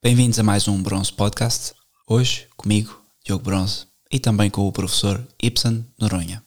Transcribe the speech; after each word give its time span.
Bem-vindos 0.00 0.38
a 0.38 0.44
mais 0.44 0.68
um 0.68 0.80
Bronze 0.80 1.12
Podcast. 1.12 1.74
Hoje 2.06 2.46
comigo, 2.56 3.02
Diogo 3.26 3.42
Bronze, 3.42 3.84
e 4.12 4.20
também 4.20 4.48
com 4.48 4.68
o 4.68 4.70
professor 4.70 5.26
Ibsen 5.42 5.84
Noronha. 5.98 6.40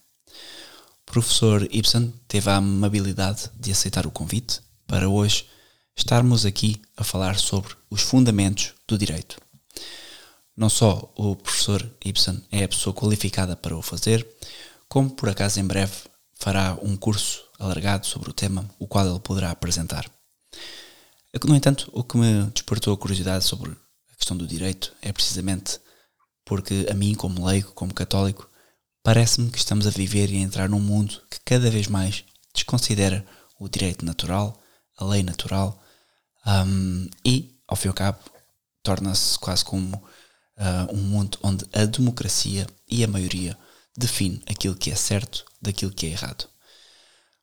O 1.01 1.11
professor 1.11 1.67
Ibsen 1.69 2.13
teve 2.29 2.49
a 2.49 2.55
amabilidade 2.55 3.51
de 3.59 3.69
aceitar 3.69 4.07
o 4.07 4.11
convite 4.11 4.61
para 4.87 5.09
hoje 5.09 5.49
estarmos 5.97 6.45
aqui 6.45 6.81
a 6.95 7.03
falar 7.03 7.37
sobre 7.37 7.75
os 7.89 8.01
fundamentos 8.01 8.73
do 8.87 8.97
direito. 8.97 9.35
Não 10.55 10.69
só 10.69 11.11
o 11.17 11.35
professor 11.35 11.85
Ibsen 12.05 12.41
é 12.53 12.63
a 12.63 12.69
pessoa 12.69 12.93
qualificada 12.93 13.57
para 13.57 13.75
o 13.75 13.81
fazer, 13.81 14.25
como 14.87 15.09
por 15.09 15.27
acaso 15.27 15.59
em 15.59 15.67
breve 15.67 15.91
fará 16.35 16.77
um 16.81 16.95
curso 16.95 17.43
alargado 17.59 18.07
sobre 18.07 18.29
o 18.29 18.33
tema, 18.33 18.65
o 18.79 18.87
qual 18.87 19.05
ele 19.05 19.19
poderá 19.19 19.51
apresentar. 19.51 20.09
No 21.43 21.55
entanto, 21.55 21.89
o 21.93 22.03
que 22.03 22.17
me 22.17 22.43
despertou 22.51 22.93
a 22.93 22.97
curiosidade 22.97 23.45
sobre 23.45 23.71
a 23.71 24.15
questão 24.15 24.35
do 24.35 24.45
direito 24.45 24.93
é 25.01 25.13
precisamente 25.13 25.79
porque 26.45 26.87
a 26.89 26.93
mim, 26.93 27.15
como 27.15 27.45
leigo, 27.45 27.71
como 27.71 27.93
católico, 27.93 28.49
parece-me 29.01 29.49
que 29.49 29.57
estamos 29.57 29.87
a 29.87 29.91
viver 29.91 30.29
e 30.29 30.37
a 30.37 30.41
entrar 30.41 30.67
num 30.69 30.79
mundo 30.79 31.21
que 31.29 31.39
cada 31.45 31.69
vez 31.71 31.87
mais 31.87 32.25
desconsidera 32.53 33.25
o 33.57 33.69
direito 33.69 34.03
natural, 34.05 34.61
a 34.97 35.05
lei 35.05 35.23
natural, 35.23 35.81
um, 36.45 37.09
e, 37.25 37.57
ao 37.67 37.77
fim 37.77 37.87
e 37.87 37.89
ao 37.89 37.95
cabo, 37.95 38.19
torna-se 38.83 39.39
quase 39.39 39.63
como 39.63 39.95
uh, 39.95 40.93
um 40.93 41.01
mundo 41.01 41.37
onde 41.41 41.65
a 41.71 41.85
democracia 41.85 42.67
e 42.89 43.03
a 43.03 43.07
maioria 43.07 43.57
define 43.95 44.43
aquilo 44.47 44.75
que 44.75 44.91
é 44.91 44.95
certo 44.95 45.45
daquilo 45.61 45.93
que 45.93 46.07
é 46.07 46.09
errado. 46.09 46.50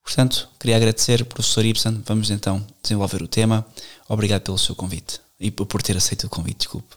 Portanto, 0.09 0.48
queria 0.59 0.75
agradecer, 0.75 1.23
professor 1.27 1.62
Ibsen. 1.67 2.03
Vamos 2.07 2.30
então 2.30 2.65
desenvolver 2.83 3.21
o 3.21 3.29
tema. 3.29 3.67
Obrigado 4.09 4.41
pelo 4.41 4.57
seu 4.57 4.75
convite 4.75 5.21
e 5.39 5.51
por 5.51 5.83
ter 5.83 5.98
aceito 5.98 6.27
o 6.27 6.31
convite, 6.31 6.61
desculpe. 6.61 6.97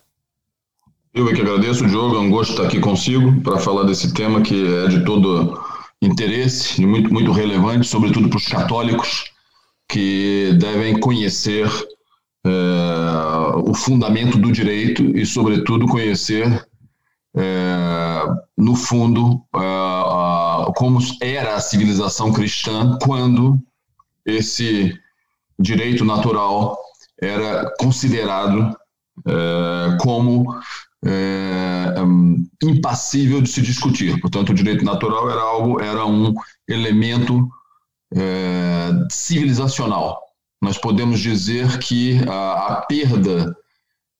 Eu 1.13 1.27
é 1.27 1.33
que 1.33 1.41
agradeço, 1.41 1.85
Diogo. 1.85 2.15
É 2.15 2.19
um 2.19 2.29
gosto 2.29 2.51
estar 2.51 2.63
aqui 2.63 2.79
consigo 2.79 3.41
para 3.41 3.57
falar 3.57 3.83
desse 3.83 4.13
tema 4.13 4.41
que 4.41 4.65
é 4.65 4.87
de 4.87 5.03
todo 5.03 5.61
interesse 6.01 6.81
e 6.81 6.85
muito, 6.85 7.11
muito 7.11 7.33
relevante, 7.33 7.85
sobretudo 7.85 8.29
para 8.29 8.37
os 8.37 8.47
católicos 8.47 9.25
que 9.89 10.53
devem 10.57 10.97
conhecer 10.97 11.67
é, 12.45 12.51
o 13.57 13.73
fundamento 13.73 14.37
do 14.37 14.53
direito 14.53 15.03
e, 15.17 15.25
sobretudo, 15.25 15.85
conhecer, 15.85 16.65
é, 17.35 18.21
no 18.57 18.73
fundo, 18.73 19.43
é, 19.53 20.10
como 20.73 20.99
era 21.21 21.55
a 21.55 21.59
civilização 21.59 22.31
cristã 22.31 22.97
quando 23.01 23.59
esse 24.25 24.97
direito 25.59 26.03
natural 26.05 26.77
era 27.21 27.71
considerado 27.79 28.75
como 30.01 30.59
impassível 32.63 33.41
de 33.41 33.49
se 33.49 33.61
discutir. 33.61 34.19
Portanto, 34.19 34.49
o 34.49 34.55
direito 34.55 34.83
natural 34.83 35.29
era 35.29 35.41
algo, 35.41 35.81
era 35.81 36.05
um 36.05 36.33
elemento 36.67 37.47
civilizacional 39.09 40.19
nós 40.61 40.77
podemos 40.77 41.19
dizer 41.19 41.79
que 41.79 42.19
a, 42.29 42.67
a 42.67 42.81
perda 42.85 43.55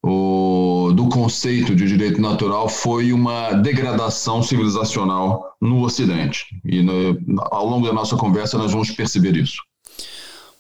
o, 0.04 0.71
do 0.92 1.10
conceito 1.10 1.76
de 1.76 1.88
direito 1.88 2.20
natural 2.20 2.68
foi 2.70 3.14
uma 3.14 3.52
degradação 3.54 4.42
civilizacional 4.44 5.56
no 5.62 5.84
Ocidente. 5.84 6.46
E 6.66 6.82
no, 6.82 7.18
ao 7.52 7.68
longo 7.68 7.88
da 7.88 7.94
nossa 7.94 8.16
conversa 8.16 8.58
nós 8.58 8.72
vamos 8.72 8.92
perceber 8.92 9.36
isso. 9.36 9.58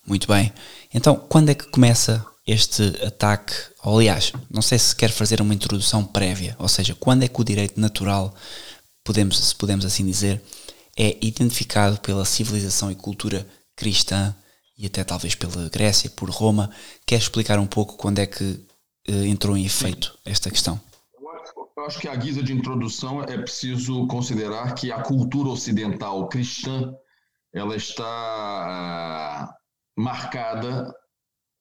Muito 0.05 0.27
bem. 0.27 0.51
Então, 0.93 1.15
quando 1.29 1.49
é 1.49 1.53
que 1.53 1.69
começa 1.69 2.25
este 2.45 2.83
ataque? 3.05 3.53
aliás, 3.83 4.31
não 4.49 4.61
sei 4.61 4.77
se 4.77 4.95
quer 4.95 5.09
fazer 5.09 5.41
uma 5.41 5.53
introdução 5.53 6.03
prévia, 6.03 6.55
ou 6.59 6.67
seja, 6.67 6.95
quando 6.99 7.23
é 7.23 7.27
que 7.27 7.41
o 7.41 7.43
direito 7.43 7.79
natural, 7.79 8.33
podemos, 9.03 9.39
se 9.39 9.55
podemos 9.55 9.85
assim 9.85 10.05
dizer, 10.05 10.41
é 10.97 11.17
identificado 11.21 11.99
pela 11.99 12.25
civilização 12.25 12.91
e 12.91 12.95
cultura 12.95 13.47
cristã 13.75 14.35
e 14.77 14.85
até 14.85 15.03
talvez 15.03 15.35
pela 15.35 15.69
Grécia, 15.69 16.09
por 16.09 16.29
Roma. 16.29 16.69
Quer 17.05 17.17
explicar 17.17 17.59
um 17.59 17.65
pouco 17.65 17.95
quando 17.95 18.19
é 18.19 18.25
que 18.25 18.59
entrou 19.07 19.57
em 19.57 19.65
efeito 19.65 20.17
esta 20.25 20.49
questão? 20.49 20.79
Eu 21.81 21.85
acho 21.85 21.99
que 21.99 22.07
a 22.07 22.15
guisa 22.15 22.43
de 22.43 22.53
introdução 22.53 23.23
é 23.23 23.37
preciso 23.37 24.05
considerar 24.07 24.75
que 24.75 24.91
a 24.91 25.01
cultura 25.01 25.49
ocidental 25.49 26.29
cristã 26.29 26.93
ela 27.53 27.75
está 27.75 29.49
uh, 29.49 30.01
marcada 30.01 30.93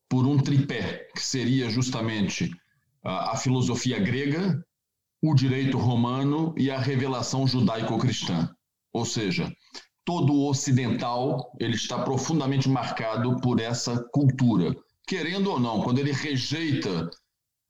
por 0.08 0.26
um 0.26 0.36
tripé 0.38 1.08
que 1.14 1.22
seria 1.22 1.70
justamente 1.70 2.44
uh, 3.04 3.08
a 3.32 3.36
filosofia 3.36 3.98
grega, 3.98 4.62
o 5.22 5.34
direito 5.34 5.78
romano 5.78 6.54
e 6.56 6.70
a 6.70 6.78
revelação 6.78 7.46
judaico-cristã. 7.46 8.54
Ou 8.92 9.04
seja, 9.04 9.50
todo 10.04 10.32
o 10.32 10.48
ocidental 10.48 11.50
ele 11.58 11.76
está 11.76 12.02
profundamente 12.02 12.68
marcado 12.68 13.36
por 13.40 13.60
essa 13.60 14.02
cultura. 14.12 14.74
Querendo 15.06 15.50
ou 15.50 15.58
não, 15.58 15.82
quando 15.82 15.98
ele 15.98 16.12
rejeita 16.12 17.08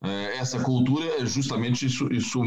essa 0.02 0.62
cultura, 0.62 1.26
justamente 1.26 1.86
isso, 1.86 2.10
isso 2.12 2.40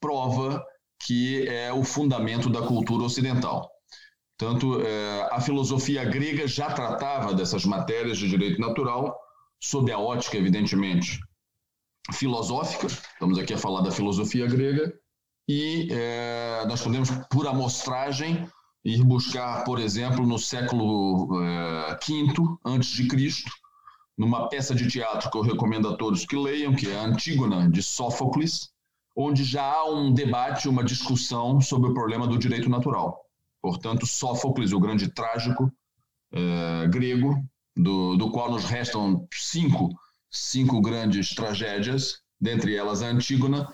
prova 0.00 0.62
que 1.06 1.46
é 1.48 1.72
o 1.72 1.82
fundamento 1.84 2.48
da 2.50 2.62
cultura 2.62 3.04
ocidental. 3.04 3.70
Tanto 4.36 4.80
é, 4.80 5.28
a 5.30 5.40
filosofia 5.40 6.04
grega 6.04 6.46
já 6.46 6.72
tratava 6.72 7.32
dessas 7.32 7.64
matérias 7.64 8.18
de 8.18 8.28
direito 8.28 8.60
natural, 8.60 9.16
sob 9.60 9.90
a 9.92 9.98
ótica, 9.98 10.36
evidentemente, 10.36 11.18
filosófica. 12.12 12.86
Estamos 12.86 13.38
aqui 13.38 13.54
a 13.54 13.58
falar 13.58 13.82
da 13.82 13.90
filosofia 13.90 14.46
grega. 14.46 14.92
E 15.48 15.88
é, 15.90 16.64
nós 16.66 16.82
podemos, 16.82 17.10
por 17.30 17.46
amostragem, 17.46 18.48
ir 18.84 19.02
buscar, 19.04 19.64
por 19.64 19.78
exemplo, 19.78 20.26
no 20.26 20.38
século 20.38 21.28
V 21.28 21.44
eh, 21.44 22.58
antes 22.64 22.90
de 22.90 23.06
Cristo, 23.08 23.50
numa 24.16 24.48
peça 24.48 24.74
de 24.74 24.88
teatro 24.88 25.30
que 25.30 25.36
eu 25.36 25.42
recomendo 25.42 25.88
a 25.88 25.96
todos 25.96 26.24
que 26.24 26.36
leiam, 26.36 26.74
que 26.74 26.90
é 26.90 26.96
Antígona 26.96 27.68
de 27.70 27.82
Sófocles, 27.82 28.70
onde 29.16 29.44
já 29.44 29.64
há 29.64 29.90
um 29.90 30.12
debate, 30.12 30.68
uma 30.68 30.84
discussão 30.84 31.60
sobre 31.60 31.90
o 31.90 31.94
problema 31.94 32.26
do 32.26 32.38
direito 32.38 32.68
natural. 32.68 33.20
Portanto, 33.62 34.06
Sófocles, 34.06 34.72
o 34.72 34.80
grande 34.80 35.08
trágico 35.08 35.72
eh, 36.32 36.86
grego, 36.88 37.42
do, 37.76 38.16
do 38.16 38.30
qual 38.30 38.50
nos 38.50 38.64
restam 38.64 39.26
cinco, 39.32 39.90
cinco 40.30 40.80
grandes 40.80 41.34
tragédias, 41.34 42.20
dentre 42.40 42.76
elas 42.76 43.02
a 43.02 43.08
Antígona, 43.08 43.68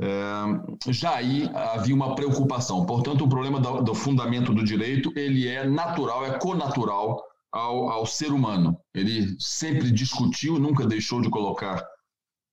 é, 0.00 0.92
já 0.92 1.14
aí 1.16 1.48
havia 1.54 1.94
uma 1.94 2.14
preocupação. 2.14 2.84
Portanto, 2.86 3.24
o 3.24 3.28
problema 3.28 3.60
do, 3.60 3.82
do, 3.82 3.94
fundamento 3.94 4.52
do 4.52 4.64
direito 4.64 5.12
ele 5.16 5.46
é 5.48 5.64
natural, 5.64 6.24
é 6.24 6.38
conatural 6.38 7.22
ao, 7.54 7.88
ao 7.88 8.04
ser 8.04 8.32
humano. 8.32 8.76
Ele 8.92 9.36
sempre 9.38 9.92
discutiu, 9.92 10.58
nunca 10.58 10.84
deixou 10.84 11.20
de 11.22 11.30
colocar 11.30 11.80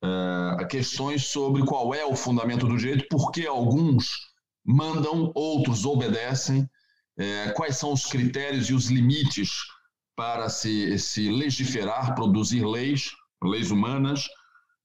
é, 0.03 0.65
questões 0.65 1.25
sobre 1.25 1.65
qual 1.65 1.93
é 1.93 2.05
o 2.05 2.15
fundamento 2.15 2.67
do 2.67 2.77
direito, 2.77 3.07
por 3.09 3.31
que 3.31 3.47
alguns 3.47 4.11
mandam, 4.63 5.31
outros 5.33 5.85
obedecem, 5.85 6.69
é, 7.17 7.51
quais 7.53 7.77
são 7.77 7.91
os 7.91 8.05
critérios 8.05 8.69
e 8.69 8.73
os 8.75 8.91
limites 8.91 9.49
para 10.15 10.49
se, 10.49 10.97
se 10.99 11.31
legiferar, 11.31 12.13
produzir 12.13 12.63
leis, 12.63 13.09
leis 13.43 13.71
humanas, 13.71 14.27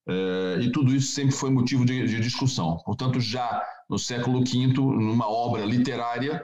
é, 0.09 0.61
e 0.63 0.73
tudo 0.73 0.95
isso 0.95 1.13
sempre 1.13 1.35
foi 1.35 1.51
motivo 1.51 1.85
de, 1.85 2.07
de, 2.07 2.21
discussão. 2.21 2.79
Portanto, 2.87 3.21
já 3.21 3.63
no 3.91 3.99
século 3.99 4.43
V, 4.43 4.67
numa 4.69 5.29
obra 5.29 5.67
literária, 5.67 6.43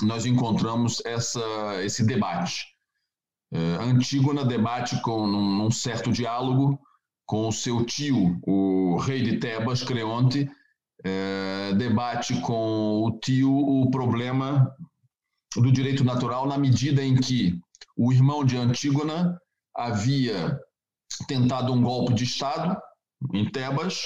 nós 0.00 0.24
encontramos 0.24 1.02
essa, 1.04 1.82
esse 1.82 2.02
debate. 2.06 2.77
É, 3.52 3.58
Antígona 3.80 4.44
debate 4.44 5.00
com 5.00 5.26
num, 5.26 5.70
certo 5.70 6.12
diálogo 6.12 6.78
com 7.26 7.48
o 7.48 7.52
seu 7.52 7.84
tio, 7.84 8.38
o 8.46 8.96
rei 8.98 9.22
de 9.22 9.38
Tebas, 9.38 9.82
Creonte, 9.82 10.50
é, 11.04 11.72
debate 11.76 12.40
com 12.40 13.02
o 13.04 13.18
tio 13.20 13.50
o 13.50 13.90
problema 13.90 14.74
do 15.56 15.70
direito 15.70 16.04
natural 16.04 16.46
na 16.46 16.58
medida 16.58 17.02
em 17.02 17.14
que 17.16 17.58
o 17.96 18.12
irmão 18.12 18.44
de 18.44 18.56
Antígona 18.56 19.40
havia 19.76 20.58
tentado 21.26 21.72
um 21.72 21.82
golpe 21.82 22.14
de 22.14 22.24
Estado 22.24 22.80
em 23.32 23.50
Tebas. 23.50 24.02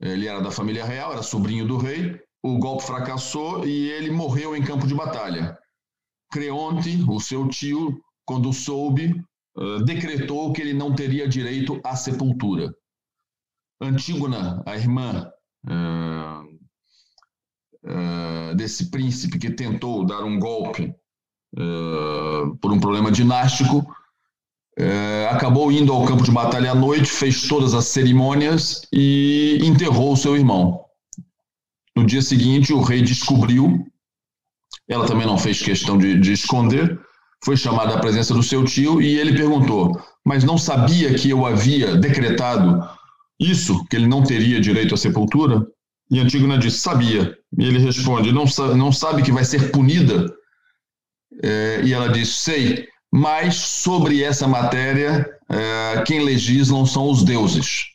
Ele 0.00 0.26
era 0.26 0.42
da 0.42 0.50
família 0.50 0.84
real, 0.84 1.12
era 1.12 1.22
sobrinho 1.22 1.66
do 1.66 1.76
rei. 1.76 2.20
O 2.42 2.58
golpe 2.58 2.84
fracassou 2.84 3.66
e 3.66 3.90
ele 3.90 4.10
morreu 4.10 4.54
em 4.54 4.62
campo 4.62 4.86
de 4.86 4.94
batalha. 4.94 5.58
Creonte, 6.30 7.02
o 7.08 7.18
seu 7.20 7.48
tio, 7.48 8.03
quando 8.24 8.52
soube, 8.52 9.22
decretou 9.84 10.52
que 10.52 10.60
ele 10.60 10.74
não 10.74 10.94
teria 10.94 11.28
direito 11.28 11.80
à 11.84 11.94
sepultura. 11.94 12.74
Antígona, 13.80 14.62
a 14.66 14.76
irmã 14.76 15.30
desse 18.56 18.90
príncipe 18.90 19.38
que 19.38 19.50
tentou 19.50 20.06
dar 20.06 20.24
um 20.24 20.38
golpe 20.38 20.94
por 22.60 22.72
um 22.72 22.80
problema 22.80 23.12
dinástico, 23.12 23.86
acabou 25.30 25.70
indo 25.70 25.92
ao 25.92 26.04
campo 26.04 26.24
de 26.24 26.30
batalha 26.30 26.72
à 26.72 26.74
noite, 26.74 27.06
fez 27.06 27.46
todas 27.46 27.74
as 27.74 27.84
cerimônias 27.86 28.82
e 28.92 29.58
enterrou 29.62 30.16
seu 30.16 30.36
irmão. 30.36 30.84
No 31.96 32.04
dia 32.04 32.22
seguinte, 32.22 32.72
o 32.72 32.82
rei 32.82 33.02
descobriu, 33.02 33.86
ela 34.88 35.06
também 35.06 35.26
não 35.26 35.38
fez 35.38 35.62
questão 35.62 35.96
de, 35.96 36.18
de 36.18 36.32
esconder, 36.32 37.00
foi 37.44 37.56
chamada 37.56 37.94
à 37.94 38.00
presença 38.00 38.32
do 38.32 38.42
seu 38.42 38.64
tio 38.64 39.00
e 39.02 39.18
ele 39.18 39.36
perguntou: 39.36 40.00
Mas 40.24 40.42
não 40.42 40.56
sabia 40.56 41.12
que 41.14 41.30
eu 41.30 41.44
havia 41.44 41.94
decretado 41.96 42.88
isso, 43.38 43.84
que 43.86 43.96
ele 43.96 44.06
não 44.06 44.22
teria 44.22 44.60
direito 44.60 44.94
à 44.94 44.96
sepultura? 44.96 45.66
E 46.10 46.20
Antígona 46.20 46.58
disse: 46.58 46.78
Sabia. 46.78 47.36
E 47.58 47.64
ele 47.64 47.78
responde: 47.78 48.32
Não, 48.32 48.44
não 48.76 48.90
sabe 48.90 49.22
que 49.22 49.32
vai 49.32 49.44
ser 49.44 49.70
punida? 49.70 50.32
É, 51.42 51.82
e 51.84 51.92
ela 51.92 52.08
diz: 52.08 52.28
Sei, 52.36 52.88
mas 53.12 53.56
sobre 53.56 54.22
essa 54.22 54.48
matéria, 54.48 55.28
é, 55.50 56.02
quem 56.06 56.24
legislam 56.24 56.86
são 56.86 57.10
os 57.10 57.22
deuses. 57.22 57.86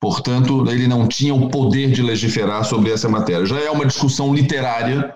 Portanto, 0.00 0.70
ele 0.70 0.88
não 0.88 1.06
tinha 1.06 1.34
o 1.34 1.50
poder 1.50 1.90
de 1.90 2.02
legiferar 2.02 2.64
sobre 2.64 2.90
essa 2.90 3.06
matéria. 3.06 3.44
Já 3.44 3.60
é 3.60 3.70
uma 3.70 3.84
discussão 3.84 4.34
literária, 4.34 5.14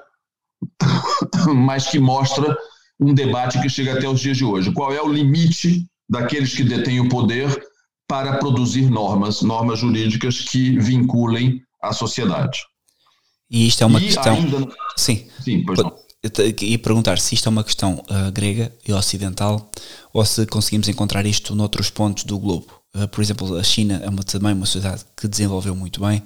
mas 1.54 1.86
que 1.86 1.98
mostra 1.98 2.54
um 3.00 3.14
debate 3.14 3.60
que 3.60 3.68
chega 3.68 3.94
até 3.94 4.08
os 4.08 4.20
dias 4.20 4.36
de 4.36 4.44
hoje. 4.44 4.72
Qual 4.72 4.92
é 4.92 5.00
o 5.00 5.08
limite 5.08 5.86
daqueles 6.08 6.54
que 6.54 6.62
detêm 6.62 7.00
o 7.00 7.08
poder 7.08 7.48
para 8.06 8.38
produzir 8.38 8.90
normas, 8.90 9.42
normas 9.42 9.80
jurídicas 9.80 10.40
que 10.40 10.78
vinculem 10.78 11.62
a 11.82 11.92
sociedade? 11.92 12.60
E 13.50 13.66
isto 13.66 13.82
é 13.82 13.86
uma 13.86 14.00
e 14.00 14.04
questão. 14.04 14.34
Ainda... 14.34 14.68
Sim. 14.96 15.26
Sim, 15.40 15.64
pois 15.64 15.78
não. 15.78 15.92
E 16.62 16.78
perguntar 16.78 17.18
se 17.18 17.34
isto 17.34 17.48
é 17.48 17.50
uma 17.50 17.62
questão 17.62 18.02
uh, 18.08 18.32
grega 18.32 18.74
e 18.86 18.92
ocidental 18.92 19.70
ou 20.10 20.24
se 20.24 20.46
conseguimos 20.46 20.88
encontrar 20.88 21.26
isto 21.26 21.54
noutros 21.54 21.90
pontos 21.90 22.24
do 22.24 22.38
globo. 22.38 22.66
Uh, 22.94 23.06
por 23.08 23.20
exemplo, 23.22 23.56
a 23.56 23.62
China 23.62 24.00
é 24.02 24.08
uma, 24.08 24.22
também 24.22 24.54
uma 24.54 24.64
sociedade 24.64 25.04
que 25.14 25.28
desenvolveu 25.28 25.74
muito 25.74 26.00
bem, 26.00 26.22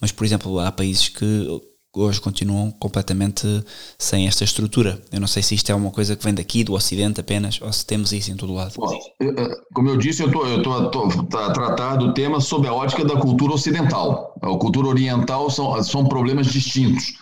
mas, 0.00 0.10
por 0.10 0.24
exemplo, 0.24 0.58
há 0.58 0.72
países 0.72 1.10
que 1.10 1.46
hoje 2.00 2.20
continuam 2.20 2.70
completamente 2.70 3.46
sem 3.98 4.26
esta 4.26 4.44
estrutura. 4.44 5.00
Eu 5.12 5.20
não 5.20 5.26
sei 5.26 5.42
se 5.42 5.54
isto 5.54 5.70
é 5.70 5.74
uma 5.74 5.90
coisa 5.90 6.16
que 6.16 6.24
vem 6.24 6.32
daqui, 6.32 6.64
do 6.64 6.72
Ocidente 6.72 7.20
apenas, 7.20 7.60
ou 7.60 7.72
se 7.72 7.84
temos 7.84 8.12
isso 8.12 8.30
em 8.30 8.36
todo 8.36 8.54
lado. 8.54 8.72
Bom, 8.76 8.98
como 9.74 9.90
eu 9.90 9.96
disse, 9.98 10.22
eu 10.22 10.28
estou 10.28 11.08
a 11.38 11.50
tratar 11.52 11.96
do 11.96 12.14
tema 12.14 12.40
sob 12.40 12.66
a 12.66 12.72
ótica 12.72 13.04
da 13.04 13.16
cultura 13.16 13.52
ocidental. 13.52 14.34
A 14.40 14.56
cultura 14.56 14.88
oriental 14.88 15.50
são, 15.50 15.82
são 15.82 16.06
problemas 16.06 16.46
distintos. 16.46 17.14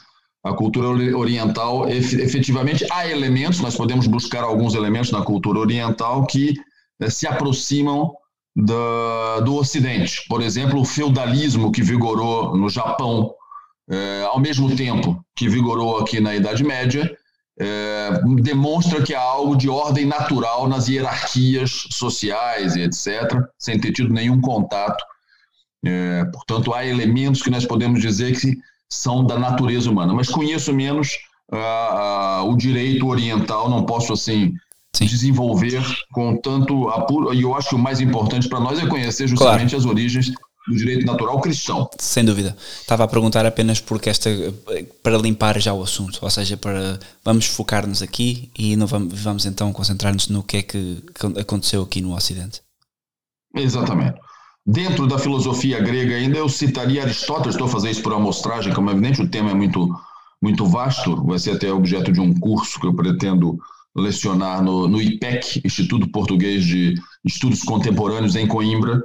A 0.45 0.55
cultura 0.55 0.89
oriental, 0.89 1.87
efetivamente, 1.89 2.87
há 2.91 3.07
elementos, 3.07 3.61
nós 3.61 3.77
podemos 3.77 4.07
buscar 4.07 4.43
alguns 4.43 4.75
elementos 4.75 5.11
na 5.11 5.23
cultura 5.23 5.59
oriental 5.59 6.25
que 6.27 6.55
eh, 7.03 7.11
se 7.11 7.27
aproximam 7.27 8.15
da, 8.57 9.41
do 9.41 9.57
Ocidente. 9.57 10.25
Por 10.29 10.41
exemplo, 10.41 10.81
o 10.81 10.85
feudalismo 10.85 11.71
que 11.71 11.83
vigorou 11.83 12.57
no 12.57 12.71
Japão 12.71 13.35
é, 13.91 14.23
ao 14.23 14.39
mesmo 14.39 14.75
tempo 14.77 15.21
que 15.35 15.49
vigorou 15.49 15.99
aqui 15.99 16.21
na 16.21 16.37
Idade 16.37 16.63
Média, 16.63 17.11
é, 17.59 18.23
demonstra 18.41 19.03
que 19.03 19.15
há 19.15 19.21
algo 19.21 19.57
de 19.57 19.69
ordem 19.69 20.07
natural 20.07 20.69
nas 20.69 20.89
hierarquias 20.89 21.89
sociais 21.91 22.77
e 22.77 22.83
etc., 22.83 23.37
sem 23.59 23.79
ter 23.79 23.93
tido 23.93 24.15
nenhum 24.15 24.41
contato. 24.41 25.05
É, 25.85 26.25
portanto, 26.27 26.73
há 26.73 26.87
elementos 26.87 27.43
que 27.43 27.51
nós 27.51 27.67
podemos 27.67 28.01
dizer 28.01 28.39
que 28.39 28.57
são 28.89 29.27
da 29.27 29.39
natureza 29.39 29.91
humana, 29.91 30.15
mas 30.15 30.29
conheço 30.29 30.73
menos 30.73 31.19
o 32.45 32.57
direito 32.57 33.09
oriental, 33.09 33.69
não 33.69 33.85
posso 33.85 34.13
assim 34.13 34.55
Sim. 34.95 35.05
desenvolver 35.07 35.83
com 36.13 36.37
tanto 36.37 36.89
apuro, 36.89 37.35
e 37.35 37.43
eu 37.43 37.57
acho 37.57 37.71
que 37.71 37.75
o 37.75 37.79
mais 37.79 38.01
importante 38.01 38.49
para 38.49 38.61
nós 38.61 38.79
é 38.79 38.87
conhecer 38.87 39.27
justamente 39.27 39.71
claro. 39.71 39.85
as 39.85 39.85
origens 39.85 40.33
do 40.71 40.77
direito 40.77 41.05
natural 41.05 41.41
cristão. 41.41 41.91
Sem 41.99 42.25
dúvida. 42.25 42.57
Estava 42.81 43.05
a 43.05 43.09
perguntar 43.09 43.45
apenas 43.45 43.81
porque 43.81 44.09
esta 44.09 44.31
para 45.03 45.19
limpar 45.19 45.61
já 45.61 45.73
o 45.73 45.83
assunto, 45.83 46.19
ou 46.23 46.31
seja, 46.31 46.57
para 46.57 46.99
vamos 47.25 47.47
focar-nos 47.47 48.03
aqui 48.03 48.51
e 48.57 48.77
não 48.77 48.87
vamos, 48.87 49.21
vamos 49.21 49.47
então 49.47 49.73
concentrar-nos 49.73 50.29
no 50.29 50.43
que 50.43 50.59
é 50.59 50.63
que 50.63 51.03
aconteceu 51.41 51.83
aqui 51.83 52.01
no 52.01 52.15
Ocidente. 52.15 52.63
Exatamente. 53.55 54.19
Dentro 54.65 55.07
da 55.07 55.19
filosofia 55.19 55.81
grega 55.81 56.15
ainda 56.15 56.39
eu 56.39 56.49
citaria 56.49 57.03
Aristóteles, 57.03 57.55
estou 57.55 57.67
a 57.67 57.71
fazer 57.71 57.91
isso 57.91 58.03
por 58.03 58.13
amostragem, 58.13 58.73
como 58.73 58.91
é 58.91 58.93
evidente 58.93 59.23
o 59.23 59.29
tema 59.29 59.51
é 59.51 59.55
muito 59.55 59.89
muito 60.43 60.65
vasto, 60.65 61.23
vai 61.27 61.39
ser 61.39 61.51
até 61.51 61.71
objeto 61.71 62.11
de 62.11 62.19
um 62.19 62.33
curso 62.33 62.81
que 62.81 62.87
eu 62.87 62.95
pretendo 62.95 63.59
lecionar 63.95 64.63
no, 64.63 64.89
no 64.89 65.03
IPEC, 65.03 65.61
Instituto 65.65 66.09
Português 66.09 66.65
de 66.65 66.95
Estudos 67.25 67.63
Contemporâneos 67.63 68.37
em 68.37 68.47
Coimbra, 68.47 69.03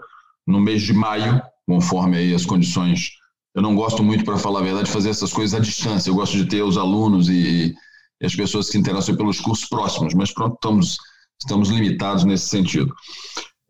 no 0.48 0.62
mês 0.62 0.84
de 0.84 0.94
maio, 0.94 1.42
conforme 1.68 2.18
aí 2.18 2.34
as 2.34 2.46
condições. 2.46 3.12
Eu 3.54 3.62
não 3.62 3.76
gosto 3.76 4.04
muito, 4.04 4.26
para 4.26 4.38
falar 4.38 4.60
a 4.60 4.64
verdade, 4.64 4.86
de 4.86 4.92
fazer 4.92 5.10
essas 5.10 5.32
coisas 5.32 5.58
à 5.58 5.60
distância. 5.62 6.10
Eu 6.10 6.16
gosto 6.16 6.38
de 6.38 6.46
ter 6.46 6.62
os 6.62 6.78
alunos 6.78 7.30
e, 7.30 7.74
e 8.22 8.26
as 8.26 8.36
pessoas 8.36 8.66
que 8.68 8.74
se 8.74 8.78
interessam 8.78 9.16
pelos 9.16 9.40
cursos 9.40 9.68
próximos, 9.68 10.14
mas 10.14 10.34
pronto, 10.34 10.56
estamos, 10.56 10.98
estamos 11.42 11.70
limitados 11.70 12.24
nesse 12.26 12.48
sentido. 12.48 12.94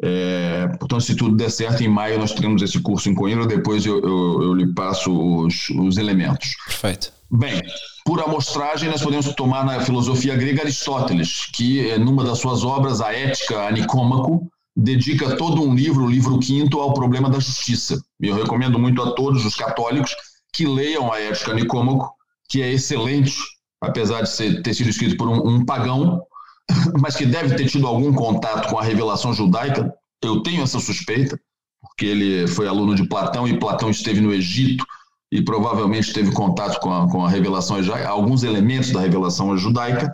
É, 0.02 0.68
portanto, 0.80 1.02
se 1.02 1.16
tudo 1.16 1.36
der 1.36 1.50
certo, 1.50 1.82
em 1.82 1.88
maio 1.88 2.20
nós 2.20 2.34
teremos 2.34 2.62
esse 2.62 2.80
curso 2.82 3.10
em 3.10 3.16
Coimbra, 3.16 3.48
depois 3.48 3.86
eu, 3.86 4.02
eu, 4.02 4.44
eu 4.44 4.54
lhe 4.54 4.74
passo 4.74 5.12
os, 5.12 5.70
os 5.70 5.98
elementos. 5.98 6.54
Perfeito. 6.66 7.14
Bem, 7.32 7.62
por 8.06 8.22
amostragem, 8.22 8.90
nós 8.90 9.02
podemos 9.02 9.34
tomar 9.36 9.66
na 9.66 9.80
filosofia 9.82 10.36
grega 10.36 10.62
Aristóteles, 10.62 11.48
que 11.54 11.90
é, 11.90 11.98
numa 11.98 12.24
das 12.24 12.40
suas 12.40 12.64
obras, 12.64 13.02
a 13.02 13.14
Ética 13.14 13.68
a 13.68 13.72
Nicômaco, 13.72 14.48
dedica 14.76 15.38
todo 15.38 15.62
um 15.62 15.74
livro, 15.74 16.04
o 16.04 16.10
livro 16.10 16.38
quinto, 16.40 16.80
ao 16.80 16.94
problema 16.94 17.30
da 17.30 17.40
justiça. 17.40 18.04
E 18.20 18.28
eu 18.28 18.36
recomendo 18.36 18.78
muito 18.78 19.02
a 19.02 19.12
todos 19.12 19.46
os 19.46 19.56
católicos 19.56 20.14
que 20.52 20.66
leiam 20.66 21.12
a 21.12 21.20
Ética 21.20 21.54
Nicômaco, 21.54 22.14
que 22.50 22.62
é 22.62 22.72
excelente, 22.72 23.36
apesar 23.82 24.22
de 24.22 24.30
ser, 24.30 24.62
ter 24.62 24.74
sido 24.74 24.90
escrito 24.90 25.18
por 25.18 25.28
um, 25.28 25.48
um 25.48 25.66
pagão, 25.66 26.22
mas 27.00 27.16
que 27.16 27.26
deve 27.26 27.56
ter 27.56 27.68
tido 27.68 27.88
algum 27.88 28.14
contato 28.14 28.70
com 28.70 28.78
a 28.78 28.84
revelação 28.84 29.34
judaica. 29.34 29.94
Eu 30.22 30.42
tenho 30.44 30.64
essa 30.64 30.80
suspeita, 30.80 31.40
porque 31.82 32.06
ele 32.06 32.48
foi 32.48 32.68
aluno 32.68 32.96
de 32.96 33.08
Platão 33.08 33.48
e 33.48 33.60
Platão 33.60 33.90
esteve 33.90 34.20
no 34.20 34.34
Egito 34.34 34.86
e 35.32 35.42
provavelmente 35.42 36.14
teve 36.14 36.32
contato 36.32 36.80
com 36.80 36.94
a, 36.94 37.10
com 37.10 37.26
a 37.26 37.30
revelação 37.30 37.82
judaica, 37.82 38.08
alguns 38.10 38.44
elementos 38.44 38.92
da 38.92 39.02
revelação 39.02 39.58
judaica. 39.58 40.12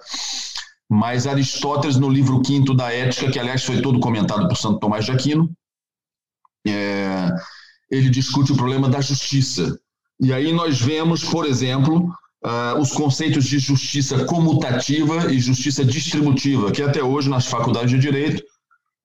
Mas 0.94 1.26
Aristóteles, 1.26 1.96
no 1.96 2.10
livro 2.10 2.42
quinto 2.42 2.74
da 2.74 2.92
Ética, 2.92 3.32
que 3.32 3.40
aliás 3.40 3.64
foi 3.64 3.82
todo 3.82 4.02
comentado 4.02 4.46
por 4.50 4.58
Santo 4.58 4.78
Tomás 4.78 5.06
de 5.06 5.12
Aquino, 5.14 5.50
é, 6.68 7.30
ele 7.90 8.10
discute 8.10 8.52
o 8.52 8.58
problema 8.58 8.90
da 8.90 9.00
justiça. 9.00 9.80
E 10.20 10.34
aí 10.34 10.52
nós 10.52 10.82
vemos, 10.82 11.24
por 11.24 11.46
exemplo, 11.46 12.14
uh, 12.46 12.78
os 12.78 12.92
conceitos 12.92 13.46
de 13.46 13.58
justiça 13.58 14.26
comutativa 14.26 15.32
e 15.32 15.40
justiça 15.40 15.86
distributiva, 15.86 16.74
que 16.74 16.84
até 16.84 17.02
hoje 17.02 17.30
nas 17.30 17.46
faculdades 17.46 17.92
de 17.92 17.98
Direito 17.98 18.44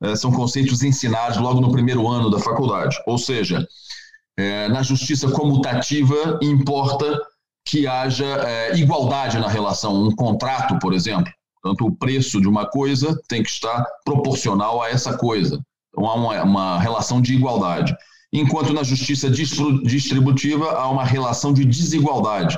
uh, 0.03 0.17
são 0.17 0.33
conceitos 0.33 0.83
ensinados 0.83 1.39
logo 1.39 1.61
no 1.61 1.71
primeiro 1.71 2.09
ano 2.09 2.31
da 2.31 2.41
faculdade. 2.41 2.97
Ou 3.07 3.17
seja, 3.17 3.61
uh, 3.61 4.73
na 4.73 4.83
justiça 4.83 5.31
comutativa 5.31 6.41
importa 6.43 7.23
que 7.65 7.87
haja 7.87 8.25
é, 8.25 8.77
igualdade 8.77 9.39
na 9.39 9.49
relação, 9.49 9.95
um 10.05 10.15
contrato, 10.15 10.79
por 10.81 10.93
exemplo. 10.93 11.33
Portanto, 11.67 11.87
o 11.87 11.97
preço 11.97 12.41
de 12.41 12.47
uma 12.47 12.65
coisa 12.65 13.21
tem 13.29 13.43
que 13.43 13.51
estar 13.51 13.85
proporcional 14.05 14.81
a 14.81 14.89
essa 14.89 15.19
coisa. 15.19 15.61
Então, 15.89 16.07
há 16.07 16.15
uma, 16.15 16.43
uma 16.45 16.79
relação 16.79 17.21
de 17.21 17.35
igualdade. 17.35 17.93
Enquanto 18.33 18.73
na 18.73 18.85
justiça 18.85 19.29
distributiva 19.29 20.73
há 20.73 20.89
uma 20.89 21.05
relação 21.05 21.53
de 21.53 21.65
desigualdade. 21.65 22.57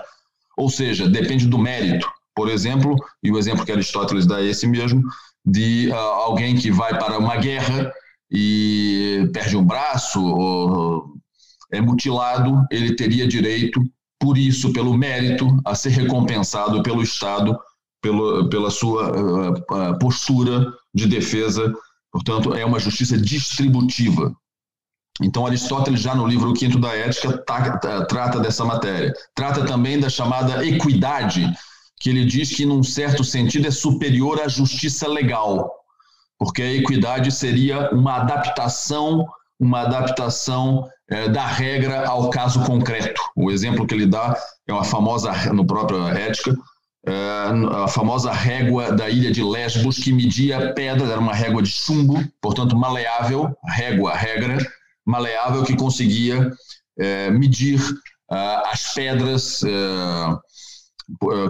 Ou 0.58 0.68
seja, 0.68 1.08
depende 1.08 1.46
do 1.46 1.58
mérito. 1.58 2.06
Por 2.34 2.50
exemplo, 2.50 2.96
e 3.22 3.30
o 3.30 3.38
exemplo 3.38 3.64
que 3.64 3.72
Aristóteles 3.72 4.26
dá 4.26 4.42
é 4.42 4.46
esse 4.46 4.66
mesmo, 4.66 5.02
de 5.44 5.88
uh, 5.90 5.94
alguém 5.94 6.54
que 6.56 6.70
vai 6.70 6.98
para 6.98 7.18
uma 7.18 7.36
guerra 7.36 7.90
e 8.30 9.28
perde 9.32 9.56
um 9.56 9.64
braço 9.64 10.22
ou 10.22 11.14
é 11.72 11.80
mutilado, 11.80 12.66
ele 12.70 12.94
teria 12.94 13.26
direito, 13.26 13.82
por 14.18 14.36
isso, 14.36 14.72
pelo 14.72 14.96
mérito, 14.96 15.46
a 15.64 15.74
ser 15.74 15.90
recompensado 15.90 16.82
pelo 16.82 17.02
Estado 17.02 17.58
pelo, 18.00 18.49
pela 18.49 18.71
sua 18.71 19.11
uh, 19.11 19.99
postura 19.99 20.73
de 20.95 21.07
defesa. 21.07 21.73
Portanto, 22.12 22.55
é 22.55 22.64
uma 22.64 22.78
justiça 22.78 23.17
distributiva. 23.19 24.35
Então, 25.21 25.47
Aristóteles, 25.47 26.00
já 26.00 26.14
no 26.14 26.26
livro 26.26 26.55
Quinto 26.55 26.78
da 26.78 26.95
Ética, 26.95 27.37
tá, 27.38 27.76
tá, 27.78 28.05
trata 28.05 28.38
dessa 28.38 28.64
matéria. 28.64 29.12
Trata 29.35 29.64
também 29.64 29.99
da 29.99 30.09
chamada 30.09 30.64
equidade, 30.64 31.52
que 32.00 32.11
ele 32.11 32.25
diz 32.25 32.55
que, 32.55 32.64
num 32.64 32.83
certo 32.83 33.25
sentido, 33.25 33.67
é 33.67 33.71
superior 33.71 34.40
à 34.40 34.49
justiça 34.49 35.09
legal, 35.09 35.71
porque 36.38 36.62
a 36.62 36.73
equidade 36.73 37.33
seria 37.33 37.90
uma 37.90 38.17
adaptação, 38.19 39.26
uma 39.59 39.81
adaptação 39.81 40.88
é, 41.11 41.28
da 41.28 41.45
regra 41.47 42.07
ao 42.07 42.31
caso 42.31 42.62
concreto. 42.64 43.21
O 43.35 43.50
exemplo 43.50 43.87
que 43.87 43.95
ele 43.95 44.07
dá 44.07 44.37
é 44.69 44.73
uma 44.73 44.85
famosa, 44.85 45.33
no 45.52 45.67
próprio 45.67 46.07
Ética, 46.07 46.57
a 47.07 47.88
famosa 47.88 48.33
régua 48.33 48.93
da 48.93 49.09
ilha 49.09 49.31
de 49.31 49.43
Lesbos, 49.43 49.99
que 49.99 50.12
media 50.12 50.73
pedras, 50.75 51.11
era 51.11 51.21
uma 51.21 51.35
régua 51.35 51.62
de 51.62 51.71
chumbo, 51.71 52.23
portanto 52.40 52.76
maleável, 52.76 53.57
régua, 53.67 54.14
regra, 54.14 54.59
maleável, 55.07 55.64
que 55.64 55.76
conseguia 55.76 56.50
medir 57.33 57.81
as 58.31 58.93
pedras 58.93 59.62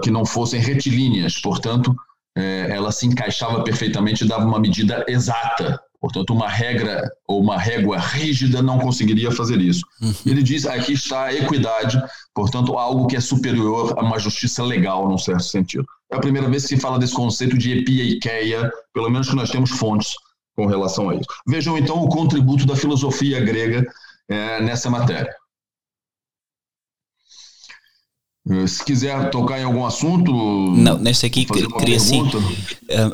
que 0.02 0.11
não 0.11 0.25
fossem 0.25 0.61
retilíneas, 0.61 1.40
portanto, 1.40 1.95
ela 2.37 2.93
se 2.93 3.07
encaixava 3.07 3.64
perfeitamente 3.64 4.25
e 4.25 4.28
dava 4.28 4.45
uma 4.45 4.61
medida 4.61 5.05
exata 5.09 5.81
Portanto, 6.00 6.33
uma 6.33 6.49
regra 6.49 7.11
ou 7.26 7.40
uma 7.40 7.59
régua 7.59 7.99
rígida 7.99 8.62
não 8.62 8.78
conseguiria 8.78 9.33
fazer 9.33 9.61
isso. 9.61 9.85
Uhum. 10.00 10.14
Ele 10.26 10.43
diz 10.43 10.64
aqui 10.64 10.93
está 10.93 11.25
a 11.25 11.35
equidade, 11.35 12.00
portanto, 12.33 12.78
algo 12.78 13.07
que 13.09 13.17
é 13.17 13.21
superior 13.21 13.95
a 13.99 14.02
uma 14.02 14.19
justiça 14.19 14.62
legal, 14.62 15.09
num 15.09 15.19
certo 15.19 15.43
sentido. 15.43 15.85
É 16.11 16.17
a 16.17 16.21
primeira 16.21 16.49
vez 16.49 16.62
que 16.62 16.69
se 16.69 16.81
fala 16.81 16.99
desse 16.99 17.14
conceito 17.14 17.59
de 17.59 17.78
epiikeia, 17.78 18.71
pelo 18.95 19.11
menos 19.11 19.28
que 19.28 19.35
nós 19.35 19.50
temos 19.50 19.71
fontes 19.71 20.14
com 20.55 20.67
relação 20.67 21.11
a 21.11 21.17
isso. 21.17 21.26
Vejam 21.47 21.76
então 21.76 22.02
o 22.02 22.09
contributo 22.09 22.64
da 22.64 22.76
filosofia 22.76 23.40
grega 23.40 23.85
é, 24.28 24.62
nessa 24.62 24.88
matéria. 24.88 25.35
Eh, 28.50 28.67
se 28.67 28.85
quiser 28.85 29.31
tocar 29.31 29.61
em 29.61 29.64
algum 29.64 29.85
assunto. 29.85 30.33
Não, 30.33 30.99
neste 30.99 31.26
aqui 31.26 31.45
queria 31.45 32.00
sim. 32.00 32.23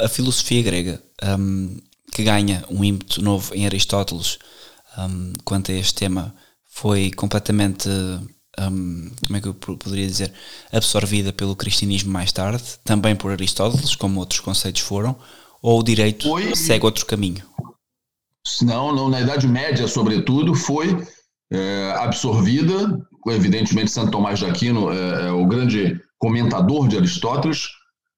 A 0.01 0.09
filosofia 0.09 0.63
grega. 0.63 1.03
Um, 1.23 1.77
que 2.15 2.23
ganha 2.23 2.65
um 2.71 2.85
ímpeto 2.85 3.21
novo 3.21 3.53
em 3.55 3.67
Aristóteles 3.67 4.39
um, 4.97 5.33
quanto 5.45 5.73
a 5.73 5.75
este 5.75 5.95
tema 5.95 6.33
foi 6.65 7.11
completamente, 7.11 7.89
um, 7.89 9.11
como 9.27 9.37
é 9.37 9.41
que 9.41 9.49
eu 9.49 9.55
poderia 9.55 10.07
dizer, 10.07 10.33
absorvida 10.73 11.33
pelo 11.33 11.57
cristianismo 11.57 12.13
mais 12.13 12.31
tarde, 12.31 12.63
também 12.85 13.17
por 13.17 13.33
Aristóteles, 13.33 13.97
como 13.97 14.21
outros 14.21 14.39
conceitos 14.39 14.83
foram, 14.83 15.17
ou 15.61 15.81
o 15.81 15.83
direito 15.83 16.29
foi, 16.29 16.55
segue 16.55 16.85
outro 16.85 17.05
caminho? 17.05 17.45
Não, 18.63 18.95
não, 18.95 19.09
na 19.09 19.21
Idade 19.21 19.49
Média, 19.49 19.89
sobretudo, 19.89 20.55
foi 20.55 21.05
é, 21.53 21.95
absorvida, 21.99 23.05
evidentemente 23.27 23.91
Santo 23.91 24.13
Tomás 24.13 24.39
de 24.39 24.47
Aquino 24.47 24.93
é, 24.93 25.29
é 25.29 25.33
o 25.33 25.47
grande 25.47 26.01
comentador 26.19 26.87
de 26.87 26.97
Aristóteles, 26.97 27.67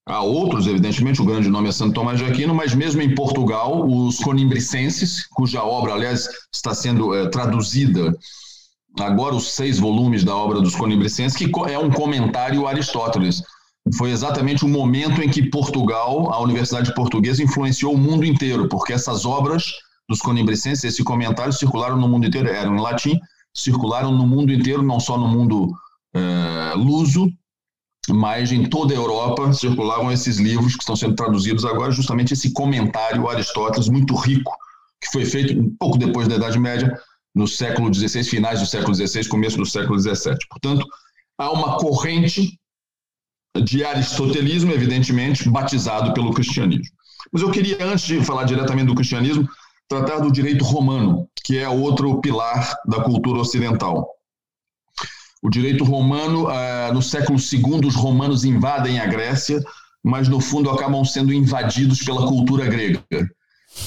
Há 0.08 0.22
outros, 0.22 0.68
evidentemente, 0.68 1.20
o 1.20 1.24
grande 1.24 1.48
nome 1.48 1.68
é 1.68 1.72
Santo 1.72 1.94
Tomás 1.94 2.18
de 2.18 2.24
Aquino, 2.24 2.54
mas 2.54 2.72
mesmo 2.72 3.02
em 3.02 3.12
Portugal, 3.12 3.84
os 3.84 4.18
conimbricenses, 4.20 5.26
cuja 5.26 5.64
obra, 5.64 5.94
aliás, 5.94 6.28
está 6.54 6.72
sendo 6.72 7.12
é, 7.12 7.28
traduzida 7.28 8.16
agora 9.00 9.34
os 9.34 9.52
seis 9.52 9.78
volumes 9.80 10.22
da 10.22 10.34
obra 10.34 10.60
dos 10.60 10.76
conimbricenses, 10.76 11.36
que 11.36 11.50
é 11.68 11.78
um 11.78 11.90
comentário 11.90 12.66
a 12.66 12.70
Aristóteles. 12.70 13.42
Foi 13.98 14.10
exatamente 14.10 14.64
o 14.64 14.68
momento 14.68 15.20
em 15.20 15.28
que 15.28 15.50
Portugal, 15.50 16.32
a 16.32 16.40
Universidade 16.40 16.94
Portuguesa, 16.94 17.42
influenciou 17.42 17.92
o 17.92 17.98
mundo 17.98 18.24
inteiro, 18.24 18.68
porque 18.68 18.92
essas 18.92 19.24
obras 19.24 19.72
dos 20.08 20.20
conimbricenses, 20.20 20.84
esse 20.84 21.02
comentário, 21.02 21.52
circularam 21.52 21.96
no 21.96 22.08
mundo 22.08 22.26
inteiro, 22.26 22.48
eram 22.48 22.76
em 22.76 22.80
latim, 22.80 23.18
circularam 23.52 24.12
no 24.12 24.26
mundo 24.26 24.52
inteiro, 24.52 24.82
não 24.82 25.00
só 25.00 25.18
no 25.18 25.26
mundo 25.26 25.72
é, 26.14 26.74
luso, 26.76 27.28
mas 28.08 28.52
em 28.52 28.64
toda 28.68 28.94
a 28.94 28.96
Europa 28.96 29.52
circulavam 29.52 30.12
esses 30.12 30.38
livros 30.38 30.74
que 30.74 30.82
estão 30.82 30.96
sendo 30.96 31.14
traduzidos 31.14 31.64
agora, 31.64 31.90
justamente 31.90 32.34
esse 32.34 32.52
comentário 32.52 33.28
Aristóteles 33.28 33.88
muito 33.88 34.14
rico, 34.14 34.52
que 35.00 35.10
foi 35.10 35.24
feito 35.24 35.58
um 35.58 35.74
pouco 35.78 35.98
depois 35.98 36.28
da 36.28 36.36
Idade 36.36 36.58
Média, 36.58 36.98
no 37.34 37.46
século 37.46 37.92
XVI, 37.92 38.24
finais 38.24 38.60
do 38.60 38.66
século 38.66 38.94
XVI, 38.94 39.28
começo 39.28 39.56
do 39.58 39.66
século 39.66 39.98
XVII. 39.98 40.36
Portanto, 40.48 40.86
há 41.38 41.52
uma 41.52 41.76
corrente 41.76 42.58
de 43.62 43.84
aristotelismo, 43.84 44.72
evidentemente, 44.72 45.48
batizado 45.48 46.14
pelo 46.14 46.32
cristianismo. 46.32 46.94
Mas 47.32 47.42
eu 47.42 47.50
queria, 47.50 47.76
antes 47.80 48.06
de 48.06 48.24
falar 48.24 48.44
diretamente 48.44 48.86
do 48.86 48.94
cristianismo, 48.94 49.48
tratar 49.88 50.20
do 50.20 50.30
direito 50.30 50.64
romano, 50.64 51.28
que 51.44 51.58
é 51.58 51.68
outro 51.68 52.20
pilar 52.20 52.74
da 52.86 53.02
cultura 53.02 53.40
ocidental. 53.40 54.08
O 55.46 55.48
direito 55.48 55.84
romano, 55.84 56.48
ah, 56.48 56.90
no 56.92 57.00
século 57.00 57.38
II, 57.38 57.86
os 57.86 57.94
romanos 57.94 58.44
invadem 58.44 58.98
a 58.98 59.06
Grécia, 59.06 59.62
mas 60.02 60.26
no 60.26 60.40
fundo 60.40 60.68
acabam 60.68 61.04
sendo 61.04 61.32
invadidos 61.32 62.02
pela 62.02 62.26
cultura 62.26 62.66
grega. 62.66 63.00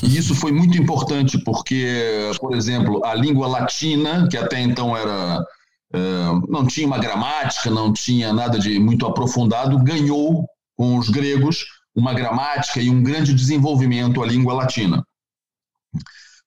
E 0.01 0.17
isso 0.17 0.33
foi 0.33 0.53
muito 0.53 0.81
importante, 0.81 1.37
porque, 1.43 2.31
por 2.39 2.55
exemplo, 2.55 3.03
a 3.03 3.13
língua 3.13 3.45
latina, 3.45 4.25
que 4.29 4.37
até 4.37 4.61
então 4.61 4.95
era 4.95 5.45
ah, 5.93 6.39
não 6.47 6.65
tinha 6.65 6.87
uma 6.87 6.97
gramática, 6.97 7.69
não 7.69 7.91
tinha 7.91 8.31
nada 8.31 8.57
de 8.57 8.79
muito 8.79 9.05
aprofundado, 9.05 9.83
ganhou 9.83 10.47
com 10.77 10.97
os 10.97 11.09
gregos 11.09 11.65
uma 11.93 12.13
gramática 12.13 12.79
e 12.79 12.89
um 12.89 13.03
grande 13.03 13.33
desenvolvimento 13.33 14.23
a 14.23 14.25
língua 14.25 14.53
latina. 14.53 15.03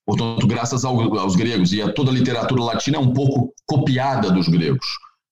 Portanto, 0.03 0.47
graças 0.47 0.83
aos 0.83 1.35
gregos 1.35 1.71
e 1.71 1.83
a 1.83 1.93
toda 1.93 2.09
a 2.09 2.13
literatura 2.13 2.63
latina 2.63 2.97
é 2.97 2.99
um 2.99 3.13
pouco 3.13 3.52
copiada 3.65 4.31
dos 4.31 4.47
gregos. 4.47 4.87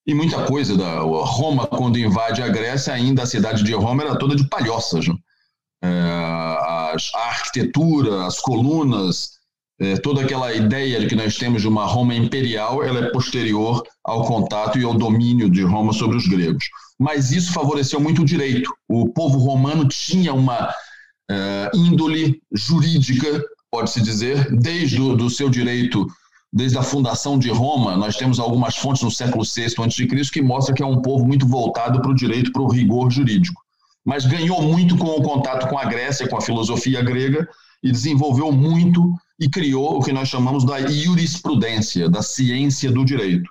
E 0.06 0.14
muita 0.14 0.44
coisa 0.46 0.76
da 0.76 1.00
Roma, 1.00 1.66
quando 1.66 1.98
invade 1.98 2.42
a 2.42 2.48
Grécia, 2.48 2.92
ainda 2.92 3.22
a 3.22 3.26
cidade 3.26 3.62
de 3.62 3.72
Roma 3.72 4.02
era 4.02 4.18
toda 4.18 4.34
de 4.34 4.48
palhoças. 4.48 5.06
Né? 5.06 5.14
É, 5.84 5.88
a, 5.88 6.96
a, 7.14 7.28
arquitetura, 7.28 8.26
as 8.26 8.40
colunas, 8.40 9.30
é, 9.80 9.96
toda 9.96 10.22
aquela 10.22 10.52
ideia 10.52 10.98
de 11.00 11.06
que 11.06 11.14
nós 11.14 11.36
temos 11.36 11.62
de 11.62 11.68
uma 11.68 11.86
Roma 11.86 12.14
imperial, 12.14 12.82
ela 12.82 12.98
é 12.98 13.10
posterior 13.10 13.82
ao 14.04 14.24
contato 14.24 14.76
e 14.76 14.84
ao 14.84 14.94
domínio 14.94 15.48
de 15.48 15.62
Roma 15.62 15.92
sobre 15.92 16.16
os 16.16 16.26
gregos. 16.26 16.64
Mas 16.98 17.30
isso 17.30 17.52
favoreceu 17.52 18.00
muito 18.00 18.22
o 18.22 18.24
direito. 18.24 18.72
O 18.88 19.08
povo 19.08 19.38
romano 19.38 19.86
tinha 19.86 20.32
uma 20.32 20.72
é, 21.30 21.70
índole 21.74 22.40
jurídica, 22.52 23.40
pode-se 23.70 24.00
dizer, 24.02 24.50
desde 24.56 25.00
o 25.00 25.16
do 25.16 25.30
seu 25.30 25.48
direito 25.48 26.06
desde 26.52 26.76
a 26.76 26.82
fundação 26.82 27.38
de 27.38 27.48
Roma, 27.48 27.96
nós 27.96 28.16
temos 28.16 28.38
algumas 28.38 28.76
fontes 28.76 29.02
no 29.02 29.10
século 29.10 29.42
VI 29.44 29.74
a.C. 29.78 30.06
que 30.30 30.42
mostram 30.42 30.74
que 30.74 30.82
é 30.82 30.86
um 30.86 31.00
povo 31.00 31.24
muito 31.24 31.46
voltado 31.46 32.02
para 32.02 32.10
o 32.10 32.14
direito, 32.14 32.52
para 32.52 32.62
o 32.62 32.68
rigor 32.68 33.10
jurídico. 33.10 33.62
Mas 34.04 34.26
ganhou 34.26 34.60
muito 34.60 34.96
com 34.98 35.06
o 35.06 35.22
contato 35.22 35.68
com 35.68 35.78
a 35.78 35.84
Grécia, 35.84 36.28
com 36.28 36.36
a 36.36 36.42
filosofia 36.42 37.02
grega, 37.02 37.48
e 37.82 37.90
desenvolveu 37.90 38.52
muito 38.52 39.14
e 39.40 39.48
criou 39.48 39.98
o 39.98 40.02
que 40.02 40.12
nós 40.12 40.28
chamamos 40.28 40.64
da 40.64 40.86
jurisprudência, 40.86 42.08
da 42.08 42.22
ciência 42.22 42.92
do 42.92 43.04
direito. 43.04 43.48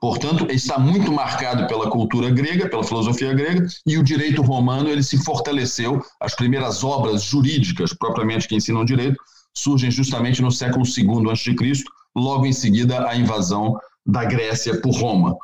Portanto, 0.00 0.46
está 0.50 0.78
muito 0.78 1.12
marcado 1.12 1.66
pela 1.66 1.90
cultura 1.90 2.30
grega, 2.30 2.68
pela 2.68 2.84
filosofia 2.84 3.34
grega, 3.34 3.66
e 3.84 3.98
o 3.98 4.02
direito 4.02 4.42
romano 4.42 4.88
ele 4.88 5.02
se 5.02 5.18
fortaleceu. 5.18 6.00
As 6.20 6.34
primeiras 6.34 6.82
obras 6.82 7.24
jurídicas, 7.24 7.92
propriamente 7.92 8.48
que 8.48 8.54
ensinam 8.54 8.84
direito, 8.84 9.20
surgem 9.52 9.90
justamente 9.90 10.40
no 10.40 10.52
século 10.52 10.84
II 10.86 11.30
a.C., 11.30 11.54
logo 12.18 12.46
em 12.46 12.52
seguida 12.52 13.08
a 13.08 13.16
invasão 13.16 13.78
da 14.04 14.24
Grécia 14.24 14.80
por 14.80 14.94
Roma. 14.94 15.36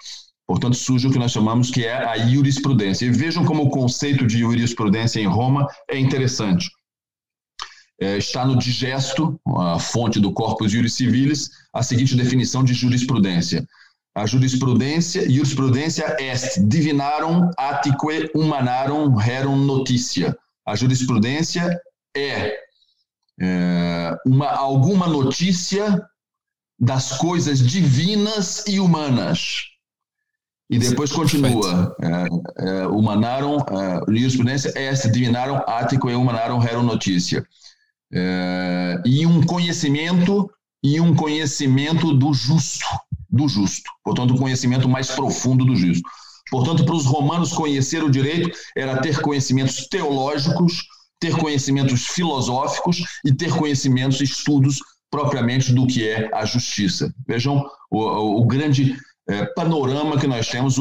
Portanto, 0.47 0.77
surge 0.77 1.09
o 1.09 1.13
que 1.13 1.19
nós 1.19 1.33
chamamos 1.33 1.71
que 1.71 1.85
é 1.85 1.95
a 1.95 2.19
jurisprudência. 2.19 3.07
E 3.07 3.11
vejam 3.11 3.45
como 3.45 3.63
o 3.63 3.71
conceito 3.71 4.27
de 4.27 4.39
jurisprudência 4.39 5.21
em 5.21 5.27
Roma 5.27 5.67
é 5.89 5.99
interessante. 5.99 6.71
É, 8.01 8.19
está 8.19 8.45
no 8.45 8.59
digesto, 8.59 9.41
a 9.57 9.79
fonte 9.79 10.21
do 10.21 10.33
Corpus 10.33 10.73
Juris 10.73 10.95
Civilis, 10.95 11.49
a 11.73 11.83
seguinte 11.83 12.17
definição 12.17 12.63
de 12.63 12.75
jurisprudência. 12.75 13.67
A 14.17 14.27
jurisprudência, 14.27 15.29
jurisprudência 15.31 16.17
est 16.21 16.61
divinarum 16.69 17.51
atque 17.57 17.91
humanarum 18.35 19.15
rerum 19.15 19.57
noticia. 19.57 20.37
A 20.67 20.77
jurisprudência 20.77 21.81
é, 22.17 22.57
é 23.41 24.17
uma, 24.27 24.51
alguma 24.51 25.09
notícia 25.09 26.01
das 26.85 27.17
coisas 27.17 27.61
divinas 27.61 28.65
e 28.69 28.79
humanas. 28.79 29.71
E 30.69 30.79
depois 30.79 31.11
Sim, 31.11 31.17
continua. 31.17 31.97
É, 32.01 32.69
é, 32.69 32.87
humanaram, 32.87 33.57
é, 33.59 34.01
jurisprudência 34.07 34.73
est 34.77 35.11
divinaram 35.11 35.63
ático 35.67 36.11
e 36.11 36.15
humanaram 36.15 36.59
rerum 36.59 36.83
notícia. 36.83 37.47
É, 38.13 39.03
e 39.05 39.27
um 39.27 39.43
conhecimento 39.43 40.51
e 40.83 41.01
um 41.01 41.15
conhecimento 41.15 42.13
do 42.13 42.35
justo, 42.35 42.85
do 43.31 43.49
justo. 43.49 43.91
Portanto, 44.05 44.35
um 44.35 44.39
conhecimento 44.39 44.89
mais 44.89 45.11
profundo 45.11 45.65
do 45.65 45.75
justo. 45.75 46.07
Portanto, 46.51 46.85
para 46.85 46.95
os 46.95 47.07
romanos 47.07 47.53
conhecer 47.53 48.05
o 48.05 48.11
direito 48.11 48.51
era 48.77 49.01
ter 49.01 49.21
conhecimentos 49.21 49.87
teológicos, 49.89 50.83
ter 51.19 51.35
conhecimentos 51.37 52.07
filosóficos 52.07 53.03
e 53.25 53.33
ter 53.33 53.51
conhecimentos, 53.57 54.21
estudos 54.21 54.79
propriamente 55.15 55.73
do 55.73 55.87
que 55.87 56.09
é 56.09 56.29
a 56.35 56.45
justiça. 56.45 57.15
Vejam 57.25 57.65
o, 57.89 58.41
o 58.41 58.45
grande 58.47 58.97
é, 59.29 59.45
panorama 59.47 60.19
que 60.19 60.27
nós 60.27 60.49
temos 60.49 60.75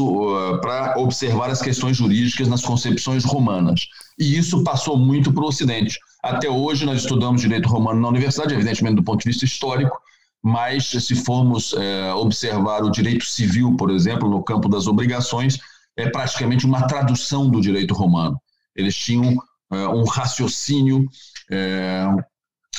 para 0.59 0.95
observar 0.97 1.51
as 1.51 1.61
questões 1.61 1.97
jurídicas 1.97 2.47
nas 2.47 2.63
concepções 2.63 3.23
romanas. 3.23 3.81
E 4.17 4.35
isso 4.35 4.63
passou 4.63 4.97
muito 4.97 5.31
para 5.31 5.43
o 5.43 5.47
Ocidente. 5.47 5.99
Até 6.23 6.49
hoje 6.49 6.83
nós 6.83 7.01
estudamos 7.01 7.41
direito 7.41 7.69
romano 7.69 8.01
na 8.01 8.07
universidade, 8.07 8.55
evidentemente 8.55 8.95
do 8.95 9.03
ponto 9.03 9.21
de 9.21 9.29
vista 9.29 9.45
histórico, 9.45 10.01
mas 10.41 10.87
se 10.87 11.13
formos 11.13 11.75
é, 11.75 12.11
observar 12.15 12.83
o 12.83 12.89
direito 12.89 13.25
civil, 13.25 13.75
por 13.77 13.91
exemplo, 13.91 14.27
no 14.27 14.41
campo 14.41 14.67
das 14.67 14.87
obrigações, 14.87 15.59
é 15.95 16.09
praticamente 16.09 16.65
uma 16.65 16.87
tradução 16.87 17.51
do 17.51 17.61
direito 17.61 17.93
romano. 17.93 18.41
Eles 18.75 18.95
tinham 18.95 19.37
é, 19.71 19.87
um 19.89 20.05
raciocínio 20.05 21.07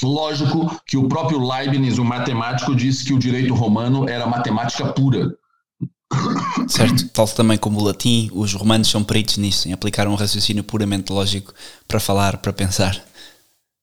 lógico 0.03 0.81
que 0.87 0.97
o 0.97 1.09
próprio 1.09 1.39
Leibniz, 1.39 1.99
o 1.99 2.05
matemático, 2.05 2.75
disse 2.75 3.05
que 3.05 3.13
o 3.13 3.19
direito 3.19 3.55
romano 3.55 4.09
era 4.09 4.27
matemática 4.27 4.93
pura. 4.93 5.37
Certo, 6.69 7.09
tal 7.09 7.27
também 7.29 7.59
como 7.59 7.81
o 7.81 7.85
latim, 7.85 8.31
os 8.33 8.55
romanos 8.55 8.89
são 8.89 9.03
peritos 9.03 9.37
nisso, 9.37 9.69
em 9.69 9.73
aplicar 9.73 10.07
um 10.07 10.15
raciocínio 10.15 10.63
puramente 10.63 11.13
lógico 11.13 11.53
para 11.89 11.99
falar, 11.99 12.37
para 12.39 12.53
pensar. 12.53 13.03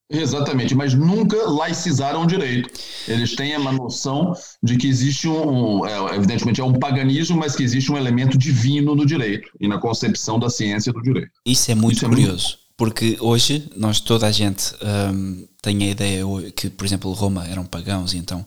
Exatamente, 0.10 0.76
mas 0.76 0.94
nunca 0.94 1.38
laicizaram 1.50 2.24
o 2.24 2.28
direito. 2.28 2.70
Eles 3.08 3.34
têm 3.34 3.56
uma 3.56 3.72
noção 3.72 4.34
de 4.62 4.76
que 4.76 4.88
existe 4.88 5.28
um, 5.28 5.86
é, 5.86 6.16
evidentemente 6.16 6.60
é 6.60 6.64
um 6.64 6.74
paganismo, 6.74 7.38
mas 7.38 7.56
que 7.56 7.64
existe 7.64 7.92
um 7.92 7.98
elemento 7.98 8.38
divino 8.38 8.94
no 8.94 9.06
direito 9.06 9.50
e 9.60 9.70
na 9.70 9.78
concepção 9.80 10.38
da 10.38 10.50
ciência 10.50 10.92
do 10.92 11.02
direito. 11.02 11.32
Isso 11.46 11.72
é 11.72 11.76
muito 11.76 11.98
Isso 11.98 12.10
curioso, 12.10 12.30
é 12.30 12.32
muito... 12.32 12.58
porque 12.76 13.18
hoje 13.22 13.70
nós 13.78 14.02
toda 14.02 14.28
a 14.28 14.32
gente 14.32 14.74
um, 15.14 15.48
tem 15.62 15.84
a 15.84 15.92
ideia 15.92 16.24
que, 16.56 16.70
por 16.70 16.86
exemplo, 16.86 17.12
Roma 17.14 17.48
eram 17.48 17.66
pagãos 17.66 18.14
e 18.14 18.18
então 18.18 18.46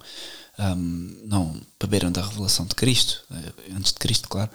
um, 0.59 1.23
não 1.25 1.61
beberam 1.81 2.11
da 2.11 2.23
revelação 2.23 2.67
de 2.67 2.75
Cristo, 2.75 3.23
eh, 3.31 3.73
antes 3.77 3.93
de 3.93 3.99
Cristo, 3.99 4.29
claro. 4.29 4.51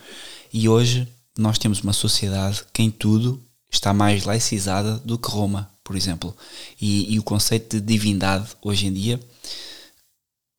E 0.51 0.67
hoje 0.67 1.07
nós 1.37 1.57
temos 1.57 1.81
uma 1.81 1.93
sociedade 1.93 2.63
que 2.73 2.83
em 2.83 2.91
tudo 2.91 3.41
está 3.71 3.93
mais 3.93 4.25
laicizada 4.25 4.97
do 4.99 5.17
que 5.17 5.29
Roma 5.29 5.69
por 5.89 5.95
exemplo. 5.95 6.37
E, 6.79 7.15
e, 7.15 7.17
o 7.17 7.23
conceito 7.23 7.79
de 7.79 7.81
divindade 7.81 8.49
hoje 8.61 8.85
em 8.85 8.93
dia 8.93 9.19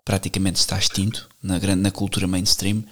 praticamente 0.05 0.59
está 0.59 0.77
extinto 0.77 1.29
na, 1.41 1.57
grande, 1.57 1.83
na 1.83 1.93
cultura 1.93 2.27
mainstream. 2.27 2.83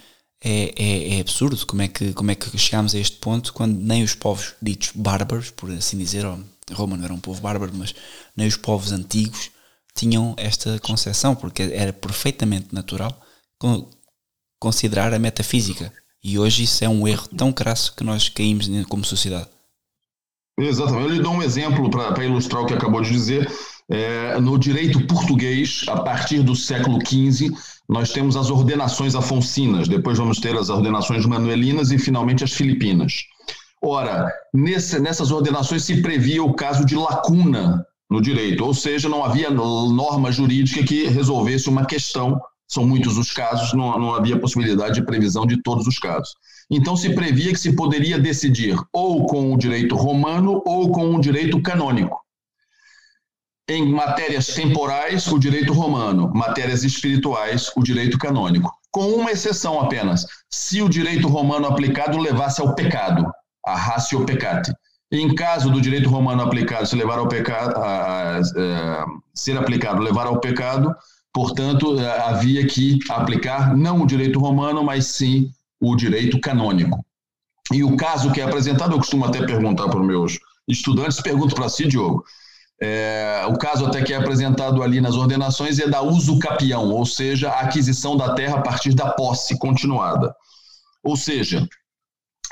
É, 0.42 0.73
é, 0.76 1.16
é, 1.16 1.21
absurdo 1.21 1.66
como 1.66 1.83
é, 1.83 1.88
que, 1.88 2.12
como 2.12 2.30
é 2.30 2.35
que 2.35 2.57
chegámos 2.57 2.95
a 2.95 2.99
este 2.99 3.16
ponto 3.16 3.52
quando 3.52 3.76
nem 3.76 4.04
os 4.04 4.14
povos 4.14 4.54
ditos 4.62 4.92
bárbaros, 4.95 5.50
por 5.50 5.68
assim 5.73 5.99
dizer, 5.99 6.25
Roma 6.73 6.97
não 6.97 7.04
era 7.04 7.12
um 7.12 7.18
povo 7.18 7.40
bárbaro, 7.40 7.73
mas 7.75 7.95
nem 8.37 8.47
os 8.47 8.57
povos 8.57 8.92
antigos 8.92 9.50
tinham 9.97 10.35
esta 10.37 10.78
concepção, 10.78 11.35
porque 11.35 11.62
era 11.62 11.92
perfeitamente 11.92 12.73
natural 12.73 13.21
considerar 14.61 15.12
a 15.12 15.18
metafísica. 15.18 15.92
E 16.23 16.38
hoje 16.38 16.64
isso 16.64 16.85
é 16.85 16.88
um 16.88 17.07
erro 17.07 17.28
tão 17.28 17.52
crasso 17.52 17.95
que 17.97 18.04
nós 18.04 18.28
caímos 18.28 18.68
como 18.88 19.04
sociedade. 19.04 19.49
Exatamente. 20.59 21.09
Eu 21.09 21.14
lhe 21.14 21.23
dou 21.23 21.33
um 21.33 21.42
exemplo 21.42 21.90
para 21.90 22.25
ilustrar 22.25 22.62
o 22.62 22.66
que 22.66 22.75
acabou 22.75 23.00
de 23.00 23.11
dizer. 23.11 23.50
É, 23.90 24.38
no 24.38 24.59
direito 24.59 25.07
português, 25.07 25.85
a 25.88 26.00
partir 26.00 26.42
do 26.42 26.54
século 26.54 26.99
XV, 27.04 27.50
nós 27.88 28.12
temos 28.12 28.37
as 28.37 28.50
ordenações 28.50 29.14
afoncinas, 29.14 29.88
depois 29.88 30.18
vamos 30.18 30.38
ter 30.40 30.54
as 30.57 30.68
ordenações 30.68 31.25
manuelinas 31.25 31.90
e 31.90 31.99
finalmente 31.99 32.45
as 32.45 32.52
filipinas. 32.52 33.25
Ora, 33.83 34.30
nesse, 34.52 34.99
nessas 34.99 35.30
ordenações 35.30 35.85
se 35.85 36.02
previa 36.02 36.42
o 36.42 36.52
caso 36.52 36.85
de 36.85 36.97
lacuna 36.97 37.87
no 38.11 38.21
direito, 38.21 38.64
ou 38.64 38.75
seja, 38.75 39.09
não 39.09 39.25
havia 39.25 39.50
norma 39.50 40.33
jurídica 40.33 40.83
que 40.83 41.07
resolvesse 41.07 41.68
uma 41.68 41.87
questão, 41.87 42.40
são 42.66 42.87
muitos 42.87 43.16
os 43.16 43.33
casos, 43.33 43.73
não, 43.73 43.99
não 43.99 44.14
havia 44.14 44.38
possibilidade 44.38 44.95
de 44.95 45.07
previsão 45.07 45.47
de 45.47 45.62
todos 45.62 45.87
os 45.87 45.99
casos. 45.99 46.35
Então 46.71 46.97
se 46.97 47.14
previa 47.14 47.52
que 47.52 47.59
se 47.59 47.75
poderia 47.75 48.18
decidir 48.18 48.76
ou 48.92 49.26
com 49.26 49.54
o 49.54 49.57
direito 49.57 49.95
romano 49.97 50.62
ou 50.66 50.90
com 50.90 51.14
o 51.14 51.21
direito 51.21 51.62
canônico. 51.62 52.18
Em 53.70 53.92
matérias 53.92 54.46
temporais, 54.46 55.26
o 55.26 55.38
direito 55.38 55.75
romano, 55.75 56.32
matérias 56.34 56.84
espirituais, 56.84 57.70
o 57.76 57.82
direito 57.82 58.18
canônico. 58.18 58.72
Com 58.90 59.08
uma 59.08 59.30
exceção 59.30 59.78
apenas, 59.78 60.25
se 60.48 60.80
o 60.80 60.88
direito 60.88 61.28
romano 61.28 61.66
aplicado 61.66 62.16
levasse 62.16 62.62
ao 62.62 62.75
pecado, 62.75 63.30
a 63.66 63.76
ratio 63.76 64.25
peccati. 64.25 64.72
Em 65.12 65.34
caso 65.34 65.70
do 65.70 65.80
direito 65.80 66.08
romano 66.08 66.42
aplicado 66.42 66.87
se 66.87 66.96
levar 66.96 67.18
ao 67.18 67.28
pecado, 67.28 67.76
a, 67.76 68.38
a, 68.38 68.38
a, 68.38 69.06
ser 69.34 69.58
aplicado 69.58 70.02
levar 70.02 70.26
ao 70.26 70.40
pecado, 70.40 70.94
portanto, 71.32 71.98
havia 72.25 72.66
que 72.66 72.98
aplicar 73.10 73.76
não 73.76 74.02
o 74.02 74.06
direito 74.06 74.38
romano, 74.38 74.82
mas 74.82 75.06
sim 75.06 75.50
o 75.80 75.94
direito 75.94 76.40
canônico. 76.40 77.04
E 77.72 77.85
o 77.85 77.96
caso 77.96 78.33
que 78.33 78.40
é 78.40 78.44
apresentado, 78.44 78.92
eu 78.92 78.98
costumo 78.98 79.26
até 79.26 79.44
perguntar 79.44 79.88
para 79.88 80.00
os 80.00 80.07
meus 80.07 80.38
estudantes, 80.66 81.20
pergunto 81.20 81.54
para 81.54 81.68
si, 81.68 81.87
Diogo, 81.87 82.24
é, 82.81 83.45
o 83.49 83.59
caso 83.59 83.87
até 83.87 84.03
que 84.03 84.12
é 84.12 84.17
apresentado 84.17 84.83
ali 84.83 85.01
nas 85.01 85.14
ordenações 85.14 85.79
é 85.79 85.88
da 85.88 86.01
uso 86.01 86.38
capião, 86.38 86.91
ou 86.91 87.05
seja, 87.05 87.51
a 87.51 87.61
aquisição 87.61 88.17
da 88.17 88.35
terra 88.35 88.59
a 88.59 88.62
partir 88.62 88.95
da 88.95 89.11
posse 89.11 89.59
continuada. 89.59 90.35
Ou 91.03 91.17
seja, 91.17 91.67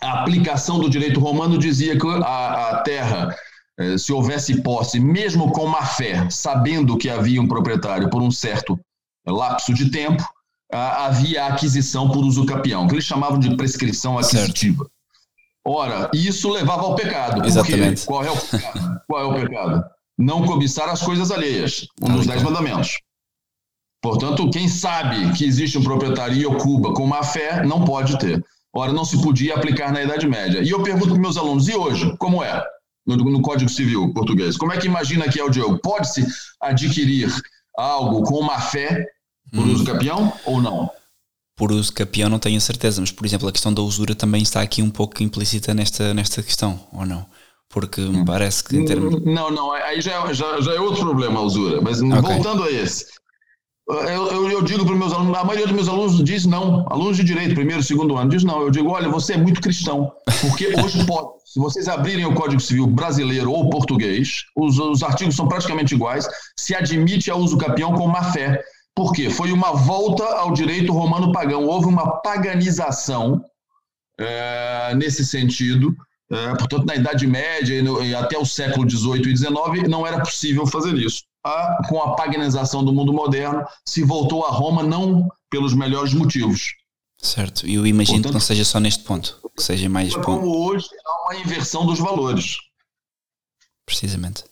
a 0.03 0.21
aplicação 0.21 0.79
do 0.79 0.91
direito 0.91 1.21
romano 1.21 1.59
dizia 1.59 1.99
que 1.99 2.07
a, 2.09 2.71
a 2.71 2.83
terra, 2.83 3.37
é, 3.79 3.97
se 3.97 4.13
houvesse 4.13 4.63
posse, 4.63 4.99
mesmo 4.99 5.53
com 5.53 5.67
má 5.67 5.85
fé, 5.85 6.29
sabendo 6.29 6.99
que 6.99 7.09
havia 7.09 7.41
um 7.41 7.49
proprietário 7.49 8.11
por 8.11 8.21
um 8.21 8.31
certo 8.31 8.79
lapso 9.25 9.73
de 9.73 9.91
tempo, 9.91 10.25
havia 10.73 11.45
a 11.45 11.49
aquisição 11.49 12.11
por 12.11 12.25
uso 12.25 12.45
capião, 12.45 12.89
que 12.89 12.95
eles 12.95 13.05
chamavam 13.05 13.39
de 13.39 13.57
prescrição 13.57 14.19
aquisitiva. 14.19 14.85
Certo. 14.85 14.91
Ora, 15.65 16.11
isso 16.15 16.51
levava 16.51 16.83
ao 16.83 16.95
pecado. 16.95 17.45
Exatamente. 17.45 18.05
Qual 18.05 18.25
é 18.25 18.31
o 18.31 18.37
pecado? 18.37 19.01
Qual 19.07 19.21
é 19.21 19.25
o 19.25 19.35
pecado? 19.35 19.96
Não 20.19 20.47
cobiçar 20.47 20.89
as 20.89 21.03
coisas 21.03 21.31
alheias, 21.31 21.87
um 22.03 22.15
dos 22.15 22.27
dez 22.27 22.43
mandamentos. 22.43 22.99
Portanto, 24.03 24.49
quem 24.51 24.69
sabe 24.69 25.33
que 25.33 25.45
existe 25.45 25.77
um 25.77 25.83
proprietário 25.83 26.37
e 26.37 26.47
ocupa 26.47 26.93
com 26.93 27.07
má 27.07 27.23
fé, 27.23 27.65
não 27.65 27.85
pode 27.85 28.19
ter. 28.19 28.43
Ora, 28.75 28.93
não 28.93 29.05
se 29.05 29.21
podia 29.21 29.55
aplicar 29.55 29.93
na 29.93 30.03
Idade 30.03 30.29
Média. 30.29 30.63
E 30.63 30.71
eu 30.71 30.83
pergunto 30.83 31.09
para 31.09 31.19
meus 31.19 31.37
alunos, 31.37 31.67
e 31.69 31.75
hoje, 31.75 32.17
como 32.19 32.43
é? 32.43 32.63
No, 33.07 33.17
no 33.17 33.43
Código 33.43 33.71
Civil 33.71 34.13
português. 34.13 34.57
Como 34.57 34.73
é 34.73 34.79
que 34.79 34.87
imagina 34.87 35.29
que 35.29 35.41
é 35.41 35.45
o 35.45 35.51
Diogo? 35.51 35.79
Pode-se 35.79 36.27
adquirir 36.61 37.33
algo 37.77 38.23
com 38.23 38.43
má 38.43 38.61
fé 38.61 39.07
por 39.53 39.67
uso 39.67 39.85
capião 39.85 40.33
ou 40.45 40.61
não? 40.61 40.91
Por 41.57 41.73
uso 41.73 41.93
capião 41.93 42.29
não 42.29 42.39
tenho 42.39 42.61
certeza, 42.61 43.01
mas 43.01 43.11
por 43.11 43.25
exemplo 43.25 43.49
a 43.49 43.53
questão 43.53 43.73
da 43.73 43.81
usura 43.81 44.15
também 44.15 44.43
está 44.43 44.61
aqui 44.61 44.83
um 44.83 44.91
pouco 44.91 45.23
implícita 45.23 45.73
nesta, 45.73 46.13
nesta 46.13 46.43
questão, 46.43 46.87
ou 46.93 47.07
não? 47.07 47.27
Porque 47.69 48.01
me 48.01 48.25
parece 48.25 48.65
que 48.65 48.77
em 48.77 48.85
termos... 48.85 49.23
Não, 49.25 49.51
não, 49.51 49.73
aí 49.73 50.01
já, 50.01 50.33
já, 50.33 50.61
já 50.61 50.73
é 50.73 50.81
outro 50.81 51.05
problema 51.05 51.41
a 51.41 51.43
usura, 51.43 51.81
mas 51.81 52.01
okay. 52.01 52.21
voltando 52.21 52.63
a 52.63 52.71
esse. 52.71 53.07
Eu, 53.89 54.27
eu, 54.29 54.51
eu, 54.51 54.63
digo 54.63 54.85
para 54.85 54.95
os 54.95 54.99
meus 54.99 55.13
alunos, 55.13 55.39
a 55.39 55.45
maioria 55.45 55.67
dos 55.67 55.75
meus 55.75 55.89
alunos 55.89 56.25
diz 56.25 56.45
não, 56.45 56.85
alunos 56.91 57.17
de 57.17 57.23
direito, 57.23 57.55
primeiro, 57.55 57.83
segundo 57.85 58.17
ano, 58.17 58.31
diz 58.31 58.43
não. 58.43 58.61
Eu 58.61 58.71
digo, 58.71 58.91
olha, 58.91 59.09
você 59.09 59.35
é 59.35 59.37
muito 59.37 59.61
cristão, 59.61 60.13
porque 60.41 60.75
hoje 60.83 61.05
pode, 61.07 61.29
se 61.45 61.61
vocês 61.61 61.87
abrirem 61.87 62.27
o 62.27 62.35
Código 62.35 62.61
Civil 62.61 62.87
brasileiro 62.89 63.53
ou 63.53 63.71
português, 63.71 64.45
os, 64.57 64.79
os 64.79 65.05
artigos 65.05 65.37
são 65.37 65.47
praticamente 65.47 65.95
iguais, 65.95 66.27
se 66.59 66.75
admite 66.75 67.31
a 67.31 67.37
uso 67.37 67.57
capião 67.57 67.95
com 67.95 68.09
má 68.09 68.25
fé. 68.25 68.61
Por 68.93 69.13
quê? 69.13 69.31
Foi 69.31 69.53
uma 69.53 69.73
volta 69.73 70.25
ao 70.25 70.53
direito 70.53 70.93
romano 70.93 71.31
pagão. 71.31 71.65
Houve 71.67 71.87
uma 71.87 72.21
paganização 72.23 73.45
é, 74.19 74.95
nesse 74.97 75.25
sentido. 75.25 75.95
É, 76.31 76.55
portanto, 76.57 76.85
na 76.85 76.97
Idade 76.97 77.27
Média 77.27 77.75
e, 77.79 77.83
no, 77.83 78.05
e, 78.05 78.15
até 78.15 78.37
o 78.37 78.45
século 78.45 78.89
XVIII 78.89 79.33
e 79.33 79.37
XIX 79.37 79.89
não 79.89 80.07
era 80.07 80.21
possível 80.21 80.67
fazer 80.67 80.95
isso. 80.95 81.23
A, 81.45 81.83
com 81.89 82.03
a 82.03 82.17
paganização 82.17 82.85
do 82.85 82.93
mundo 82.93 83.13
moderno, 83.13 83.65
se 83.85 84.03
voltou 84.03 84.45
a 84.45 84.51
Roma 84.51 84.83
não 84.83 85.29
pelos 85.49 85.73
melhores 85.73 86.13
motivos. 86.13 86.75
Certo, 87.19 87.67
e 87.67 87.75
eu 87.75 87.87
imagino 87.87 88.19
Portanto, 88.19 88.33
que 88.33 88.35
não 88.35 88.41
seja 88.41 88.65
só 88.65 88.81
neste 88.81 89.05
ponto, 89.05 89.41
que 89.57 89.63
seja 89.63 89.89
mais 89.89 90.15
como 90.15 90.41
ponto. 90.41 90.49
hoje 90.49 90.89
há 91.05 91.25
uma 91.25 91.41
inversão 91.41 91.87
dos 91.87 91.99
valores. 91.99 92.59
Precisamente. 93.85 94.45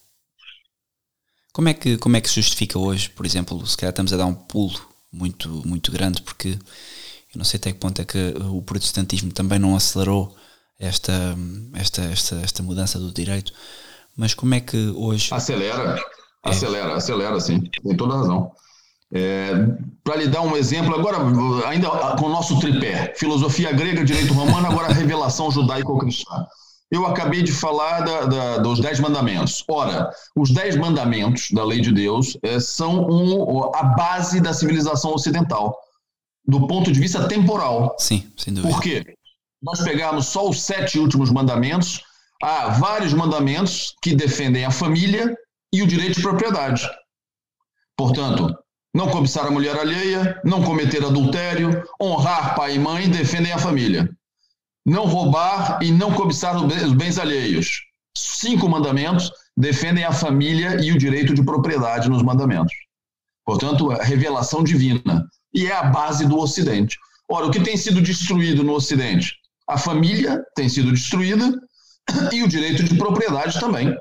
Como 1.52 1.68
é 1.68 1.74
que, 1.74 1.98
como 1.98 2.16
é 2.16 2.20
que 2.20 2.28
se 2.28 2.36
justifica 2.36 2.78
hoje, 2.78 3.10
por 3.10 3.26
exemplo, 3.26 3.66
se 3.66 3.76
calhar 3.76 3.90
estamos 3.90 4.12
a 4.12 4.16
dar 4.16 4.26
um 4.26 4.34
pulo 4.34 4.80
muito, 5.12 5.48
muito 5.66 5.92
grande, 5.92 6.22
porque 6.22 6.48
eu 6.48 7.36
não 7.36 7.44
sei 7.44 7.58
até 7.58 7.72
que 7.72 7.78
ponto 7.78 8.00
é 8.00 8.04
que 8.04 8.34
o 8.40 8.62
protestantismo 8.62 9.32
também 9.32 9.58
não 9.58 9.76
acelerou 9.76 10.34
esta, 10.78 11.36
esta, 11.74 12.02
esta, 12.02 12.36
esta 12.36 12.62
mudança 12.62 12.98
do 12.98 13.12
direito, 13.12 13.52
mas 14.16 14.34
como 14.34 14.54
é 14.54 14.60
que 14.60 14.92
hoje. 14.96 15.32
Acelera, 15.32 15.98
é. 15.98 16.50
acelera, 16.50 16.94
acelera, 16.94 17.40
sim, 17.40 17.60
tem 17.60 17.96
toda 17.96 18.16
razão. 18.16 18.52
É, 19.12 19.52
Para 20.02 20.16
lhe 20.16 20.28
dar 20.28 20.40
um 20.40 20.56
exemplo, 20.56 20.94
agora, 20.94 21.18
ainda 21.68 21.88
com 22.16 22.26
o 22.26 22.30
nosso 22.30 22.58
tripé: 22.58 23.14
filosofia 23.16 23.72
grega, 23.72 24.04
direito 24.04 24.32
romano, 24.34 24.66
agora 24.66 24.92
revelação 24.92 25.50
judaico-cristã 25.50 26.46
eu 26.94 27.04
acabei 27.06 27.42
de 27.42 27.52
falar 27.52 28.00
da, 28.02 28.26
da, 28.26 28.58
dos 28.58 28.80
Dez 28.80 29.00
Mandamentos. 29.00 29.64
Ora, 29.68 30.10
os 30.36 30.50
Dez 30.50 30.76
Mandamentos 30.76 31.50
da 31.50 31.64
lei 31.64 31.80
de 31.80 31.92
Deus 31.92 32.36
é, 32.42 32.60
são 32.60 33.06
um, 33.08 33.74
a 33.74 33.82
base 33.82 34.40
da 34.40 34.52
civilização 34.52 35.12
ocidental, 35.12 35.76
do 36.46 36.66
ponto 36.66 36.92
de 36.92 37.00
vista 37.00 37.26
temporal. 37.26 37.96
Sim, 37.98 38.30
sem 38.36 38.54
dúvida. 38.54 38.72
Por 38.72 38.82
quê? 38.82 39.04
Nós 39.64 39.82
pegamos 39.82 40.26
só 40.26 40.46
os 40.46 40.60
sete 40.60 40.98
últimos 40.98 41.30
mandamentos, 41.30 42.02
há 42.42 42.68
vários 42.68 43.14
mandamentos 43.14 43.94
que 44.02 44.14
defendem 44.14 44.66
a 44.66 44.70
família 44.70 45.34
e 45.72 45.82
o 45.82 45.86
direito 45.86 46.16
de 46.16 46.22
propriedade. 46.22 46.86
Portanto, 47.96 48.54
não 48.94 49.08
cobiçar 49.08 49.46
a 49.46 49.50
mulher 49.50 49.74
alheia, 49.78 50.38
não 50.44 50.62
cometer 50.62 51.02
adultério, 51.02 51.82
honrar 51.98 52.54
pai 52.54 52.74
e 52.74 52.78
mãe 52.78 53.08
defendem 53.08 53.52
a 53.52 53.58
família. 53.58 54.06
não 54.84 55.06
roubar 55.06 55.78
e 55.82 55.90
não 55.90 56.12
cobiçar 56.12 56.54
os 56.56 56.92
bens 56.92 57.18
alheios. 57.18 57.80
Cinco 58.14 58.68
mandamentos 58.68 59.32
defendem 59.56 60.04
a 60.04 60.12
família 60.12 60.78
e 60.84 60.92
o 60.92 60.98
direito 60.98 61.32
de 61.32 61.42
propriedade 61.42 62.10
nos 62.10 62.22
mandamentos. 62.22 62.74
Portanto, 63.46 63.90
a 63.90 64.02
revelação 64.02 64.62
divina. 64.62 65.26
E 65.54 65.66
é 65.66 65.72
a 65.72 65.84
base 65.84 66.26
do 66.26 66.38
Ocidente. 66.38 66.98
Ora, 67.30 67.46
o 67.46 67.50
que 67.50 67.60
tem 67.60 67.78
sido 67.78 68.02
destruído 68.02 68.62
no 68.62 68.74
Ocidente? 68.74 69.32
A 69.68 69.78
família 69.78 70.42
tem 70.54 70.68
sido 70.68 70.92
destruída 70.92 71.52
e 72.32 72.42
o 72.42 72.48
direito 72.48 72.84
de 72.84 72.96
propriedade 72.96 73.58
também. 73.58 73.94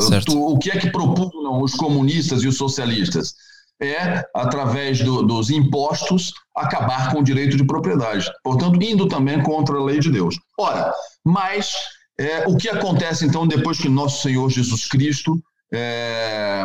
Certo. 0.00 0.38
O 0.38 0.58
que 0.58 0.70
é 0.70 0.78
que 0.78 0.90
propugnam 0.90 1.62
os 1.62 1.74
comunistas 1.74 2.42
e 2.42 2.48
os 2.48 2.56
socialistas? 2.56 3.34
É, 3.80 4.24
através 4.34 5.00
do, 5.00 5.22
dos 5.22 5.50
impostos, 5.50 6.32
acabar 6.56 7.12
com 7.12 7.20
o 7.20 7.22
direito 7.22 7.56
de 7.56 7.64
propriedade. 7.64 8.28
Portanto, 8.42 8.82
indo 8.82 9.06
também 9.06 9.40
contra 9.40 9.76
a 9.76 9.84
lei 9.84 10.00
de 10.00 10.10
Deus. 10.10 10.36
Ora, 10.58 10.92
mas 11.24 11.74
é, 12.18 12.44
o 12.48 12.56
que 12.56 12.68
acontece 12.68 13.24
então 13.24 13.46
depois 13.46 13.78
que 13.78 13.88
nosso 13.88 14.22
Senhor 14.22 14.50
Jesus 14.50 14.88
Cristo 14.88 15.40
é, 15.72 16.64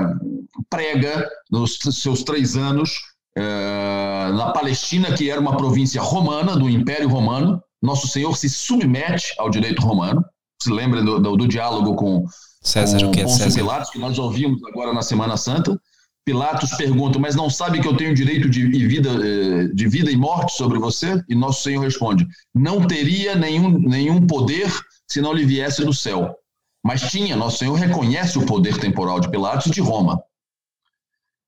prega 0.69 1.29
nos 1.51 1.77
seus 1.77 2.23
três 2.23 2.55
anos 2.55 2.91
é, 3.37 4.31
na 4.33 4.51
Palestina, 4.51 5.13
que 5.13 5.29
era 5.29 5.39
uma 5.39 5.55
província 5.57 6.01
romana, 6.01 6.55
do 6.55 6.69
Império 6.69 7.09
Romano, 7.09 7.61
nosso 7.83 8.07
Senhor 8.07 8.35
se 8.37 8.49
submete 8.49 9.33
ao 9.37 9.49
direito 9.49 9.81
romano. 9.81 10.23
Se 10.61 10.71
lembra 10.71 11.03
do, 11.03 11.19
do, 11.19 11.35
do 11.35 11.47
diálogo 11.47 11.95
com, 11.95 12.25
César, 12.61 12.97
com 12.99 13.07
o 13.07 13.11
que 13.11 13.21
é 13.21 13.27
César? 13.27 13.59
Pilatos, 13.59 13.89
que 13.89 13.99
nós 13.99 14.17
ouvimos 14.17 14.63
agora 14.63 14.93
na 14.93 15.01
Semana 15.01 15.35
Santa. 15.35 15.77
Pilatos 16.25 16.71
pergunta, 16.77 17.19
mas 17.19 17.35
não 17.35 17.49
sabe 17.49 17.81
que 17.81 17.87
eu 17.87 17.97
tenho 17.97 18.15
direito 18.15 18.49
de 18.49 18.87
vida, 18.87 19.09
eh, 19.09 19.67
de 19.73 19.89
vida 19.89 20.09
e 20.09 20.15
morte 20.15 20.53
sobre 20.53 20.79
você? 20.79 21.21
E 21.27 21.35
nosso 21.35 21.63
Senhor 21.63 21.81
responde: 21.81 22.25
não 22.55 22.87
teria 22.87 23.35
nenhum, 23.35 23.77
nenhum 23.77 24.25
poder 24.25 24.71
se 25.05 25.19
não 25.19 25.33
lhe 25.33 25.45
viesse 25.45 25.83
do 25.83 25.93
céu. 25.93 26.33
Mas 26.81 27.11
tinha, 27.11 27.35
nosso 27.35 27.57
Senhor 27.57 27.73
reconhece 27.73 28.37
o 28.37 28.45
poder 28.45 28.77
temporal 28.77 29.19
de 29.19 29.29
Pilatos 29.29 29.67
e 29.67 29.71
de 29.71 29.81
Roma. 29.81 30.21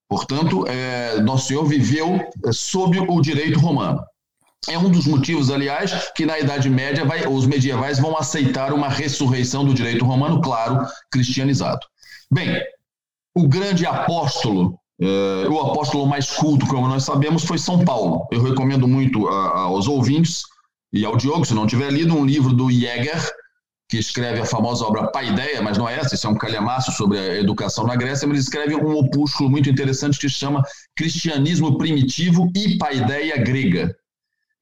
Portanto, 0.09 0.67
é, 0.67 1.21
nosso 1.21 1.47
Senhor 1.47 1.65
viveu 1.65 2.19
é, 2.45 2.51
sob 2.51 2.99
o 2.99 3.21
direito 3.21 3.59
romano. 3.59 4.03
É 4.67 4.77
um 4.77 4.89
dos 4.89 5.05
motivos, 5.05 5.51
aliás, 5.51 6.11
que 6.15 6.25
na 6.25 6.39
Idade 6.39 6.69
Média 6.69 7.05
vai, 7.05 7.27
os 7.27 7.45
medievais 7.45 7.99
vão 7.99 8.17
aceitar 8.17 8.73
uma 8.73 8.89
ressurreição 8.89 9.63
do 9.63 9.73
direito 9.73 10.05
romano, 10.05 10.41
claro, 10.41 10.85
cristianizado. 11.11 11.85
Bem, 12.31 12.61
o 13.35 13.47
grande 13.47 13.85
apóstolo, 13.85 14.79
é, 14.99 15.47
o 15.47 15.59
apóstolo 15.59 16.07
mais 16.07 16.31
culto, 16.31 16.65
como 16.67 16.87
nós 16.87 17.03
sabemos, 17.03 17.43
foi 17.43 17.57
São 17.57 17.85
Paulo. 17.85 18.27
Eu 18.31 18.41
recomendo 18.41 18.87
muito 18.87 19.27
a, 19.27 19.59
aos 19.59 19.87
ouvintes 19.87 20.43
e 20.91 21.05
ao 21.05 21.17
Diogo, 21.17 21.45
se 21.45 21.53
não 21.53 21.67
tiver 21.67 21.91
lido, 21.91 22.15
um 22.15 22.25
livro 22.25 22.53
do 22.53 22.71
Jäger, 22.71 23.21
que 23.89 23.97
escreve 23.97 24.41
a 24.41 24.45
famosa 24.45 24.85
obra 24.85 25.11
Paideia, 25.11 25.61
mas 25.61 25.77
não 25.77 25.87
é 25.87 25.95
essa, 25.95 26.15
isso 26.15 26.25
é 26.25 26.29
um 26.29 26.37
calhamaço 26.37 26.91
sobre 26.93 27.19
a 27.19 27.35
educação 27.37 27.85
na 27.85 27.95
Grécia, 27.95 28.27
mas 28.27 28.37
ele 28.37 28.43
escreve 28.43 28.75
um 28.75 28.95
opúsculo 28.97 29.49
muito 29.49 29.69
interessante 29.69 30.17
que 30.17 30.27
chama 30.27 30.63
Cristianismo 30.95 31.77
Primitivo 31.77 32.49
e 32.55 32.77
Paideia 32.77 33.37
Grega. 33.37 33.95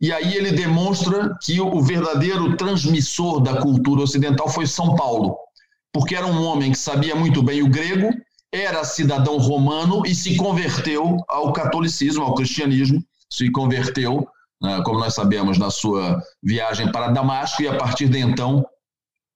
E 0.03 0.11
aí 0.11 0.35
ele 0.35 0.51
demonstra 0.51 1.33
que 1.41 1.61
o 1.61 1.81
verdadeiro 1.81 2.57
transmissor 2.57 3.39
da 3.39 3.61
cultura 3.61 4.01
ocidental 4.01 4.49
foi 4.49 4.67
São 4.67 4.97
Paulo, 4.97 5.37
porque 5.93 6.13
era 6.13 6.27
um 6.27 6.43
homem 6.43 6.73
que 6.73 6.77
sabia 6.77 7.15
muito 7.15 7.41
bem 7.41 7.63
o 7.63 7.69
grego, 7.69 8.09
era 8.51 8.83
cidadão 8.83 9.37
romano 9.37 10.05
e 10.05 10.13
se 10.13 10.35
converteu 10.35 11.15
ao 11.29 11.53
catolicismo, 11.53 12.21
ao 12.21 12.35
cristianismo, 12.35 13.01
se 13.31 13.49
converteu, 13.49 14.27
né, 14.61 14.81
como 14.83 14.99
nós 14.99 15.15
sabemos, 15.15 15.57
na 15.57 15.69
sua 15.69 16.21
viagem 16.43 16.91
para 16.91 17.07
Damasco, 17.07 17.63
e 17.63 17.69
a 17.69 17.77
partir 17.77 18.09
de 18.09 18.19
então 18.19 18.65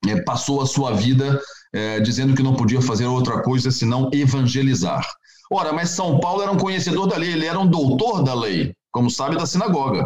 é, 0.05 0.21
passou 0.23 0.61
a 0.61 0.65
sua 0.65 0.91
vida 0.91 1.41
é, 1.73 2.01
dizendo 2.01 2.35
que 2.35 2.43
não 2.43 2.55
podia 2.57 2.81
fazer 2.81 3.05
outra 3.05 3.41
coisa 3.41 3.71
senão 3.71 4.09
evangelizar. 4.11 5.07
Ora, 5.49 5.71
mas 5.71 5.91
São 5.91 6.19
Paulo 6.19 6.41
era 6.41 6.51
um 6.51 6.57
conhecedor 6.57 7.07
da 7.07 7.15
lei, 7.15 7.31
ele 7.31 7.45
era 7.45 7.57
um 7.57 7.65
doutor 7.65 8.21
da 8.21 8.33
lei, 8.33 8.75
como 8.91 9.09
sabe, 9.09 9.37
da 9.37 9.45
sinagoga. 9.45 10.05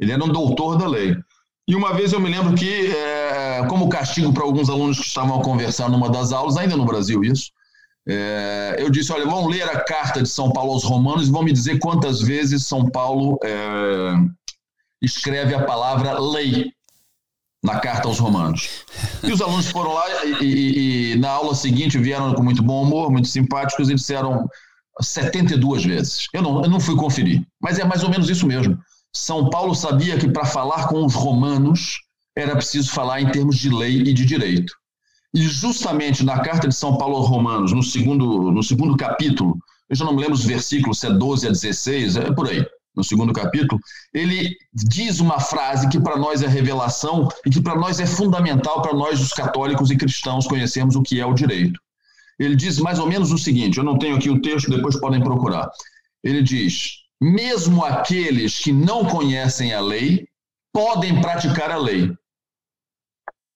Ele 0.00 0.12
era 0.12 0.24
um 0.24 0.28
doutor 0.28 0.76
da 0.78 0.88
lei. 0.88 1.14
E 1.68 1.76
uma 1.76 1.92
vez 1.92 2.12
eu 2.12 2.18
me 2.18 2.30
lembro 2.30 2.54
que, 2.54 2.86
é, 2.86 3.64
como 3.68 3.88
castigo 3.88 4.32
para 4.32 4.42
alguns 4.42 4.68
alunos 4.68 4.98
que 4.98 5.06
estavam 5.06 5.40
conversando 5.42 5.92
numa 5.92 6.08
das 6.08 6.32
aulas, 6.32 6.56
ainda 6.56 6.76
no 6.76 6.84
Brasil 6.84 7.22
isso, 7.22 7.52
é, 8.08 8.76
eu 8.78 8.90
disse: 8.90 9.12
olha, 9.12 9.26
vão 9.26 9.46
ler 9.46 9.62
a 9.62 9.80
carta 9.80 10.22
de 10.22 10.28
São 10.28 10.52
Paulo 10.52 10.72
aos 10.72 10.84
Romanos 10.84 11.28
e 11.28 11.30
vão 11.30 11.42
me 11.42 11.52
dizer 11.52 11.78
quantas 11.78 12.20
vezes 12.20 12.66
São 12.66 12.90
Paulo 12.90 13.38
é, 13.44 14.14
escreve 15.02 15.54
a 15.54 15.64
palavra 15.64 16.18
lei 16.18 16.72
na 17.62 17.78
carta 17.78 18.08
aos 18.08 18.18
Romanos. 18.18 18.68
E 19.22 19.30
os 19.30 19.40
alunos 19.40 19.68
foram 19.68 19.92
lá 19.92 20.24
e, 20.24 20.44
e, 20.44 21.12
e, 21.12 21.16
na 21.16 21.28
aula 21.30 21.54
seguinte 21.54 21.98
vieram 21.98 22.34
com 22.34 22.42
muito 22.42 22.62
bom 22.62 22.82
humor, 22.82 23.10
muito 23.10 23.28
simpáticos 23.28 23.90
e 23.90 23.94
disseram 23.94 24.48
72 25.00 25.84
vezes. 25.84 26.26
Eu 26.32 26.42
não, 26.42 26.62
eu 26.64 26.70
não 26.70 26.80
fui 26.80 26.96
conferir, 26.96 27.46
mas 27.60 27.78
é 27.78 27.84
mais 27.84 28.02
ou 28.02 28.10
menos 28.10 28.30
isso 28.30 28.46
mesmo. 28.46 28.78
São 29.14 29.50
Paulo 29.50 29.74
sabia 29.74 30.18
que 30.18 30.28
para 30.28 30.44
falar 30.44 30.88
com 30.88 31.04
os 31.04 31.14
romanos 31.14 32.00
era 32.36 32.54
preciso 32.56 32.90
falar 32.90 33.20
em 33.20 33.30
termos 33.30 33.56
de 33.56 33.68
lei 33.68 34.00
e 34.00 34.12
de 34.12 34.24
direito. 34.24 34.72
E 35.34 35.42
justamente 35.42 36.24
na 36.24 36.40
carta 36.40 36.68
de 36.68 36.74
São 36.74 36.96
Paulo 36.96 37.16
aos 37.16 37.28
Romanos, 37.28 37.72
no 37.72 37.82
segundo, 37.82 38.50
no 38.50 38.62
segundo 38.62 38.96
capítulo, 38.96 39.58
eu 39.88 39.96
já 39.96 40.04
não 40.04 40.14
me 40.14 40.20
lembro 40.20 40.34
os 40.34 40.44
versículos, 40.44 41.00
se 41.00 41.06
é 41.06 41.12
12 41.12 41.46
a 41.46 41.50
16, 41.50 42.16
é 42.16 42.32
por 42.32 42.48
aí 42.48 42.64
no 42.94 43.04
segundo 43.04 43.32
capítulo, 43.32 43.80
ele 44.12 44.56
diz 44.72 45.20
uma 45.20 45.38
frase 45.38 45.88
que 45.88 46.00
para 46.00 46.16
nós 46.16 46.42
é 46.42 46.48
revelação 46.48 47.28
e 47.46 47.50
que 47.50 47.60
para 47.60 47.76
nós 47.76 48.00
é 48.00 48.06
fundamental 48.06 48.82
para 48.82 48.92
nós, 48.92 49.20
os 49.20 49.32
católicos 49.32 49.90
e 49.90 49.96
cristãos, 49.96 50.46
conhecermos 50.46 50.96
o 50.96 51.02
que 51.02 51.20
é 51.20 51.26
o 51.26 51.34
direito. 51.34 51.80
Ele 52.38 52.56
diz 52.56 52.78
mais 52.78 52.98
ou 52.98 53.06
menos 53.06 53.32
o 53.32 53.38
seguinte: 53.38 53.78
eu 53.78 53.84
não 53.84 53.98
tenho 53.98 54.16
aqui 54.16 54.30
o 54.30 54.40
texto, 54.40 54.70
depois 54.70 54.98
podem 54.98 55.22
procurar. 55.22 55.70
Ele 56.24 56.42
diz: 56.42 56.99
mesmo 57.20 57.84
aqueles 57.84 58.58
que 58.58 58.72
não 58.72 59.04
conhecem 59.04 59.74
a 59.74 59.80
lei 59.80 60.26
podem 60.72 61.20
praticar 61.20 61.70
a 61.70 61.76
lei. 61.76 62.10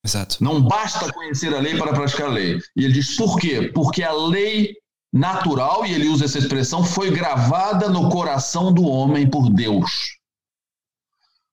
Exato. 0.05 0.43
Não 0.43 0.61
basta 0.61 1.11
conhecer 1.11 1.53
a 1.55 1.59
lei 1.59 1.77
para 1.77 1.93
praticar 1.93 2.27
a 2.27 2.31
lei. 2.31 2.59
E 2.75 2.85
ele 2.85 2.93
diz 2.93 3.17
por 3.17 3.39
quê? 3.39 3.71
Porque 3.73 4.03
a 4.03 4.13
lei 4.13 4.75
natural, 5.11 5.85
e 5.85 5.93
ele 5.93 6.09
usa 6.09 6.25
essa 6.25 6.37
expressão, 6.37 6.83
foi 6.83 7.09
gravada 7.09 7.89
no 7.89 8.09
coração 8.09 8.71
do 8.71 8.83
homem 8.83 9.27
por 9.27 9.49
Deus. 9.49 10.15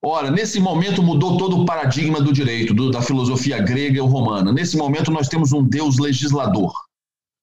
Ora, 0.05 0.33
nesse 0.33 0.59
momento 0.59 1.01
mudou 1.01 1.39
todo 1.39 1.63
o 1.63 1.65
paradigma 1.65 2.21
do 2.21 2.33
direito, 2.33 2.75
do, 2.75 2.91
da 2.91 3.01
filosofia 3.01 3.61
grega 3.63 3.99
e 3.99 4.01
romana. 4.01 4.53
Nesse 4.53 4.77
momento 4.77 5.13
nós 5.13 5.29
temos 5.29 5.53
um 5.53 5.63
Deus 5.63 5.97
legislador. 5.99 6.73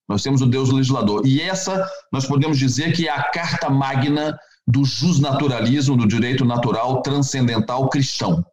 Nós 0.10 0.22
temos 0.22 0.42
o 0.42 0.46
Deus 0.46 0.70
legislador. 0.70 1.26
E 1.26 1.42
essa, 1.42 1.90
nós 2.12 2.26
podemos 2.26 2.60
dizer 2.60 2.92
que 2.94 3.08
é 3.08 3.12
a 3.12 3.24
carta 3.24 3.70
magna 3.70 4.38
do 4.70 4.86
justnaturalismo, 4.86 5.98
do 5.98 6.08
direito 6.08 6.46
natural 6.46 7.02
transcendental 7.02 7.90
cristão. 7.90 8.46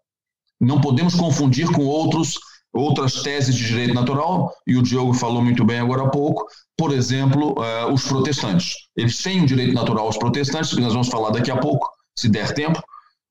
Não 0.58 0.80
podemos 0.80 1.14
confundir 1.14 1.70
com 1.70 1.84
outros 1.84 2.38
outras 2.72 3.22
teses 3.22 3.54
de 3.54 3.66
direito 3.66 3.94
natural, 3.94 4.52
e 4.66 4.76
o 4.76 4.82
Diogo 4.82 5.14
falou 5.14 5.42
muito 5.42 5.64
bem 5.64 5.78
agora 5.78 6.02
há 6.02 6.10
pouco, 6.10 6.46
por 6.76 6.92
exemplo, 6.92 7.54
uh, 7.58 7.90
os 7.90 8.06
protestantes. 8.06 8.74
Eles 8.94 9.22
têm 9.22 9.40
um 9.40 9.46
direito 9.46 9.72
natural 9.72 10.04
aos 10.04 10.18
protestantes, 10.18 10.74
que 10.74 10.80
nós 10.82 10.92
vamos 10.92 11.08
falar 11.08 11.30
daqui 11.30 11.50
a 11.50 11.56
pouco, 11.56 11.88
se 12.14 12.28
der 12.28 12.52
tempo, 12.52 12.82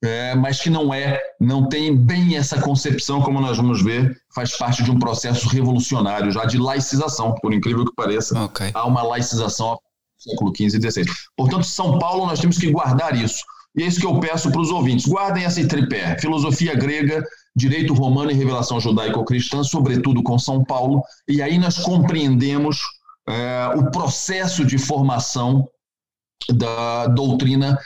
é, 0.04 0.34
mas 0.34 0.60
que 0.60 0.70
não 0.70 0.92
é, 0.92 1.20
não 1.40 1.70
tem 1.70 1.96
bem 1.96 2.36
essa 2.36 2.60
concepção, 2.60 3.22
como 3.22 3.40
nós 3.40 3.58
vamos 3.58 3.84
ver, 3.84 4.20
faz 4.34 4.58
parte 4.58 4.84
de 4.84 4.90
um 4.90 4.98
processo 4.98 5.48
revolucionário 5.48 6.32
já 6.32 6.46
de 6.46 6.58
laicização, 6.58 7.36
por 7.36 7.54
incrível 7.54 7.86
que 7.86 7.94
pareça. 7.96 8.46
Okay. 8.46 8.72
Há 8.74 8.86
uma 8.86 9.04
laicização 9.04 9.78
século 10.18 10.52
XV 10.56 10.78
e 10.78 10.92
XVI. 10.92 11.06
Portanto, 11.36 11.64
São 11.64 12.00
Paulo, 12.00 12.26
nós 12.26 12.40
temos 12.40 12.58
que 12.58 12.72
guardar 12.72 13.16
isso. 13.16 13.44
E 13.76 13.84
é 13.84 13.88
isso 13.88 14.00
que 14.00 14.06
eu 14.06 14.20
peço 14.20 14.50
para 14.52 14.62
os 14.62 14.72
ouvintes. 14.72 15.06
Guardem 15.06 15.44
essa 15.44 15.66
tripé: 15.68 16.18
filosofia 16.20 16.76
grega, 16.76 17.24
direito 17.56 17.94
romano 17.94 18.32
e 18.32 18.34
revelação 18.34 18.80
judaico-cristã, 18.80 19.64
sobretudo 19.64 20.24
com 20.24 20.40
São 20.40 20.64
Paulo, 20.64 21.02
e 21.28 21.42
aí 21.42 21.58
nós 21.58 21.78
compreendemos 21.78 22.80
é, 23.28 23.68
o 23.76 23.92
processo 23.92 24.66
de 24.66 24.78
formação 24.78 25.68
da 26.50 27.08
doutrina 27.08 27.78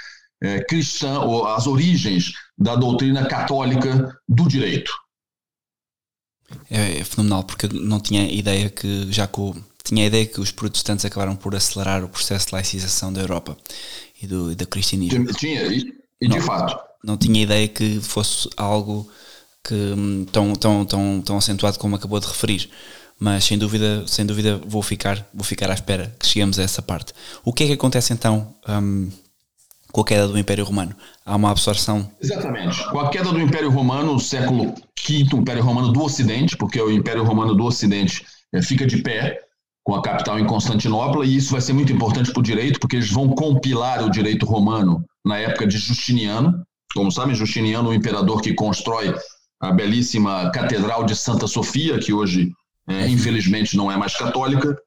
é, 0.42 0.64
cristã, 0.64 1.20
ou 1.22 1.48
as 1.48 1.68
origens 1.68 2.34
da 2.58 2.76
doutrina 2.76 3.26
católica 3.26 4.16
do 4.28 4.48
direito. 4.48 4.92
É, 6.70 7.00
é 7.00 7.04
fenomenal, 7.04 7.44
porque 7.44 7.66
eu 7.66 7.74
não 7.74 8.00
tinha 8.00 8.32
ideia 8.32 8.70
que, 8.70 9.12
já 9.12 9.28
com, 9.28 9.54
tinha 9.90 10.04
a 10.04 10.08
ideia 10.08 10.26
que 10.26 10.40
os 10.40 10.52
protestantes 10.52 11.04
acabaram 11.04 11.36
por 11.36 11.56
acelerar 11.56 12.04
o 12.04 12.10
processo 12.10 12.48
de 12.48 12.54
laicização 12.54 13.12
da 13.12 13.22
Europa 13.22 13.58
e 14.22 14.28
do, 14.28 14.52
e 14.52 14.56
do 14.56 14.68
cristianismo. 14.68 15.26
Tinha, 15.34 15.64
e, 15.64 15.94
e 16.22 16.28
de 16.28 16.40
fato. 16.42 16.80
Não 17.04 17.18
tinha 17.18 17.42
ideia 17.42 17.68
que 17.68 18.00
fosse 18.00 18.48
algo 18.56 19.10
que 19.64 19.74
hum, 19.74 20.26
tão, 20.32 20.54
tão, 20.54 20.86
tão, 20.86 21.22
tão 21.26 21.38
acentuado 21.38 21.80
como 21.80 21.96
acabou 21.96 22.20
de 22.20 22.28
referir. 22.28 22.70
Mas 23.20 23.46
sem 23.46 23.58
dúvida, 23.58 24.04
sem 24.06 24.26
dúvida 24.26 24.62
vou 24.66 24.82
ficar, 24.82 25.28
vou 25.34 25.44
ficar 25.44 25.72
à 25.72 25.74
espera 25.74 26.16
que 26.20 26.28
cheguemos 26.28 26.60
a 26.60 26.64
essa 26.64 26.82
parte. 26.82 27.12
O 27.44 27.52
que 27.52 27.64
é 27.64 27.68
que 27.68 27.74
acontece 27.74 28.14
então 28.14 28.56
um, 28.68 29.10
com 29.92 30.02
a 30.02 30.06
queda 30.06 30.28
do 30.28 30.38
Império 30.38 30.64
Romano? 30.64 30.96
Há 31.26 31.36
uma 31.36 31.50
absorção. 31.50 32.10
Exatamente. 32.22 32.88
Com 32.92 33.00
a 33.00 33.10
queda 33.10 33.32
do 33.32 33.42
Império 33.42 33.72
Romano, 33.72 34.14
no 34.14 34.20
século 34.20 34.76
V 35.08 35.26
Império 35.34 35.64
Romano 35.64 35.92
do 35.92 36.04
Ocidente, 36.04 36.56
porque 36.56 36.80
o 36.80 36.92
Império 36.92 37.24
Romano 37.24 37.56
do 37.56 37.66
Ocidente 37.66 38.24
é, 38.54 38.62
fica 38.62 38.86
de 38.86 38.98
pé 38.98 39.49
com 39.84 39.96
a 39.96 40.02
capital 40.02 40.40
em 40.40 40.46
Constantinopla, 40.46 41.26
e 41.26 41.36
isso 41.36 41.52
vai 41.52 41.62
ser 41.62 41.74
muito 41.74 41.92
importante 41.92 42.32
para 42.32 42.40
o 42.40 42.44
direito, 42.44 42.80
porque 42.80 42.96
eles 42.96 43.12
vão 43.12 43.30
compilar 43.30 44.06
o 44.06 44.10
direito 44.10 44.46
romano 44.46 45.04
na 45.26 45.38
época 45.38 45.66
de 45.66 45.78
Justiniano. 45.78 46.64
Como 46.94 47.12
sabem, 47.12 47.36
Justiniano, 47.36 47.90
o 47.90 47.94
imperador 47.94 48.42
que 48.42 48.54
constrói 48.54 49.14
a 49.60 49.72
belíssima 49.72 50.52
Catedral 50.52 51.04
de 51.04 51.16
Santa 51.16 51.48
Sofia, 51.48 52.00
que 52.00 52.14
hoje, 52.14 52.52
é, 52.88 53.08
infelizmente, 53.08 53.76
não 53.76 53.92
é 53.92 53.98
mais 53.98 54.16
católica, 54.16 54.78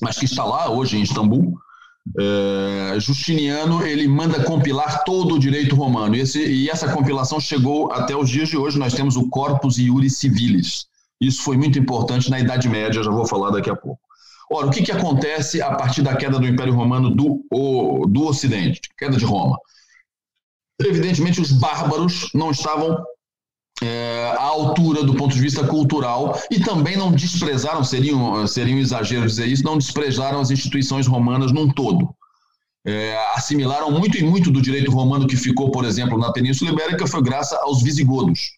mas 0.00 0.18
que 0.18 0.24
está 0.24 0.44
lá 0.44 0.70
hoje 0.70 0.96
em 0.96 1.02
Istambul. 1.02 1.54
É, 2.18 3.00
Justiniano 3.00 3.82
ele 3.86 4.06
manda 4.06 4.44
compilar 4.44 5.04
todo 5.04 5.36
o 5.36 5.38
direito 5.38 5.74
romano 5.74 6.14
e, 6.14 6.20
esse, 6.20 6.44
e, 6.44 6.68
essa 6.68 6.92
compilação 6.92 7.40
chegou 7.40 7.90
até 7.92 8.14
os 8.14 8.28
dias 8.28 8.50
de 8.50 8.58
hoje. 8.58 8.78
Nós 8.78 8.92
temos 8.92 9.16
o 9.16 9.28
Corpus 9.30 9.78
Iuris 9.78 10.18
Civilis. 10.18 10.86
Isso 11.18 11.42
foi 11.42 11.56
muito 11.56 11.78
importante 11.78 12.30
na 12.30 12.38
Idade 12.38 12.68
Média, 12.68 13.02
já 13.02 13.10
vou 13.10 13.26
falar 13.26 13.50
daqui 13.50 13.70
a 13.70 13.76
pouco. 13.76 14.00
Ora, 14.56 14.68
o 14.68 14.70
que, 14.70 14.84
que 14.84 14.92
acontece 14.92 15.60
a 15.60 15.74
partir 15.74 16.00
da 16.00 16.14
queda 16.14 16.38
do 16.38 16.46
Império 16.46 16.72
Romano 16.72 17.10
do, 17.10 17.44
o, 17.52 18.06
do 18.06 18.24
Ocidente, 18.24 18.80
queda 18.96 19.16
de 19.16 19.24
Roma? 19.24 19.58
Evidentemente, 20.80 21.40
os 21.40 21.50
bárbaros 21.50 22.30
não 22.32 22.52
estavam 22.52 22.96
é, 23.82 24.32
à 24.38 24.44
altura 24.44 25.02
do 25.02 25.16
ponto 25.16 25.34
de 25.34 25.40
vista 25.40 25.66
cultural 25.66 26.40
e 26.52 26.60
também 26.60 26.96
não 26.96 27.10
desprezaram, 27.10 27.82
seria 27.82 28.16
um, 28.16 28.46
seria 28.46 28.76
um 28.76 28.78
exagero 28.78 29.26
dizer 29.26 29.48
isso, 29.48 29.64
não 29.64 29.76
desprezaram 29.76 30.38
as 30.38 30.52
instituições 30.52 31.08
romanas 31.08 31.50
num 31.50 31.68
todo. 31.68 32.14
É, 32.86 33.18
assimilaram 33.34 33.90
muito 33.90 34.16
e 34.16 34.22
muito 34.22 34.52
do 34.52 34.62
direito 34.62 34.92
romano 34.92 35.26
que 35.26 35.36
ficou, 35.36 35.72
por 35.72 35.84
exemplo, 35.84 36.16
na 36.16 36.32
Península 36.32 36.70
Ibérica 36.70 37.08
foi 37.08 37.24
graças 37.24 37.58
aos 37.58 37.82
visigodos. 37.82 38.52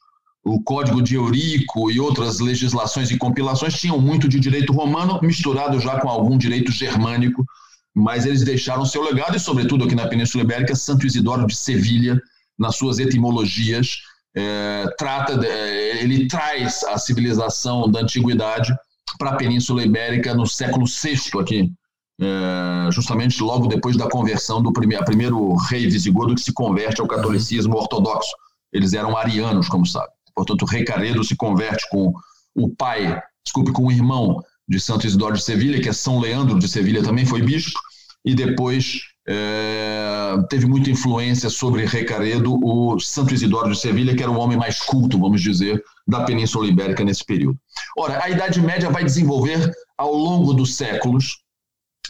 O 0.49 0.63
Código 0.63 1.03
de 1.03 1.17
Eurico 1.17 1.91
e 1.91 1.99
outras 1.99 2.39
legislações 2.39 3.11
e 3.11 3.19
compilações 3.19 3.75
tinham 3.75 4.01
muito 4.01 4.29
de 4.29 4.39
direito 4.39 4.73
romano 4.73 5.19
misturado 5.21 5.81
já 5.81 5.99
com 5.99 6.09
algum 6.09 6.39
direito 6.39 6.71
germânico, 6.71 7.45
mas 7.93 8.25
eles 8.27 8.45
deixaram 8.45 8.87
seu 8.87 9.03
legado 9.03 9.37
e, 9.37 9.41
sobretudo 9.41 9.83
aqui 9.83 9.97
na 9.97 10.07
Península 10.07 10.45
Ibérica, 10.45 10.77
Santo 10.77 11.05
Isidoro 11.05 11.49
de 11.49 11.57
Sevilha, 11.57 12.23
nas 12.57 12.77
suas 12.77 13.01
etimologias, 13.01 14.03
é, 14.37 14.85
trata, 14.97 15.37
de, 15.37 15.49
é, 15.49 16.01
ele 16.01 16.29
traz 16.29 16.85
a 16.85 16.97
civilização 16.97 17.91
da 17.91 18.03
antiguidade 18.03 18.73
para 19.19 19.31
a 19.31 19.37
Península 19.37 19.83
Ibérica 19.83 20.33
no 20.33 20.47
século 20.47 20.87
VI 20.87 21.41
aqui, 21.41 21.73
é, 22.21 22.89
justamente 22.93 23.43
logo 23.43 23.67
depois 23.67 23.97
da 23.97 24.09
conversão 24.09 24.63
do 24.63 24.73
primeiro, 24.73 25.05
primeiro 25.05 25.57
rei 25.57 25.89
visigodo 25.89 26.37
que 26.37 26.41
se 26.41 26.53
converte 26.53 27.01
ao 27.01 27.09
catolicismo 27.09 27.75
ortodoxo. 27.77 28.31
Eles 28.73 28.93
eram 28.93 29.17
arianos, 29.17 29.69
como 29.69 29.85
sabe. 29.85 30.15
Portanto, 30.37 30.63
o 30.63 30.67
rei 30.67 30.85
Caredo 30.85 31.25
se 31.25 31.35
converte 31.35 31.89
com 31.91 32.13
o 32.55 32.69
pai, 32.69 33.21
desculpe, 33.43 33.73
com 33.73 33.87
o 33.87 33.93
irmão 33.93 34.43
de 34.69 34.79
Santo 34.79 35.07
Isidoro 35.07 35.35
de 35.35 35.43
Sevilha, 35.43 35.81
que 35.81 35.89
é 35.89 35.93
São 35.93 36.19
Leandro 36.19 36.59
de 36.59 36.69
Sevilha, 36.69 37.03
também 37.03 37.25
foi 37.25 37.41
bispo, 37.41 37.79
e 38.25 38.35
depois 38.35 39.01
é, 39.27 40.35
teve 40.51 40.67
muita 40.67 40.91
influência 40.91 41.49
sobre 41.49 41.87
Recaredo, 41.87 42.59
o 42.63 42.99
Santo 43.01 43.33
Isidoro 43.33 43.71
de 43.71 43.79
Sevilha, 43.79 44.15
que 44.15 44.23
era 44.23 44.31
o 44.31 44.39
homem 44.39 44.59
mais 44.59 44.81
culto, 44.81 45.19
vamos 45.19 45.41
dizer, 45.41 45.83
da 46.07 46.25
Península 46.25 46.67
Ibérica 46.67 47.03
nesse 47.03 47.25
período. 47.25 47.59
Ora, 47.97 48.23
a 48.23 48.29
Idade 48.29 48.61
Média 48.61 48.91
vai 48.91 49.05
desenvolver 49.05 49.73
ao 49.97 50.13
longo 50.13 50.53
dos 50.53 50.77
séculos, 50.77 51.39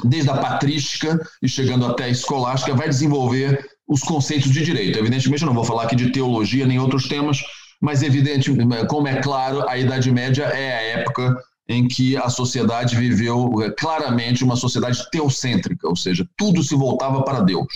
desde 0.05 0.31
a 0.31 0.37
patrística 0.37 1.19
e 1.43 1.49
chegando 1.49 1.87
até 1.87 2.05
a 2.05 2.09
escolástica, 2.09 2.75
vai 2.75 2.89
desenvolver 2.89 3.65
os 3.87 4.01
conceitos 4.01 4.51
de 4.51 4.65
direito. 4.65 4.99
Evidentemente, 4.99 5.43
eu 5.43 5.47
não 5.47 5.55
vou 5.55 5.65
falar 5.65 5.85
aqui 5.85 5.97
de 5.97 6.11
teologia 6.11 6.67
nem 6.67 6.79
outros 6.79 7.09
temas, 7.09 7.41
mas 7.87 8.03
evidente, 8.03 8.51
como 8.88 9.07
é 9.07 9.22
claro, 9.22 9.68
a 9.68 9.79
Idade 9.79 10.11
Média 10.11 10.42
é 10.42 10.77
a 10.77 10.99
época 10.99 11.40
em 11.68 11.87
que 11.87 12.16
a 12.16 12.29
sociedade 12.29 12.96
viveu 12.96 13.62
é, 13.62 13.70
claramente 13.70 14.42
uma 14.42 14.57
sociedade 14.57 15.09
teocêntrica, 15.09 15.88
ou 15.88 15.94
seja, 15.94 16.29
tudo 16.37 16.64
se 16.64 16.75
voltava 16.75 17.22
para 17.22 17.42
Deus. 17.42 17.68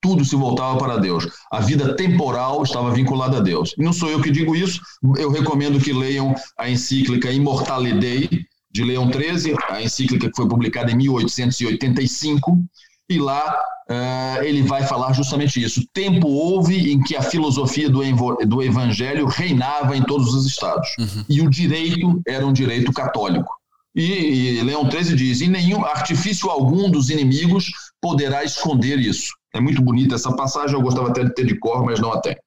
Tudo 0.00 0.24
se 0.24 0.34
voltava 0.36 0.78
para 0.78 0.96
Deus. 0.96 1.28
A 1.50 1.60
vida 1.60 1.94
temporal 1.94 2.62
estava 2.62 2.94
vinculada 2.94 3.36
a 3.36 3.40
Deus. 3.40 3.74
Não 3.76 3.92
sou 3.92 4.08
eu 4.08 4.22
que 4.22 4.30
digo 4.30 4.56
isso, 4.56 4.80
eu 5.18 5.30
recomendo 5.30 5.78
que 5.78 5.92
leiam 5.92 6.34
a 6.58 6.70
encíclica 6.70 7.30
Immortale 7.30 8.00
Dei, 8.00 8.30
de 8.70 8.82
Leão 8.82 9.10
XIII, 9.12 9.54
a 9.68 9.82
encíclica 9.82 10.30
que 10.30 10.36
foi 10.36 10.48
publicada 10.48 10.90
em 10.90 10.96
1885, 10.96 12.58
e 13.06 13.18
lá 13.18 13.54
uh, 13.92 14.42
ele 14.42 14.62
vai 14.62 14.84
falar 14.84 15.12
justamente 15.12 15.62
isso. 15.62 15.86
Tempo 15.92 16.28
houve 16.28 16.92
em 16.92 17.00
que 17.02 17.16
a 17.16 17.22
filosofia 17.22 17.90
do, 17.90 18.02
do 18.46 18.62
evangelho 18.62 19.26
reinava 19.26 19.96
em 19.96 20.02
todos 20.02 20.34
os 20.34 20.46
estados. 20.46 20.88
Uhum. 20.98 21.24
E 21.28 21.40
o 21.40 21.50
direito 21.50 22.20
era 22.26 22.46
um 22.46 22.52
direito 22.52 22.92
católico. 22.92 23.52
E, 23.94 24.58
e 24.58 24.62
Leão 24.62 24.90
XIII 24.90 25.14
diz: 25.14 25.40
e 25.40 25.48
nenhum 25.48 25.84
artifício 25.84 26.50
algum 26.50 26.90
dos 26.90 27.10
inimigos 27.10 27.70
poderá 28.00 28.42
esconder 28.42 28.98
isso. 28.98 29.34
É 29.54 29.60
muito 29.60 29.82
bonita 29.82 30.14
essa 30.14 30.34
passagem, 30.34 30.74
eu 30.74 30.82
gostava 30.82 31.10
até 31.10 31.24
de 31.24 31.34
ter 31.34 31.44
de 31.44 31.58
cor, 31.58 31.84
mas 31.84 32.00
não 32.00 32.12
a 32.12 32.20
tenho. 32.20 32.38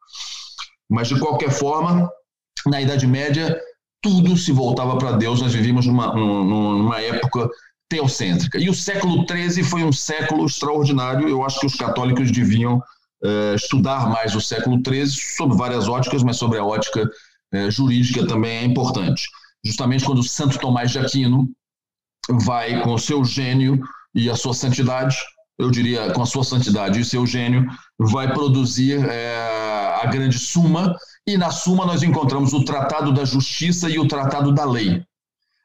Mas, 0.90 1.08
de 1.08 1.20
qualquer 1.20 1.52
forma, 1.52 2.10
na 2.66 2.82
Idade 2.82 3.06
Média, 3.06 3.60
tudo 4.02 4.36
se 4.38 4.52
voltava 4.52 4.98
para 4.98 5.14
Deus. 5.14 5.42
Nós 5.42 5.54
vivíamos 5.54 5.86
numa, 5.86 6.14
numa 6.16 7.00
época 7.00 7.50
teocêntrica. 7.90 8.58
E 8.60 8.70
o 8.70 8.74
século 8.74 9.26
XIII 9.28 9.64
foi 9.64 9.84
um 9.84 9.92
século 9.92 10.46
extraordinário. 10.46 11.28
Eu 11.28 11.44
acho 11.44 11.60
que 11.60 11.66
os 11.66 11.76
católicos 11.76 12.32
deviam 12.32 12.78
uh, 12.78 13.56
estudar 13.56 14.10
mais 14.10 14.36
o 14.36 14.42
século 14.42 14.82
XIII, 14.86 15.08
sob 15.08 15.56
várias 15.56 15.88
óticas, 15.88 16.24
mas 16.24 16.38
sobre 16.38 16.58
a 16.58 16.66
ótica 16.66 17.04
uh, 17.54 17.72
jurídica 17.72 18.26
também 18.28 18.58
é 18.58 18.64
importante. 18.64 19.28
Justamente 19.64 20.06
quando 20.06 20.24
Santo 20.24 20.60
Tomás 20.60 20.92
de 20.92 21.00
Aquino 21.00 21.50
vai 22.30 22.82
com 22.82 22.94
o 22.94 23.00
seu 23.00 23.24
gênio 23.24 23.80
e 24.14 24.30
a 24.30 24.36
sua 24.36 24.54
santidade, 24.54 25.18
eu 25.58 25.72
diria 25.72 26.12
com 26.12 26.22
a 26.22 26.26
sua 26.26 26.44
santidade 26.44 27.00
e 27.00 27.06
seu 27.06 27.26
gênio, 27.26 27.66
vai 27.98 28.32
produzir 28.34 29.04
é, 29.08 30.00
a 30.02 30.06
grande 30.08 30.38
Suma, 30.38 30.96
e 31.26 31.38
na 31.38 31.50
Suma 31.50 31.86
nós 31.86 32.04
encontramos 32.04 32.54
o 32.54 32.64
Tratado 32.64 33.14
da 33.14 33.26
Justiça 33.26 33.90
e 33.90 33.98
o 33.98 34.08
Tratado 34.08 34.52
da 34.52 34.66
Lei. 34.66 35.04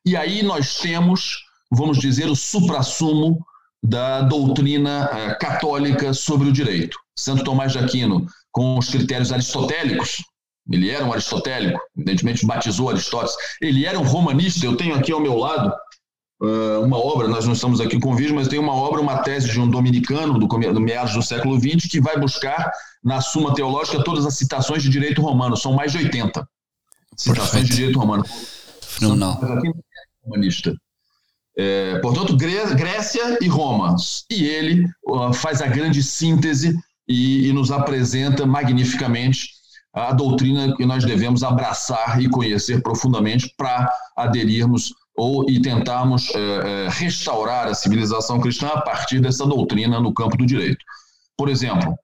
E 0.07 0.17
aí 0.17 0.43
nós 0.43 0.79
temos 0.79 1.50
vamos 1.71 1.99
dizer, 1.99 2.29
o 2.29 2.37
suprassumo 2.37 3.45
da 3.83 4.23
doutrina 4.23 5.07
uh, 5.07 5.39
católica 5.39 6.13
sobre 6.13 6.49
o 6.49 6.53
direito. 6.53 6.99
Santo 7.17 7.45
Tomás 7.45 7.73
de 7.73 7.79
Aquino, 7.79 8.27
com 8.51 8.79
os 8.79 8.89
critérios 8.89 9.33
aristotélicos, 9.33 10.23
ele 10.71 10.91
era 10.91 11.05
um 11.05 11.13
aristotélico, 11.13 11.81
evidentemente 11.97 12.47
batizou 12.47 12.91
Aristóteles, 12.91 13.35
ele 13.61 13.87
era 13.87 13.99
um 13.99 14.05
romanista, 14.05 14.65
eu 14.65 14.77
tenho 14.77 14.95
aqui 14.95 15.11
ao 15.11 15.21
meu 15.21 15.37
lado 15.37 15.73
uh, 16.43 16.81
uma 16.83 16.99
obra, 16.99 17.27
nós 17.29 17.45
não 17.47 17.55
estamos 17.55 17.81
aqui 17.81 17.99
com 17.99 18.15
vídeo, 18.15 18.35
mas 18.35 18.49
tem 18.49 18.59
uma 18.59 18.75
obra, 18.75 19.01
uma 19.01 19.23
tese 19.23 19.51
de 19.51 19.61
um 19.61 19.69
dominicano 19.69 20.39
do, 20.39 20.47
do 20.47 20.81
meados 20.81 21.15
do 21.15 21.23
século 21.23 21.59
XX, 21.59 21.89
que 21.91 22.01
vai 22.01 22.19
buscar 22.19 22.71
na 23.03 23.21
Suma 23.21 23.55
Teológica 23.55 24.05
todas 24.05 24.27
as 24.27 24.37
citações 24.37 24.83
de 24.83 24.89
direito 24.89 25.23
romano, 25.23 25.57
são 25.57 25.73
mais 25.73 25.93
de 25.93 25.99
80 25.99 26.47
citações 27.17 27.51
Perfeito. 27.51 27.69
de 27.69 27.77
direito 27.77 27.99
romano. 27.99 28.25
Fenomenal. 28.81 29.41
É 29.43 29.73
romanista. 30.25 30.75
É, 31.63 31.99
portanto, 31.99 32.35
Grécia 32.39 33.37
e 33.39 33.47
Roma. 33.47 33.95
E 34.31 34.47
ele 34.47 34.87
uh, 35.07 35.31
faz 35.31 35.61
a 35.61 35.67
grande 35.67 36.03
síntese 36.03 36.75
e, 37.07 37.49
e, 37.49 37.53
nos 37.53 37.71
apresenta 37.71 38.47
magnificamente 38.47 39.51
a 39.93 40.11
doutrina 40.11 40.75
que 40.75 40.87
nós 40.87 41.05
devemos 41.05 41.43
abraçar 41.43 42.23
e 42.23 42.31
conhecer 42.31 42.81
profundamente 42.83 43.53
para 43.59 43.93
aderirmos 44.17 44.95
ou 45.15 45.51
e 45.51 45.61
tentarmos 45.61 46.31
é, 46.35 46.39
é, 46.39 46.89
restaurar 46.89 47.67
a 47.67 47.75
civilização 47.75 48.41
cristã 48.41 48.69
a 48.69 48.81
partir 48.81 49.21
dessa 49.21 49.45
doutrina 49.45 50.01
no 50.01 50.15
campo 50.15 50.39
do 50.39 50.47
direito. 50.47 50.83
Por 51.37 51.51
exemplo, 51.51 51.95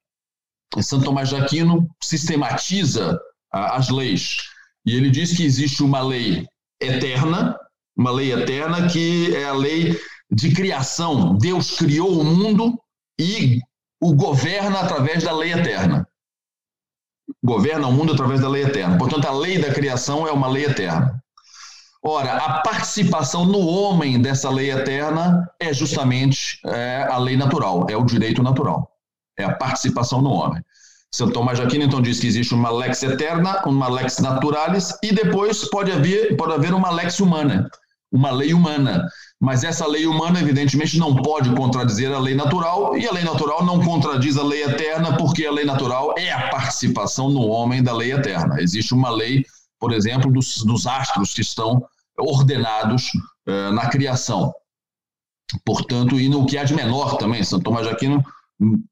Santo 0.83 1.07
Tomás 1.07 1.31
de 1.31 1.37
Aquino 1.37 1.89
sistematiza 2.03 3.19
as 3.51 3.89
leis 3.89 4.37
e 4.85 4.95
ele 4.95 5.09
diz 5.09 5.35
que 5.35 5.45
existe 5.45 5.83
uma 5.83 6.03
lei 6.03 6.47
eterna 6.79 7.57
uma 7.97 8.11
lei 8.11 8.33
eterna 8.33 8.89
que 8.89 9.35
é 9.35 9.47
a 9.47 9.53
lei 9.53 9.99
de 10.31 10.53
criação. 10.53 11.37
Deus 11.37 11.77
criou 11.79 12.21
o 12.21 12.25
mundo 12.25 12.79
e 13.19 13.61
o 14.01 14.15
governa 14.15 14.81
através 14.81 15.25
da 15.25 15.33
lei 15.33 15.53
eterna. 15.53 16.07
Governa 17.43 17.89
o 17.89 17.93
mundo 17.93 18.13
através 18.13 18.41
da 18.41 18.49
lei 18.49 18.65
eterna. 18.65 18.99
Portanto, 18.99 19.27
a 19.27 19.33
lei 19.33 19.59
da 19.59 19.73
criação 19.73 20.27
é 20.29 20.33
uma 20.33 20.49
lei 20.49 20.67
eterna. 20.67 21.23
Ora, 22.03 22.35
a 22.35 22.61
participação 22.61 23.47
no 23.47 23.67
homem 23.67 24.21
dessa 24.21 24.49
lei 24.51 24.71
eterna 24.71 25.51
é 25.59 25.73
justamente 25.73 26.61
é, 26.67 27.09
a 27.11 27.19
lei 27.19 27.37
natural, 27.37 27.87
é 27.89 27.97
o 27.97 28.05
direito 28.05 28.43
natural. 28.43 28.89
É 29.37 29.45
a 29.45 29.55
participação 29.55 30.23
no 30.23 30.31
homem. 30.31 30.63
Santo 31.13 31.33
Tomás 31.33 31.59
de 31.59 31.65
Aquino 31.65 31.85
então 31.85 32.03
diz 32.03 32.21
que 32.21 32.27
existe 32.27 32.55
uma 32.55 32.71
lex 32.71 33.03
eterna, 33.03 33.63
uma 33.65 33.89
lex 33.89 34.19
naturalis 34.19 34.93
e 35.03 35.13
depois 35.13 35.69
pode 35.69 35.91
haver, 35.91 36.37
pode 36.37 36.53
haver 36.53 36.75
uma 36.75 36.91
lex 36.91 37.19
humana 37.19 37.69
uma 38.13 38.31
lei 38.31 38.55
humana. 38.55 39.07
Mas 39.41 39.65
essa 39.65 39.87
lei 39.87 40.07
humana, 40.07 40.41
evidentemente, 40.41 40.99
não 40.99 41.15
pode 41.15 41.55
contradizer 41.55 42.13
a 42.13 42.19
lei 42.19 42.35
natural, 42.35 42.97
e 42.97 43.07
a 43.07 43.13
lei 43.13 43.25
natural 43.25 43.65
não 43.65 43.85
contradiz 43.85 44.37
a 44.39 44.43
lei 44.43 44.63
eterna, 44.63 45.17
porque 45.17 45.45
a 45.45 45.53
lei 45.53 45.65
natural 45.65 46.15
é 46.17 46.33
a 46.33 46.49
participação 46.49 47.29
no 47.29 47.47
homem 47.47 47.83
da 47.83 47.93
lei 47.93 48.13
eterna. 48.13 48.61
Existe 48.61 48.95
uma 48.95 49.11
lei 49.11 49.45
por 49.79 49.93
exemplo, 49.93 50.33
dos, 50.33 50.63
dos 50.65 50.87
astros 50.87 51.35
que 51.35 51.43
estão 51.43 51.87
ordenados 52.19 53.11
uh, 53.49 53.73
na 53.73 53.89
criação. 53.89 54.53
Portanto, 55.65 56.19
e 56.19 56.29
no 56.29 56.47
que 56.47 56.59
há 56.59 56.65
de 56.65 56.75
menor 56.75 57.17
também, 57.19 57.43
Santo 57.45 57.65
Tomás 57.65 57.87
de 57.87 57.93
Aquino 57.93 58.25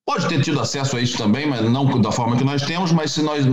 pode 0.04 0.28
ter 0.28 0.42
tido 0.42 0.60
acesso 0.60 0.96
a 0.96 1.00
isso 1.00 1.16
também, 1.16 1.46
mas 1.46 1.62
não 1.62 2.00
da 2.00 2.12
forma 2.12 2.36
que 2.36 2.44
nós 2.44 2.62
temos, 2.62 2.92
mas 2.92 3.12
se 3.12 3.22
nós, 3.22 3.44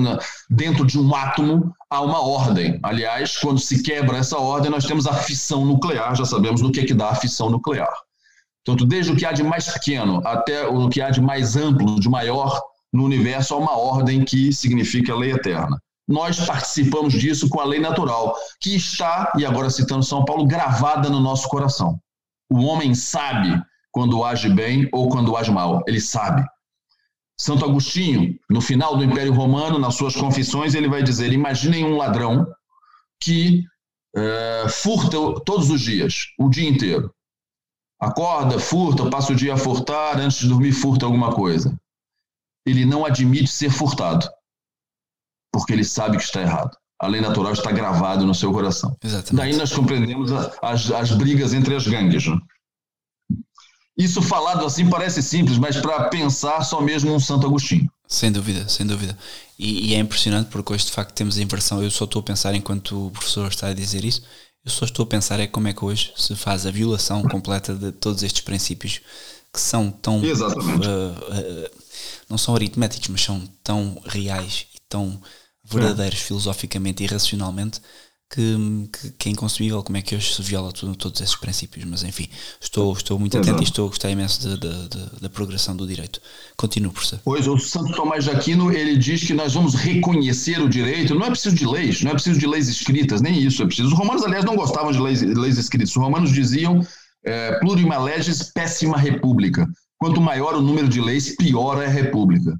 dentro 0.49 0.85
de 0.85 0.99
um 0.99 1.15
átomo, 1.15 1.73
há 1.89 2.01
uma 2.01 2.21
ordem. 2.21 2.79
Aliás, 2.83 3.37
quando 3.37 3.59
se 3.59 3.81
quebra 3.81 4.17
essa 4.17 4.37
ordem, 4.37 4.69
nós 4.69 4.85
temos 4.85 5.07
a 5.07 5.13
fissão 5.13 5.65
nuclear, 5.65 6.15
já 6.15 6.25
sabemos 6.25 6.61
no 6.61 6.71
que 6.71 6.81
é 6.81 6.85
que 6.85 6.93
dá 6.93 7.09
a 7.09 7.15
fissão 7.15 7.49
nuclear. 7.49 7.93
Portanto, 8.65 8.85
desde 8.87 9.11
o 9.11 9.15
que 9.15 9.25
há 9.25 9.31
de 9.31 9.43
mais 9.43 9.67
pequeno 9.67 10.21
até 10.25 10.67
o 10.67 10.87
que 10.89 11.01
há 11.01 11.09
de 11.09 11.21
mais 11.21 11.55
amplo, 11.55 11.99
de 11.99 12.09
maior 12.09 12.61
no 12.93 13.05
universo, 13.05 13.55
há 13.55 13.57
uma 13.57 13.77
ordem 13.77 14.23
que 14.23 14.51
significa 14.53 15.15
lei 15.15 15.31
eterna. 15.31 15.81
Nós 16.07 16.45
participamos 16.45 17.13
disso 17.13 17.47
com 17.47 17.61
a 17.61 17.63
lei 17.63 17.79
natural, 17.79 18.35
que 18.59 18.75
está, 18.75 19.31
e 19.37 19.45
agora 19.45 19.69
citando 19.69 20.03
São 20.03 20.25
Paulo, 20.25 20.45
gravada 20.45 21.09
no 21.09 21.21
nosso 21.21 21.47
coração. 21.47 21.97
O 22.51 22.63
homem 22.65 22.93
sabe 22.93 23.61
quando 23.91 24.23
age 24.23 24.49
bem 24.49 24.87
ou 24.91 25.09
quando 25.09 25.35
age 25.35 25.51
mal, 25.51 25.83
ele 25.87 25.99
sabe. 25.99 26.43
Santo 27.39 27.65
Agostinho, 27.65 28.37
no 28.49 28.61
final 28.61 28.95
do 28.95 29.03
Império 29.03 29.33
Romano, 29.33 29.79
nas 29.79 29.95
suas 29.95 30.15
confissões, 30.15 30.75
ele 30.75 30.87
vai 30.87 31.01
dizer: 31.01 31.33
imaginem 31.33 31.83
um 31.83 31.97
ladrão 31.97 32.45
que 33.19 33.63
é, 34.15 34.65
furta 34.69 35.17
todos 35.43 35.69
os 35.69 35.81
dias, 35.81 36.27
o 36.37 36.49
dia 36.49 36.69
inteiro. 36.69 37.13
Acorda, 37.99 38.59
furta, 38.59 39.09
passa 39.09 39.33
o 39.33 39.35
dia 39.35 39.53
a 39.53 39.57
furtar, 39.57 40.19
antes 40.19 40.39
de 40.39 40.47
dormir 40.47 40.71
furta 40.71 41.05
alguma 41.05 41.33
coisa. 41.33 41.75
Ele 42.65 42.85
não 42.85 43.05
admite 43.05 43.47
ser 43.47 43.69
furtado, 43.69 44.27
porque 45.51 45.73
ele 45.73 45.83
sabe 45.83 46.17
que 46.17 46.23
está 46.23 46.41
errado. 46.41 46.75
A 46.99 47.07
lei 47.07 47.21
natural 47.21 47.53
está 47.53 47.71
gravada 47.71 48.23
no 48.23 48.35
seu 48.35 48.51
coração. 48.51 48.95
Exatamente. 49.03 49.35
Daí 49.35 49.57
nós 49.57 49.73
compreendemos 49.73 50.31
as, 50.61 50.91
as 50.91 51.11
brigas 51.11 51.53
entre 51.53 51.75
as 51.75 51.87
gangues. 51.87 52.27
Né? 52.27 52.37
Isso 54.01 54.21
falado 54.21 54.65
assim 54.65 54.89
parece 54.89 55.21
simples, 55.21 55.57
mas 55.57 55.77
para 55.77 56.05
pensar 56.05 56.63
só 56.63 56.81
mesmo 56.81 57.13
um 57.13 57.19
Santo 57.19 57.45
Agostinho. 57.45 57.89
Sem 58.07 58.31
dúvida, 58.31 58.67
sem 58.67 58.85
dúvida. 58.85 59.17
E, 59.59 59.91
e, 59.91 59.95
é 59.95 59.99
impressionante 59.99 60.49
porque 60.49 60.73
hoje 60.73 60.85
de 60.85 60.91
facto 60.91 61.13
temos 61.13 61.37
a 61.37 61.41
inversão. 61.41 61.83
Eu 61.83 61.91
só 61.91 62.05
estou 62.05 62.19
a 62.19 62.23
pensar, 62.23 62.55
enquanto 62.55 63.07
o 63.07 63.11
professor 63.11 63.47
está 63.47 63.67
a 63.67 63.73
dizer 63.73 64.03
isso, 64.03 64.23
eu 64.65 64.71
só 64.71 64.85
estou 64.85 65.03
a 65.03 65.07
pensar 65.07 65.39
é 65.39 65.45
como 65.45 65.67
é 65.67 65.73
que 65.73 65.85
hoje 65.85 66.11
se 66.17 66.35
faz 66.35 66.65
a 66.65 66.71
violação 66.71 67.21
completa 67.23 67.75
de 67.75 67.91
todos 67.91 68.23
estes 68.23 68.41
princípios 68.41 69.01
que 69.53 69.61
são 69.61 69.91
tão. 69.91 70.23
Exatamente. 70.23 70.87
Uh, 70.87 71.67
uh, 71.67 71.69
não 72.27 72.37
são 72.37 72.55
aritméticos, 72.55 73.07
mas 73.09 73.21
são 73.21 73.47
tão 73.63 74.01
reais 74.05 74.65
e 74.73 74.79
tão 74.89 75.21
verdadeiros 75.63 76.19
é. 76.19 76.23
filosoficamente 76.23 77.03
e 77.03 77.05
racionalmente 77.07 77.79
que, 78.31 78.87
que, 78.93 79.11
que, 79.11 79.29
é 79.29 79.31
inconcebível 79.33 79.83
como 79.83 79.97
é 79.97 80.01
que 80.01 80.15
hoje 80.15 80.33
se 80.33 80.41
viola 80.41 80.71
tudo, 80.71 80.95
todos 80.95 81.19
esses 81.19 81.35
princípios. 81.35 81.83
Mas 81.85 82.03
enfim, 82.03 82.29
estou, 82.61 82.93
estou 82.93 83.19
muito 83.19 83.37
atento 83.37 83.61
e 83.61 83.65
estou 83.65 83.85
a 83.85 83.89
gostar 83.89 84.09
imenso 84.09 84.57
da 85.19 85.29
progressão 85.29 85.75
do 85.75 85.85
direito. 85.85 86.21
Continuo, 86.55 86.93
professor. 86.93 87.19
Pois, 87.25 87.45
o 87.45 87.57
Santo 87.59 87.93
Tomás 87.93 88.23
de 88.23 88.31
Aquino 88.31 88.71
ele 88.71 88.95
diz 88.95 89.21
que 89.23 89.33
nós 89.33 89.53
vamos 89.53 89.75
reconhecer 89.75 90.61
o 90.61 90.69
direito, 90.69 91.13
não 91.13 91.25
é 91.25 91.29
preciso 91.29 91.55
de 91.55 91.65
leis, 91.65 92.01
não 92.01 92.11
é 92.11 92.13
preciso 92.13 92.39
de 92.39 92.47
leis 92.47 92.69
escritas, 92.69 93.21
nem 93.21 93.37
isso 93.37 93.61
é 93.61 93.65
preciso. 93.65 93.89
Os 93.89 93.93
romanos, 93.93 94.23
aliás, 94.23 94.45
não 94.45 94.55
gostavam 94.55 94.93
de 94.93 94.99
leis, 94.99 95.21
leis 95.21 95.57
escritas. 95.57 95.89
Os 95.89 95.97
romanos 95.97 96.31
diziam 96.31 96.79
é, 97.25 97.59
plurima 97.59 97.97
legis, 97.97 98.43
péssima 98.53 98.97
república. 98.97 99.67
Quanto 99.97 100.21
maior 100.21 100.55
o 100.55 100.61
número 100.61 100.87
de 100.87 101.01
leis, 101.01 101.35
pior 101.35 101.81
é 101.81 101.85
a 101.85 101.89
república 101.89 102.57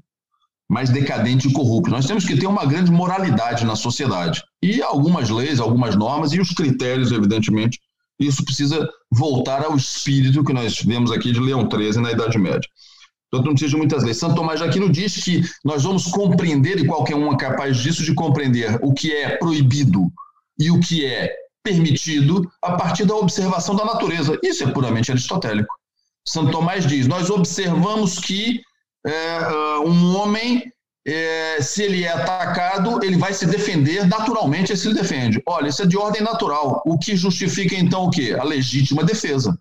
mais 0.72 0.88
decadente 0.88 1.48
e 1.48 1.52
corrupto. 1.52 1.90
Nós 1.90 2.06
temos 2.06 2.24
que 2.24 2.34
ter 2.34 2.46
uma 2.46 2.64
grande 2.64 2.90
moralidade 2.90 3.62
na 3.66 3.76
sociedade. 3.76 4.42
E 4.62 4.80
algumas 4.80 5.28
leis, 5.28 5.60
algumas 5.60 5.94
normas 5.94 6.32
e 6.32 6.40
os 6.40 6.48
critérios, 6.52 7.12
evidentemente, 7.12 7.78
isso 8.18 8.42
precisa 8.42 8.88
voltar 9.10 9.62
ao 9.62 9.76
espírito 9.76 10.42
que 10.42 10.54
nós 10.54 10.80
vemos 10.80 11.12
aqui 11.12 11.30
de 11.30 11.40
Leão 11.40 11.68
XIII 11.70 12.00
na 12.00 12.12
Idade 12.12 12.38
Média. 12.38 12.66
Portanto, 13.30 13.46
não 13.46 13.52
precisa 13.52 13.72
de 13.72 13.76
muitas 13.76 14.02
leis. 14.02 14.16
Santo 14.16 14.34
Tomás 14.34 14.60
de 14.60 14.66
Aquino 14.66 14.90
diz 14.90 15.22
que 15.22 15.42
nós 15.62 15.82
vamos 15.82 16.06
compreender, 16.06 16.78
e 16.78 16.86
qualquer 16.86 17.16
um 17.16 17.30
é 17.30 17.36
capaz 17.36 17.76
disso, 17.76 18.02
de 18.02 18.14
compreender 18.14 18.78
o 18.82 18.94
que 18.94 19.12
é 19.12 19.36
proibido 19.36 20.10
e 20.58 20.70
o 20.70 20.80
que 20.80 21.04
é 21.04 21.34
permitido 21.62 22.50
a 22.62 22.72
partir 22.72 23.04
da 23.04 23.14
observação 23.14 23.76
da 23.76 23.84
natureza. 23.84 24.38
Isso 24.42 24.64
é 24.64 24.72
puramente 24.72 25.10
aristotélico. 25.10 25.74
Santo 26.26 26.50
Tomás 26.50 26.86
diz: 26.86 27.06
nós 27.06 27.28
observamos 27.28 28.18
que 28.18 28.62
é, 29.06 29.36
ah, 29.38 29.80
um 29.80 30.16
homem, 30.16 30.72
é, 31.06 31.60
se 31.60 31.82
ele 31.82 32.04
é 32.04 32.12
atacado, 32.12 33.04
ele 33.04 33.16
vai 33.16 33.32
se 33.32 33.46
defender 33.46 34.06
naturalmente, 34.06 34.76
se 34.76 34.88
ele 34.88 34.98
defende. 34.98 35.42
Olha, 35.46 35.68
isso 35.68 35.82
é 35.82 35.86
de 35.86 35.96
ordem 35.96 36.22
natural. 36.22 36.82
O 36.86 36.98
que 36.98 37.16
justifica 37.16 37.74
então 37.74 38.04
o 38.04 38.10
quê? 38.10 38.36
A 38.38 38.44
legítima 38.44 39.02
defesa. 39.04 39.58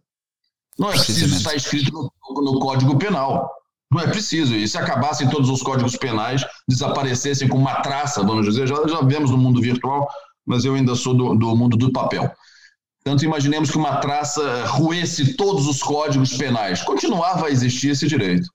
Não 0.78 0.90
é 0.90 0.94
preciso 0.94 1.36
estar 1.36 1.56
escrito 1.56 1.92
no, 1.92 2.12
no 2.42 2.60
Código 2.60 2.98
Penal. 2.98 3.52
Não 3.92 4.00
é 4.00 4.08
preciso. 4.08 4.56
E 4.56 4.68
se 4.68 4.78
acabassem 4.78 5.30
todos 5.30 5.50
os 5.50 5.62
códigos 5.62 5.98
penais, 5.98 6.46
desaparecessem 6.68 7.48
com 7.48 7.58
uma 7.58 7.82
traça, 7.82 8.24
vamos 8.24 8.46
dizer, 8.46 8.68
já, 8.68 8.76
já 8.88 9.02
vemos 9.02 9.32
no 9.32 9.38
mundo 9.38 9.62
virtual, 9.62 10.08
mas 10.46 10.64
eu 10.64 10.76
ainda 10.76 10.96
sou 10.96 11.14
do, 11.14 11.36
do 11.36 11.56
mundo 11.56 11.76
do 11.76 11.92
papel. 11.92 12.32
Tanto 13.04 13.26
imaginemos 13.26 13.70
que 13.70 13.78
uma 13.78 13.98
traça 13.98 14.66
roesse 14.66 15.34
todos 15.34 15.68
os 15.68 15.82
códigos 15.82 16.38
penais. 16.38 16.84
Continuava 16.84 17.48
a 17.48 17.50
existir 17.50 17.90
esse 17.90 18.08
direito. 18.08 18.48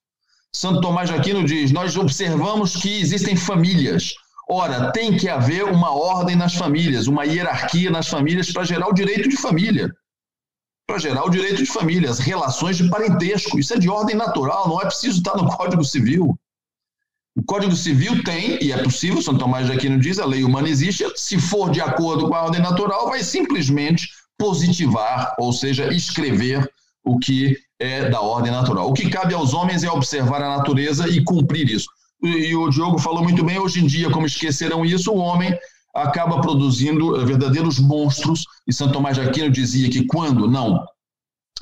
Santo 0.55 0.81
Tomás 0.81 1.09
de 1.09 1.15
Aquino 1.15 1.45
diz: 1.45 1.71
Nós 1.71 1.97
observamos 1.97 2.77
que 2.77 3.01
existem 3.01 3.37
famílias. 3.37 4.15
Ora, 4.49 4.93
tem 4.93 5.17
que 5.17 5.29
haver 5.29 5.65
uma 5.65 5.91
ordem 5.91 6.37
nas 6.37 6.55
famílias, 6.55 7.09
uma 7.09 7.25
hierarquia 7.25 7.91
nas 7.91 8.09
famílias 8.09 8.53
para 8.53 8.65
gerar 8.65 8.89
o 8.89 8.95
direito 8.95 9.29
de 9.29 9.37
família. 9.37 9.93
Para 10.87 10.99
gerar 10.99 11.25
o 11.25 11.31
direito 11.31 11.57
de 11.57 11.67
família, 11.67 12.09
as 12.09 12.21
relações 12.21 12.77
de 12.77 12.89
parentesco. 12.89 13.59
Isso 13.59 13.75
é 13.75 13.79
de 13.79 13.91
ordem 13.91 14.15
natural, 14.15 14.69
não 14.69 14.81
é 14.81 14.85
preciso 14.85 15.19
estar 15.19 15.37
no 15.37 15.49
Código 15.49 15.85
Civil. 15.85 16.39
O 17.37 17.43
Código 17.45 17.75
Civil 17.75 18.23
tem, 18.23 18.59
e 18.63 18.73
é 18.73 18.83
possível, 18.83 19.21
Santo 19.21 19.41
Tomás 19.41 19.67
de 19.67 19.73
Aquino 19.73 19.99
diz, 19.99 20.19
a 20.19 20.25
lei 20.25 20.43
humana 20.43 20.69
existe, 20.69 21.05
se 21.17 21.39
for 21.39 21.71
de 21.71 21.81
acordo 21.81 22.29
com 22.29 22.35
a 22.35 22.45
ordem 22.45 22.63
natural, 22.63 23.09
vai 23.09 23.23
simplesmente 23.23 24.09
positivar, 24.39 25.35
ou 25.39 25.53
seja, 25.53 25.93
escrever 25.93 26.71
o 27.07 27.19
que 27.19 27.57
é 27.79 28.09
da 28.09 28.21
ordem 28.21 28.51
natural. 28.51 28.91
O 28.91 28.93
que 28.93 29.09
cabe 29.09 29.33
aos 29.33 29.55
homens 29.55 29.85
é 29.85 29.91
observar 29.91 30.43
a 30.43 30.57
natureza 30.57 31.09
e 31.09 31.23
cumprir 31.23 31.71
isso. 31.71 31.89
E, 32.23 32.55
o 32.55 32.69
Diogo 32.69 32.99
falou 32.99 33.23
muito 33.23 33.45
bem, 33.45 33.59
hoje 33.59 33.81
em 33.83 33.87
dia, 33.87 34.11
como 34.11 34.27
esqueceram 34.27 34.85
isso, 34.85 35.13
o 35.13 35.19
homem 35.19 35.57
acaba 35.95 36.41
produzindo 36.41 37.21
eh, 37.21 37.25
verdadeiros 37.25 37.79
monstros, 37.79 38.45
e 38.67 38.73
Santo 38.73 38.95
Tomás 38.95 39.17
de 39.17 39.23
Aquino 39.23 39.51
dizia 39.51 39.89
que 39.89 40.05
quando 40.07 40.51
não 40.51 40.85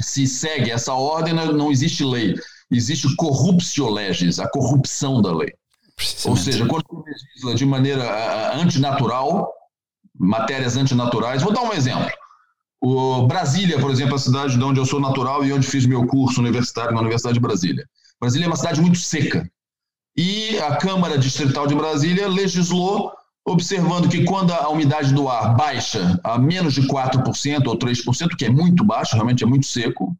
se 0.00 0.26
segue 0.26 0.70
essa 0.70 0.94
ordem, 0.94 1.34
não 1.34 1.70
existe 1.70 2.04
lei, 2.04 2.34
existe 2.70 3.14
corruptio 3.16 3.88
legis, 3.88 4.40
a 4.40 4.48
corrupção 4.48 5.20
da 5.20 5.32
lei. 5.32 5.52
Ou 6.24 6.36
seja, 6.36 6.66
quando 6.66 6.84
se 6.84 7.04
legisla 7.06 7.54
de 7.54 7.66
maneira 7.66 8.56
antinatural, 8.56 9.52
matérias 10.18 10.76
antinaturais, 10.76 11.42
vou 11.42 11.52
dar 11.52 11.62
um 11.62 11.72
exemplo. 11.72 12.10
O 12.86 13.26
Brasília, 13.26 13.80
por 13.80 13.90
exemplo, 13.90 14.14
a 14.14 14.18
cidade 14.18 14.58
de 14.58 14.62
onde 14.62 14.78
eu 14.78 14.84
sou 14.84 15.00
natural 15.00 15.42
e 15.42 15.50
onde 15.50 15.66
fiz 15.66 15.86
meu 15.86 16.06
curso 16.06 16.38
universitário 16.38 16.92
na 16.92 17.00
Universidade 17.00 17.32
de 17.32 17.40
Brasília. 17.40 17.82
Brasília 18.20 18.44
é 18.44 18.46
uma 18.46 18.56
cidade 18.56 18.78
muito 18.78 18.98
seca. 18.98 19.50
E 20.14 20.58
a 20.58 20.76
Câmara 20.76 21.16
Distrital 21.16 21.66
de 21.66 21.74
Brasília 21.74 22.28
legislou 22.28 23.10
observando 23.48 24.06
que 24.06 24.24
quando 24.24 24.52
a 24.52 24.68
umidade 24.68 25.14
do 25.14 25.30
ar 25.30 25.56
baixa 25.56 26.20
a 26.22 26.36
menos 26.36 26.74
de 26.74 26.86
4% 26.86 27.66
ou 27.66 27.78
3%, 27.78 28.36
que 28.36 28.44
é 28.44 28.50
muito 28.50 28.84
baixo, 28.84 29.14
realmente 29.14 29.42
é 29.42 29.46
muito 29.46 29.64
seco, 29.64 30.14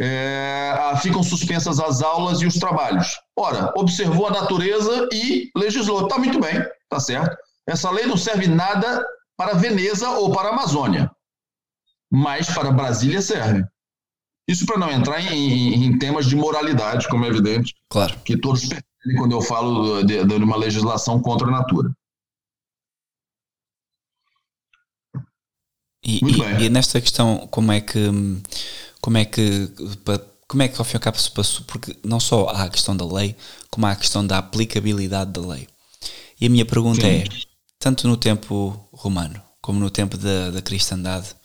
é, 0.00 0.74
ficam 1.00 1.22
suspensas 1.22 1.78
as 1.78 2.02
aulas 2.02 2.42
e 2.42 2.46
os 2.46 2.54
trabalhos. 2.54 3.20
Ora, 3.38 3.72
observou 3.76 4.26
a 4.26 4.32
natureza 4.32 5.08
e 5.12 5.48
legislou. 5.56 6.02
Está 6.02 6.18
muito 6.18 6.40
bem, 6.40 6.58
está 6.82 6.98
certo. 6.98 7.36
Essa 7.68 7.88
lei 7.88 8.04
não 8.04 8.16
serve 8.16 8.48
nada 8.48 9.00
para 9.36 9.54
Veneza 9.54 10.10
ou 10.10 10.32
para 10.32 10.48
a 10.48 10.52
Amazônia 10.52 11.08
mas 12.10 12.48
para 12.52 12.72
Brasília 12.72 13.22
serve. 13.22 13.64
Isso 14.48 14.66
para 14.66 14.78
não 14.78 14.90
entrar 14.90 15.20
em, 15.20 15.84
em, 15.84 15.98
temas 15.98 16.26
de 16.26 16.34
moralidade, 16.34 17.08
como 17.08 17.24
é 17.24 17.28
evidente. 17.28 17.74
Claro. 17.88 18.18
Que 18.24 18.36
todos 18.36 18.62
percebem 18.62 19.16
quando 19.16 19.32
eu 19.32 19.40
falo 19.40 20.02
de, 20.02 20.24
de 20.24 20.34
uma 20.34 20.56
legislação 20.56 21.22
contra 21.22 21.46
a 21.46 21.50
natura. 21.52 21.92
E, 26.02 26.18
e, 26.24 26.64
e, 26.64 26.70
nesta 26.70 27.00
questão, 27.00 27.46
como 27.48 27.70
é 27.70 27.80
que 27.80 28.08
como 29.00 29.18
é 29.18 29.24
que 29.24 29.68
como 30.48 30.62
é 30.62 30.68
que 30.68 30.78
ao 30.78 30.84
fim 30.84 30.94
e 30.94 30.96
ao 30.96 31.00
cabo 31.00 31.18
se 31.18 31.30
passou? 31.30 31.64
Porque 31.66 31.96
não 32.02 32.18
só 32.18 32.48
há 32.48 32.64
a 32.64 32.70
questão 32.70 32.96
da 32.96 33.04
lei, 33.04 33.36
como 33.70 33.86
há 33.86 33.92
a 33.92 33.96
questão 33.96 34.26
da 34.26 34.38
aplicabilidade 34.38 35.30
da 35.30 35.40
lei. 35.40 35.68
E 36.40 36.46
a 36.46 36.50
minha 36.50 36.66
pergunta 36.66 37.02
Sim. 37.02 37.18
é, 37.18 37.24
tanto 37.78 38.08
no 38.08 38.16
tempo 38.16 38.88
romano 38.92 39.40
como 39.60 39.78
no 39.78 39.90
tempo 39.90 40.16
da, 40.16 40.50
da 40.50 40.62
cristandade, 40.62 41.36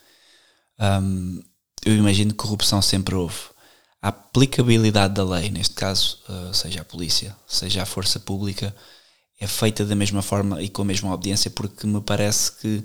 um, 0.80 1.42
eu 1.86 1.96
imagino 1.96 2.32
que 2.32 2.38
corrupção 2.38 2.82
sempre 2.82 3.16
houve. 3.16 3.36
A 4.02 4.10
aplicabilidade 4.10 5.14
da 5.14 5.24
lei, 5.24 5.50
neste 5.50 5.76
caso, 5.76 6.20
uh, 6.30 6.54
seja 6.54 6.82
a 6.82 6.86
polícia, 6.86 7.36
seja 7.48 7.82
a 7.82 7.86
força 7.86 8.20
pública, 8.20 8.76
é 9.40 9.48
feita 9.48 9.86
da 9.86 9.96
mesma 9.96 10.22
forma 10.22 10.62
e 10.62 10.70
com 10.70 10.82
a 10.82 10.86
mesma 10.86 11.14
obediência, 11.14 11.50
porque 11.50 11.86
me 11.88 12.02
parece 12.02 12.52
que 12.54 12.84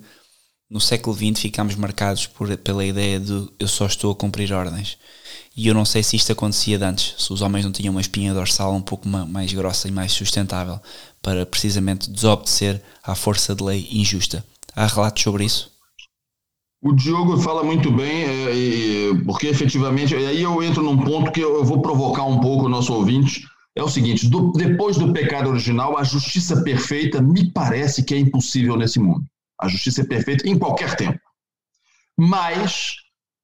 no 0.69 0.81
século 0.81 1.17
XX 1.17 1.41
ficámos 1.41 1.75
marcados 1.75 2.27
por, 2.27 2.57
pela 2.59 2.85
ideia 2.85 3.19
de 3.19 3.49
eu 3.59 3.67
só 3.67 3.87
estou 3.87 4.13
a 4.13 4.15
cumprir 4.15 4.53
ordens. 4.53 4.97
E 5.57 5.67
eu 5.67 5.75
não 5.75 5.85
sei 5.85 6.03
se 6.03 6.17
isto 6.17 6.31
acontecia 6.31 6.79
de 6.79 6.85
antes, 6.85 7.23
se 7.23 7.33
os 7.33 7.43
homens 7.43 7.65
não 7.65 7.73
tinham 7.73 7.93
uma 7.93 8.01
espinha 8.01 8.33
dorsal 8.33 8.73
um 8.73 8.81
pouco 8.81 9.09
mais 9.09 9.53
grossa 9.53 9.89
e 9.89 9.91
mais 9.91 10.13
sustentável 10.13 10.81
para 11.21 11.45
precisamente 11.45 12.09
desobedecer 12.09 12.81
à 13.03 13.15
força 13.15 13.55
de 13.55 13.63
lei 13.63 13.89
injusta. 13.91 14.45
Há 14.75 14.87
relatos 14.87 15.23
sobre 15.23 15.45
isso? 15.45 15.71
O 16.83 16.95
Diogo 16.95 17.37
fala 17.39 17.63
muito 17.63 17.91
bem, 17.91 18.25
é, 18.25 19.25
porque 19.27 19.49
efetivamente, 19.49 20.15
aí 20.15 20.41
eu 20.41 20.63
entro 20.63 20.83
num 20.83 20.97
ponto 20.97 21.31
que 21.31 21.41
eu 21.41 21.63
vou 21.63 21.83
provocar 21.83 22.25
um 22.25 22.41
pouco 22.41 22.65
o 22.65 22.69
nosso 22.71 22.95
ouvinte. 22.95 23.47
É 23.77 23.83
o 23.83 23.89
seguinte: 23.89 24.27
do, 24.29 24.51
depois 24.53 24.97
do 24.97 25.13
pecado 25.13 25.51
original, 25.51 25.99
a 25.99 26.05
justiça 26.05 26.63
perfeita 26.63 27.21
me 27.21 27.53
parece 27.53 28.03
que 28.03 28.15
é 28.15 28.19
impossível 28.19 28.77
nesse 28.77 28.99
mundo. 28.99 29.25
A 29.61 29.69
justiça 29.69 30.01
é 30.01 30.07
perfeita 30.07 30.49
em 30.49 30.59
qualquer 30.59 30.97
tempo. 30.97 31.21
Mas, 32.19 32.95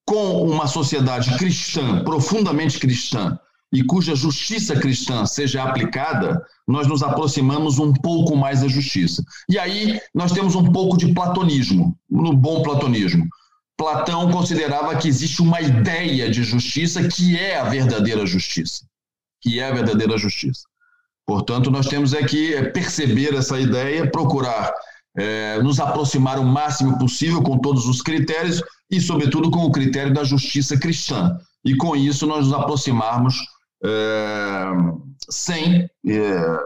com 0.07 0.43
uma 0.43 0.67
sociedade 0.67 1.37
cristã, 1.37 2.03
profundamente 2.05 2.79
cristã, 2.79 3.39
e 3.73 3.83
cuja 3.83 4.15
justiça 4.15 4.77
cristã 4.77 5.27
seja 5.27 5.63
aplicada, 5.63 6.41
nós 6.67 6.87
nos 6.87 7.03
aproximamos 7.03 7.79
um 7.79 7.93
pouco 7.93 8.37
mais 8.37 8.61
da 8.61 8.69
justiça. 8.69 9.25
E 9.49 9.59
aí 9.59 10.01
nós 10.15 10.33
temos 10.33 10.55
um 10.55 10.73
pouco 10.73 10.97
de 10.97 11.13
platonismo, 11.13 11.97
no 12.09 12.33
bom 12.33 12.63
platonismo. 12.63 13.27
Platão 13.77 14.31
considerava 14.31 14.97
que 14.97 15.09
existe 15.09 15.43
uma 15.43 15.61
ideia 15.61 16.31
de 16.31 16.43
justiça 16.43 17.07
que 17.09 17.37
é 17.37 17.59
a 17.59 17.65
verdadeira 17.65 18.25
justiça, 18.25 18.87
que 19.43 19.61
é 19.61 19.69
a 19.69 19.75
verdadeira 19.75 20.17
justiça. 20.17 20.63
Portanto, 21.27 21.71
nós 21.71 21.87
temos 21.87 22.15
é 22.15 22.23
que 22.23 22.63
perceber 22.71 23.35
essa 23.35 23.59
ideia, 23.61 24.11
procurar 24.11 24.73
é, 25.19 25.61
nos 25.63 25.81
aproximar 25.81 26.39
o 26.39 26.45
máximo 26.45 26.99
possível 26.99 27.43
com 27.43 27.59
todos 27.59 27.87
os 27.87 28.01
critérios 28.01 28.63
e, 28.91 29.01
sobretudo, 29.01 29.51
com 29.51 29.61
o 29.61 29.73
critério 29.73 30.15
da 30.15 30.23
justiça 30.23 30.79
cristã. 30.79 31.39
E 31.65 31.77
com 31.77 31.97
isso 31.97 32.27
nós 32.27 32.47
nos 32.47 32.55
aproximarmos 32.55 33.35
é, 33.35 33.56
sem 35.29 35.89
é, 36.07 36.59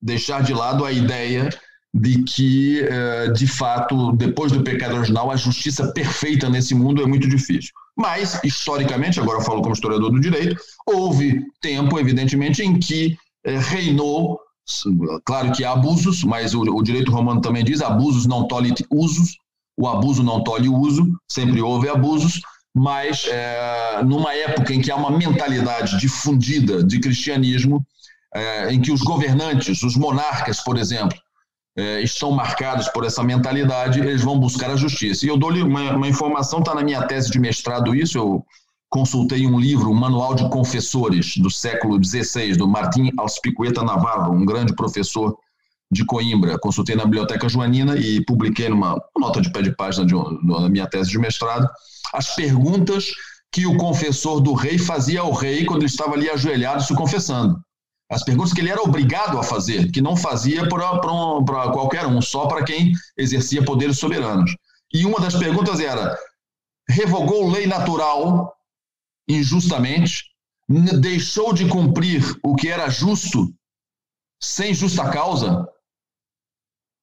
deixar 0.00 0.42
de 0.42 0.54
lado 0.54 0.84
a 0.84 0.92
ideia 0.92 1.48
de 1.92 2.22
que, 2.22 2.80
é, 2.82 3.30
de 3.32 3.46
fato, 3.46 4.12
depois 4.12 4.52
do 4.52 4.62
pecado 4.62 4.96
original, 4.96 5.30
a 5.30 5.36
justiça 5.36 5.92
perfeita 5.92 6.48
nesse 6.48 6.74
mundo 6.74 7.02
é 7.02 7.06
muito 7.06 7.28
difícil. 7.28 7.70
Mas, 7.96 8.40
historicamente, 8.44 9.18
agora 9.18 9.38
eu 9.38 9.44
falo 9.44 9.62
como 9.62 9.74
historiador 9.74 10.10
do 10.10 10.20
direito, 10.20 10.56
houve 10.86 11.42
tempo, 11.60 11.98
evidentemente, 11.98 12.62
em 12.62 12.78
que 12.78 13.16
é, 13.44 13.58
reinou 13.58 14.38
Claro 15.24 15.52
que 15.52 15.64
há 15.64 15.72
abusos, 15.72 16.22
mas 16.22 16.54
o, 16.54 16.60
o 16.60 16.82
direito 16.82 17.10
romano 17.10 17.40
também 17.40 17.64
diz: 17.64 17.80
abusos 17.80 18.26
não 18.26 18.46
tolhe 18.46 18.74
usos, 18.90 19.38
o 19.76 19.88
abuso 19.88 20.22
não 20.22 20.44
tolhe 20.44 20.68
o 20.68 20.76
uso, 20.76 21.10
sempre 21.26 21.62
houve 21.62 21.88
abusos, 21.88 22.40
mas 22.78 23.26
é, 23.28 24.02
numa 24.04 24.32
época 24.32 24.72
em 24.72 24.80
que 24.80 24.90
há 24.90 24.96
uma 24.96 25.10
mentalidade 25.10 25.98
difundida 25.98 26.82
de 26.84 27.00
cristianismo, 27.00 27.84
é, 28.32 28.72
em 28.72 28.80
que 28.80 28.92
os 28.92 29.00
governantes, 29.00 29.82
os 29.82 29.96
monarcas, 29.96 30.60
por 30.60 30.78
exemplo, 30.78 31.18
é, 31.76 32.00
estão 32.02 32.30
marcados 32.30 32.88
por 32.88 33.04
essa 33.04 33.22
mentalidade, 33.22 33.98
eles 33.98 34.22
vão 34.22 34.38
buscar 34.38 34.70
a 34.70 34.76
justiça. 34.76 35.26
E 35.26 35.28
eu 35.28 35.36
dou-lhe 35.36 35.62
uma, 35.62 35.96
uma 35.96 36.08
informação, 36.08 36.60
está 36.60 36.72
na 36.74 36.84
minha 36.84 37.02
tese 37.02 37.30
de 37.30 37.40
mestrado 37.40 37.94
isso, 37.94 38.16
eu 38.16 38.46
consultei 38.88 39.44
um 39.44 39.58
livro, 39.58 39.90
um 39.90 39.94
manual 39.94 40.34
de 40.34 40.48
confessores 40.48 41.36
do 41.36 41.50
século 41.50 42.02
XVI, 42.02 42.56
do 42.56 42.68
Martim 42.68 43.10
Alspicueta 43.18 43.82
Navarro, 43.82 44.34
um 44.34 44.46
grande 44.46 44.74
professor 44.74 45.36
de 45.90 46.04
Coimbra. 46.04 46.58
Consultei 46.58 46.94
na 46.94 47.04
Biblioteca 47.04 47.48
Joanina 47.48 47.96
e 47.96 48.24
publiquei 48.24 48.68
numa 48.68 49.00
nota 49.18 49.40
de 49.40 49.50
pé 49.50 49.62
de 49.62 49.74
página 49.74 50.06
da 50.06 50.68
minha 50.68 50.86
tese 50.86 51.10
de 51.10 51.18
mestrado 51.18 51.68
as 52.12 52.34
perguntas 52.34 53.06
que 53.52 53.66
o 53.66 53.76
confessor 53.76 54.40
do 54.40 54.52
rei 54.52 54.78
fazia 54.78 55.20
ao 55.20 55.32
rei 55.32 55.64
quando 55.64 55.82
ele 55.82 55.90
estava 55.90 56.14
ali 56.14 56.28
ajoelhado 56.28 56.82
se 56.82 56.94
confessando. 56.94 57.58
As 58.10 58.24
perguntas 58.24 58.52
que 58.52 58.60
ele 58.60 58.70
era 58.70 58.82
obrigado 58.82 59.38
a 59.38 59.42
fazer, 59.42 59.90
que 59.90 60.00
não 60.00 60.16
fazia 60.16 60.66
para 60.68 61.72
qualquer 61.72 62.06
um, 62.06 62.22
só 62.22 62.46
para 62.46 62.64
quem 62.64 62.92
exercia 63.16 63.64
poderes 63.64 63.98
soberanos. 63.98 64.54
E 64.92 65.04
uma 65.04 65.20
das 65.20 65.36
perguntas 65.36 65.78
era: 65.78 66.18
revogou 66.88 67.50
lei 67.50 67.66
natural 67.66 68.54
injustamente, 69.28 70.24
deixou 71.00 71.52
de 71.52 71.68
cumprir 71.68 72.22
o 72.42 72.54
que 72.54 72.68
era 72.68 72.88
justo 72.88 73.52
sem 74.42 74.72
justa 74.72 75.10
causa? 75.10 75.68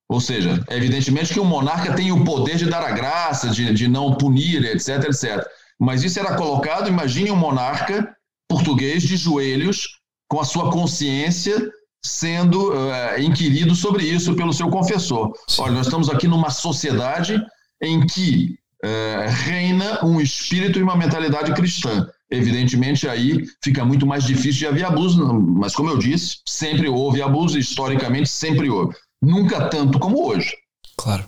Ou 0.07 0.21
seja, 0.21 0.63
evidentemente 0.69 1.33
que 1.33 1.39
o 1.39 1.45
monarca 1.45 1.93
tem 1.93 2.11
o 2.11 2.23
poder 2.23 2.57
de 2.57 2.65
dar 2.65 2.83
a 2.83 2.91
graça, 2.91 3.49
de, 3.49 3.73
de 3.73 3.87
não 3.87 4.13
punir, 4.13 4.63
etc, 4.65 5.05
etc. 5.05 5.43
Mas 5.79 6.03
isso 6.03 6.19
era 6.19 6.35
colocado, 6.35 6.87
imagine 6.87 7.31
um 7.31 7.35
monarca 7.35 8.15
português 8.47 9.03
de 9.03 9.17
joelhos, 9.17 9.87
com 10.29 10.39
a 10.39 10.45
sua 10.45 10.71
consciência 10.71 11.71
sendo 12.03 12.71
uh, 12.71 13.19
inquirido 13.19 13.73
sobre 13.73 14.03
isso 14.03 14.35
pelo 14.35 14.53
seu 14.53 14.69
confessor. 14.69 15.33
Olha, 15.57 15.73
nós 15.73 15.87
estamos 15.87 16.07
aqui 16.07 16.27
numa 16.27 16.51
sociedade 16.51 17.41
em 17.81 18.05
que 18.05 18.59
uh, 18.83 19.29
reina 19.45 20.05
um 20.05 20.21
espírito 20.21 20.77
e 20.77 20.83
uma 20.83 20.95
mentalidade 20.95 21.51
cristã 21.53 22.07
evidentemente 22.29 23.07
aí 23.07 23.45
fica 23.63 23.85
muito 23.85 24.05
mais 24.05 24.23
difícil 24.23 24.59
de 24.59 24.67
haver 24.67 24.85
abuso, 24.85 25.23
mas 25.33 25.75
como 25.75 25.89
eu 25.89 25.97
disse, 25.97 26.37
sempre 26.47 26.87
houve 26.87 27.21
abuso, 27.21 27.57
historicamente 27.57 28.29
sempre 28.29 28.69
houve. 28.69 28.95
Nunca 29.25 29.67
tanto 29.69 29.99
como 29.99 30.27
hoje. 30.27 30.55
Claro. 30.97 31.25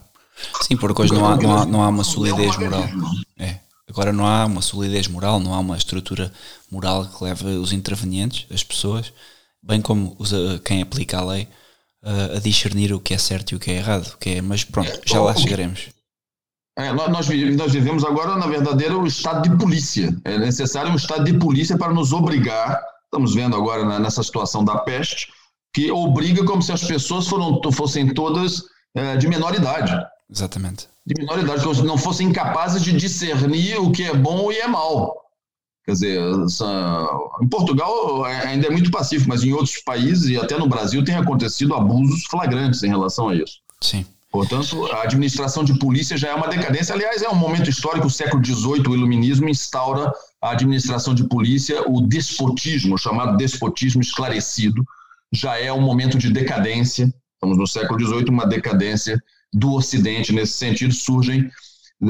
Sim, 0.61 0.77
porque 0.77 1.01
hoje 1.01 1.13
não 1.13 1.25
há, 1.25 1.35
não 1.35 1.57
há, 1.57 1.65
não 1.65 1.83
há 1.83 1.89
uma 1.89 2.03
solidez 2.03 2.57
moral. 2.57 2.83
É. 3.37 3.59
Agora 3.89 4.13
não 4.13 4.27
há 4.27 4.45
uma 4.45 4.61
solidez 4.61 5.07
moral, 5.07 5.39
não 5.39 5.53
há 5.53 5.59
uma 5.59 5.77
estrutura 5.77 6.31
moral 6.69 7.05
que 7.05 7.23
leve 7.23 7.45
os 7.45 7.71
intervenientes, 7.71 8.45
as 8.51 8.63
pessoas, 8.63 9.13
bem 9.63 9.81
como 9.81 10.15
os, 10.19 10.31
quem 10.63 10.81
aplica 10.81 11.17
a 11.17 11.25
lei, 11.25 11.47
a 12.35 12.39
discernir 12.39 12.93
o 12.93 12.99
que 12.99 13.13
é 13.13 13.17
certo 13.17 13.51
e 13.51 13.55
o 13.55 13.59
que 13.59 13.71
é 13.71 13.77
errado. 13.77 14.17
Que 14.19 14.35
é, 14.35 14.41
mas 14.41 14.63
pronto, 14.63 15.01
já 15.05 15.21
lá 15.21 15.35
chegaremos. 15.35 15.89
É, 16.77 16.93
nós, 16.93 17.09
nós, 17.09 17.73
vivemos 17.73 18.03
agora, 18.03 18.37
na 18.37 18.45
verdadeira, 18.45 18.95
o 18.95 19.07
estado 19.07 19.49
de 19.49 19.57
polícia. 19.57 20.15
É 20.23 20.37
necessário 20.37 20.91
um 20.91 20.95
estado 20.95 21.23
de 21.23 21.33
polícia 21.33 21.75
para 21.75 21.91
nos 21.91 22.13
obrigar, 22.13 22.79
estamos 23.05 23.33
vendo 23.33 23.55
agora 23.55 23.99
nessa 23.99 24.21
situação 24.21 24.63
da 24.63 24.77
peste, 24.77 25.27
que 25.77 25.91
obriga 25.91 26.43
como 26.43 26.59
se 26.59 26.71
as 26.71 26.83
pessoas 26.83 27.27
foram, 27.27 27.61
fossem 27.71 28.11
todas 28.11 28.63
é, 28.95 29.15
de 29.15 29.27
menor 29.27 29.53
idade. 29.53 29.95
Exatamente. 30.27 30.87
De 31.05 31.13
menor 31.21 31.37
idade, 31.37 31.61
como 31.61 31.75
se 31.75 31.83
não 31.83 31.99
fossem 31.99 32.29
incapazes 32.29 32.81
de 32.81 32.93
discernir 32.93 33.79
o 33.79 33.91
que 33.91 34.01
é 34.01 34.15
bom 34.15 34.51
e 34.51 34.57
é 34.57 34.67
mal. 34.67 35.13
Quer 35.85 35.91
dizer, 35.91 36.19
em 37.39 37.47
Portugal 37.47 38.25
é, 38.25 38.47
ainda 38.47 38.65
é 38.65 38.69
muito 38.71 38.89
pacífico, 38.89 39.29
mas 39.29 39.43
em 39.43 39.53
outros 39.53 39.77
países 39.83 40.27
e 40.29 40.35
até 40.35 40.57
no 40.57 40.67
Brasil 40.67 41.05
tem 41.05 41.13
acontecido 41.13 41.75
abusos 41.75 42.25
flagrantes 42.25 42.81
em 42.81 42.89
relação 42.89 43.29
a 43.29 43.35
isso. 43.35 43.59
Sim. 43.79 44.03
Portanto, 44.31 44.83
a 44.91 45.03
administração 45.03 45.63
de 45.63 45.77
polícia 45.77 46.17
já 46.17 46.29
é 46.29 46.33
uma 46.33 46.47
decadência. 46.47 46.95
Aliás, 46.95 47.21
é 47.21 47.29
um 47.29 47.35
momento 47.35 47.69
histórico, 47.69 48.07
o 48.07 48.11
século 48.11 48.43
XVIII, 48.43 48.87
o 48.87 48.95
iluminismo 48.95 49.47
instaura 49.47 50.11
a 50.41 50.51
administração 50.53 51.13
de 51.13 51.23
polícia, 51.25 51.83
o 51.87 52.01
despotismo, 52.01 52.95
o 52.95 52.97
chamado 52.97 53.37
despotismo 53.37 54.01
esclarecido, 54.01 54.83
já 55.37 55.57
é 55.57 55.71
um 55.71 55.81
momento 55.81 56.17
de 56.17 56.31
decadência. 56.31 57.13
Estamos 57.35 57.57
no 57.57 57.67
século 57.67 57.99
XVIII, 57.99 58.29
uma 58.29 58.45
decadência 58.45 59.21
do 59.53 59.73
Ocidente. 59.73 60.33
Nesse 60.33 60.53
sentido, 60.53 60.93
surgem 60.93 61.49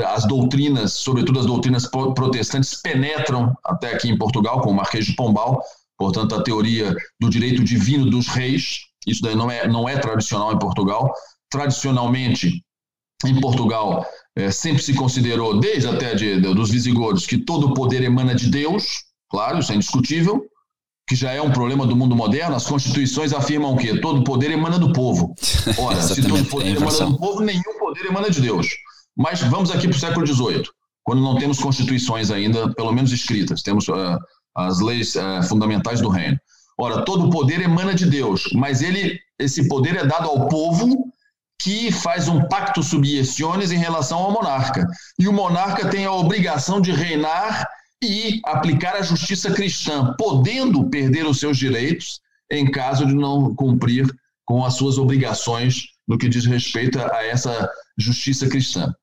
as 0.06 0.26
doutrinas, 0.26 0.94
sobretudo 0.94 1.40
as 1.40 1.46
doutrinas 1.46 1.88
protestantes, 1.88 2.82
penetram 2.82 3.54
até 3.64 3.94
aqui 3.94 4.10
em 4.10 4.18
Portugal, 4.18 4.62
com 4.62 4.72
o 4.72 4.76
Marquês 4.76 5.06
de 5.06 5.16
Pombal, 5.16 5.62
portanto, 5.98 6.36
a 6.36 6.44
teoria 6.44 6.96
do 7.20 7.30
direito 7.30 7.64
divino 7.64 8.10
dos 8.10 8.28
reis. 8.28 8.80
Isso 9.06 9.22
daí 9.22 9.36
não 9.36 9.50
é, 9.50 9.68
não 9.68 9.88
é 9.88 9.98
tradicional 9.98 10.54
em 10.54 10.60
Portugal 10.60 11.14
tradicionalmente 11.50 12.64
em 13.26 13.40
Portugal 13.40 14.06
é, 14.36 14.52
sempre 14.52 14.82
se 14.82 14.94
considerou, 14.94 15.60
desde 15.60 15.88
até 15.88 16.14
de, 16.14 16.40
de, 16.40 16.54
dos 16.54 16.70
visigodos, 16.70 17.26
que 17.26 17.38
todo 17.38 17.68
o 17.68 17.74
poder 17.74 18.04
emana 18.04 18.36
de 18.36 18.50
Deus, 18.50 19.04
claro, 19.30 19.60
isso 19.60 19.72
é 19.72 19.76
indiscutível, 19.76 20.46
que 21.08 21.16
já 21.16 21.32
é 21.32 21.42
um 21.42 21.52
problema 21.52 21.88
do 21.88 21.96
mundo 21.96 22.16
moderno. 22.16 22.56
As 22.56 22.66
constituições 22.66 23.32
afirmam 23.32 23.78
que 23.78 24.00
todo 24.00 24.24
poder 24.24 24.52
emana 24.52 24.78
do 24.78 24.92
povo. 24.92 25.34
Ora, 25.80 26.02
se 26.02 26.22
todo 26.22 26.44
poder 26.46 26.76
emana 26.76 27.06
do 27.06 27.18
povo, 27.18 27.42
nenhum 27.42 27.80
poder 27.80 28.06
emana 28.06 28.30
de 28.30 28.42
Deus. 28.42 28.68
Mas 29.16 29.42
vamos 29.42 29.72
aqui 29.72 29.88
para 29.88 29.96
o 29.96 30.00
século 30.00 30.28
XVIII, 30.28 30.64
quando 31.04 31.22
não 31.22 31.38
temos 31.38 31.60
constituições 31.60 32.30
ainda, 32.30 32.72
pelo 32.74 32.92
menos 32.92 33.12
escritas, 33.14 33.64
temos 33.64 33.88
uh, 33.88 34.20
as 34.54 34.80
leis 34.82 35.16
uh, 35.16 35.42
fundamentais 35.48 36.02
do 36.02 36.10
reino. 36.10 36.38
Ora, 36.78 37.04
todo 37.04 37.28
o 37.28 37.30
poder 37.32 37.62
emana 37.62 37.96
de 37.96 38.06
Deus, 38.06 38.50
mas 38.54 38.82
ele, 38.82 39.18
esse 39.40 39.68
poder 39.68 39.96
é 39.96 40.06
dado 40.06 40.30
ao 40.30 40.48
povo 40.48 41.12
que 41.60 41.92
faz 41.92 42.28
um 42.28 42.48
pacto 42.48 42.84
subieciones 42.84 43.72
em 43.72 43.78
relação 43.78 44.20
ao 44.20 44.32
monarca. 44.32 44.86
E 45.18 45.28
o 45.28 45.34
monarca 45.34 45.90
tem 45.90 46.06
a 46.06 46.12
obrigação 46.12 46.80
de 46.80 46.92
reinar 46.92 47.68
e 48.04 48.40
aplicar 48.46 48.96
a 48.96 49.02
justiça 49.02 49.52
cristã, 49.52 50.14
podendo 50.18 50.90
perder 50.90 51.26
os 51.26 51.40
seus 51.40 51.58
direitos 51.58 52.22
em 52.52 52.70
caso 52.70 53.06
de 53.06 53.14
não 53.14 53.54
cumprir 53.56 54.06
com 54.46 54.64
as 54.64 54.76
suas 54.76 54.98
obrigações 54.98 55.88
no 56.08 56.18
que 56.18 56.30
diz 56.30 56.46
respeito 56.46 57.00
a 57.00 57.26
essa 57.26 57.70
justiça 57.98 58.48
cristã. 58.48 58.94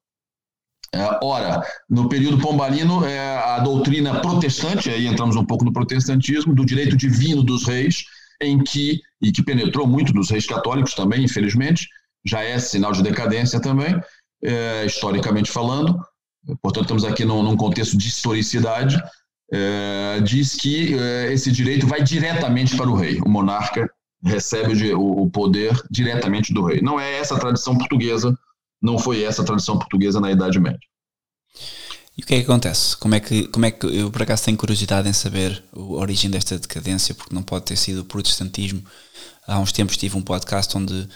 É, 0.95 1.19
ora, 1.23 1.61
no 1.91 2.09
período 2.09 2.39
pombalino, 2.39 3.05
é, 3.05 3.37
a 3.37 3.59
doutrina 3.59 4.21
protestante, 4.21 4.89
aí 4.89 5.07
entramos 5.07 5.35
um 5.35 5.45
pouco 5.45 5.65
no 5.65 5.73
protestantismo, 5.73 6.55
do 6.55 6.65
direito 6.65 6.97
divino 6.97 7.43
dos 7.43 7.67
reis, 7.67 8.05
em 8.41 8.63
que, 8.63 9.01
e 9.21 9.33
que 9.33 9.43
penetrou 9.43 9.87
muito 9.87 10.13
dos 10.13 10.31
reis 10.31 10.47
católicos 10.47 10.95
também, 10.95 11.25
infelizmente, 11.25 11.89
já 12.25 12.43
é 12.43 12.59
sinal 12.59 12.93
de 12.93 13.03
decadência 13.03 13.61
também, 13.61 14.01
é, 14.43 14.87
historicamente 14.87 15.51
falando, 15.51 15.99
portanto, 16.63 16.83
estamos 16.83 17.05
aqui 17.05 17.25
num, 17.25 17.43
num 17.43 17.57
contexto 17.57 17.97
de 17.97 18.09
historicidade, 18.09 19.03
é, 19.53 20.21
diz 20.21 20.55
que 20.55 20.99
é, 20.99 21.33
esse 21.33 21.51
direito 21.51 21.87
vai 21.87 22.03
diretamente 22.03 22.77
para 22.77 22.89
o 22.89 22.95
rei, 22.95 23.21
o 23.25 23.29
monarca 23.29 23.89
recebe 24.23 24.95
o, 24.95 25.23
o 25.23 25.31
poder 25.31 25.79
diretamente 25.91 26.53
do 26.53 26.65
rei. 26.65 26.81
Não 26.81 26.99
é 26.99 27.19
essa 27.19 27.37
a 27.37 27.39
tradição 27.39 27.77
portuguesa, 27.77 28.37
não 28.81 28.99
foi 28.99 29.23
essa 29.23 29.43
a 29.43 29.45
tradição 29.45 29.79
portuguesa 29.79 30.21
na 30.21 30.31
Idade 30.31 30.59
Média. 30.59 30.81
E 32.17 32.23
o 32.23 32.27
que 32.27 32.35
é 32.35 32.39
que 32.39 32.45
acontece? 32.45 32.97
Como 32.97 33.15
é 33.15 33.21
que, 33.21 33.49
como 33.49 33.67
é 33.67 33.71
que 33.71 33.87
eu 33.87 34.11
por 34.11 34.23
acaso 34.23 34.45
tenho 34.45 34.57
curiosidade 34.57 35.09
em 35.09 35.13
saber 35.13 35.63
a 35.73 35.79
origem 35.79 36.31
desta 36.31 36.59
decadência, 36.59 37.15
porque 37.15 37.35
não 37.35 37.43
pode 37.43 37.65
ter 37.65 37.77
sido 37.77 38.03
o 38.03 38.05
protestantismo. 38.05 38.85
Há 39.47 39.59
uns 39.59 39.73
tempos 39.73 39.97
tive 39.97 40.17
um 40.17 40.23
podcast 40.23 40.77
onde 40.77 41.09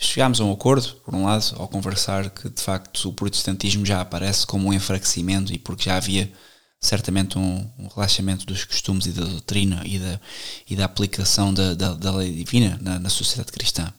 chegámos 0.00 0.40
a 0.40 0.44
um 0.44 0.52
acordo, 0.52 0.94
por 1.04 1.14
um 1.14 1.24
lado, 1.24 1.54
ao 1.56 1.68
conversar 1.68 2.30
que 2.30 2.48
de 2.48 2.62
facto 2.62 3.08
o 3.08 3.12
protestantismo 3.12 3.84
já 3.84 4.00
aparece 4.00 4.46
como 4.46 4.68
um 4.68 4.72
enfraquecimento 4.72 5.52
e 5.52 5.58
porque 5.58 5.84
já 5.84 5.96
havia 5.96 6.32
certamente 6.80 7.38
um, 7.38 7.70
um 7.78 7.88
relaxamento 7.88 8.46
dos 8.46 8.64
costumes 8.64 9.04
e 9.06 9.12
da 9.12 9.24
doutrina 9.24 9.82
e 9.84 9.98
da, 9.98 10.20
e 10.68 10.74
da 10.74 10.86
aplicação 10.86 11.52
da, 11.52 11.74
da, 11.74 11.92
da 11.92 12.16
lei 12.16 12.32
divina 12.32 12.78
na, 12.80 12.98
na, 12.98 13.10
sociedade 13.10 13.52
cristã. 13.52 13.92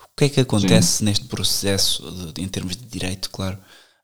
O 0.00 0.16
que 0.16 0.24
é 0.24 0.28
que 0.28 0.40
acontece 0.40 0.98
Sim. 0.98 1.04
neste 1.04 1.26
processo, 1.26 2.32
de, 2.32 2.42
em 2.42 2.48
termos 2.48 2.76
de 2.76 2.84
direito, 2.84 3.30
claro? 3.30 3.56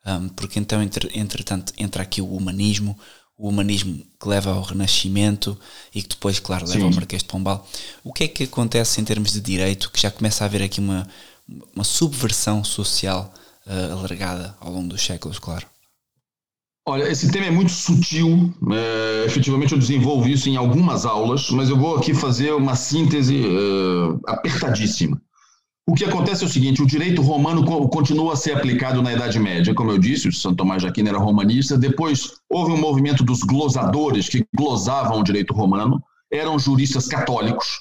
Um, 0.07 0.29
porque 0.29 0.59
então, 0.59 0.81
entre, 0.81 1.11
entretanto, 1.19 1.73
entra 1.77 2.03
aqui 2.03 2.23
o 2.23 2.33
humanismo, 2.33 2.99
o 3.39 3.49
humanismo 3.49 4.05
que 4.21 4.29
leva 4.29 4.53
ao 4.53 4.63
Renascimento 4.63 5.57
e 5.95 6.03
que 6.03 6.09
depois, 6.09 6.41
claro, 6.41 6.67
leva 6.67 6.81
Sim. 6.81 6.87
ao 6.87 6.93
Marquês 6.93 7.23
de 7.23 7.29
Pombal. 7.29 7.67
O 8.03 8.13
que 8.13 8.25
é 8.25 8.29
que 8.29 8.45
acontece 8.45 9.01
em 9.01 9.05
termos 9.05 9.33
de 9.33 9.41
direito, 9.41 9.93
que 9.93 10.01
já 10.01 10.11
começa 10.11 10.45
a 10.45 10.47
haver 10.47 10.63
aqui 10.63 10.81
uma, 10.81 11.07
uma 11.75 11.85
subversão 11.85 12.65
social 12.65 13.33
uh, 13.65 13.93
alargada 13.93 14.57
ao 14.61 14.73
longo 14.73 14.89
dos 14.89 15.01
séculos, 15.03 15.39
claro? 15.39 15.65
Olha, 16.89 17.05
esse 17.09 17.31
tema 17.31 17.47
é 17.47 17.51
muito 17.51 17.71
sutil. 17.71 18.53
É, 18.73 19.27
efetivamente, 19.27 19.73
eu 19.73 19.79
desenvolvo 19.79 20.27
isso 20.27 20.49
em 20.49 20.57
algumas 20.57 21.05
aulas, 21.05 21.51
mas 21.51 21.69
eu 21.69 21.77
vou 21.77 21.97
aqui 21.97 22.15
fazer 22.15 22.53
uma 22.55 22.75
síntese 22.75 23.45
é, 23.45 24.31
apertadíssima. 24.33 25.21
O 25.89 25.95
que 25.95 26.05
acontece 26.05 26.45
é 26.45 26.47
o 26.47 26.51
seguinte: 26.51 26.83
o 26.83 26.87
direito 26.87 27.23
romano 27.23 27.65
continua 27.89 28.35
a 28.35 28.37
ser 28.37 28.53
aplicado 28.53 29.01
na 29.01 29.11
Idade 29.11 29.39
Média. 29.39 29.75
Como 29.75 29.91
eu 29.91 29.97
disse, 29.97 30.29
o 30.29 30.33
Santo 30.33 30.57
Tomás 30.57 30.83
de 30.83 30.89
Aquino 30.89 31.09
era 31.09 31.17
romanista. 31.17 31.79
Depois 31.79 32.35
houve 32.51 32.73
um 32.73 32.77
movimento 32.77 33.25
dos 33.25 33.41
glosadores 33.41 34.29
que 34.29 34.45
glosavam 34.55 35.21
o 35.21 35.25
direito 35.25 35.55
romano. 35.55 35.99
Eram 36.31 36.59
juristas 36.59 37.09
católicos 37.09 37.81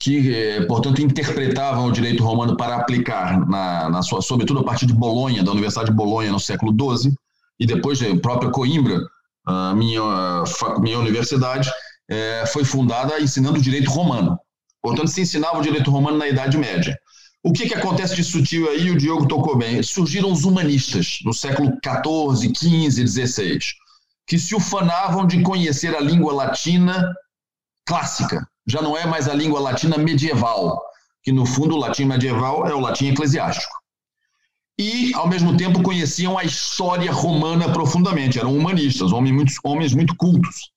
que, 0.00 0.32
é, 0.32 0.64
portanto, 0.66 1.02
interpretavam 1.02 1.86
o 1.86 1.92
direito 1.92 2.22
romano 2.22 2.56
para 2.56 2.76
aplicar, 2.76 3.44
na, 3.48 3.90
na 3.90 4.02
sua, 4.02 4.22
sobretudo 4.22 4.60
a 4.60 4.64
partir 4.64 4.86
de 4.86 4.94
Bolonha, 4.94 5.42
da 5.42 5.50
Universidade 5.50 5.90
de 5.90 5.96
Bolonha, 5.96 6.30
no 6.30 6.38
século 6.38 6.72
XII 6.72 7.12
e 7.58 7.66
depois 7.66 8.00
a 8.00 8.16
própria 8.20 8.52
Coimbra, 8.52 9.00
a 9.44 9.74
minha, 9.74 10.00
a 10.00 10.78
minha 10.78 11.00
universidade, 11.00 11.68
é, 12.08 12.44
foi 12.52 12.64
fundada 12.64 13.20
ensinando 13.20 13.58
o 13.58 13.62
direito 13.62 13.90
romano. 13.90 14.38
Portanto, 14.80 15.08
se 15.08 15.22
ensinava 15.22 15.58
o 15.58 15.62
direito 15.62 15.90
romano 15.90 16.16
na 16.18 16.28
Idade 16.28 16.56
Média. 16.56 16.96
O 17.42 17.52
que, 17.52 17.68
que 17.68 17.74
acontece 17.74 18.16
de 18.16 18.24
sutil 18.24 18.68
aí, 18.68 18.90
o 18.90 18.96
Diogo 18.96 19.28
tocou 19.28 19.56
bem, 19.56 19.82
surgiram 19.82 20.32
os 20.32 20.44
humanistas 20.44 21.20
no 21.24 21.32
século 21.32 21.70
XIV, 21.82 22.52
XV, 22.54 23.06
XVI, 23.06 23.58
que 24.26 24.38
se 24.38 24.54
ufanavam 24.54 25.26
de 25.26 25.42
conhecer 25.42 25.94
a 25.94 26.00
língua 26.00 26.32
latina 26.32 27.14
clássica, 27.86 28.46
já 28.66 28.82
não 28.82 28.96
é 28.96 29.06
mais 29.06 29.28
a 29.28 29.34
língua 29.34 29.60
latina 29.60 29.96
medieval, 29.96 30.82
que 31.22 31.32
no 31.32 31.46
fundo 31.46 31.76
o 31.76 31.78
latim 31.78 32.04
medieval 32.04 32.66
é 32.66 32.74
o 32.74 32.80
latim 32.80 33.08
eclesiástico 33.08 33.78
e, 34.78 35.12
ao 35.14 35.28
mesmo 35.28 35.56
tempo, 35.56 35.82
conheciam 35.82 36.38
a 36.38 36.44
história 36.44 37.10
romana 37.10 37.72
profundamente. 37.72 38.38
Eram 38.38 38.56
humanistas, 38.56 39.12
homens 39.12 39.34
muito, 39.34 39.52
homens 39.64 39.92
muito 39.92 40.14
cultos. 40.16 40.70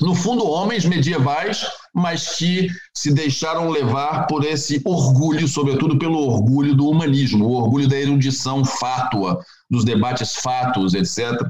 No 0.00 0.14
fundo, 0.14 0.46
homens 0.46 0.84
medievais, 0.84 1.66
mas 1.94 2.36
que 2.36 2.68
se 2.94 3.12
deixaram 3.12 3.70
levar 3.70 4.26
por 4.26 4.44
esse 4.44 4.80
orgulho, 4.84 5.48
sobretudo 5.48 5.98
pelo 5.98 6.18
orgulho 6.18 6.74
do 6.74 6.88
humanismo, 6.88 7.46
o 7.46 7.52
orgulho 7.52 7.88
da 7.88 7.98
erudição 7.98 8.64
fátua, 8.64 9.40
dos 9.70 9.84
debates 9.84 10.34
fátuos, 10.36 10.94
etc. 10.94 11.40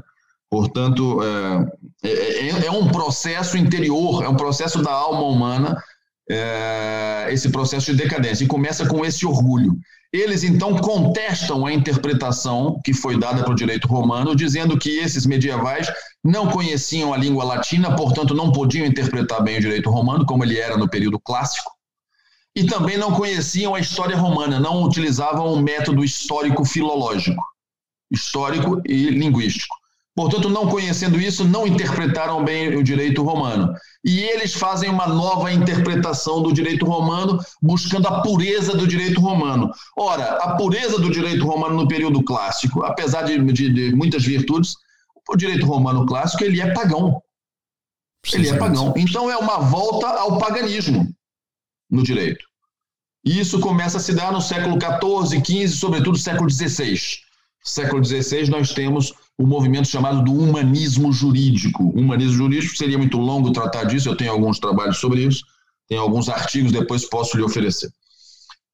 Portanto, 0.49 1.19
é, 2.03 2.09
é, 2.09 2.49
é, 2.49 2.65
é 2.67 2.71
um 2.71 2.87
processo 2.87 3.57
interior, 3.57 4.23
é 4.23 4.29
um 4.29 4.35
processo 4.35 4.81
da 4.81 4.91
alma 4.91 5.23
humana, 5.23 5.83
é, 6.29 7.27
esse 7.31 7.49
processo 7.49 7.91
de 7.91 7.97
decadência. 8.01 8.45
E 8.45 8.47
começa 8.47 8.87
com 8.87 9.05
esse 9.05 9.25
orgulho. 9.25 9.77
Eles 10.11 10.43
então 10.43 10.77
contestam 10.77 11.65
a 11.65 11.73
interpretação 11.73 12.79
que 12.83 12.93
foi 12.93 13.19
dada 13.19 13.43
para 13.43 13.51
o 13.51 13.55
direito 13.55 13.87
romano, 13.87 14.35
dizendo 14.35 14.77
que 14.77 14.99
esses 14.99 15.25
medievais 15.25 15.91
não 16.23 16.49
conheciam 16.49 17.13
a 17.13 17.17
língua 17.17 17.43
latina, 17.43 17.95
portanto 17.95 18.33
não 18.33 18.51
podiam 18.51 18.85
interpretar 18.85 19.43
bem 19.43 19.57
o 19.57 19.61
direito 19.61 19.89
romano, 19.89 20.25
como 20.25 20.43
ele 20.43 20.57
era 20.57 20.77
no 20.77 20.89
período 20.89 21.19
clássico, 21.19 21.71
e 22.55 22.65
também 22.65 22.97
não 22.97 23.11
conheciam 23.11 23.75
a 23.75 23.79
história 23.79 24.15
romana, 24.15 24.59
não 24.59 24.81
utilizavam 24.83 25.53
o 25.53 25.61
método 25.61 26.03
histórico-filológico, 26.03 27.43
histórico 28.09 28.81
e 28.85 29.09
linguístico. 29.09 29.75
Portanto, 30.17 30.49
não 30.49 30.67
conhecendo 30.67 31.21
isso, 31.21 31.45
não 31.45 31.67
interpretaram 31.67 32.43
bem 32.43 32.75
o 32.75 32.81
direito 32.83 33.21
romano. 33.21 33.71
E 34.03 34.21
eles 34.21 34.51
fazem 34.51 34.89
uma 34.89 35.05
nova 35.05 35.53
interpretação 35.53 36.41
do 36.41 36.51
direito 36.51 36.87
romano, 36.87 37.37
buscando 37.61 38.07
a 38.07 38.23
pureza 38.23 38.75
do 38.75 38.87
direito 38.87 39.21
romano. 39.21 39.69
Ora, 39.95 40.37
a 40.37 40.55
pureza 40.55 40.97
do 40.97 41.11
direito 41.11 41.45
romano 41.45 41.75
no 41.75 41.87
período 41.87 42.23
clássico, 42.23 42.83
apesar 42.83 43.25
de, 43.25 43.37
de, 43.53 43.69
de 43.71 43.95
muitas 43.95 44.23
virtudes, 44.23 44.73
o 45.29 45.35
direito 45.35 45.67
romano 45.67 46.03
clássico 46.03 46.43
ele 46.43 46.59
é 46.59 46.73
pagão. 46.73 47.21
Ele 48.33 48.49
é 48.49 48.57
pagão. 48.57 48.95
Então 48.97 49.29
é 49.29 49.37
uma 49.37 49.59
volta 49.59 50.07
ao 50.07 50.39
paganismo 50.39 51.07
no 51.91 52.01
direito. 52.01 52.43
E 53.23 53.39
isso 53.39 53.59
começa 53.59 53.97
a 53.97 54.01
se 54.01 54.15
dar 54.15 54.31
no 54.31 54.41
século 54.41 54.79
XIV, 54.81 55.45
XV, 55.45 55.67
sobretudo 55.67 56.17
século 56.17 56.49
XVI. 56.49 56.97
Século 57.63 58.03
XVI 58.03 58.49
nós 58.49 58.73
temos 58.73 59.13
o 59.37 59.45
movimento 59.45 59.87
chamado 59.87 60.23
do 60.23 60.33
humanismo 60.33 61.11
jurídico. 61.13 61.83
O 61.83 61.99
humanismo 61.99 62.33
jurídico 62.33 62.75
seria 62.75 62.97
muito 62.97 63.17
longo 63.17 63.51
tratar 63.51 63.83
disso, 63.83 64.09
eu 64.09 64.15
tenho 64.15 64.31
alguns 64.31 64.59
trabalhos 64.59 64.97
sobre 64.97 65.23
isso, 65.23 65.43
tenho 65.87 66.01
alguns 66.01 66.27
artigos, 66.27 66.71
depois 66.71 67.07
posso 67.07 67.37
lhe 67.37 67.43
oferecer. 67.43 67.89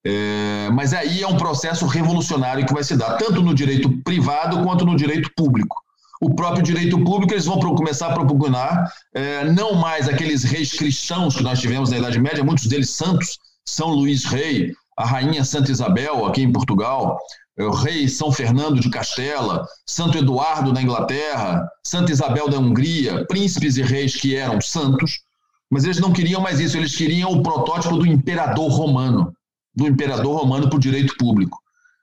É, 0.06 0.70
mas 0.74 0.94
aí 0.94 1.22
é 1.22 1.28
um 1.28 1.38
processo 1.38 1.86
revolucionário 1.86 2.66
que 2.66 2.74
vai 2.74 2.84
se 2.84 2.96
dar, 2.96 3.18
tanto 3.18 3.42
no 3.42 3.54
direito 3.54 3.90
privado 4.04 4.62
quanto 4.64 4.86
no 4.86 4.96
direito 4.96 5.30
público. 5.36 5.76
O 6.22 6.34
próprio 6.34 6.64
direito 6.64 7.02
público, 7.04 7.34
eles 7.34 7.46
vão 7.46 7.60
começar 7.60 8.08
a 8.08 8.14
propugnar 8.14 8.90
é, 9.14 9.44
não 9.52 9.76
mais 9.76 10.08
aqueles 10.08 10.44
reis 10.44 10.72
cristãos 10.72 11.36
que 11.36 11.44
nós 11.44 11.60
tivemos 11.60 11.90
na 11.90 11.98
Idade 11.98 12.20
Média, 12.20 12.44
muitos 12.44 12.68
deles 12.68 12.92
santos, 12.92 13.38
São 13.66 13.90
Luís 13.90 14.24
Rei, 14.24 14.74
a 14.98 15.06
rainha 15.06 15.44
Santa 15.44 15.72
Isabel, 15.72 16.26
aqui 16.26 16.42
em 16.42 16.52
Portugal, 16.52 17.20
rei 17.58 18.08
São 18.08 18.32
Fernando 18.32 18.80
de 18.80 18.90
Castela, 18.90 19.68
Santo 19.86 20.18
Eduardo 20.18 20.74
da 20.74 20.82
Inglaterra, 20.82 21.68
Santa 21.86 22.12
Isabel 22.12 22.50
da 22.50 22.58
Hungria, 22.58 23.26
príncipes 23.26 23.78
e 23.78 23.82
reis 23.82 24.16
que 24.16 24.36
eram 24.36 24.60
santos, 24.60 25.20
mas 25.70 25.84
eles 25.84 26.00
não 26.00 26.14
queriam 26.14 26.42
mais 26.42 26.60
isso, 26.60 26.78
eles 26.78 26.96
queriam 26.96 27.32
o 27.32 27.44
protótipo 27.44 27.98
do 27.98 28.06
imperador 28.06 28.72
romano, 28.72 29.34
do 29.76 29.88
imperador 29.88 30.40
romano 30.40 30.70
para 30.70 30.78
o 30.78 30.80
direito 30.80 31.16
público. 31.18 31.60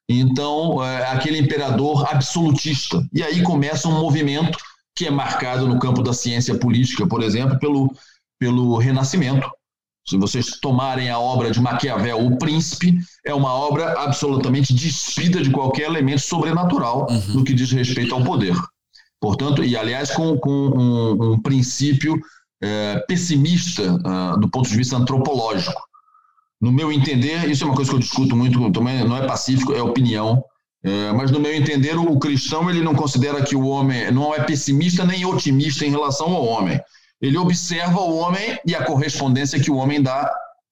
Então, 0.08 0.84
é, 0.84 1.08
aquele 1.08 1.38
imperador 1.38 2.06
absolutista. 2.10 3.00
E 3.12 3.22
aí 3.22 3.42
começa 3.42 3.88
um 3.88 4.00
movimento 4.00 4.58
que 4.94 5.06
é 5.06 5.10
marcado 5.10 5.68
no 5.68 5.78
campo 5.78 6.02
da 6.02 6.12
ciência 6.12 6.58
política, 6.58 7.06
por 7.06 7.22
exemplo, 7.22 7.58
pelo, 7.60 7.94
pelo 8.38 8.76
Renascimento, 8.76 9.48
se 10.06 10.16
vocês 10.16 10.58
tomarem 10.60 11.10
a 11.10 11.18
obra 11.18 11.50
de 11.50 11.60
Maquiavel, 11.60 12.24
O 12.26 12.36
Príncipe, 12.36 12.98
é 13.24 13.34
uma 13.34 13.52
obra 13.52 13.92
absolutamente 14.02 14.72
despida 14.74 15.42
de 15.42 15.50
qualquer 15.50 15.84
elemento 15.84 16.22
sobrenatural 16.22 17.06
uhum. 17.08 17.34
no 17.34 17.44
que 17.44 17.52
diz 17.52 17.70
respeito 17.70 18.14
ao 18.14 18.24
poder. 18.24 18.56
Portanto, 19.20 19.62
e 19.62 19.76
aliás, 19.76 20.10
com, 20.10 20.36
com 20.38 20.50
um, 20.50 21.32
um, 21.32 21.40
princípio 21.40 22.18
é, 22.62 23.04
pessimista 23.06 23.92
uh, 23.94 24.40
do 24.40 24.48
ponto 24.48 24.68
de 24.68 24.76
vista 24.76 24.96
antropológico. 24.96 25.80
No 26.60 26.72
meu 26.72 26.90
entender, 26.90 27.48
isso 27.48 27.64
é 27.64 27.66
uma 27.66 27.76
coisa 27.76 27.90
que 27.90 27.96
eu 27.96 28.00
discuto 28.00 28.34
muito, 28.34 28.70
também 28.72 29.04
não 29.04 29.16
é 29.16 29.26
pacífico, 29.26 29.72
é 29.72 29.82
opinião. 29.82 30.42
É, 30.82 31.12
mas 31.12 31.30
no 31.30 31.38
meu 31.38 31.54
entender, 31.54 31.96
o 31.98 32.18
cristão 32.18 32.68
ele 32.70 32.82
não 32.82 32.94
considera 32.94 33.42
que 33.42 33.54
o 33.54 33.66
homem 33.66 34.10
não 34.10 34.34
é 34.34 34.42
pessimista 34.42 35.04
nem 35.04 35.24
otimista 35.26 35.84
em 35.84 35.90
relação 35.90 36.28
ao 36.28 36.44
homem 36.44 36.80
ele 37.20 37.36
observa 37.36 38.00
o 38.00 38.16
homem 38.16 38.58
e 38.66 38.74
a 38.74 38.84
correspondência 38.84 39.60
que 39.60 39.70
o 39.70 39.76
homem 39.76 40.02
dá 40.02 40.30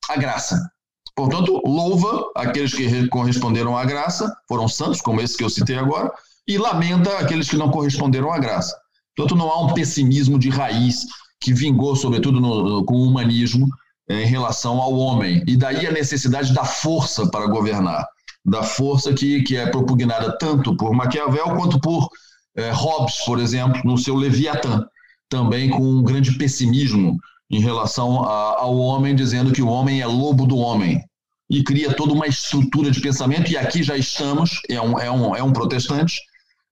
à 0.08 0.16
graça. 0.16 0.70
Portanto, 1.14 1.60
louva 1.66 2.30
aqueles 2.34 2.72
que 2.72 3.08
corresponderam 3.08 3.76
à 3.76 3.84
graça, 3.84 4.32
foram 4.48 4.68
santos, 4.68 5.00
como 5.00 5.20
esse 5.20 5.36
que 5.36 5.44
eu 5.44 5.50
citei 5.50 5.76
agora, 5.76 6.12
e 6.46 6.56
lamenta 6.56 7.18
aqueles 7.18 7.48
que 7.48 7.56
não 7.56 7.70
corresponderam 7.70 8.32
à 8.32 8.38
graça. 8.38 8.76
Portanto, 9.16 9.36
não 9.36 9.50
há 9.50 9.60
um 9.60 9.74
pessimismo 9.74 10.38
de 10.38 10.48
raiz 10.48 11.04
que 11.40 11.52
vingou, 11.52 11.96
sobretudo, 11.96 12.40
no, 12.40 12.84
com 12.84 12.94
o 12.94 13.02
humanismo 13.02 13.66
é, 14.08 14.22
em 14.22 14.26
relação 14.26 14.80
ao 14.80 14.94
homem. 14.94 15.42
E 15.46 15.56
daí 15.56 15.86
a 15.86 15.92
necessidade 15.92 16.54
da 16.54 16.64
força 16.64 17.28
para 17.28 17.46
governar, 17.46 18.06
da 18.44 18.62
força 18.62 19.12
que, 19.12 19.42
que 19.42 19.56
é 19.56 19.66
propugnada 19.66 20.38
tanto 20.38 20.76
por 20.76 20.94
Maquiavel 20.94 21.56
quanto 21.56 21.80
por 21.80 22.08
é, 22.56 22.70
Hobbes, 22.70 23.24
por 23.24 23.38
exemplo, 23.38 23.80
no 23.84 23.98
seu 23.98 24.14
Leviatã, 24.14 24.86
também 25.28 25.70
com 25.70 25.82
um 25.82 26.02
grande 26.02 26.32
pessimismo 26.32 27.18
em 27.50 27.60
relação 27.60 28.24
a, 28.24 28.60
ao 28.60 28.76
homem, 28.76 29.14
dizendo 29.14 29.52
que 29.52 29.62
o 29.62 29.68
homem 29.68 30.00
é 30.00 30.06
lobo 30.06 30.46
do 30.46 30.56
homem. 30.56 31.02
E 31.50 31.62
cria 31.62 31.94
toda 31.94 32.12
uma 32.12 32.26
estrutura 32.26 32.90
de 32.90 33.00
pensamento, 33.00 33.50
e 33.50 33.56
aqui 33.56 33.82
já 33.82 33.96
estamos, 33.96 34.60
é 34.68 34.80
um, 34.80 34.98
é 34.98 35.10
um, 35.10 35.36
é 35.36 35.42
um 35.42 35.52
protestante. 35.52 36.20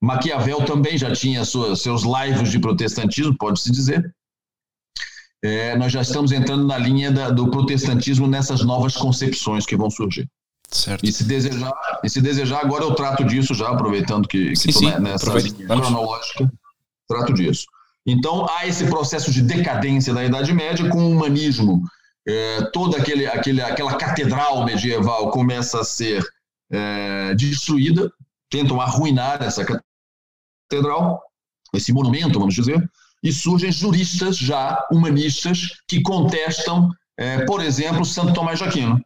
Maquiavel 0.00 0.64
também 0.66 0.98
já 0.98 1.14
tinha 1.14 1.44
suas, 1.44 1.80
seus 1.80 2.02
lives 2.02 2.50
de 2.50 2.58
protestantismo, 2.58 3.34
pode-se 3.38 3.72
dizer. 3.72 4.14
É, 5.42 5.76
nós 5.76 5.92
já 5.92 6.02
estamos 6.02 6.32
entrando 6.32 6.66
na 6.66 6.76
linha 6.76 7.10
da, 7.10 7.30
do 7.30 7.50
protestantismo 7.50 8.26
nessas 8.26 8.62
novas 8.62 8.94
concepções 8.96 9.64
que 9.64 9.76
vão 9.76 9.90
surgir. 9.90 10.28
Certo. 10.68 11.06
E 11.06 11.12
se 11.12 11.24
desejar, 11.24 11.72
e 12.02 12.10
se 12.10 12.20
desejar 12.20 12.60
agora 12.60 12.84
eu 12.84 12.94
trato 12.94 13.24
disso 13.24 13.54
já, 13.54 13.68
aproveitando 13.68 14.26
que 14.28 14.52
estou 14.52 15.00
nessa 15.00 15.32
linha 15.38 15.66
cronológica, 15.66 16.52
trato 17.08 17.32
disso. 17.32 17.66
Então, 18.06 18.46
há 18.48 18.66
esse 18.66 18.86
processo 18.86 19.32
de 19.32 19.42
decadência 19.42 20.14
da 20.14 20.24
Idade 20.24 20.52
Média 20.52 20.88
com 20.88 20.98
o 20.98 21.10
humanismo. 21.10 21.82
É, 22.26 22.62
toda 22.72 22.98
aquele, 22.98 23.26
aquele, 23.26 23.60
aquela 23.60 23.96
catedral 23.96 24.64
medieval 24.64 25.30
começa 25.30 25.80
a 25.80 25.84
ser 25.84 26.24
é, 26.70 27.34
destruída, 27.34 28.12
tentam 28.48 28.80
arruinar 28.80 29.42
essa 29.42 29.64
catedral, 29.64 31.20
esse 31.74 31.92
monumento, 31.92 32.38
vamos 32.38 32.54
dizer, 32.54 32.88
e 33.22 33.32
surgem 33.32 33.72
juristas 33.72 34.36
já 34.36 34.86
humanistas 34.90 35.80
que 35.88 36.00
contestam, 36.00 36.90
é, 37.16 37.44
por 37.44 37.60
exemplo, 37.60 38.04
Santo 38.04 38.32
Tomás 38.32 38.58
de 38.58 38.64
Aquino. 38.64 39.04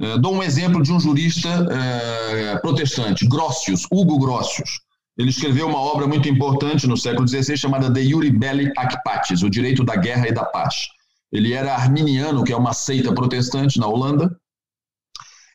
É, 0.00 0.18
dou 0.18 0.34
um 0.34 0.42
exemplo 0.42 0.82
de 0.82 0.92
um 0.92 0.98
jurista 0.98 1.48
é, 1.70 2.58
protestante, 2.58 3.26
Grossius, 3.26 3.86
Hugo 3.90 4.18
Grossius. 4.18 4.80
Ele 5.16 5.28
escreveu 5.28 5.68
uma 5.68 5.78
obra 5.78 6.06
muito 6.06 6.28
importante 6.28 6.86
no 6.86 6.96
século 6.96 7.28
XVI 7.28 7.56
chamada 7.56 7.90
De 7.90 8.00
Iure 8.00 8.30
Belli 8.30 8.72
Ac 8.76 9.02
Pacis, 9.04 9.42
O 9.42 9.50
Direito 9.50 9.84
da 9.84 9.96
Guerra 9.96 10.28
e 10.28 10.32
da 10.32 10.44
Paz. 10.44 10.88
Ele 11.30 11.52
era 11.52 11.74
arminiano, 11.74 12.44
que 12.44 12.52
é 12.52 12.56
uma 12.56 12.72
seita 12.72 13.14
protestante 13.14 13.78
na 13.78 13.86
Holanda, 13.86 14.34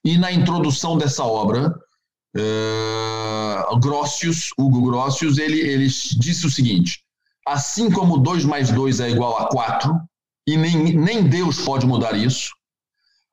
e 0.04 0.18
na 0.18 0.32
introdução 0.32 0.98
dessa 0.98 1.24
obra, 1.24 1.76
uh, 2.36 3.76
Hugo 4.58 4.82
Grossius, 4.86 5.38
ele, 5.38 5.60
ele 5.60 5.88
disse 5.88 6.46
o 6.46 6.52
seguinte, 6.52 7.00
assim 7.46 7.92
como 7.92 8.18
2 8.18 8.46
mais 8.46 8.72
2 8.72 9.00
é 9.00 9.10
igual 9.10 9.38
a 9.38 9.50
4, 9.50 10.00
e 10.48 10.56
nem, 10.56 10.96
nem 10.96 11.28
Deus 11.28 11.60
pode 11.62 11.86
mudar 11.86 12.16
isso, 12.16 12.52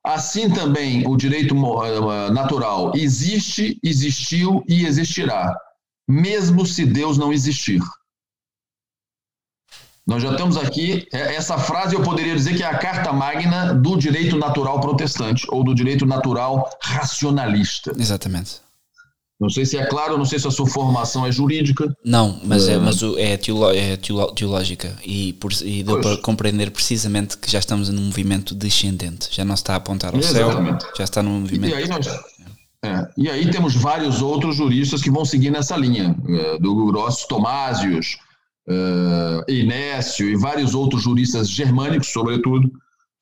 assim 0.04 0.50
também 0.50 1.06
o 1.06 1.16
direito 1.16 1.54
eh, 1.54 2.30
natural 2.30 2.92
existe, 2.94 3.78
existiu 3.82 4.62
e 4.68 4.84
existirá 4.84 5.56
mesmo 6.08 6.66
se 6.66 6.84
Deus 6.84 7.18
não 7.18 7.32
existir. 7.32 7.80
Nós 10.06 10.22
já 10.22 10.34
temos 10.36 10.58
aqui, 10.58 11.06
é, 11.12 11.34
essa 11.34 11.56
frase 11.56 11.94
eu 11.94 12.02
poderia 12.02 12.34
dizer 12.34 12.54
que 12.54 12.62
é 12.62 12.66
a 12.66 12.76
carta 12.76 13.10
magna 13.10 13.72
do 13.72 13.96
direito 13.96 14.36
natural 14.36 14.78
protestante, 14.78 15.46
ou 15.48 15.64
do 15.64 15.74
direito 15.74 16.04
natural 16.04 16.68
racionalista. 16.82 17.92
Exatamente. 17.98 18.64
Não 19.40 19.50
sei 19.50 19.66
se 19.66 19.76
é 19.76 19.84
claro, 19.84 20.16
não 20.16 20.24
sei 20.24 20.38
se 20.38 20.46
a 20.46 20.50
sua 20.50 20.66
formação 20.66 21.26
é 21.26 21.32
jurídica. 21.32 21.94
Não, 22.04 22.40
mas 22.44 22.68
é, 22.68 22.74
é 22.74 22.78
mas 22.78 23.02
é, 23.02 23.36
teolo, 23.36 23.70
é 23.72 23.96
teológica 23.96 24.96
e, 25.04 25.32
por, 25.34 25.52
e 25.62 25.82
deu 25.82 26.00
pois. 26.00 26.06
para 26.06 26.22
compreender 26.22 26.70
precisamente 26.70 27.36
que 27.36 27.50
já 27.50 27.58
estamos 27.58 27.88
num 27.88 28.02
movimento 28.02 28.54
descendente. 28.54 29.28
Já 29.32 29.44
não 29.44 29.56
se 29.56 29.62
está 29.62 29.72
a 29.72 29.76
apontar 29.76 30.14
ao 30.14 30.22
céu, 30.22 30.50
já 30.96 31.04
está 31.04 31.22
num 31.22 31.40
movimento. 31.40 31.72
E 31.72 31.74
aí 31.74 31.88
nós, 31.88 32.06
é, 32.84 33.08
e 33.16 33.30
aí 33.30 33.50
temos 33.50 33.74
vários 33.74 34.20
outros 34.20 34.56
juristas 34.56 35.00
que 35.00 35.10
vão 35.10 35.24
seguir 35.24 35.50
nessa 35.50 35.74
linha, 35.74 36.14
é, 36.28 36.58
do 36.58 36.86
Grossos 36.86 37.26
Tomásios, 37.26 38.18
é, 38.68 39.52
Inécio 39.52 40.28
e 40.28 40.36
vários 40.36 40.74
outros 40.74 41.02
juristas 41.02 41.48
germânicos, 41.48 42.12
sobretudo, 42.12 42.70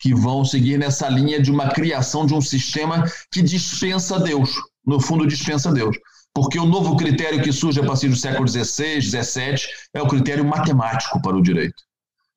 que 0.00 0.12
vão 0.12 0.44
seguir 0.44 0.78
nessa 0.78 1.08
linha 1.08 1.40
de 1.40 1.52
uma 1.52 1.68
criação 1.68 2.26
de 2.26 2.34
um 2.34 2.40
sistema 2.40 3.04
que 3.30 3.40
dispensa 3.40 4.18
Deus, 4.18 4.50
no 4.84 5.00
fundo 5.00 5.28
dispensa 5.28 5.70
Deus. 5.70 5.96
Porque 6.34 6.58
o 6.58 6.66
novo 6.66 6.96
critério 6.96 7.40
que 7.40 7.52
surge 7.52 7.78
a 7.78 7.84
partir 7.84 8.08
do 8.08 8.16
século 8.16 8.48
XVI, 8.48 9.00
XVII, 9.00 9.54
é 9.94 10.02
o 10.02 10.08
critério 10.08 10.44
matemático 10.44 11.22
para 11.22 11.36
o 11.36 11.42
direito. 11.42 11.84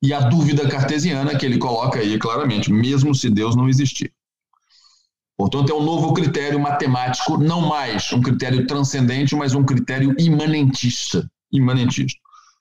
E 0.00 0.12
a 0.12 0.20
dúvida 0.20 0.68
cartesiana 0.68 1.36
que 1.36 1.44
ele 1.44 1.58
coloca 1.58 1.98
aí 1.98 2.18
claramente, 2.18 2.70
mesmo 2.70 3.12
se 3.16 3.28
Deus 3.28 3.56
não 3.56 3.68
existir. 3.68 4.12
Portanto, 5.36 5.70
é 5.70 5.74
um 5.74 5.82
novo 5.82 6.14
critério 6.14 6.58
matemático, 6.58 7.36
não 7.36 7.60
mais 7.60 8.10
um 8.12 8.22
critério 8.22 8.66
transcendente, 8.66 9.36
mas 9.36 9.54
um 9.54 9.64
critério 9.64 10.14
imanentista. 10.18 11.28
imanentista. 11.52 12.18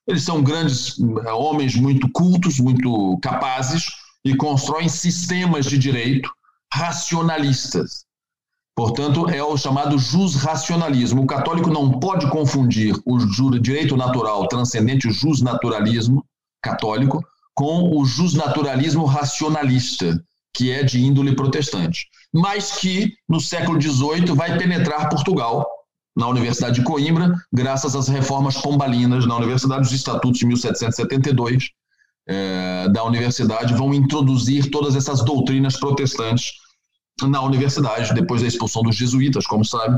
Eles 0.07 0.23
são 0.23 0.43
grandes 0.43 0.97
eh, 0.99 1.31
homens 1.31 1.75
muito 1.75 2.09
cultos, 2.11 2.59
muito 2.59 3.17
capazes 3.21 3.87
e 4.23 4.35
constroem 4.35 4.89
sistemas 4.89 5.65
de 5.65 5.77
direito 5.77 6.29
racionalistas. 6.71 8.05
Portanto, 8.75 9.29
é 9.29 9.41
o 9.41 9.55
chamado 9.55 9.97
jus-racionalismo. 9.97 11.23
O 11.23 11.27
católico 11.27 11.69
não 11.69 11.97
pode 11.97 12.29
confundir 12.29 12.93
o 13.05 13.17
direito 13.57 13.95
natural 13.95 14.47
transcendente, 14.49 15.07
o 15.07 15.13
jus-naturalismo 15.13 16.25
católico, 16.61 17.23
com 17.53 17.97
o 17.97 18.05
jus-naturalismo 18.05 19.05
racionalista, 19.05 20.21
que 20.53 20.71
é 20.71 20.83
de 20.83 20.99
índole 20.99 21.35
protestante, 21.35 22.07
mas 22.35 22.73
que 22.73 23.13
no 23.29 23.39
século 23.39 23.81
XVIII 23.81 24.35
vai 24.35 24.57
penetrar 24.57 25.07
Portugal, 25.07 25.65
na 26.17 26.27
Universidade 26.27 26.75
de 26.75 26.83
Coimbra, 26.83 27.33
graças 27.51 27.95
às 27.95 28.09
reformas 28.09 28.57
pombalinas 28.57 29.25
na 29.25 29.37
Universidade, 29.37 29.87
os 29.87 29.93
estatutos 29.93 30.39
de 30.39 30.45
1772 30.45 31.69
é, 32.27 32.89
da 32.89 33.03
Universidade 33.03 33.73
vão 33.73 33.93
introduzir 33.93 34.69
todas 34.69 34.95
essas 34.95 35.23
doutrinas 35.23 35.77
protestantes 35.77 36.51
na 37.21 37.41
Universidade, 37.41 38.13
depois 38.13 38.41
da 38.41 38.47
expulsão 38.47 38.83
dos 38.83 38.95
jesuítas, 38.95 39.47
como 39.47 39.63
sabe, 39.63 39.97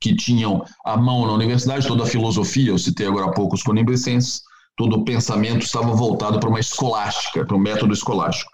que 0.00 0.14
tinham 0.14 0.64
a 0.84 0.96
mão 0.96 1.26
na 1.26 1.32
Universidade, 1.32 1.86
toda 1.86 2.04
a 2.04 2.06
filosofia, 2.06 2.70
eu 2.70 2.78
citei 2.78 3.06
agora 3.06 3.26
há 3.26 3.32
pouco 3.32 3.56
os 3.56 3.62
conimbricenses, 3.62 4.42
todo 4.76 4.96
o 4.96 5.04
pensamento 5.04 5.64
estava 5.64 5.92
voltado 5.94 6.38
para 6.38 6.48
uma 6.48 6.60
escolástica, 6.60 7.44
para 7.44 7.56
um 7.56 7.60
método 7.60 7.92
escolástico. 7.92 8.50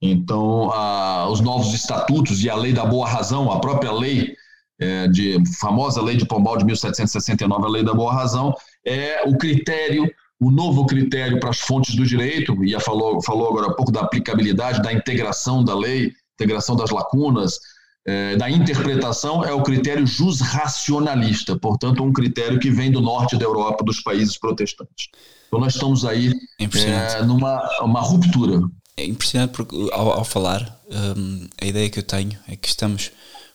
Então, 0.00 0.70
a, 0.72 1.28
os 1.28 1.40
novos 1.40 1.72
estatutos 1.72 2.42
e 2.44 2.50
a 2.50 2.54
lei 2.54 2.72
da 2.72 2.84
boa 2.84 3.08
razão, 3.08 3.50
a 3.50 3.60
própria 3.60 3.92
lei 3.92 4.34
é, 4.78 5.06
de 5.08 5.42
famosa 5.58 6.02
lei 6.02 6.16
de 6.16 6.26
Pombal 6.26 6.56
de 6.56 6.64
1769, 6.64 7.64
a 7.64 7.68
lei 7.68 7.82
da 7.82 7.94
boa 7.94 8.12
razão, 8.12 8.54
é 8.84 9.22
o 9.26 9.36
critério, 9.36 10.10
o 10.40 10.50
novo 10.50 10.86
critério 10.86 11.38
para 11.40 11.50
as 11.50 11.60
fontes 11.60 11.94
do 11.94 12.04
direito. 12.04 12.62
E 12.64 12.78
falou, 12.80 13.22
falou 13.22 13.48
agora 13.48 13.68
há 13.68 13.74
pouco 13.74 13.92
da 13.92 14.00
aplicabilidade, 14.00 14.82
da 14.82 14.92
integração 14.92 15.64
da 15.64 15.74
lei, 15.74 16.12
integração 16.34 16.76
das 16.76 16.90
lacunas, 16.90 17.58
é, 18.06 18.36
da 18.36 18.50
interpretação 18.50 19.42
é 19.42 19.52
o 19.52 19.62
critério 19.62 20.06
jus 20.06 20.40
racionalista, 20.40 21.58
portanto, 21.58 22.02
um 22.02 22.12
critério 22.12 22.58
que 22.58 22.70
vem 22.70 22.90
do 22.90 23.00
norte 23.00 23.36
da 23.38 23.44
Europa, 23.44 23.82
dos 23.82 24.00
países 24.00 24.36
protestantes. 24.36 25.08
Então, 25.46 25.58
nós 25.58 25.74
estamos 25.74 26.04
aí 26.04 26.30
é, 26.60 27.22
numa 27.22 27.66
uma 27.80 28.00
ruptura 28.00 28.60
é 28.96 29.04
impressionante 29.04 29.52
porque 29.52 29.76
ao, 29.92 30.12
ao 30.12 30.24
falar, 30.24 30.80
um, 31.16 31.48
a 31.60 31.66
ideia 31.66 31.90
que 31.90 31.98
eu 31.98 32.02
tenho 32.02 32.38
é 32.46 32.56
que 32.56 32.68
estamos 32.68 33.10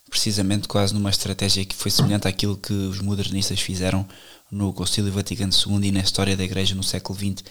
precisamente 0.09 0.67
quase 0.67 0.93
numa 0.93 1.09
estratégia 1.09 1.63
que 1.63 1.75
foi 1.75 1.91
semelhante 1.91 2.27
àquilo 2.27 2.57
que 2.57 2.73
os 2.73 2.99
modernistas 2.99 3.59
fizeram 3.61 4.07
no 4.51 4.73
Concílio 4.73 5.11
Vaticano 5.11 5.53
II 5.53 5.87
e 5.87 5.91
na 5.91 5.99
história 5.99 6.35
da 6.35 6.43
Igreja 6.43 6.75
no 6.75 6.83
século 6.83 7.17
XX. 7.17 7.43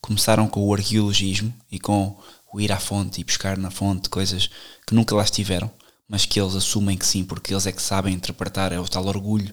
Começaram 0.00 0.46
com 0.46 0.62
o 0.62 0.74
arqueologismo 0.74 1.52
e 1.72 1.78
com 1.78 2.16
o 2.52 2.60
ir 2.60 2.70
à 2.70 2.78
fonte 2.78 3.20
e 3.20 3.24
buscar 3.24 3.56
na 3.56 3.70
fonte 3.70 4.08
coisas 4.08 4.48
que 4.86 4.94
nunca 4.94 5.16
lá 5.16 5.24
estiveram, 5.24 5.70
mas 6.06 6.26
que 6.26 6.38
eles 6.38 6.54
assumem 6.54 6.96
que 6.96 7.06
sim, 7.06 7.24
porque 7.24 7.52
eles 7.52 7.66
é 7.66 7.72
que 7.72 7.82
sabem 7.82 8.14
interpretar, 8.14 8.70
é 8.70 8.78
o 8.78 8.86
tal 8.86 9.06
orgulho, 9.06 9.52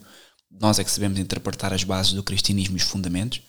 nós 0.50 0.78
é 0.78 0.84
que 0.84 0.90
sabemos 0.90 1.18
interpretar 1.18 1.72
as 1.72 1.82
bases 1.82 2.12
do 2.12 2.22
cristianismo 2.22 2.76
e 2.76 2.80
os 2.80 2.84
fundamentos, 2.84 3.40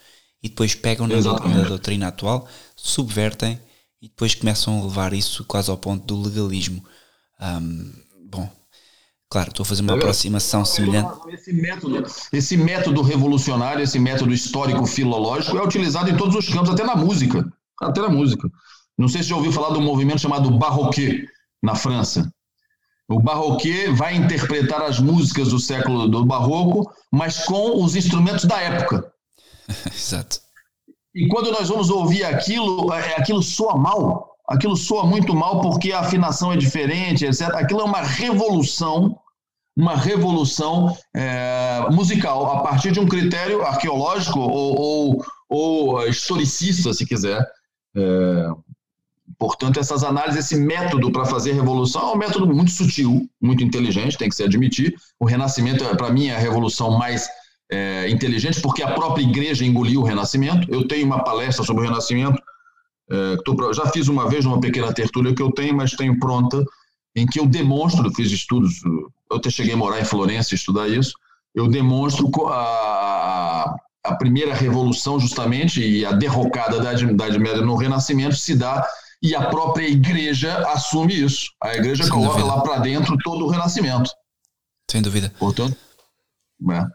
e 0.41 0.49
depois 0.49 0.73
pegam 0.73 1.05
na, 1.05 1.17
na 1.21 1.67
doutrina 1.67 2.07
atual, 2.07 2.47
subvertem 2.75 3.59
e 4.03 4.09
depois 4.09 4.35
começam 4.35 4.81
a 4.81 4.83
levar 4.83 5.13
isso 5.13 5.45
quase 5.45 5.71
ao 5.71 5.77
ponto 5.77 6.05
do 6.05 6.21
legalismo. 6.21 6.83
Um, 7.39 7.89
bom, 8.29 8.51
claro, 9.29 9.47
estou 9.47 9.63
a 9.63 9.65
fazer 9.65 9.81
uma 9.81 9.95
aproximação 9.95 10.65
semelhante. 10.65 11.09
Esse 11.29 11.53
método, 11.53 12.03
esse 12.33 12.57
método 12.57 13.01
revolucionário, 13.01 13.81
esse 13.81 13.97
método 13.97 14.33
histórico-filológico 14.33 15.57
é 15.57 15.63
utilizado 15.63 16.09
em 16.09 16.17
todos 16.17 16.35
os 16.35 16.49
campos, 16.49 16.71
até 16.71 16.83
na 16.83 16.97
música. 16.97 17.49
Até 17.81 18.01
na 18.01 18.09
música. 18.09 18.51
Não 18.97 19.07
sei 19.07 19.23
se 19.23 19.29
já 19.29 19.37
ouviu 19.37 19.53
falar 19.53 19.69
do 19.69 19.79
movimento 19.79 20.19
chamado 20.19 20.51
Barroquet, 20.51 21.25
na 21.63 21.73
França. 21.73 22.29
O 23.07 23.21
barroquê 23.21 23.89
vai 23.89 24.17
interpretar 24.17 24.81
as 24.81 24.99
músicas 24.99 25.49
do 25.49 25.59
século 25.59 26.09
do 26.09 26.25
barroco, 26.25 26.91
mas 27.09 27.45
com 27.45 27.81
os 27.81 27.95
instrumentos 27.95 28.43
da 28.43 28.59
época. 28.59 29.13
Exato. 29.95 30.42
E 31.15 31.27
quando 31.27 31.51
nós 31.51 31.69
vamos 31.69 31.89
ouvir 31.89 32.23
aquilo, 32.23 32.91
é, 32.93 33.15
aquilo 33.15 33.41
soa 33.41 33.77
mal. 33.77 34.31
Aquilo 34.47 34.75
soa 34.75 35.05
muito 35.05 35.33
mal 35.35 35.61
porque 35.61 35.91
a 35.91 35.99
afinação 35.99 36.51
é 36.51 36.57
diferente, 36.57 37.25
etc. 37.25 37.49
Aquilo 37.55 37.81
é 37.81 37.83
uma 37.83 38.01
revolução, 38.01 39.17
uma 39.75 39.95
revolução 39.95 40.95
é, 41.15 41.85
musical 41.91 42.51
a 42.51 42.61
partir 42.61 42.91
de 42.91 42.99
um 42.99 43.07
critério 43.07 43.63
arqueológico 43.65 44.39
ou, 44.39 44.79
ou, 44.79 45.25
ou 45.49 46.07
historicista, 46.07 46.93
se 46.93 47.05
quiser. 47.05 47.45
É, 47.95 48.49
Portanto, 49.37 49.79
essas 49.79 50.03
análises, 50.03 50.45
esse 50.45 50.55
método 50.55 51.11
para 51.11 51.25
fazer 51.25 51.53
revolução 51.53 52.09
é 52.09 52.13
um 52.13 52.17
método 52.17 52.47
muito 52.47 52.71
sutil, 52.71 53.27
muito 53.41 53.63
inteligente, 53.63 54.17
tem 54.17 54.29
que 54.29 54.35
se 54.35 54.43
admitir. 54.43 54.95
O 55.19 55.25
Renascimento, 55.25 55.83
para 55.97 56.11
mim, 56.11 56.27
é 56.27 56.35
a 56.35 56.39
revolução 56.39 56.91
mais 56.97 57.27
é, 57.73 58.09
inteligente, 58.09 58.61
porque 58.61 58.83
a 58.83 58.93
própria 58.93 59.23
igreja 59.23 59.65
engoliu 59.65 60.01
o 60.01 60.03
Renascimento. 60.03 60.67
Eu 60.71 60.87
tenho 60.87 61.05
uma 61.05 61.23
palestra 61.23 61.65
sobre 61.65 61.83
o 61.83 61.87
Renascimento, 61.87 62.41
é, 63.09 63.37
tô, 63.43 63.73
já 63.73 63.87
fiz 63.87 64.07
uma 64.07 64.29
vez 64.29 64.45
numa 64.45 64.59
pequena 64.59 64.93
tertúlia 64.93 65.33
que 65.33 65.41
eu 65.41 65.51
tenho, 65.51 65.75
mas 65.75 65.91
tenho 65.91 66.19
pronta, 66.19 66.63
em 67.15 67.25
que 67.25 67.39
eu 67.39 67.45
demonstro, 67.45 68.13
fiz 68.13 68.31
estudos, 68.31 68.81
eu 69.29 69.37
até 69.37 69.49
cheguei 69.49 69.73
a 69.73 69.77
morar 69.77 69.99
em 69.99 70.05
Florença 70.05 70.53
e 70.53 70.55
estudar 70.55 70.87
isso, 70.87 71.13
eu 71.53 71.67
demonstro 71.67 72.29
a, 72.47 73.75
a 74.03 74.15
primeira 74.15 74.53
revolução, 74.53 75.19
justamente, 75.19 75.81
e 75.81 76.05
a 76.05 76.11
derrocada 76.11 76.79
da 76.79 76.93
Idade 76.93 77.39
Média 77.39 77.61
no 77.61 77.75
Renascimento 77.75 78.35
se 78.35 78.55
dá 78.55 78.85
e 79.21 79.33
a 79.33 79.49
própria 79.49 79.87
igreja 79.87 80.57
assume 80.69 81.17
isso. 81.17 81.49
A 81.63 81.75
igreja 81.75 82.03
Sem 82.03 82.11
coloca 82.11 82.39
dúvida. 82.39 82.55
lá 82.55 82.61
para 82.61 82.79
dentro 82.79 83.17
todo 83.23 83.45
o 83.45 83.49
renascimento. 83.49 84.11
Sem 84.91 85.01
dúvida. 85.01 85.33
Portanto, 85.39 85.77
é. 86.71 86.85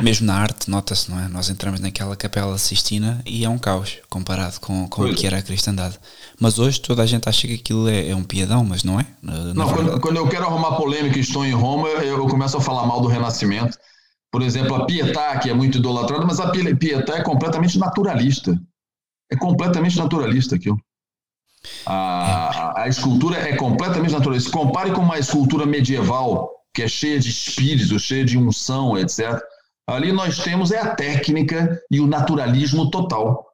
Mesmo 0.00 0.26
na 0.26 0.36
arte, 0.36 0.70
nota-se, 0.70 1.10
não 1.10 1.18
é? 1.18 1.26
Nós 1.26 1.50
entramos 1.50 1.80
naquela 1.80 2.14
capela 2.14 2.56
Sistina 2.56 3.20
e 3.26 3.44
é 3.44 3.48
um 3.48 3.58
caos 3.58 3.98
comparado 4.08 4.60
com, 4.60 4.88
com 4.88 5.02
o 5.02 5.14
que 5.14 5.26
era 5.26 5.38
a 5.38 5.42
cristandade. 5.42 5.98
Mas 6.38 6.58
hoje 6.58 6.80
toda 6.80 7.02
a 7.02 7.06
gente 7.06 7.28
acha 7.28 7.48
que 7.48 7.54
aquilo 7.54 7.88
é, 7.88 8.08
é 8.08 8.14
um 8.14 8.22
piadão, 8.22 8.64
mas 8.64 8.84
não 8.84 9.00
é? 9.00 9.06
Na, 9.20 9.54
não, 9.54 9.68
quando, 9.72 10.00
quando, 10.00 10.16
eu 10.16 10.28
quero 10.28 10.44
arrumar 10.44 10.76
polêmica 10.76 11.18
e 11.18 11.20
estou 11.20 11.44
em 11.44 11.52
Roma, 11.52 11.88
eu 11.88 12.26
começo 12.28 12.56
a 12.56 12.60
falar 12.60 12.86
mal 12.86 13.00
do 13.00 13.08
Renascimento. 13.08 13.76
Por 14.30 14.42
exemplo, 14.42 14.76
a 14.76 14.86
Pietà, 14.86 15.36
que 15.38 15.50
é 15.50 15.54
muito 15.54 15.78
idolatrada, 15.78 16.24
mas 16.24 16.38
a 16.38 16.50
Pietà 16.50 17.16
é 17.16 17.22
completamente 17.22 17.78
naturalista. 17.78 18.56
É 19.30 19.36
completamente 19.36 19.98
naturalista 19.98 20.54
aquilo. 20.54 20.78
A, 21.84 22.82
a, 22.82 22.88
escultura 22.88 23.36
é 23.36 23.56
completamente 23.56 24.12
natural. 24.12 24.38
Se 24.38 24.50
compare 24.50 24.92
com 24.92 25.00
uma 25.00 25.18
escultura 25.18 25.66
medieval, 25.66 26.50
que 26.72 26.82
é 26.82 26.88
cheia 26.88 27.18
de 27.18 27.30
espírito, 27.30 27.98
cheia 27.98 28.24
de 28.24 28.38
unção, 28.38 28.96
etc. 28.96 29.40
Ali 29.88 30.12
nós 30.12 30.36
temos 30.36 30.70
é 30.70 30.78
a 30.78 30.94
técnica 30.94 31.82
e 31.90 31.98
o 31.98 32.06
naturalismo 32.06 32.90
total. 32.90 33.46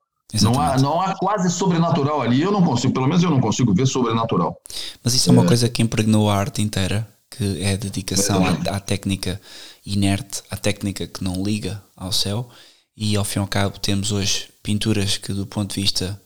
Não 0.43 0.61
há, 0.61 0.77
não 0.79 1.01
há 1.01 1.15
quase 1.15 1.49
sobrenatural 1.49 2.23
ali. 2.23 2.43
Eu 2.43 2.51
não 2.51 2.61
consigo, 2.61 2.93
pelo 2.93 3.07
menos 3.07 3.23
eu 3.23 3.31
não 3.31 3.41
consigo 3.41 3.73
ver 3.73 3.87
sobrenatural. 3.87 4.61
Mas 5.05 5.15
isso 5.15 5.31
é 5.31 5.33
uma 5.33 5.45
é. 5.45 5.47
coisa 5.47 5.69
que 5.69 5.81
impregnou 5.81 6.29
a 6.29 6.37
arte 6.37 6.61
inteira, 6.61 7.07
que 7.31 7.63
é 7.63 7.75
a 7.75 7.77
dedicação 7.77 8.43
à, 8.45 8.51
à, 8.77 8.81
técnica 8.81 9.41
inerte, 9.87 10.43
à 10.51 10.57
técnica 10.57 11.07
que 11.07 11.23
não 11.23 11.41
liga 11.41 11.81
ao 11.97 12.11
céu. 12.11 12.49
E 12.97 13.15
ao 13.15 13.25
fim 13.25 13.39
e 13.39 13.43
ao 13.43 13.47
cabo 13.47 13.79
temos 13.79 14.11
hoje 14.11 14.49
pinturas 14.61 15.17
que, 15.17 15.33
do 15.33 15.47
ponto 15.47 15.73
de 15.73 15.81
vista 15.81 16.21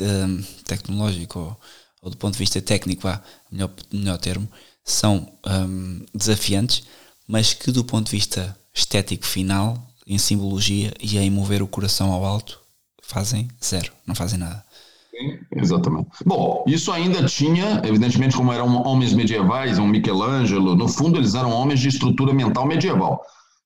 um, 0.00 0.44
tecnológico 0.64 1.40
ou, 1.40 1.60
ou, 2.02 2.10
do 2.10 2.16
ponto 2.16 2.34
de 2.34 2.38
vista 2.38 2.62
técnico, 2.62 3.02
vá, 3.02 3.20
melhor, 3.50 3.70
melhor 3.92 4.18
termo, 4.18 4.48
são 4.84 5.28
um, 5.44 6.06
desafiantes, 6.14 6.84
mas 7.26 7.52
que 7.52 7.72
do 7.72 7.82
ponto 7.82 8.06
de 8.06 8.12
vista 8.12 8.56
estético 8.74 9.24
final, 9.24 9.78
em 10.06 10.18
simbologia 10.18 10.92
e 11.00 11.16
em 11.16 11.30
mover 11.30 11.62
o 11.62 11.68
coração 11.68 12.12
ao 12.12 12.24
alto, 12.24 12.60
fazem 13.02 13.48
zero, 13.62 13.92
não 14.06 14.14
fazem 14.14 14.38
nada. 14.38 14.64
Sim, 15.10 15.38
exatamente. 15.56 16.08
Bom, 16.26 16.64
isso 16.66 16.90
ainda 16.90 17.24
tinha, 17.24 17.80
evidentemente, 17.84 18.36
como 18.36 18.52
eram 18.52 18.82
homens 18.82 19.12
medievais, 19.12 19.78
um 19.78 19.86
Michelangelo, 19.86 20.74
no 20.74 20.88
fundo 20.88 21.18
eles 21.18 21.34
eram 21.34 21.52
homens 21.52 21.78
de 21.80 21.88
estrutura 21.88 22.34
mental 22.34 22.66
medieval. 22.66 23.22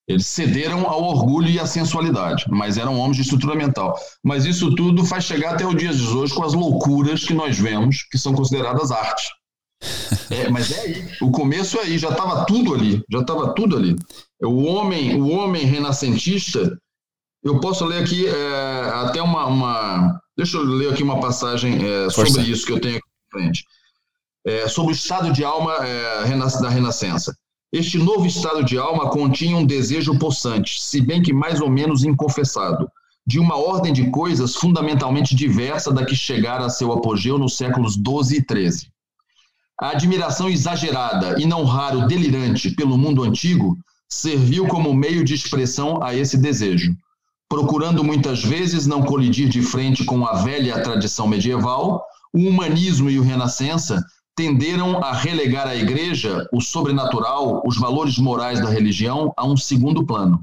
Eles 0.07 0.27
cederam 0.27 0.87
ao 0.87 1.03
orgulho 1.03 1.49
e 1.49 1.59
à 1.59 1.67
sensualidade, 1.67 2.45
mas 2.49 2.79
eram 2.79 2.99
homens 2.99 3.17
de 3.17 3.23
estrutura 3.23 3.55
mental. 3.55 3.95
Mas 4.23 4.45
isso 4.45 4.75
tudo 4.75 5.05
faz 5.05 5.25
chegar 5.25 5.55
até 5.55 5.67
o 5.67 5.75
dia 5.75 5.93
de 5.93 6.07
hoje 6.07 6.35
com 6.35 6.43
as 6.43 6.55
loucuras 6.55 7.25
que 7.25 7.35
nós 7.35 7.59
vemos, 7.59 8.05
que 8.11 8.19
são 8.19 8.35
consideradas 8.35 8.91
arte. 8.91 9.29
É, 10.31 10.49
mas 10.51 10.71
é 10.71 10.81
aí, 10.81 11.09
o 11.23 11.31
começo 11.31 11.79
é 11.79 11.83
aí, 11.83 11.99
já 11.99 12.11
estava 12.11 12.45
tudo 12.45 12.75
ali, 12.75 13.03
já 13.11 13.21
estava 13.21 13.55
tudo 13.55 13.77
ali. 13.77 13.97
O 14.43 14.65
homem, 14.65 15.21
o 15.21 15.29
homem 15.29 15.65
renascentista, 15.65 16.79
eu 17.43 17.61
posso 17.61 17.85
ler 17.85 18.03
aqui 18.03 18.27
é, 18.27 18.91
até 18.95 19.23
uma, 19.23 19.47
uma, 19.47 20.21
Deixa 20.39 20.57
eu 20.57 20.63
ler 20.63 20.93
aqui 20.93 21.03
uma 21.03 21.19
passagem 21.19 21.85
é, 21.85 22.09
sobre 22.11 22.43
isso 22.43 22.65
que 22.65 22.71
eu 22.73 22.81
tenho 22.81 22.99
aqui 22.99 23.07
na 23.09 23.41
frente. 23.41 23.65
É, 24.47 24.69
sobre 24.69 24.93
o 24.93 24.95
estado 24.95 25.33
de 25.33 25.45
alma 25.45 25.75
é, 25.85 26.37
da 26.61 26.69
Renascença. 26.69 27.37
Este 27.73 27.99
novo 27.99 28.25
estado 28.25 28.65
de 28.65 28.79
alma 28.79 29.11
continha 29.11 29.57
um 29.57 29.67
desejo 29.67 30.17
possante, 30.17 30.81
se 30.81 31.01
bem 31.01 31.21
que 31.21 31.33
mais 31.33 31.61
ou 31.61 31.69
menos 31.69 32.05
inconfessado, 32.05 32.89
de 33.27 33.41
uma 33.41 33.57
ordem 33.57 33.93
de 33.93 34.11
coisas 34.11 34.55
fundamentalmente 34.55 35.35
diversa 35.35 35.93
da 35.93 36.07
que 36.07 36.15
chegara 36.15 36.65
a 36.65 36.71
seu 36.71 36.93
apogeu 36.93 37.37
nos 37.37 37.57
séculos 37.57 37.95
XII 37.95 38.39
e 38.39 38.71
XIII. 38.71 38.91
A 39.81 39.91
admiração 39.91 40.49
exagerada 40.49 41.41
e 41.41 41.47
não 41.47 41.65
raro 41.65 42.09
delirante 42.09 42.71
pelo 42.71 42.99
mundo 42.99 43.23
antigo 43.23 43.79
serviu 44.09 44.67
como 44.67 44.93
meio 44.93 45.23
de 45.23 45.35
expressão 45.35 46.03
a 46.03 46.15
esse 46.15 46.37
desejo, 46.37 46.97
procurando 47.49 48.03
muitas 48.03 48.43
vezes 48.43 48.87
não 48.87 49.03
colidir 49.03 49.49
de 49.49 49.63
frente 49.63 50.05
com 50.05 50.27
a 50.27 50.33
velha 50.33 50.83
tradição 50.83 51.29
medieval, 51.29 52.05
o 52.35 52.41
humanismo 52.41 53.09
e 53.09 53.21
o 53.21 53.23
renascença 53.23 54.05
tenderam 54.35 55.03
a 55.03 55.13
relegar 55.13 55.69
a 55.69 55.77
igreja, 55.77 56.49
o 56.53 56.61
sobrenatural, 56.61 57.63
os 57.65 57.77
valores 57.77 58.19
morais 58.19 58.61
da 58.61 58.69
religião 58.69 59.33
a 59.37 59.47
um 59.47 59.57
segundo 59.57 60.05
plano. 60.05 60.41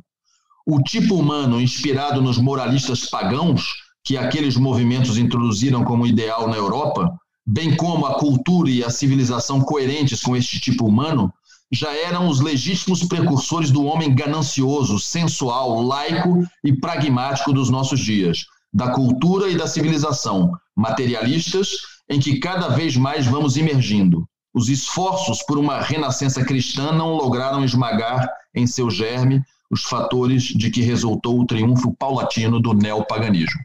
O 0.65 0.81
tipo 0.81 1.15
humano 1.15 1.59
inspirado 1.59 2.21
nos 2.21 2.37
moralistas 2.37 3.09
pagãos, 3.09 3.73
que 4.03 4.17
aqueles 4.17 4.55
movimentos 4.55 5.17
introduziram 5.17 5.83
como 5.83 6.07
ideal 6.07 6.47
na 6.47 6.55
Europa, 6.55 7.17
bem 7.45 7.75
como 7.75 8.05
a 8.05 8.15
cultura 8.17 8.69
e 8.69 8.83
a 8.83 8.89
civilização 8.89 9.61
coerentes 9.61 10.21
com 10.21 10.35
este 10.35 10.59
tipo 10.59 10.85
humano, 10.85 11.31
já 11.71 11.93
eram 11.93 12.27
os 12.27 12.39
legítimos 12.39 13.03
precursores 13.03 13.71
do 13.71 13.85
homem 13.85 14.13
ganancioso, 14.13 14.99
sensual, 14.99 15.81
laico 15.81 16.43
e 16.63 16.73
pragmático 16.73 17.51
dos 17.53 17.69
nossos 17.69 17.99
dias, 17.99 18.45
da 18.73 18.91
cultura 18.91 19.49
e 19.49 19.57
da 19.57 19.67
civilização, 19.67 20.51
materialistas 20.75 21.69
em 22.09 22.19
que 22.19 22.39
cada 22.39 22.69
vez 22.69 22.95
mais 22.95 23.25
vamos 23.25 23.57
emergindo. 23.57 24.27
Os 24.53 24.69
esforços 24.69 25.43
por 25.43 25.57
uma 25.57 25.81
renascença 25.81 26.43
cristã 26.45 26.91
não 26.91 27.15
lograram 27.15 27.63
esmagar 27.63 28.27
em 28.55 28.65
seu 28.65 28.89
germe 28.89 29.43
os 29.69 29.83
fatores 29.83 30.43
de 30.43 30.69
que 30.69 30.81
resultou 30.81 31.39
o 31.39 31.45
triunfo 31.45 31.93
paulatino 31.97 32.61
do 32.61 32.73
neopaganismo. 32.73 33.59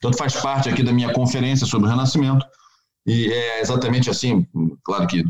Portanto, 0.00 0.18
faz 0.18 0.36
parte 0.36 0.68
aqui 0.68 0.82
da 0.82 0.92
minha 0.92 1.12
conferência 1.12 1.66
sobre 1.66 1.88
o 1.88 1.90
Renascimento, 1.90 2.46
e 3.06 3.32
é 3.32 3.60
exatamente 3.60 4.10
assim, 4.10 4.46
claro 4.82 5.06
que 5.06 5.24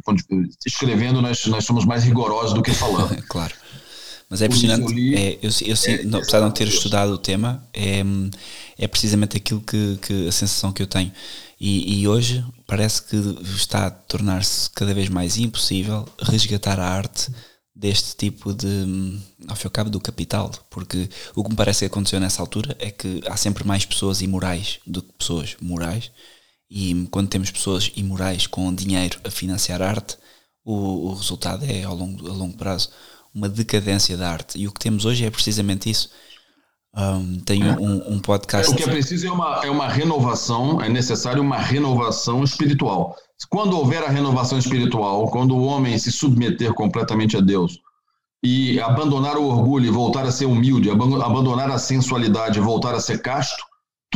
escrevendo 0.67 1.21
nós, 1.21 1.45
nós 1.47 1.65
somos 1.65 1.85
mais 1.85 2.05
rigorosos 2.05 2.55
do 2.55 2.63
que 2.63 2.73
falando. 2.73 3.23
claro. 3.29 3.55
Mas 4.29 4.43
é 4.43 4.47
impressionante, 4.47 5.15
é, 5.15 5.39
eu, 5.41 5.51
eu, 5.63 5.69
eu, 5.69 5.77
é, 5.87 6.03
não, 6.03 6.19
apesar 6.19 6.39
de 6.39 6.45
não 6.45 6.51
ter 6.51 6.67
estudado 6.67 7.13
o 7.13 7.19
tema, 7.19 7.63
é, 7.73 8.03
é 8.77 8.89
precisamente 8.89 9.37
aquilo 9.37 9.61
que, 9.61 9.99
que 10.03 10.27
a 10.27 10.33
sensação 10.33 10.73
que 10.73 10.83
eu 10.83 10.87
tenho. 10.87 11.13
E, 11.61 12.01
e 12.01 12.09
hoje 12.09 12.45
parece 12.67 13.03
que 13.03 13.17
está 13.55 13.87
a 13.87 13.91
tornar-se 13.91 14.69
cada 14.71 14.93
vez 14.93 15.09
mais 15.09 15.37
impossível 15.37 16.05
resgatar 16.21 16.81
a 16.81 16.89
arte 16.89 17.31
deste 17.75 18.17
tipo 18.17 18.53
de, 18.53 19.21
ao 19.47 19.55
fim 19.55 19.65
e 19.65 19.67
ao 19.67 19.71
cabo, 19.71 19.91
do 19.91 20.01
capital, 20.01 20.51
porque 20.71 21.09
o 21.35 21.45
que 21.45 21.51
me 21.51 21.57
parece 21.57 21.81
que 21.81 21.85
aconteceu 21.87 22.19
nessa 22.19 22.43
altura 22.43 22.75
é 22.79 22.91
que 22.91 23.21
há 23.27 23.37
sempre 23.37 23.67
mais 23.67 23.85
pessoas 23.85 24.23
imorais 24.23 24.81
do 24.87 25.03
que 25.03 25.13
pessoas 25.13 25.57
morais, 25.61 26.11
e 26.71 27.07
quando 27.11 27.29
temos 27.29 27.51
pessoas 27.51 27.93
imorais 27.97 28.47
com 28.47 28.75
dinheiro 28.75 29.19
a 29.25 29.31
financiar 29.31 29.81
arte, 29.81 30.17
o, 30.65 31.09
o 31.09 31.15
resultado 31.15 31.65
é, 31.65 31.85
ao 31.85 31.95
longo, 31.95 32.29
a 32.29 32.33
longo 32.33 32.57
prazo, 32.57 32.91
uma 33.33 33.49
decadência 33.49 34.17
da 34.17 34.31
arte. 34.31 34.59
E 34.59 34.67
o 34.67 34.73
que 34.73 34.81
temos 34.81 35.05
hoje 35.05 35.25
é 35.25 35.31
precisamente 35.31 35.89
isso. 35.89 36.11
Um, 36.97 37.39
tenho 37.41 37.79
um, 37.79 38.15
um, 38.15 38.19
podcast. 38.19 38.73
O 38.73 38.75
que 38.77 38.83
é 38.83 38.87
preciso 38.87 39.27
é 39.27 39.31
uma, 39.31 39.61
é 39.67 39.71
uma 39.71 39.87
renovação, 39.87 40.81
é 40.81 40.89
necessário 40.89 41.43
uma 41.43 41.59
renovação 41.59 42.43
espiritual. 42.43 43.15
Quando 43.51 43.77
houver 43.77 44.03
a 44.03 44.09
renovação 44.09 44.59
espiritual, 44.59 45.29
quando 45.29 45.55
o 45.55 45.65
homem 45.65 45.99
se 45.99 46.11
submeter 46.11 46.73
completamente 46.73 47.37
a 47.37 47.41
Deus 47.41 47.79
e 48.43 48.81
abandonar 48.81 49.37
o 49.37 49.45
orgulho 49.45 49.87
e 49.87 49.91
voltar 49.91 50.25
a 50.25 50.33
ser 50.33 50.47
humilde, 50.47 50.91
abandonar 50.91 51.71
a 51.71 51.79
sensualidade 51.79 52.59
e 52.59 52.63
voltar 52.63 52.95
a 52.95 53.01
ser 53.01 53.21
casto, 53.21 53.63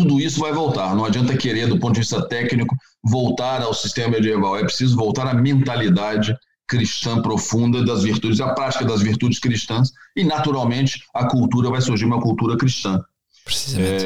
tudo 0.00 0.20
isso 0.20 0.40
vai 0.40 0.52
voltar. 0.52 0.94
Não 0.94 1.04
adianta 1.04 1.36
querer, 1.36 1.68
do 1.68 1.78
ponto 1.78 1.94
de 1.94 2.00
vista 2.00 2.26
técnico, 2.26 2.74
voltar 3.02 3.62
ao 3.62 3.74
sistema 3.74 4.12
medieval. 4.12 4.56
É 4.56 4.64
preciso 4.64 4.96
voltar 4.96 5.26
à 5.26 5.34
mentalidade 5.34 6.36
cristã 6.66 7.20
profunda 7.20 7.84
das 7.84 8.02
virtudes, 8.02 8.40
a 8.40 8.54
prática 8.54 8.84
das 8.84 9.02
virtudes 9.02 9.38
cristãs, 9.38 9.92
e 10.16 10.24
naturalmente 10.24 11.02
a 11.12 11.26
cultura 11.26 11.68
vai 11.68 11.80
surgir 11.80 12.04
uma 12.04 12.20
cultura 12.20 12.56
cristã. 12.56 13.02
Precisamente. 13.44 14.04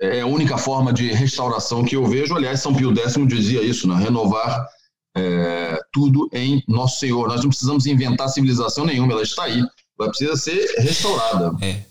É, 0.00 0.18
é 0.18 0.20
a 0.22 0.26
única 0.26 0.56
forma 0.56 0.92
de 0.92 1.12
restauração 1.12 1.84
que 1.84 1.94
eu 1.94 2.06
vejo. 2.06 2.34
Aliás, 2.34 2.60
São 2.60 2.74
Pio 2.74 2.96
X 2.96 3.14
dizia 3.28 3.62
isso, 3.62 3.86
né? 3.86 3.96
renovar 3.96 4.66
é, 5.14 5.78
tudo 5.92 6.28
em 6.32 6.64
Nosso 6.66 6.98
Senhor. 6.98 7.28
Nós 7.28 7.42
não 7.42 7.50
precisamos 7.50 7.86
inventar 7.86 8.28
civilização 8.28 8.86
nenhuma, 8.86 9.12
ela 9.12 9.22
está 9.22 9.44
aí. 9.44 9.62
Ela 9.98 10.08
precisa 10.08 10.36
ser 10.36 10.74
restaurada. 10.78 11.52
É. 11.60 11.89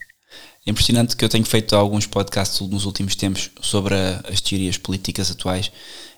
É 0.70 0.72
impressionante 0.72 1.16
que 1.18 1.26
eu 1.26 1.30
tenho 1.30 1.46
feito 1.46 1.76
alguns 1.76 2.06
podcasts 2.06 2.60
nos 2.70 2.86
últimos 2.86 3.16
tempos 3.16 3.50
sobre 3.60 3.96
a, 3.96 4.24
as 4.32 4.40
teorias 4.40 4.78
políticas 4.78 5.32
atuais 5.32 5.72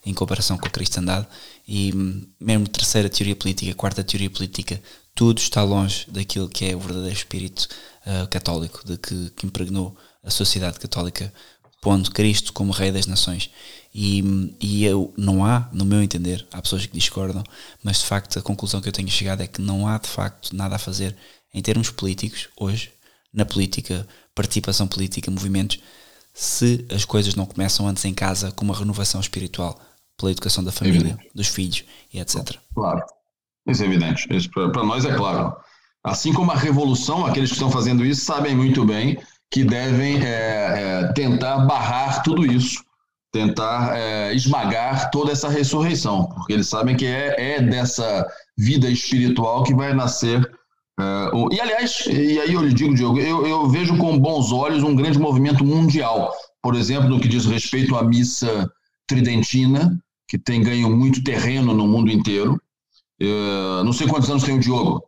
em 0.05 0.13
comparação 0.13 0.57
com 0.57 0.67
a 0.67 0.69
cristandade 0.69 1.25
e 1.65 1.93
hum, 1.95 2.27
mesmo 2.37 2.67
terceira 2.67 3.07
teoria 3.07 3.33
política, 3.33 3.73
quarta 3.73 4.03
teoria 4.03 4.29
política, 4.29 4.81
tudo 5.15 5.37
está 5.37 5.63
longe 5.63 6.05
daquilo 6.11 6.49
que 6.49 6.65
é 6.65 6.75
o 6.75 6.81
verdadeiro 6.81 7.15
espírito 7.15 7.69
uh, 8.05 8.27
católico, 8.27 8.85
de 8.85 8.97
que, 8.97 9.29
que, 9.29 9.45
impregnou 9.45 9.95
a 10.21 10.29
sociedade 10.29 10.81
católica, 10.81 11.33
pondo 11.79 12.11
Cristo 12.11 12.51
como 12.51 12.73
Rei 12.73 12.91
das 12.91 13.07
Nações. 13.07 13.49
E, 13.95 14.21
hum, 14.21 14.53
e 14.59 14.83
eu, 14.83 15.13
não 15.15 15.45
há, 15.45 15.69
no 15.71 15.85
meu 15.85 16.03
entender, 16.03 16.45
há 16.51 16.61
pessoas 16.61 16.85
que 16.85 16.93
discordam, 16.93 17.41
mas 17.81 17.99
de 17.99 18.05
facto 18.05 18.37
a 18.37 18.41
conclusão 18.41 18.81
que 18.81 18.89
eu 18.89 18.93
tenho 18.93 19.07
chegado 19.07 19.43
é 19.43 19.47
que 19.47 19.61
não 19.61 19.87
há 19.87 19.97
de 19.97 20.09
facto 20.09 20.53
nada 20.53 20.75
a 20.75 20.79
fazer 20.79 21.15
em 21.53 21.61
termos 21.61 21.89
políticos 21.89 22.49
hoje, 22.57 22.91
na 23.33 23.45
política, 23.45 24.07
participação 24.35 24.87
política, 24.87 25.31
movimentos, 25.31 25.79
se 26.33 26.85
as 26.93 27.05
coisas 27.05 27.35
não 27.35 27.45
começam 27.45 27.87
antes 27.87 28.05
em 28.05 28.13
casa 28.13 28.51
com 28.51 28.63
uma 28.63 28.75
renovação 28.75 29.19
espiritual 29.19 29.79
pela 30.17 30.31
educação 30.31 30.63
da 30.63 30.71
família, 30.71 31.17
dos 31.33 31.47
filhos 31.47 31.83
e 32.13 32.19
etc. 32.19 32.57
Claro, 32.73 33.03
isso 33.67 33.83
é 33.83 33.85
evidente. 33.85 34.27
Para 34.49 34.83
nós 34.83 35.05
é 35.05 35.15
claro. 35.15 35.55
Assim 36.03 36.33
como 36.33 36.51
a 36.51 36.55
revolução, 36.55 37.25
aqueles 37.25 37.49
que 37.49 37.55
estão 37.55 37.69
fazendo 37.69 38.05
isso 38.05 38.25
sabem 38.25 38.55
muito 38.55 38.85
bem 38.85 39.19
que 39.51 39.65
devem 39.65 40.23
é, 40.23 40.29
é, 41.03 41.13
tentar 41.13 41.65
barrar 41.65 42.23
tudo 42.23 42.45
isso, 42.45 42.81
tentar 43.31 43.95
é, 43.97 44.33
esmagar 44.33 45.11
toda 45.11 45.33
essa 45.33 45.49
ressurreição, 45.49 46.27
porque 46.27 46.53
eles 46.53 46.69
sabem 46.69 46.95
que 46.95 47.05
é, 47.05 47.55
é 47.55 47.61
dessa 47.61 48.25
vida 48.57 48.89
espiritual 48.89 49.63
que 49.63 49.75
vai 49.75 49.93
nascer 49.93 50.49
Uh, 50.99 51.51
e 51.51 51.59
aliás, 51.59 52.05
e 52.07 52.39
aí 52.39 52.53
eu 52.53 52.61
lhe 52.61 52.73
digo, 52.73 52.93
Diogo, 52.93 53.19
eu, 53.19 53.45
eu, 53.45 53.69
vejo 53.69 53.97
com 53.97 54.19
bons 54.19 54.51
olhos 54.51 54.83
um 54.83 54.95
grande 54.95 55.17
movimento 55.17 55.63
mundial, 55.63 56.31
por 56.61 56.75
exemplo, 56.75 57.09
no 57.09 57.19
que 57.19 57.27
diz 57.27 57.45
respeito 57.45 57.95
à 57.95 58.03
missa 58.03 58.69
tridentina, 59.07 59.99
que 60.27 60.37
tem 60.37 60.61
ganho 60.61 60.95
muito 60.95 61.23
terreno 61.23 61.73
no 61.73 61.87
mundo 61.87 62.11
inteiro. 62.11 62.61
Uh, 63.21 63.83
não 63.83 63.93
sei 63.93 64.07
quantos 64.07 64.29
anos 64.29 64.43
tem 64.43 64.55
o 64.55 64.59
Diogo. 64.59 65.03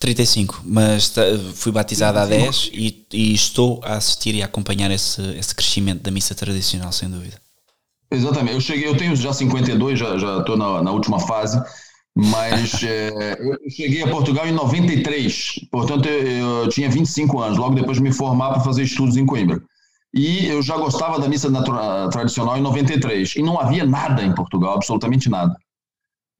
35, 0.00 0.62
mas 0.64 1.14
fui 1.54 1.70
batizado 1.70 2.18
há 2.18 2.26
10 2.26 2.70
e, 2.72 3.06
e, 3.12 3.34
estou 3.34 3.80
a 3.84 3.94
assistir 3.94 4.34
e 4.34 4.42
a 4.42 4.46
acompanhar 4.46 4.90
esse, 4.90 5.22
esse 5.36 5.54
crescimento 5.54 6.02
da 6.02 6.10
missa 6.10 6.34
tradicional, 6.34 6.90
sem 6.90 7.08
dúvida. 7.08 7.40
Exatamente, 8.10 8.54
eu 8.54 8.60
cheguei, 8.60 8.88
eu 8.88 8.96
tenho 8.96 9.14
já 9.14 9.32
52, 9.32 9.98
já 9.98 10.38
estou 10.40 10.56
na, 10.56 10.82
na 10.82 10.90
última 10.90 11.20
fase, 11.20 11.62
mas 12.14 12.82
é, 12.84 13.38
eu 13.40 13.70
cheguei 13.70 14.02
a 14.02 14.08
Portugal 14.08 14.46
em 14.46 14.52
93, 14.52 15.66
portanto 15.70 16.06
eu, 16.06 16.62
eu 16.62 16.68
tinha 16.68 16.90
25 16.90 17.40
anos, 17.40 17.58
logo 17.58 17.74
depois 17.74 17.96
de 17.96 18.02
me 18.02 18.12
formar 18.12 18.50
para 18.50 18.60
fazer 18.60 18.82
estudos 18.82 19.16
em 19.16 19.26
Coimbra. 19.26 19.62
E 20.14 20.46
eu 20.46 20.60
já 20.60 20.76
gostava 20.76 21.18
da 21.18 21.26
missa 21.26 21.50
tradicional 22.10 22.58
em 22.58 22.60
93, 22.60 23.36
e 23.36 23.42
não 23.42 23.58
havia 23.58 23.84
nada 23.86 24.22
em 24.22 24.34
Portugal, 24.34 24.74
absolutamente 24.74 25.30
nada. 25.30 25.56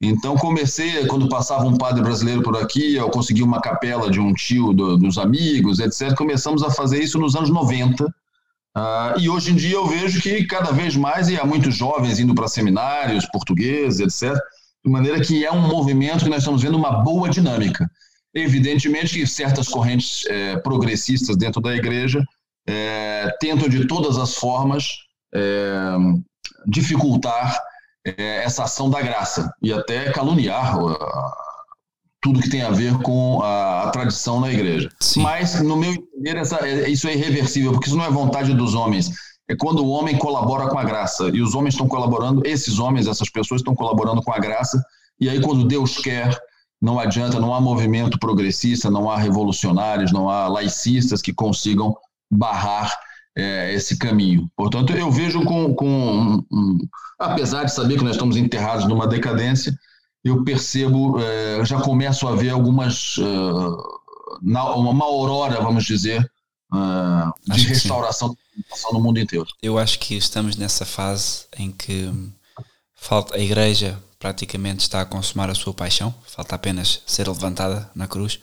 Então 0.02 0.36
comecei, 0.36 1.06
quando 1.06 1.28
passava 1.28 1.64
um 1.64 1.78
padre 1.78 2.02
brasileiro 2.02 2.42
por 2.42 2.56
aqui, 2.56 2.96
eu 2.96 3.08
consegui 3.08 3.42
uma 3.42 3.60
capela 3.60 4.10
de 4.10 4.18
um 4.18 4.34
tio 4.34 4.72
do, 4.72 4.98
dos 4.98 5.16
amigos, 5.16 5.78
etc. 5.78 6.14
Começamos 6.16 6.62
a 6.64 6.70
fazer 6.70 7.00
isso 7.00 7.20
nos 7.20 7.36
anos 7.36 7.50
90. 7.50 8.04
Uh, 8.04 8.10
ah, 8.74 9.14
e 9.16 9.28
hoje 9.28 9.52
em 9.52 9.54
dia 9.54 9.76
eu 9.76 9.86
vejo 9.86 10.20
que 10.20 10.44
cada 10.44 10.72
vez 10.72 10.96
mais, 10.96 11.28
e 11.28 11.38
há 11.38 11.44
muitos 11.44 11.76
jovens 11.76 12.18
indo 12.18 12.34
para 12.34 12.48
seminários 12.48 13.26
portugueses, 13.26 14.00
etc., 14.00 14.36
de 14.84 14.90
maneira 14.90 15.20
que 15.20 15.44
é 15.44 15.52
um 15.52 15.68
movimento 15.68 16.24
que 16.24 16.30
nós 16.30 16.40
estamos 16.40 16.62
vendo 16.62 16.76
uma 16.76 17.02
boa 17.02 17.28
dinâmica. 17.28 17.88
Evidentemente 18.34 19.18
que 19.18 19.26
certas 19.26 19.68
correntes 19.68 20.24
é, 20.26 20.56
progressistas 20.56 21.36
dentro 21.36 21.60
da 21.60 21.74
igreja 21.74 22.24
é, 22.66 23.28
tentam 23.40 23.68
de 23.68 23.86
todas 23.86 24.18
as 24.18 24.34
formas 24.34 24.86
é, 25.34 25.96
dificultar 26.66 27.58
é, 28.06 28.44
essa 28.44 28.64
ação 28.64 28.88
da 28.90 29.00
graça 29.00 29.52
e 29.62 29.72
até 29.72 30.10
caluniar 30.10 30.76
tudo 32.22 32.40
que 32.40 32.48
tem 32.48 32.62
a 32.62 32.70
ver 32.70 32.96
com 32.98 33.42
a, 33.42 33.82
a 33.82 33.90
tradição 33.90 34.40
na 34.40 34.50
igreja. 34.50 34.88
Sim. 35.00 35.22
Mas, 35.22 35.60
no 35.60 35.76
meu 35.76 35.92
entender, 35.92 36.36
essa, 36.36 36.56
é, 36.66 36.88
isso 36.88 37.08
é 37.08 37.14
irreversível, 37.14 37.72
porque 37.72 37.88
isso 37.88 37.96
não 37.96 38.04
é 38.04 38.10
vontade 38.10 38.54
dos 38.54 38.74
homens, 38.74 39.10
é 39.48 39.56
quando 39.56 39.84
o 39.84 39.88
homem 39.88 40.16
colabora 40.16 40.68
com 40.68 40.78
a 40.78 40.84
graça. 40.84 41.30
E 41.32 41.40
os 41.40 41.54
homens 41.54 41.74
estão 41.74 41.88
colaborando, 41.88 42.42
esses 42.44 42.78
homens, 42.78 43.06
essas 43.06 43.28
pessoas 43.28 43.60
estão 43.60 43.74
colaborando 43.74 44.22
com 44.22 44.32
a 44.32 44.38
graça. 44.38 44.82
E 45.20 45.28
aí, 45.28 45.40
quando 45.40 45.64
Deus 45.64 45.98
quer, 45.98 46.36
não 46.80 46.98
adianta, 46.98 47.38
não 47.38 47.54
há 47.54 47.60
movimento 47.60 48.18
progressista, 48.18 48.90
não 48.90 49.10
há 49.10 49.18
revolucionários, 49.18 50.12
não 50.12 50.28
há 50.28 50.48
laicistas 50.48 51.20
que 51.20 51.32
consigam 51.32 51.94
barrar 52.30 52.92
é, 53.36 53.72
esse 53.74 53.96
caminho. 53.96 54.50
Portanto, 54.56 54.92
eu 54.92 55.10
vejo 55.10 55.44
com. 55.44 55.74
com 55.74 55.86
um, 55.88 56.44
um, 56.52 56.78
apesar 57.18 57.64
de 57.64 57.72
saber 57.72 57.98
que 57.98 58.04
nós 58.04 58.14
estamos 58.14 58.36
enterrados 58.36 58.86
numa 58.86 59.06
decadência, 59.06 59.76
eu 60.24 60.44
percebo, 60.44 61.20
é, 61.20 61.64
já 61.64 61.80
começo 61.80 62.26
a 62.26 62.34
ver 62.34 62.50
algumas. 62.50 63.16
Uh, 63.18 64.02
na, 64.40 64.74
uma 64.74 65.04
aurora, 65.04 65.60
vamos 65.60 65.84
dizer, 65.84 66.28
uh, 66.72 67.52
de 67.52 67.66
restauração 67.68 68.34
no 68.92 69.00
mundo 69.00 69.18
inteiro. 69.18 69.46
Eu 69.62 69.78
acho 69.78 69.98
que 69.98 70.14
estamos 70.14 70.56
nessa 70.56 70.84
fase 70.84 71.46
em 71.56 71.70
que 71.70 72.10
falta 72.94 73.36
a 73.36 73.38
igreja 73.38 74.02
praticamente 74.18 74.82
está 74.82 75.00
a 75.00 75.04
consumar 75.04 75.50
a 75.50 75.54
sua 75.54 75.74
paixão, 75.74 76.14
falta 76.24 76.54
apenas 76.54 77.02
ser 77.06 77.26
levantada 77.26 77.90
na 77.94 78.06
cruz. 78.06 78.38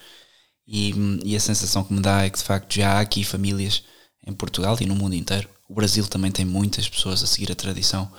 E, 0.68 0.94
e, 1.24 1.36
a 1.36 1.40
sensação 1.40 1.84
que 1.84 1.94
me 1.94 2.02
dá 2.02 2.26
é 2.26 2.30
que 2.30 2.38
de 2.38 2.44
facto 2.44 2.76
já 2.76 2.94
há 2.94 3.00
aqui 3.00 3.24
famílias 3.24 3.84
em 4.28 4.34
Portugal 4.34 4.78
e 4.80 4.86
no 4.86 4.94
mundo 4.94 5.16
inteiro. 5.16 5.50
O 5.68 5.74
Brasil 5.74 6.06
também 6.08 6.32
tem 6.32 6.46
muitas 6.46 6.88
pessoas 6.88 7.24
a 7.24 7.28
seguir 7.28 7.52
a 7.52 7.56
tradição. 7.56 8.12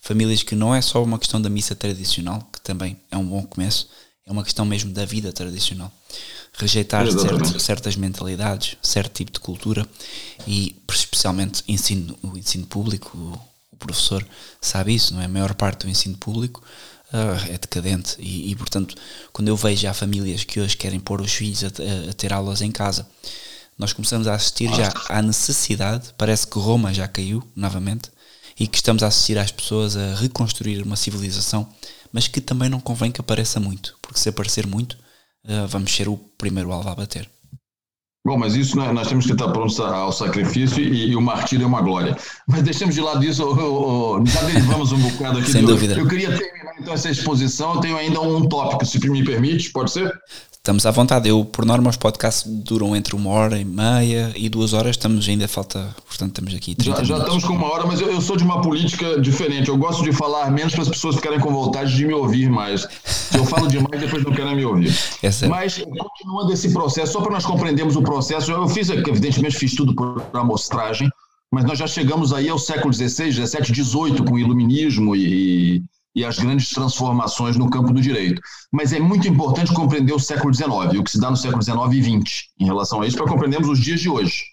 Famílias 0.00 0.42
que 0.42 0.54
não 0.54 0.74
é 0.74 0.80
só 0.80 1.02
uma 1.02 1.18
questão 1.18 1.40
da 1.40 1.50
missa 1.50 1.76
tradicional, 1.76 2.40
que 2.52 2.60
também 2.60 3.00
é 3.10 3.16
um 3.16 3.26
bom 3.26 3.42
começo, 3.42 3.88
é 4.26 4.32
uma 4.32 4.42
questão 4.42 4.64
mesmo 4.64 4.92
da 4.92 5.04
vida 5.04 5.32
tradicional. 5.32 5.90
Rejeitar 6.52 7.10
certo, 7.10 7.60
certas 7.60 7.96
mentalidades, 7.96 8.76
certo 8.82 9.12
tipo 9.12 9.30
de 9.30 9.40
cultura 9.40 9.86
e 10.46 10.74
especialmente 10.90 11.62
ensino, 11.68 12.18
o 12.22 12.36
ensino 12.36 12.66
público, 12.66 13.16
o, 13.16 13.38
o 13.70 13.76
professor 13.76 14.26
sabe 14.60 14.94
isso, 14.94 15.14
não 15.14 15.22
é? 15.22 15.26
A 15.26 15.28
maior 15.28 15.54
parte 15.54 15.86
do 15.86 15.90
ensino 15.90 16.16
público 16.16 16.62
uh, 17.12 17.52
é 17.52 17.58
decadente 17.58 18.16
e, 18.18 18.50
e, 18.50 18.56
portanto 18.56 18.96
quando 19.32 19.48
eu 19.48 19.56
vejo 19.56 19.82
já 19.82 19.94
famílias 19.94 20.44
que 20.44 20.58
hoje 20.58 20.76
querem 20.76 20.98
pôr 20.98 21.20
os 21.20 21.32
filhos 21.32 21.62
a, 21.62 21.68
a, 21.68 22.10
a 22.10 22.12
ter 22.14 22.32
aulas 22.32 22.62
em 22.62 22.72
casa 22.72 23.06
nós 23.78 23.92
começamos 23.92 24.26
a 24.26 24.34
assistir 24.34 24.74
já 24.74 24.90
à 25.08 25.20
necessidade, 25.20 26.14
parece 26.16 26.46
que 26.46 26.58
Roma 26.58 26.94
já 26.94 27.06
caiu 27.06 27.42
novamente 27.54 28.10
e 28.58 28.66
que 28.66 28.78
estamos 28.78 29.02
a 29.02 29.08
assistir 29.08 29.36
às 29.36 29.52
pessoas 29.52 29.96
a 29.96 30.14
reconstruir 30.14 30.82
uma 30.82 30.96
civilização, 30.96 31.68
mas 32.16 32.26
que 32.26 32.40
também 32.40 32.70
não 32.70 32.80
convém 32.80 33.12
que 33.12 33.20
apareça 33.20 33.60
muito, 33.60 33.94
porque 34.00 34.18
se 34.18 34.30
aparecer 34.30 34.66
muito, 34.66 34.94
uh, 35.44 35.66
vamos 35.68 35.94
ser 35.94 36.08
o 36.08 36.16
primeiro 36.16 36.72
alvo 36.72 36.88
a 36.88 36.94
bater. 36.94 37.28
Bom, 38.26 38.38
mas 38.38 38.54
isso 38.54 38.74
né, 38.78 38.90
nós 38.90 39.06
temos 39.06 39.26
que 39.26 39.32
estar 39.32 39.48
prontos 39.52 39.78
ao 39.78 40.10
sacrifício 40.10 40.82
e, 40.82 41.10
e, 41.10 41.14
o 41.14 41.20
martírio 41.20 41.64
é 41.64 41.66
uma 41.66 41.82
glória. 41.82 42.16
Mas 42.48 42.62
deixemos 42.62 42.94
de 42.94 43.02
lado 43.02 43.22
isso, 43.22 43.44
oh, 43.44 44.16
oh, 44.18 44.26
já 44.26 44.40
derivamos 44.44 44.92
um 44.92 44.98
bocado 44.98 45.40
aqui. 45.40 45.52
Sem 45.52 45.66
dúvida. 45.66 45.92
Eu 45.92 46.08
queria 46.08 46.34
terminar 46.34 46.72
então 46.80 46.94
essa 46.94 47.10
exposição, 47.10 47.74
eu 47.74 47.80
tenho 47.82 47.98
ainda 47.98 48.18
um 48.22 48.48
tópico, 48.48 48.86
se 48.86 48.98
me 49.10 49.22
permite, 49.22 49.70
pode 49.70 49.90
ser? 49.90 50.10
Estamos 50.66 50.84
à 50.84 50.90
vontade. 50.90 51.28
Eu, 51.28 51.44
por 51.44 51.64
norma, 51.64 51.88
os 51.88 51.96
podcasts 51.96 52.42
duram 52.44 52.96
entre 52.96 53.14
uma 53.14 53.30
hora 53.30 53.56
e 53.56 53.64
meia 53.64 54.32
e 54.34 54.48
duas 54.48 54.72
horas. 54.72 54.96
Estamos 54.96 55.28
ainda 55.28 55.46
falta, 55.46 55.94
portanto, 56.04 56.30
estamos 56.30 56.52
aqui 56.56 56.74
30 56.74 57.04
já, 57.04 57.14
já 57.14 57.22
estamos 57.22 57.44
com 57.44 57.52
uma 57.52 57.72
hora, 57.72 57.86
mas 57.86 58.00
eu, 58.00 58.10
eu, 58.10 58.20
sou 58.20 58.36
de 58.36 58.42
uma 58.42 58.60
política 58.60 59.20
diferente. 59.20 59.68
Eu 59.68 59.76
gosto 59.76 60.02
de 60.02 60.10
falar 60.10 60.50
menos 60.50 60.72
para 60.72 60.82
as 60.82 60.88
pessoas 60.88 61.14
ficarem 61.14 61.38
com 61.38 61.52
vontade 61.52 61.94
de 61.94 62.04
me 62.04 62.12
ouvir 62.12 62.50
mais. 62.50 62.84
Se 63.04 63.38
eu 63.38 63.44
falo 63.44 63.68
demais, 63.68 64.00
depois 64.00 64.24
não 64.24 64.32
querem 64.32 64.56
me 64.56 64.64
ouvir. 64.64 64.92
É 65.22 65.46
mas, 65.46 65.78
continuando 65.78 66.52
esse 66.52 66.72
processo, 66.72 67.12
só 67.12 67.20
para 67.20 67.30
nós 67.30 67.46
compreendermos 67.46 67.94
o 67.94 68.02
processo, 68.02 68.50
eu 68.50 68.68
fiz, 68.68 68.90
evidentemente, 68.90 69.56
fiz 69.56 69.72
tudo 69.72 69.94
por 69.94 70.20
amostragem, 70.32 71.08
mas 71.48 71.64
nós 71.64 71.78
já 71.78 71.86
chegamos 71.86 72.32
aí 72.32 72.48
ao 72.48 72.58
século 72.58 72.92
XVI, 72.92 73.30
XVII, 73.30 73.84
XVIII, 73.84 74.24
com 74.26 74.34
o 74.34 74.38
iluminismo 74.38 75.14
e 75.14 75.84
e 76.16 76.24
as 76.24 76.38
grandes 76.38 76.70
transformações 76.70 77.58
no 77.58 77.68
campo 77.68 77.92
do 77.92 78.00
direito. 78.00 78.40
Mas 78.72 78.94
é 78.94 78.98
muito 78.98 79.28
importante 79.28 79.74
compreender 79.74 80.14
o 80.14 80.18
século 80.18 80.52
XIX, 80.52 80.98
o 80.98 81.04
que 81.04 81.10
se 81.10 81.20
dá 81.20 81.30
no 81.30 81.36
século 81.36 81.62
XIX 81.62 81.76
e 81.92 82.22
XX 82.22 82.44
em 82.58 82.64
relação 82.64 83.02
a 83.02 83.06
isso, 83.06 83.18
para 83.18 83.28
compreendermos 83.28 83.68
os 83.68 83.78
dias 83.78 84.00
de 84.00 84.08
hoje. 84.08 84.44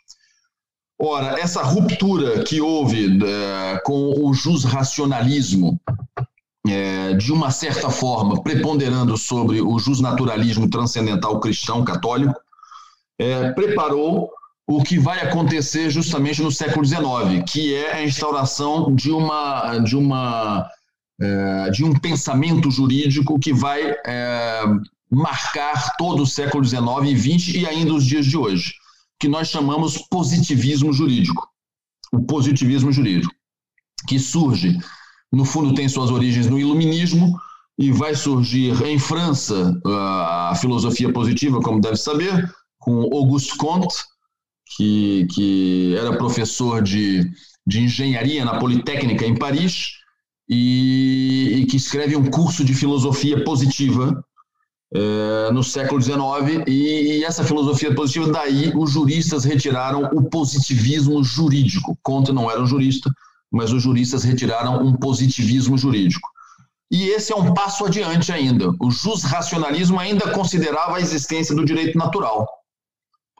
Ora, 1.01 1.39
essa 1.39 1.64
ruptura 1.64 2.43
que 2.43 2.59
houve 2.59 3.18
é, 3.26 3.80
com 3.86 4.14
o 4.26 4.34
jus 4.34 4.66
racionalismo 4.66 5.80
é, 6.68 7.14
de 7.14 7.32
uma 7.32 7.49
certa 7.49 7.89
forma, 7.89 8.43
preponderando 8.43 9.18
sobre 9.18 9.61
o 9.61 9.80
justnaturalismo 9.80 10.70
transcendental 10.70 11.39
cristão 11.39 11.84
católico, 11.84 12.39
é, 13.18 13.51
preparou 13.51 14.30
o 14.68 14.84
que 14.84 14.97
vai 14.97 15.22
acontecer 15.22 15.89
justamente 15.89 16.41
no 16.41 16.51
século 16.51 16.86
XIX, 16.86 17.43
que 17.47 17.74
é 17.74 17.93
a 17.95 18.03
instauração 18.03 18.93
de 18.93 19.11
uma 19.11 19.80
de 19.80 19.95
uma 19.95 20.70
é, 21.24 21.70
de 21.70 21.86
um 21.86 21.94
pensamento 21.94 22.70
jurídico 22.70 23.40
que 23.40 23.54
vai 23.54 23.82
é, 24.06 24.64
marcar 25.10 25.96
todo 25.98 26.24
o 26.24 26.28
século 26.28 26.66
XIX 26.66 26.84
e 27.06 27.18
XX 27.18 27.56
e 27.56 27.66
ainda 27.66 27.94
os 27.94 28.06
dias 28.06 28.26
de 28.26 28.36
hoje, 28.36 28.74
que 29.18 29.30
nós 29.30 29.48
chamamos 29.48 29.98
positivismo 30.10 30.92
jurídico. 30.92 31.48
O 32.12 32.22
positivismo 32.24 32.92
jurídico, 32.92 33.34
que 34.08 34.20
surge 34.20 34.78
no 35.32 35.46
fundo 35.46 35.74
tem 35.74 35.90
suas 35.90 36.12
origens 36.12 36.48
no 36.48 36.60
iluminismo 36.60 37.40
e 37.80 37.92
vai 37.92 38.14
surgir 38.16 38.80
em 38.86 39.00
França 39.00 39.80
a 39.86 40.54
filosofia 40.60 41.12
positiva, 41.12 41.60
como 41.60 41.82
deve 41.82 41.96
saber, 41.96 42.54
com 42.78 43.02
Auguste 43.02 43.58
Comte, 43.58 43.96
que, 44.76 45.26
que 45.34 45.96
era 45.98 46.18
professor 46.18 46.84
de, 46.84 47.32
de 47.66 47.80
engenharia 47.80 48.46
na 48.46 48.60
Politécnica 48.60 49.26
em 49.26 49.36
Paris 49.36 50.03
e, 50.48 51.60
e 51.62 51.66
que 51.66 51.78
escreve 51.78 52.16
um 52.16 52.30
curso 52.30 52.64
de 52.64 52.74
filosofia 52.74 53.44
positiva 53.44 54.24
é, 54.96 55.52
no 55.52 55.64
século 55.64 56.00
XIX, 56.00 56.68
e, 56.68 57.18
e, 57.18 57.24
essa 57.24 57.44
filosofia 57.44 57.96
positiva, 57.96 58.32
daí 58.32 58.72
os 58.76 58.91
juristas 58.91 59.44
retiraram 59.44 60.04
o 60.14 60.30
positivismo 60.30 61.24
jurídico. 61.24 61.98
Comte 62.04 62.32
não 62.32 62.50
era 62.50 62.62
um 62.62 62.68
jurista, 62.68 63.12
mas 63.52 63.72
os 63.72 63.82
juristas 63.82 64.24
retiraram 64.24 64.86
um 64.86 64.94
positivismo 64.94 65.78
jurídico. 65.78 66.30
E 66.91 67.10
esse 67.10 67.34
é 67.34 67.36
um 67.36 67.56
passo 67.56 67.86
adiante 67.86 68.32
ainda. 68.32 68.70
O 68.80 68.89
racionalismo 69.24 70.00
ainda 70.00 70.32
considerava 70.32 70.98
a 70.98 71.02
existência 71.02 71.56
do 71.56 71.66
direito 71.66 71.98
natural, 71.98 72.48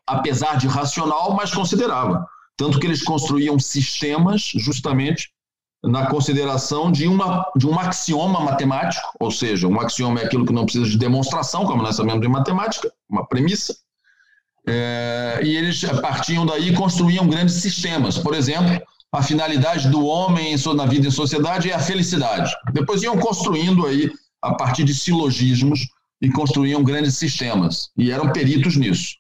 apesar 0.08 0.58
de 0.58 0.68
racional, 0.68 1.36
mas 1.36 1.54
considerava. 1.54 2.26
Tanto 2.58 2.80
que 2.80 2.88
eles 2.88 3.04
construíam 3.04 3.60
sistemas 3.60 4.42
justamente 4.56 5.33
na 5.84 6.08
consideração 6.08 6.92
de, 6.92 7.08
uma, 7.08 7.46
de 7.56 7.68
um 7.68 7.78
axioma 7.78 8.40
matemático, 8.40 9.06
ou 9.20 9.30
seja, 9.30 9.68
um 9.68 9.80
axioma 9.80 10.22
é 10.22 10.26
aquilo 10.26 10.46
que 10.46 10.54
não 10.54 10.64
precisa 10.64 10.90
de 10.90 10.98
demonstração, 10.98 11.66
como 11.66 11.84
nós 11.84 11.96
sabemos 11.96 12.26
em 12.26 12.30
matemática, 12.30 12.92
uma 13.10 13.28
premissa, 13.28 13.76
é, 14.66 15.42
e 15.44 15.58
eles 15.58 15.84
partiam 16.02 16.46
daí 16.46 16.70
e 16.70 16.74
construíam 16.74 17.28
grandes 17.28 17.56
sistemas. 17.56 18.18
Por 18.18 18.34
exemplo, 18.34 18.82
a 19.12 19.22
finalidade 19.22 19.90
do 19.90 20.06
homem 20.06 20.56
na 20.74 20.86
vida 20.86 21.08
em 21.08 21.12
sociedade 21.12 21.70
é 21.70 21.74
a 21.74 21.80
felicidade. 21.80 22.56
Depois 22.72 23.04
iam 23.04 23.18
construindo 23.18 23.86
aí, 23.86 24.10
a 24.42 24.54
partir 24.54 24.86
de 24.86 24.94
silogismos, 24.94 25.82
e 26.22 26.30
construíam 26.30 26.82
grandes 26.82 27.18
sistemas, 27.18 27.90
e 27.98 28.10
eram 28.10 28.32
peritos 28.32 28.78
nisso. 28.78 29.18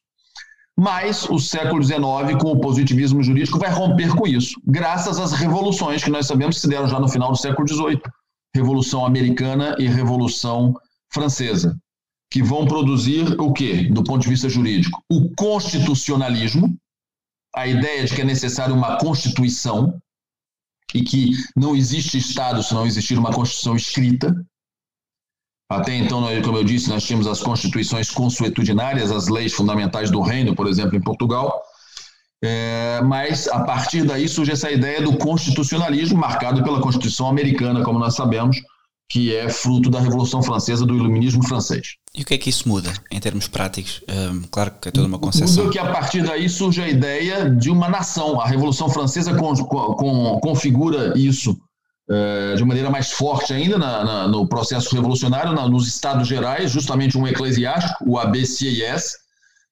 Mas 0.77 1.29
o 1.29 1.37
século 1.37 1.83
XIX, 1.83 2.01
com 2.41 2.51
o 2.51 2.59
positivismo 2.59 3.21
jurídico, 3.21 3.59
vai 3.59 3.69
romper 3.69 4.15
com 4.15 4.27
isso, 4.27 4.59
graças 4.65 5.19
às 5.19 5.31
revoluções 5.31 6.03
que 6.03 6.09
nós 6.09 6.25
sabemos 6.25 6.55
que 6.55 6.61
se 6.61 6.67
deram 6.67 6.87
já 6.87 6.99
no 6.99 7.07
final 7.07 7.31
do 7.31 7.37
século 7.37 7.67
XVIII 7.67 8.01
Revolução 8.55 9.05
Americana 9.05 9.75
e 9.79 9.87
Revolução 9.87 10.73
Francesa, 11.11 11.77
que 12.31 12.41
vão 12.41 12.65
produzir 12.65 13.39
o 13.39 13.51
quê, 13.51 13.89
do 13.89 14.03
ponto 14.03 14.21
de 14.21 14.29
vista 14.29 14.47
jurídico? 14.47 15.03
O 15.11 15.33
constitucionalismo, 15.35 16.75
a 17.55 17.67
ideia 17.67 18.05
de 18.05 18.15
que 18.15 18.21
é 18.21 18.25
necessário 18.25 18.75
uma 18.75 18.97
Constituição 18.97 19.99
e 20.93 21.03
que 21.03 21.31
não 21.55 21.75
existe 21.75 22.17
Estado 22.17 22.61
se 22.61 22.73
não 22.73 22.85
existir 22.85 23.17
uma 23.17 23.33
Constituição 23.33 23.75
escrita. 23.75 24.35
Até 25.73 25.95
então, 25.95 26.23
como 26.43 26.57
eu 26.57 26.63
disse, 26.63 26.89
nós 26.89 27.03
tínhamos 27.03 27.27
as 27.27 27.41
constituições 27.41 28.09
consuetudinárias, 28.09 29.11
as 29.11 29.27
leis 29.27 29.53
fundamentais 29.53 30.09
do 30.09 30.21
reino, 30.21 30.55
por 30.55 30.67
exemplo, 30.67 30.95
em 30.95 31.01
Portugal. 31.01 31.61
É, 32.43 33.01
mas 33.05 33.47
a 33.47 33.61
partir 33.61 34.03
daí 34.03 34.27
surge 34.27 34.51
essa 34.51 34.69
ideia 34.69 35.01
do 35.01 35.15
constitucionalismo, 35.17 36.17
marcado 36.17 36.61
pela 36.61 36.81
Constituição 36.81 37.29
americana, 37.29 37.83
como 37.83 37.97
nós 37.97 38.15
sabemos, 38.15 38.57
que 39.09 39.33
é 39.33 39.47
fruto 39.47 39.89
da 39.89 39.99
Revolução 39.99 40.43
Francesa, 40.43 40.85
do 40.85 40.95
Iluminismo 40.95 41.45
francês. 41.47 41.95
E 42.13 42.21
o 42.21 42.25
que 42.25 42.33
é 42.33 42.37
que 42.37 42.49
isso 42.49 42.67
muda 42.67 42.91
em 43.09 43.19
termos 43.19 43.47
práticos? 43.47 44.01
Um, 44.09 44.41
claro 44.51 44.71
que 44.81 44.89
é 44.89 44.91
toda 44.91 45.07
uma 45.07 45.19
concessão. 45.19 45.63
Muda 45.63 45.71
que 45.71 45.79
a 45.79 45.91
partir 45.91 46.23
daí 46.23 46.49
surge 46.49 46.81
a 46.81 46.87
ideia 46.89 47.49
de 47.49 47.69
uma 47.69 47.87
nação. 47.87 48.41
A 48.41 48.47
Revolução 48.47 48.89
Francesa 48.89 49.33
con, 49.35 49.55
con, 49.55 50.39
configura 50.41 51.17
isso 51.17 51.57
uh, 52.09 52.55
de 52.55 52.63
maneira 52.65 52.89
mais 52.89 53.11
forte 53.11 53.53
ainda 53.53 53.77
na, 53.77 54.03
na, 54.03 54.27
no 54.27 54.47
processo 54.47 54.93
revolucionário, 54.95 55.53
na, 55.53 55.67
nos 55.67 55.87
Estados 55.87 56.27
Gerais, 56.27 56.71
justamente 56.71 57.17
um 57.17 57.27
eclesiástico, 57.27 58.09
o 58.09 58.17
ABCIS, 58.17 59.15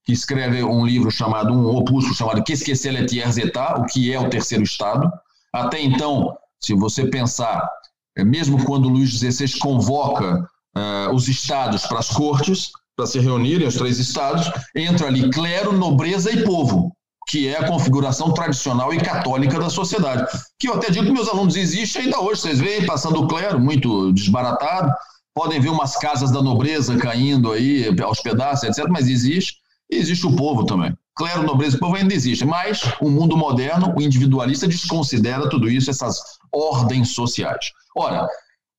que 0.03 0.13
escreve 0.13 0.63
um 0.63 0.85
livro 0.85 1.11
chamado, 1.11 1.53
um 1.53 1.75
opúsculo 1.75 2.15
chamado 2.15 2.43
Que 2.43 2.53
esquecer 2.53 2.91
le 2.91 3.05
tiers 3.05 3.37
état, 3.37 3.79
o 3.79 3.85
que 3.85 4.11
é 4.11 4.19
o 4.19 4.29
terceiro 4.29 4.63
Estado. 4.63 5.11
Até 5.53 5.81
então, 5.81 6.35
se 6.59 6.73
você 6.73 7.05
pensar 7.05 7.69
é, 8.17 8.23
mesmo 8.23 8.63
quando 8.65 8.89
Luís 8.89 9.09
XVI 9.11 9.59
convoca 9.59 10.47
uh, 10.75 11.13
os 11.13 11.27
estados 11.27 11.85
para 11.85 11.99
as 11.99 12.09
cortes, 12.09 12.71
para 12.95 13.05
se 13.05 13.19
reunirem, 13.19 13.67
os 13.67 13.75
três 13.75 13.99
estados, 13.99 14.51
entra 14.75 15.07
ali 15.07 15.29
clero, 15.29 15.71
nobreza 15.71 16.31
e 16.31 16.43
povo, 16.43 16.95
que 17.31 17.47
é 17.47 17.57
a 17.57 17.65
configuração 17.65 18.33
tradicional 18.33 18.93
e 18.93 18.97
católica 18.97 19.57
da 19.57 19.69
sociedade. 19.69 20.27
Que 20.59 20.67
eu 20.67 20.73
até 20.73 20.91
digo 20.91 21.05
que 21.05 21.13
meus 21.13 21.29
alunos 21.29 21.55
existem 21.55 22.03
ainda 22.03 22.19
hoje, 22.19 22.41
vocês 22.41 22.59
veem 22.59 22.85
passando 22.85 23.21
o 23.21 23.27
clero, 23.27 23.57
muito 23.57 24.11
desbaratado, 24.11 24.91
podem 25.33 25.57
ver 25.61 25.69
umas 25.69 25.95
casas 25.95 26.29
da 26.29 26.41
nobreza 26.41 26.97
caindo 26.97 27.53
aí 27.53 27.87
aos 28.03 28.19
pedaços, 28.19 28.65
etc., 28.65 28.85
mas 28.89 29.07
existe, 29.07 29.59
e 29.89 29.95
existe 29.95 30.27
o 30.27 30.35
povo 30.35 30.65
também. 30.65 30.93
Clero, 31.15 31.43
nobreza 31.43 31.77
povo 31.77 31.95
ainda 31.95 32.13
existe, 32.13 32.43
mas 32.43 32.81
o 32.99 33.09
mundo 33.09 33.37
moderno, 33.37 33.93
o 33.97 34.01
individualista, 34.01 34.67
desconsidera 34.67 35.49
tudo 35.49 35.69
isso, 35.69 35.89
essas 35.89 36.19
ordens 36.51 37.13
sociais. 37.15 37.71
Ora, 37.95 38.27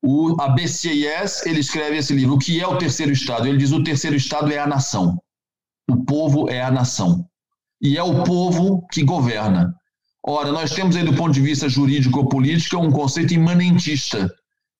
o, 0.05 0.37
a 0.39 0.49
BCIS, 0.49 1.47
ele 1.47 1.61
escreve 1.61 1.97
esse 1.97 2.13
livro, 2.13 2.35
o 2.35 2.39
que 2.39 2.61
é 2.61 2.67
o 2.67 2.77
terceiro 2.77 3.13
estado? 3.13 3.49
Ele 3.49 3.57
diz 3.57 3.73
o 3.73 3.83
terceiro 3.83 4.17
estado 4.17 4.53
é 4.53 4.59
a 4.59 4.67
nação. 4.67 5.19
O 5.91 6.05
povo 6.05 6.51
é 6.51 6.61
a 6.61 6.71
nação. 6.71 7.27
E 7.83 7.99
é 7.99 8.03
o 8.03 8.23
povo 8.23 8.87
que 8.93 9.03
governa. 9.03 9.75
Ora, 10.25 10.53
nós 10.53 10.71
temos 10.71 10.95
aí 10.95 11.03
do 11.03 11.15
ponto 11.15 11.33
de 11.33 11.41
vista 11.41 11.69
jurídico-político 11.69 12.77
um 12.77 12.93
conceito 12.93 13.35
imanentista. 13.35 14.33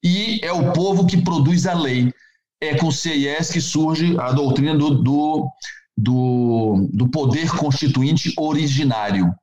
E 0.05 0.41
é 0.43 0.53
o 0.53 0.73
povo 0.73 1.05
que 1.05 1.21
produz 1.21 1.67
a 1.67 1.75
lei. 1.75 2.13
É 2.61 2.77
com 2.77 2.87
o 2.87 2.93
CIS 2.93 3.51
que 3.51 3.61
surge 3.61 4.17
a 4.21 4.31
doutrina 4.31 4.77
do, 4.77 5.03
do, 5.03 5.49
do, 5.97 6.89
do 6.93 7.09
poder 7.09 7.51
constituinte 7.51 8.33
originário. 8.39 9.35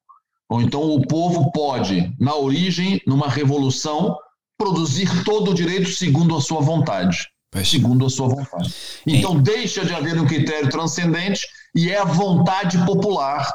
Ou 0.49 0.61
então 0.61 0.81
o 0.81 1.05
povo 1.05 1.51
pode, 1.51 2.13
na 2.17 2.35
origem, 2.35 3.01
numa 3.05 3.27
revolução, 3.27 4.15
produzir 4.57 5.23
todo 5.25 5.51
o 5.51 5.53
direito 5.53 5.89
segundo 5.89 6.35
a 6.35 6.41
sua 6.41 6.61
vontade. 6.61 7.27
Segundo 7.65 8.05
a 8.05 8.09
sua 8.09 8.29
vontade. 8.29 8.73
Então 9.05 9.41
deixa 9.41 9.85
de 9.85 9.93
haver 9.93 10.17
um 10.17 10.25
critério 10.25 10.69
transcendente 10.69 11.45
e 11.75 11.89
é 11.89 11.99
a 11.99 12.05
vontade 12.05 12.77
popular. 12.85 13.51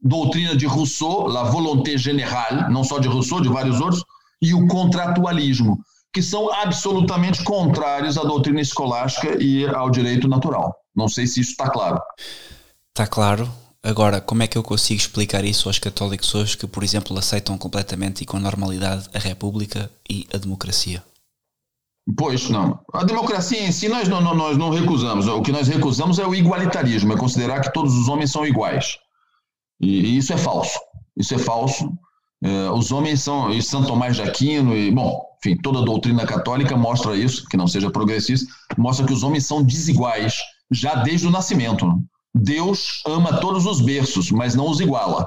Doutrina 0.00 0.54
de 0.54 0.66
Rousseau, 0.66 1.26
la 1.26 1.44
volonté 1.44 1.96
générale, 1.96 2.72
não 2.72 2.84
só 2.84 2.98
de 2.98 3.08
Rousseau, 3.08 3.40
de 3.40 3.48
vários 3.48 3.80
outros, 3.80 4.04
e 4.40 4.54
o 4.54 4.66
contratualismo, 4.68 5.78
que 6.12 6.22
são 6.22 6.52
absolutamente 6.52 7.42
contrários 7.42 8.16
à 8.18 8.22
doutrina 8.22 8.60
escolástica 8.60 9.42
e 9.42 9.66
ao 9.66 9.90
direito 9.90 10.28
natural. 10.28 10.74
Não 10.94 11.08
sei 11.08 11.26
se 11.26 11.40
isso 11.40 11.52
está 11.52 11.68
claro. 11.68 12.00
Está 12.90 13.06
claro. 13.06 13.50
Agora, 13.82 14.20
como 14.20 14.42
é 14.42 14.46
que 14.46 14.58
eu 14.58 14.62
consigo 14.62 15.00
explicar 15.00 15.44
isso 15.44 15.68
aos 15.68 15.78
católicos 15.78 16.34
hoje 16.34 16.56
que, 16.56 16.66
por 16.66 16.82
exemplo, 16.82 17.16
aceitam 17.18 17.56
completamente 17.56 18.22
e 18.22 18.26
com 18.26 18.38
normalidade 18.38 19.08
a 19.14 19.18
República 19.18 19.90
e 20.08 20.26
a 20.32 20.38
democracia? 20.38 21.02
Pois 22.14 22.48
não. 22.50 22.78
A 22.92 23.02
democracia 23.02 23.66
em 23.66 23.72
si 23.72 23.88
nós 23.88 24.06
não, 24.08 24.20
não, 24.20 24.34
nós 24.34 24.56
não 24.56 24.70
recusamos. 24.70 25.26
O 25.26 25.42
que 25.42 25.50
nós 25.50 25.66
recusamos 25.66 26.18
é 26.18 26.26
o 26.26 26.34
igualitarismo, 26.34 27.12
é 27.12 27.16
considerar 27.16 27.60
que 27.60 27.72
todos 27.72 27.94
os 27.94 28.08
homens 28.08 28.30
são 28.30 28.46
iguais. 28.46 28.98
E, 29.80 30.00
e 30.00 30.16
isso 30.18 30.32
é 30.32 30.36
falso. 30.36 30.78
Isso 31.16 31.34
é 31.34 31.38
falso. 31.38 31.92
É, 32.42 32.70
os 32.70 32.92
homens 32.92 33.22
são. 33.22 33.52
E 33.52 33.60
São 33.60 33.84
Tomás 33.84 34.16
de 34.16 34.22
Aquino, 34.22 34.76
e, 34.76 34.90
bom, 34.92 35.20
enfim, 35.38 35.56
toda 35.56 35.80
a 35.80 35.84
doutrina 35.84 36.24
católica 36.26 36.76
mostra 36.76 37.16
isso, 37.16 37.44
que 37.48 37.56
não 37.56 37.66
seja 37.66 37.90
progressista, 37.90 38.52
mostra 38.76 39.06
que 39.06 39.12
os 39.12 39.22
homens 39.22 39.46
são 39.46 39.62
desiguais 39.62 40.38
já 40.70 40.96
desde 40.96 41.26
o 41.26 41.30
nascimento. 41.30 42.00
Deus 42.34 43.02
ama 43.06 43.40
todos 43.40 43.66
os 43.66 43.80
berços, 43.80 44.30
mas 44.30 44.54
não 44.54 44.68
os 44.68 44.80
iguala. 44.80 45.26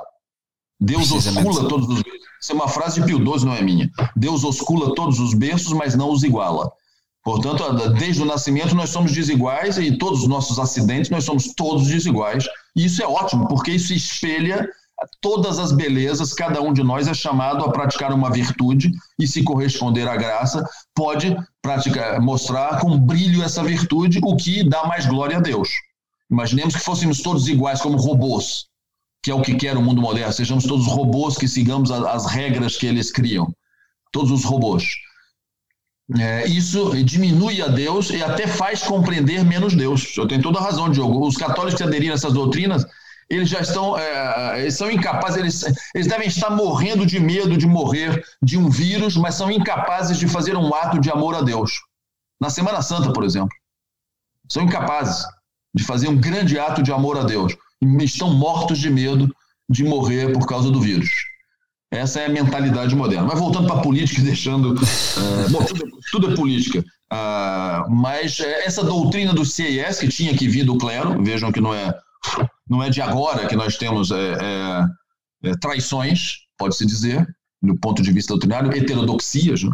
Deus 0.79 1.11
oscula 1.11 1.67
todos 1.67 1.87
os 1.89 2.01
berços. 2.01 2.29
Isso 2.41 2.51
é 2.53 2.55
uma 2.55 2.67
frase 2.67 3.01
de 3.01 3.05
Pio 3.05 3.17
XII, 3.17 3.45
não 3.45 3.53
é 3.53 3.61
minha. 3.61 3.89
Deus 4.15 4.43
oscula 4.43 4.95
todos 4.95 5.19
os 5.19 5.33
berços, 5.33 5.73
mas 5.73 5.95
não 5.95 6.09
os 6.09 6.23
iguala. 6.23 6.71
Portanto, 7.23 7.89
desde 7.89 8.21
o 8.21 8.25
nascimento 8.25 8.73
nós 8.73 8.89
somos 8.89 9.11
desiguais 9.11 9.77
e 9.77 9.97
todos 9.97 10.21
os 10.21 10.27
nossos 10.27 10.57
acidentes 10.57 11.11
nós 11.11 11.25
somos 11.25 11.53
todos 11.53 11.87
desiguais. 11.87 12.45
E 12.75 12.85
isso 12.85 13.03
é 13.03 13.07
ótimo, 13.07 13.47
porque 13.47 13.71
isso 13.71 13.93
espelha 13.93 14.67
todas 15.21 15.59
as 15.59 15.71
belezas, 15.71 16.33
cada 16.33 16.61
um 16.61 16.73
de 16.73 16.83
nós 16.83 17.07
é 17.07 17.13
chamado 17.13 17.63
a 17.63 17.71
praticar 17.71 18.13
uma 18.13 18.31
virtude 18.31 18.91
e 19.17 19.27
se 19.27 19.43
corresponder 19.43 20.07
à 20.07 20.15
graça, 20.15 20.63
pode 20.93 21.35
praticar, 21.61 22.19
mostrar 22.21 22.79
com 22.79 22.97
brilho 22.97 23.43
essa 23.43 23.63
virtude, 23.63 24.19
o 24.23 24.35
que 24.35 24.67
dá 24.67 24.85
mais 24.85 25.05
glória 25.05 25.37
a 25.37 25.41
Deus. 25.41 25.69
Imaginemos 26.29 26.75
que 26.75 26.81
fôssemos 26.81 27.21
todos 27.21 27.47
iguais 27.47 27.81
como 27.81 27.97
robôs, 27.97 28.65
que 29.21 29.31
é 29.31 29.33
o 29.33 29.41
que 29.41 29.55
quer 29.55 29.77
o 29.77 29.81
mundo 29.81 30.01
moderno, 30.01 30.31
sejamos 30.31 30.65
todos 30.65 30.87
robôs 30.87 31.37
que 31.37 31.47
sigamos 31.47 31.91
as 31.91 32.25
regras 32.25 32.77
que 32.77 32.85
eles 32.85 33.11
criam, 33.11 33.53
todos 34.11 34.31
os 34.31 34.43
robôs. 34.43 34.85
É, 36.17 36.47
isso 36.47 36.91
diminui 37.03 37.61
a 37.61 37.67
Deus 37.67 38.09
e 38.09 38.23
até 38.23 38.47
faz 38.47 38.81
compreender 38.81 39.45
menos 39.45 39.75
Deus. 39.75 40.17
Eu 40.17 40.27
tenho 40.27 40.41
toda 40.41 40.57
a 40.57 40.63
razão, 40.63 40.89
Diogo. 40.89 41.25
Os 41.25 41.37
católicos 41.37 41.75
que 41.75 41.83
aderiram 41.83 42.13
a 42.13 42.15
essas 42.15 42.33
doutrinas, 42.33 42.83
eles 43.29 43.47
já 43.47 43.59
estão, 43.59 43.95
é, 43.95 44.61
eles 44.61 44.75
são 44.75 44.89
incapazes, 44.89 45.37
eles, 45.37 45.63
eles 45.93 46.07
devem 46.07 46.27
estar 46.27 46.49
morrendo 46.49 47.05
de 47.05 47.19
medo 47.19 47.55
de 47.55 47.67
morrer 47.67 48.23
de 48.41 48.57
um 48.57 48.69
vírus, 48.69 49.15
mas 49.17 49.35
são 49.35 49.51
incapazes 49.51 50.17
de 50.17 50.27
fazer 50.27 50.57
um 50.57 50.73
ato 50.73 50.99
de 50.99 51.11
amor 51.11 51.35
a 51.35 51.41
Deus. 51.41 51.73
Na 52.41 52.49
Semana 52.49 52.81
Santa, 52.81 53.13
por 53.13 53.23
exemplo. 53.23 53.55
São 54.49 54.63
incapazes 54.63 55.23
de 55.75 55.83
fazer 55.83 56.07
um 56.07 56.17
grande 56.17 56.57
ato 56.57 56.81
de 56.81 56.91
amor 56.91 57.19
a 57.19 57.23
Deus. 57.23 57.55
Estão 57.81 58.33
mortos 58.33 58.79
de 58.79 58.89
medo 58.89 59.33
de 59.69 59.83
morrer 59.83 60.33
por 60.33 60.47
causa 60.47 60.69
do 60.71 60.81
vírus. 60.81 61.09
Essa 61.91 62.19
é 62.19 62.25
a 62.27 62.29
mentalidade 62.29 62.95
moderna. 62.95 63.27
Mas 63.27 63.39
voltando 63.39 63.67
para 63.67 63.77
a 63.77 63.81
política 63.81 64.21
deixando. 64.21 64.73
Uh, 64.73 65.49
bom, 65.49 65.63
tudo, 65.63 65.83
tudo, 66.11 66.31
é 66.31 66.35
política. 66.35 66.83
Uh, 67.11 67.89
mas 67.89 68.39
é 68.39 68.65
essa 68.65 68.83
doutrina 68.83 69.33
do 69.33 69.43
CIS, 69.43 69.99
que 69.99 70.07
tinha 70.07 70.35
que 70.35 70.47
vir 70.47 70.63
do 70.63 70.77
clero, 70.77 71.21
vejam 71.23 71.51
que 71.51 71.59
não 71.59 71.73
é, 71.73 71.93
não 72.69 72.83
é 72.83 72.89
de 72.89 73.01
agora 73.01 73.47
que 73.47 73.55
nós 73.55 73.77
temos 73.77 74.11
é, 74.11 74.37
é, 75.43 75.49
é 75.49 75.57
traições, 75.59 76.33
pode-se 76.57 76.85
dizer, 76.85 77.25
do 77.61 77.75
ponto 77.79 78.03
de 78.03 78.11
vista 78.11 78.33
doutrinário, 78.33 78.71
heterodoxias. 78.71 79.63
Né? 79.63 79.71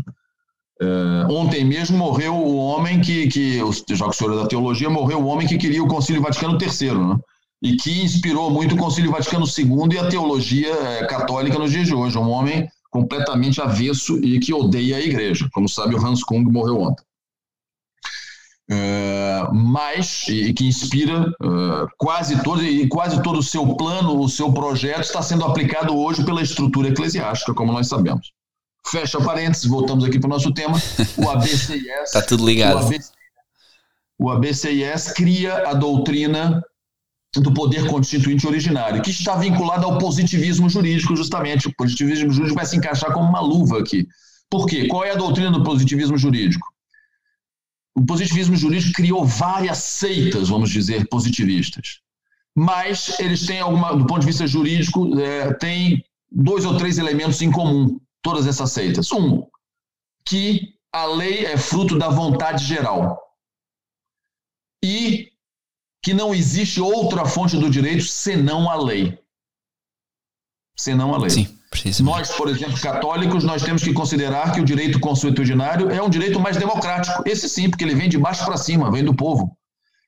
Uh, 0.81 1.33
ontem 1.33 1.65
mesmo 1.65 1.97
morreu 1.97 2.33
o 2.33 2.55
homem 2.55 3.01
que, 3.01 3.27
que, 3.27 3.59
já 3.89 4.05
que 4.05 4.11
o 4.11 4.13
senhor 4.13 4.33
é 4.33 4.41
da 4.41 4.47
teologia, 4.47 4.89
morreu 4.89 5.19
o 5.19 5.25
homem 5.25 5.47
que 5.47 5.57
queria 5.57 5.83
o 5.83 5.87
Concílio 5.87 6.21
Vaticano 6.21 6.57
III. 6.61 6.95
Né? 6.95 7.17
E 7.65 7.75
que 7.77 8.03
inspirou 8.03 8.51
muito 8.51 8.75
o 8.75 8.77
Concílio 8.77 9.11
Vaticano 9.11 9.45
II 9.45 9.95
e 9.95 9.97
a 9.97 10.07
teologia 10.07 10.71
eh, 10.71 11.07
católica 11.07 11.57
nos 11.57 11.71
dias 11.71 11.87
de 11.87 11.95
hoje. 11.95 12.15
Um 12.15 12.29
homem 12.29 12.69
completamente 12.91 13.59
avesso 13.59 14.23
e 14.23 14.39
que 14.39 14.53
odeia 14.53 14.97
a 14.97 15.01
igreja. 15.01 15.49
Como 15.51 15.67
sabe, 15.67 15.95
o 15.95 15.97
Hans 16.05 16.23
Kung 16.23 16.43
morreu 16.43 16.79
ontem. 16.79 17.03
Uh, 18.69 19.53
mas 19.53 20.27
e 20.27 20.51
que 20.53 20.65
inspira 20.65 21.31
quase 21.99 22.41
todo 22.43 22.63
e 22.63 22.87
quase 22.87 23.21
todo 23.21 23.37
o 23.37 23.43
seu 23.43 23.75
plano, 23.75 24.19
o 24.19 24.27
seu 24.27 24.51
projeto 24.51 25.03
está 25.03 25.21
sendo 25.21 25.45
aplicado 25.45 25.95
hoje 25.95 26.23
pela 26.23 26.41
estrutura 26.41 26.89
eclesiástica, 26.89 27.53
como 27.53 27.71
nós 27.71 27.87
sabemos. 27.87 28.31
Fecha 28.87 29.19
parênteses, 29.21 29.65
voltamos 29.65 30.03
aqui 30.03 30.19
para 30.19 30.27
o 30.27 30.31
nosso 30.31 30.51
tema. 30.53 30.77
O 31.17 31.29
ABCIS. 31.29 31.69
Está 32.05 32.21
tudo 32.21 32.45
ligado. 32.45 32.75
O, 32.75 32.79
ABC, 32.79 33.11
o 34.19 34.29
ABCIS 34.29 35.11
cria 35.13 35.67
a 35.67 35.73
doutrina 35.73 36.63
do 37.41 37.53
poder 37.53 37.87
constituinte 37.87 38.47
originário, 38.47 39.01
que 39.01 39.11
está 39.11 39.35
vinculado 39.35 39.85
ao 39.85 39.97
positivismo 39.97 40.69
jurídico, 40.69 41.15
justamente. 41.15 41.67
O 41.67 41.75
positivismo 41.75 42.31
jurídico 42.31 42.57
vai 42.57 42.65
se 42.65 42.77
encaixar 42.77 43.11
como 43.11 43.29
uma 43.29 43.41
luva 43.41 43.79
aqui. 43.79 44.07
Por 44.49 44.65
quê? 44.67 44.87
Qual 44.87 45.03
é 45.03 45.11
a 45.11 45.15
doutrina 45.15 45.51
do 45.51 45.63
positivismo 45.63 46.17
jurídico? 46.17 46.67
O 47.95 48.05
positivismo 48.05 48.55
jurídico 48.55 48.93
criou 48.93 49.25
várias 49.25 49.79
seitas, 49.79 50.49
vamos 50.49 50.69
dizer, 50.69 51.07
positivistas. 51.07 51.99
Mas 52.55 53.19
eles 53.19 53.45
têm 53.45 53.59
alguma, 53.59 53.95
do 53.95 54.05
ponto 54.05 54.21
de 54.21 54.27
vista 54.27 54.47
jurídico, 54.47 55.19
é, 55.19 55.53
tem 55.55 56.03
dois 56.31 56.65
ou 56.65 56.77
três 56.77 56.97
elementos 56.97 57.41
em 57.41 57.51
comum, 57.51 57.99
todas 58.21 58.47
essas 58.47 58.71
seitas. 58.71 59.11
Um, 59.11 59.45
que 60.25 60.73
a 60.91 61.05
lei 61.05 61.45
é 61.45 61.57
fruto 61.57 61.97
da 61.97 62.09
vontade 62.09 62.63
geral. 62.65 63.19
E 64.83 65.31
que 66.05 66.13
não 66.13 66.35
existe 66.35 66.79
outra 66.79 67.25
fonte 67.25 67.57
do 67.57 67.67
direito 67.67 68.03
senão 68.03 68.69
a 68.69 68.75
lei. 68.75 69.17
Senão 70.77 71.15
a 71.15 71.17
lei. 71.17 71.31
Sim, 71.31 71.57
nós, 72.03 72.29
por 72.29 72.47
exemplo, 72.47 72.79
católicos, 72.79 73.43
nós 73.43 73.63
temos 73.63 73.81
que 73.81 73.91
considerar 73.91 74.53
que 74.53 74.61
o 74.61 74.63
direito 74.63 74.99
consuetudinário 74.99 75.89
é 75.89 75.99
um 76.03 76.09
direito 76.09 76.39
mais 76.39 76.57
democrático. 76.57 77.23
Esse 77.25 77.49
sim, 77.49 77.71
porque 77.71 77.83
ele 77.83 77.95
vem 77.95 78.07
de 78.07 78.19
baixo 78.19 78.45
para 78.45 78.55
cima, 78.55 78.91
vem 78.91 79.03
do 79.03 79.15
povo. 79.15 79.57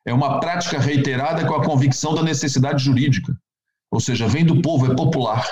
É 0.05 0.13
uma 0.13 0.39
prática 0.39 0.79
reiterada 0.79 1.47
com 1.47 1.55
a 1.55 1.65
convicção 1.65 2.13
da 2.13 2.21
necessidade 2.21 2.83
jurídica. 2.83 3.35
Ou 3.89 3.99
seja, 3.99 4.27
vem 4.27 4.45
do 4.45 4.61
povo, 4.61 4.91
é 4.91 4.95
popular. 4.95 5.51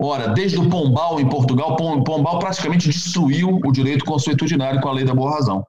Ora, 0.00 0.28
desde 0.28 0.56
o 0.56 0.70
Pombal 0.70 1.20
em 1.20 1.28
Portugal, 1.28 1.76
Pombal 1.76 2.38
praticamente 2.38 2.88
destruiu 2.88 3.60
o 3.62 3.72
direito 3.72 4.06
consuetudinário 4.06 4.80
com 4.80 4.88
a 4.88 4.92
lei 4.92 5.04
da 5.04 5.14
boa 5.14 5.32
razão. 5.32 5.66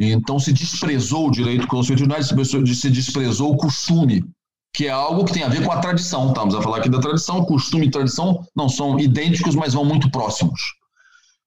Então 0.00 0.38
se 0.38 0.50
desprezou 0.50 1.28
o 1.28 1.30
direito 1.30 1.66
constitucional, 1.66 2.18
se 2.22 2.90
desprezou 2.90 3.52
o 3.52 3.56
costume, 3.56 4.24
que 4.74 4.86
é 4.86 4.90
algo 4.90 5.26
que 5.26 5.34
tem 5.34 5.42
a 5.42 5.48
ver 5.48 5.62
com 5.62 5.70
a 5.70 5.78
tradição. 5.78 6.28
Estamos 6.28 6.54
a 6.54 6.62
falar 6.62 6.78
aqui 6.78 6.88
da 6.88 6.98
tradição, 6.98 7.44
costume 7.44 7.86
e 7.86 7.90
tradição 7.90 8.42
não 8.56 8.66
são 8.66 8.98
idênticos, 8.98 9.54
mas 9.54 9.74
vão 9.74 9.84
muito 9.84 10.10
próximos. 10.10 10.60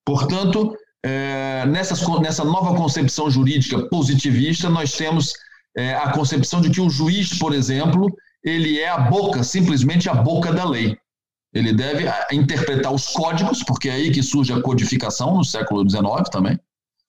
Portanto, 0.05 0.75
é, 1.03 1.65
nessas, 1.65 2.07
nessa 2.19 2.43
nova 2.43 2.75
concepção 2.75 3.27
jurídica 3.27 3.89
positivista, 3.89 4.69
nós 4.69 4.93
temos 4.93 5.33
é, 5.75 5.95
a 5.95 6.11
concepção 6.11 6.61
de 6.61 6.69
que 6.69 6.79
o 6.79 6.91
juiz, 6.91 7.37
por 7.39 7.53
exemplo, 7.53 8.05
ele 8.43 8.79
é 8.79 8.89
a 8.89 8.99
boca, 8.99 9.43
simplesmente 9.43 10.07
a 10.07 10.13
boca 10.13 10.53
da 10.53 10.63
lei. 10.63 10.95
Ele 11.53 11.73
deve 11.73 12.05
interpretar 12.31 12.93
os 12.93 13.07
códigos, 13.07 13.63
porque 13.63 13.89
é 13.89 13.93
aí 13.93 14.11
que 14.11 14.21
surge 14.21 14.53
a 14.53 14.61
codificação 14.61 15.35
no 15.35 15.43
século 15.43 15.87
XIX 15.89 16.29
também. 16.31 16.59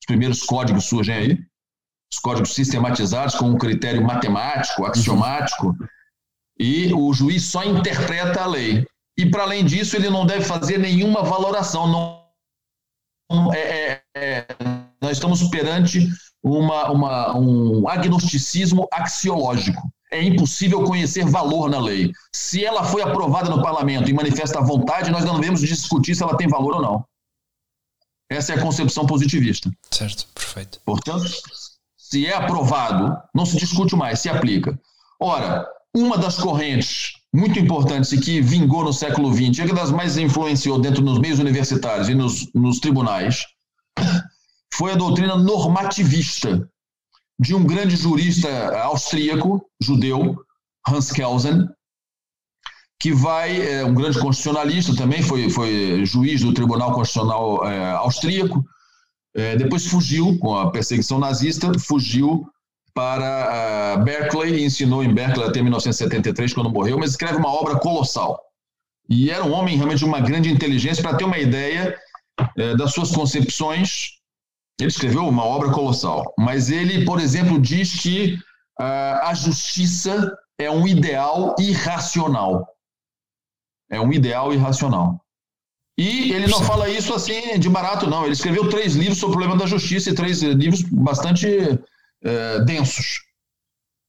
Os 0.04 0.06
primeiros 0.06 0.42
códigos 0.42 0.84
surgem 0.84 1.14
aí, 1.14 1.38
os 2.12 2.18
códigos 2.18 2.54
sistematizados 2.54 3.36
com 3.36 3.46
um 3.46 3.56
critério 3.56 4.04
matemático, 4.04 4.84
axiomático, 4.84 5.74
e 6.60 6.92
o 6.92 7.10
juiz 7.14 7.44
só 7.44 7.64
interpreta 7.64 8.42
a 8.42 8.46
lei. 8.46 8.86
E, 9.16 9.24
para 9.30 9.44
além 9.44 9.64
disso, 9.64 9.96
ele 9.96 10.10
não 10.10 10.26
deve 10.26 10.44
fazer 10.44 10.78
nenhuma 10.78 11.22
valoração. 11.22 12.20
Não, 13.30 13.54
é, 13.54 13.58
é, 13.58 14.02
é, 14.14 14.46
nós 15.00 15.12
estamos 15.12 15.42
perante 15.44 16.06
uma, 16.42 16.90
uma, 16.90 17.38
um 17.38 17.88
agnosticismo 17.88 18.86
axiológico. 18.92 19.90
É 20.12 20.22
impossível 20.22 20.84
conhecer 20.84 21.24
valor 21.24 21.70
na 21.70 21.80
lei. 21.80 22.12
Se 22.30 22.62
ela 22.62 22.84
foi 22.84 23.00
aprovada 23.00 23.48
no 23.48 23.62
parlamento 23.62 24.10
e 24.10 24.12
manifesta 24.12 24.58
a 24.58 24.62
vontade, 24.62 25.10
nós 25.10 25.24
não 25.24 25.40
devemos 25.40 25.62
discutir 25.62 26.14
se 26.14 26.22
ela 26.22 26.36
tem 26.36 26.46
valor 26.46 26.74
ou 26.74 26.82
não. 26.82 27.06
Essa 28.34 28.54
é 28.54 28.56
a 28.56 28.62
concepção 28.62 29.06
positivista. 29.06 29.70
Certo, 29.90 30.26
perfeito. 30.34 30.80
Portanto, 30.84 31.24
se 31.96 32.26
é 32.26 32.34
aprovado, 32.34 33.16
não 33.34 33.46
se 33.46 33.56
discute 33.56 33.96
mais, 33.96 34.20
se 34.20 34.28
aplica. 34.28 34.78
Ora, 35.20 35.66
uma 35.94 36.18
das 36.18 36.36
correntes 36.36 37.12
muito 37.34 37.58
importantes 37.58 38.12
e 38.12 38.20
que 38.20 38.40
vingou 38.40 38.84
no 38.84 38.92
século 38.92 39.32
XX, 39.34 39.58
é 39.58 39.66
que 39.66 39.74
das 39.74 39.90
mais 39.90 40.16
influenciou 40.16 40.78
dentro 40.78 41.02
dos 41.02 41.18
meios 41.18 41.40
universitários 41.40 42.08
e 42.08 42.14
nos, 42.14 42.48
nos 42.54 42.78
tribunais, 42.78 43.44
foi 44.72 44.92
a 44.92 44.96
doutrina 44.96 45.36
normativista 45.36 46.68
de 47.38 47.54
um 47.54 47.64
grande 47.64 47.96
jurista 47.96 48.48
austríaco, 48.82 49.68
judeu, 49.82 50.36
Hans 50.86 51.10
Kelsen, 51.10 51.66
que 53.00 53.12
vai, 53.12 53.60
é, 53.60 53.84
um 53.84 53.94
grande 53.94 54.18
constitucionalista 54.18 54.94
também, 54.96 55.22
foi, 55.22 55.50
foi 55.50 56.04
juiz 56.04 56.40
do 56.40 56.54
Tribunal 56.54 56.92
Constitucional 56.92 57.66
é, 57.66 57.92
Austríaco, 57.92 58.64
é, 59.36 59.56
depois 59.56 59.86
fugiu 59.86 60.38
com 60.38 60.56
a 60.56 60.70
perseguição 60.70 61.18
nazista, 61.18 61.72
fugiu 61.78 62.46
para 62.94 63.98
uh, 63.98 64.04
Berkeley, 64.04 64.64
ensinou 64.64 65.02
em 65.02 65.12
Berkeley 65.12 65.48
até 65.48 65.60
1973, 65.60 66.54
quando 66.54 66.70
morreu, 66.70 66.96
mas 66.96 67.10
escreve 67.10 67.36
uma 67.36 67.48
obra 67.48 67.76
colossal. 67.76 68.40
E 69.10 69.30
era 69.30 69.44
um 69.44 69.52
homem 69.52 69.76
realmente 69.76 69.98
de 69.98 70.04
uma 70.04 70.20
grande 70.20 70.48
inteligência, 70.48 71.02
para 71.02 71.16
ter 71.16 71.24
uma 71.24 71.38
ideia 71.38 71.98
é, 72.56 72.76
das 72.76 72.92
suas 72.92 73.10
concepções, 73.10 74.12
ele 74.80 74.88
escreveu 74.88 75.26
uma 75.26 75.44
obra 75.44 75.70
colossal, 75.72 76.32
mas 76.38 76.70
ele, 76.70 77.04
por 77.04 77.20
exemplo, 77.20 77.60
diz 77.60 78.00
que 78.00 78.38
uh, 78.80 79.18
a 79.22 79.34
justiça 79.34 80.32
é 80.58 80.70
um 80.70 80.86
ideal 80.86 81.54
irracional. 81.58 82.66
É 83.90 84.00
um 84.00 84.12
ideal 84.12 84.52
irracional. 84.52 85.20
E 85.96 86.32
ele 86.32 86.48
não 86.48 86.62
fala 86.62 86.88
isso 86.88 87.14
assim 87.14 87.58
de 87.58 87.68
barato, 87.68 88.08
não. 88.08 88.24
Ele 88.24 88.32
escreveu 88.32 88.68
três 88.68 88.94
livros 88.94 89.18
sobre 89.18 89.36
o 89.36 89.38
problema 89.38 89.56
da 89.58 89.66
justiça 89.66 90.10
e 90.10 90.14
três 90.14 90.42
livros 90.42 90.82
bastante 90.82 91.46
é, 92.24 92.60
densos. 92.60 93.20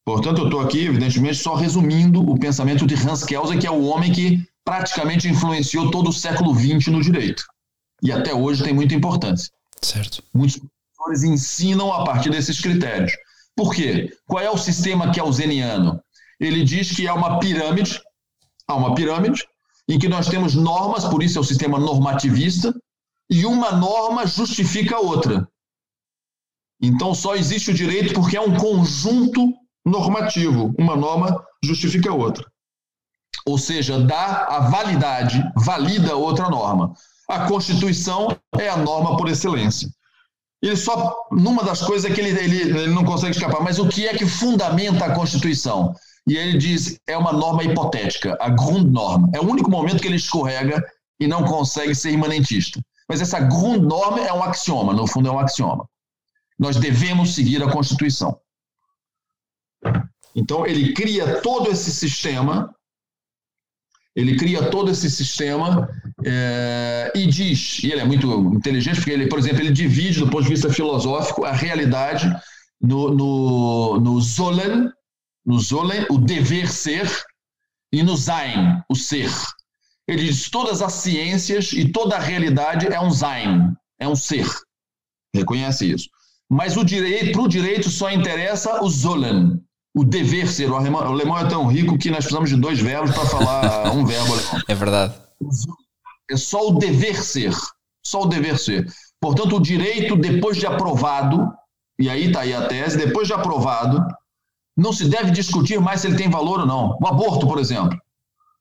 Portanto, 0.03 0.39
eu 0.39 0.45
estou 0.45 0.61
aqui, 0.61 0.85
evidentemente, 0.85 1.37
só 1.37 1.55
resumindo 1.55 2.27
o 2.27 2.39
pensamento 2.39 2.85
de 2.85 2.95
Hans 2.95 3.23
Kelsen, 3.23 3.59
que 3.59 3.67
é 3.67 3.71
o 3.71 3.85
homem 3.85 4.11
que 4.11 4.43
praticamente 4.63 5.27
influenciou 5.27 5.91
todo 5.91 6.09
o 6.09 6.13
século 6.13 6.53
XX 6.55 6.87
no 6.87 7.01
direito. 7.01 7.43
E 8.01 8.11
até 8.11 8.33
hoje 8.33 8.63
tem 8.63 8.73
muita 8.73 8.95
importância. 8.95 9.51
Certo. 9.81 10.23
Muitos 10.33 10.59
professores 10.95 11.23
ensinam 11.23 11.93
a 11.93 12.03
partir 12.03 12.29
desses 12.29 12.59
critérios. 12.59 13.11
Por 13.55 13.73
quê? 13.73 14.11
Qual 14.25 14.43
é 14.43 14.49
o 14.49 14.57
sistema 14.57 15.11
kelseniano? 15.11 16.01
Ele 16.39 16.63
diz 16.63 16.95
que 16.95 17.07
é 17.07 17.13
uma 17.13 17.39
pirâmide 17.39 18.01
Há 18.67 18.75
uma 18.75 18.95
pirâmide 18.95 19.43
em 19.87 19.99
que 19.99 20.07
nós 20.07 20.27
temos 20.27 20.55
normas, 20.55 21.05
por 21.05 21.21
isso 21.21 21.37
é 21.37 21.41
o 21.41 21.45
sistema 21.45 21.79
normativista, 21.79 22.73
e 23.29 23.45
uma 23.45 23.71
norma 23.71 24.25
justifica 24.25 24.95
a 24.95 24.99
outra. 24.99 25.47
Então 26.81 27.13
só 27.13 27.35
existe 27.35 27.71
o 27.71 27.73
direito 27.73 28.13
porque 28.13 28.37
é 28.37 28.41
um 28.41 28.57
conjunto 28.57 29.53
normativo. 29.85 30.73
Uma 30.77 30.95
norma 30.95 31.43
justifica 31.63 32.09
a 32.09 32.13
outra. 32.13 32.45
Ou 33.45 33.57
seja, 33.57 33.99
dá 33.99 34.45
a 34.45 34.59
validade, 34.69 35.43
valida 35.55 36.15
outra 36.15 36.49
norma. 36.49 36.93
A 37.29 37.47
Constituição 37.47 38.35
é 38.57 38.69
a 38.69 38.77
norma 38.77 39.17
por 39.17 39.29
excelência. 39.29 39.89
Ele 40.61 40.75
só, 40.75 41.15
numa 41.31 41.63
das 41.63 41.81
coisas 41.81 42.09
é 42.09 42.13
que 42.13 42.19
ele, 42.19 42.29
ele, 42.39 42.61
ele 42.61 42.93
não 42.93 43.05
consegue 43.05 43.35
escapar, 43.35 43.61
mas 43.61 43.77
o 43.77 43.87
que 43.87 44.07
é 44.07 44.17
que 44.17 44.25
fundamenta 44.25 45.05
a 45.05 45.13
Constituição? 45.13 45.93
E 46.27 46.35
ele 46.37 46.57
diz, 46.57 46.99
é 47.07 47.17
uma 47.17 47.31
norma 47.31 47.63
hipotética, 47.63 48.35
a 48.39 48.49
Grundnorm. 48.49 49.29
É 49.33 49.39
o 49.39 49.47
único 49.47 49.69
momento 49.69 50.01
que 50.01 50.07
ele 50.07 50.15
escorrega 50.15 50.83
e 51.19 51.27
não 51.27 51.43
consegue 51.45 51.93
ser 51.93 52.11
imanentista. 52.11 52.81
Mas 53.07 53.21
essa 53.21 53.39
Grundnorm 53.39 54.17
é 54.17 54.33
um 54.33 54.43
axioma, 54.43 54.93
no 54.93 55.05
fundo 55.05 55.29
é 55.29 55.31
um 55.31 55.39
axioma. 55.39 55.87
Nós 56.57 56.77
devemos 56.77 57.35
seguir 57.35 57.61
a 57.61 57.71
Constituição. 57.71 58.39
Então, 60.35 60.65
ele 60.65 60.93
cria 60.93 61.41
todo 61.41 61.69
esse 61.71 61.91
sistema, 61.91 62.73
ele 64.15 64.35
cria 64.35 64.69
todo 64.69 64.89
esse 64.89 65.09
sistema 65.09 65.87
é, 66.25 67.11
e 67.15 67.27
diz, 67.27 67.83
e 67.83 67.91
ele 67.91 68.01
é 68.01 68.05
muito 68.05 68.27
inteligente, 68.53 68.95
porque 68.95 69.11
ele, 69.11 69.27
por 69.27 69.37
exemplo, 69.37 69.61
ele 69.61 69.71
divide, 69.71 70.19
do 70.19 70.29
ponto 70.29 70.43
de 70.43 70.49
vista 70.49 70.73
filosófico, 70.73 71.45
a 71.45 71.51
realidade 71.51 72.29
no, 72.81 73.13
no, 73.13 73.99
no 73.99 74.21
Zolen, 74.21 74.89
no 75.45 75.59
Zolen, 75.59 76.05
o 76.09 76.17
dever 76.17 76.71
ser, 76.71 77.09
e 77.91 78.03
no 78.03 78.17
Sein, 78.17 78.81
o 78.89 78.95
ser. 78.95 79.31
Ele 80.07 80.25
diz 80.25 80.49
todas 80.49 80.81
as 80.81 80.93
ciências 80.93 81.71
e 81.71 81.89
toda 81.91 82.15
a 82.15 82.19
realidade 82.19 82.87
é 82.87 82.99
um 82.99 83.11
Sein, 83.11 83.75
é 83.99 84.07
um 84.07 84.15
ser. 84.15 84.47
Reconhece 85.33 85.91
isso. 85.91 86.09
Mas 86.49 86.77
o 86.77 86.83
direito, 86.83 87.31
para 87.31 87.41
o 87.41 87.47
direito 87.47 87.89
só 87.89 88.11
interessa 88.11 88.83
o 88.83 88.89
Zolen, 88.89 89.61
o 89.95 90.03
dever 90.03 90.47
ser. 90.47 90.69
O 90.69 90.75
alemão, 90.75 91.01
o 91.01 91.13
alemão 91.13 91.37
é 91.37 91.47
tão 91.47 91.65
rico 91.67 91.97
que 91.97 92.09
nós 92.09 92.19
precisamos 92.19 92.49
de 92.49 92.57
dois 92.57 92.79
verbos 92.79 93.11
para 93.11 93.25
falar 93.25 93.91
um 93.93 94.05
verbo 94.05 94.33
alemão. 94.33 94.61
É 94.67 94.75
verdade. 94.75 95.15
É 96.29 96.37
só 96.37 96.67
o 96.67 96.77
dever 96.77 97.15
ser. 97.23 97.53
Só 98.05 98.23
o 98.23 98.25
dever 98.27 98.59
ser. 98.59 98.85
Portanto, 99.19 99.55
o 99.55 99.61
direito, 99.61 100.15
depois 100.15 100.57
de 100.57 100.67
aprovado, 100.67 101.51
e 101.97 102.09
aí 102.09 102.27
está 102.27 102.41
aí 102.41 102.53
a 102.53 102.67
tese, 102.67 102.97
depois 102.97 103.27
de 103.27 103.33
aprovado, 103.33 104.05
não 104.75 104.91
se 104.91 105.07
deve 105.07 105.31
discutir 105.31 105.79
mais 105.79 106.01
se 106.01 106.07
ele 106.07 106.17
tem 106.17 106.29
valor 106.29 106.61
ou 106.61 106.65
não. 106.65 106.97
O 107.01 107.07
aborto, 107.07 107.47
por 107.47 107.59
exemplo. 107.59 107.97